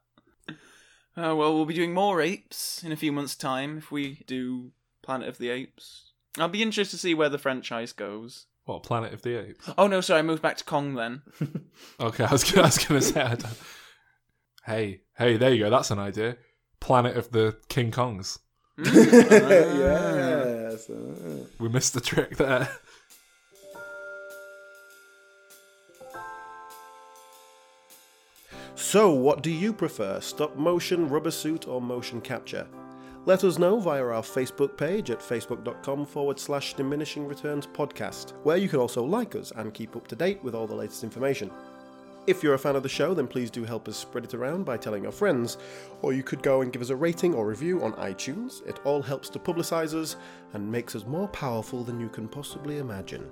Uh, 1.19 1.35
well, 1.35 1.53
we'll 1.55 1.65
be 1.65 1.75
doing 1.75 1.93
more 1.93 2.21
apes 2.21 2.85
in 2.85 2.93
a 2.93 2.97
few 2.97 3.11
months' 3.11 3.35
time 3.35 3.79
if 3.79 3.91
we 3.91 4.23
do 4.27 4.71
Planet 5.03 5.29
of 5.29 5.39
the 5.39 5.51
Apes. 5.51 6.13
I'll 6.39 6.47
be 6.49 6.63
interested 6.63 6.97
to 6.97 7.01
see 7.01 7.15
where 7.15 7.29
the 7.29 7.39
franchise 7.39 7.93
goes. 7.93 8.47
What 8.67 8.85
Planet 8.85 9.13
of 9.13 9.23
the 9.23 9.49
Apes? 9.49 9.69
Oh 9.77 9.89
no, 9.89 10.01
sorry, 10.01 10.21
I 10.21 10.23
moved 10.23 10.43
back 10.43 10.59
to 10.59 10.65
Kong 10.65 10.95
then. 10.95 11.23
Okay, 12.01 12.25
I 12.25 12.31
was 12.31 12.45
gonna, 12.45 12.63
I 12.63 12.67
was 12.67 12.79
gonna 12.79 13.03
say. 13.03 13.23
I. 13.23 13.37
Hey, 14.67 15.01
hey, 15.17 15.37
there 15.37 15.53
you 15.53 15.65
go. 15.65 15.71
That's 15.71 15.91
an 15.91 15.99
idea. 15.99 16.37
Planet 16.81 17.17
of 17.17 17.33
the 17.33 17.57
King 17.69 17.91
Kongs. 17.91 18.39
yes. 18.79 20.89
uh, 20.91 21.45
We 21.59 21.69
missed 21.69 21.95
the 21.95 22.01
trick 22.01 22.37
there. 22.37 22.69
So, 28.79 29.11
what 29.11 29.43
do 29.43 29.51
you 29.51 29.73
prefer, 29.73 30.21
stop 30.21 30.55
motion, 30.55 31.09
rubber 31.09 31.33
suit, 31.33 31.67
or 31.67 31.83
motion 31.83 32.21
capture? 32.21 32.65
Let 33.27 33.43
us 33.43 33.59
know 33.59 33.81
via 33.81 34.05
our 34.05 34.23
Facebook 34.23 34.77
page 34.77 35.11
at 35.11 35.19
facebook.com 35.19 36.07
forward 36.07 36.39
slash 36.39 36.75
diminishing 36.75 37.27
returns 37.27 37.67
podcast, 37.67 38.35
where 38.45 38.57
you 38.57 38.69
can 38.69 38.79
also 38.79 39.03
like 39.03 39.35
us 39.35 39.53
and 39.57 39.75
keep 39.75 39.97
up 39.97 40.07
to 40.07 40.15
date 40.15 40.43
with 40.45 40.55
all 40.55 40.69
the 40.69 40.77
latest 40.77 41.03
information. 41.03 41.51
If 42.29 42.45
you're 42.45 42.55
a 42.55 42.59
fan 42.59 42.77
of 42.77 42.85
the 42.85 42.89
show, 42.89 43.15
then 43.15 43.27
please 43.27 43.51
do 43.51 43.65
help 43.65 43.89
us 43.89 43.97
spread 43.97 44.23
it 44.23 44.35
around 44.35 44.63
by 44.63 44.77
telling 44.77 45.03
your 45.03 45.13
friends, 45.13 45.59
or 46.01 46.13
you 46.13 46.23
could 46.23 46.45
go 46.45 46.61
and 46.61 46.73
give 46.73 46.81
us 46.81 46.91
a 46.91 46.97
rating 46.97 47.35
or 47.35 47.49
review 47.49 47.83
on 47.83 47.95
iTunes. 47.95 48.65
It 48.65 48.79
all 48.85 49.03
helps 49.03 49.29
to 49.31 49.41
publicise 49.41 49.93
us 49.93 50.15
and 50.53 50.71
makes 50.71 50.95
us 50.95 51.05
more 51.05 51.27
powerful 51.27 51.83
than 51.83 51.99
you 51.99 52.09
can 52.09 52.29
possibly 52.29 52.79
imagine. 52.79 53.29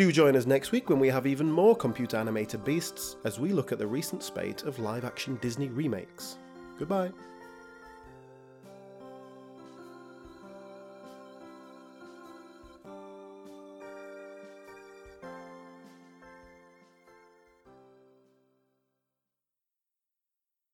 Do 0.00 0.10
join 0.10 0.34
us 0.34 0.46
next 0.46 0.72
week 0.72 0.88
when 0.88 0.98
we 0.98 1.08
have 1.08 1.26
even 1.26 1.52
more 1.52 1.76
computer 1.76 2.16
animated 2.16 2.64
beasts 2.64 3.16
as 3.26 3.38
we 3.38 3.52
look 3.52 3.70
at 3.70 3.78
the 3.78 3.86
recent 3.86 4.22
spate 4.22 4.62
of 4.62 4.78
live 4.78 5.04
action 5.04 5.38
Disney 5.42 5.68
remakes. 5.68 6.38
Goodbye. 6.78 7.10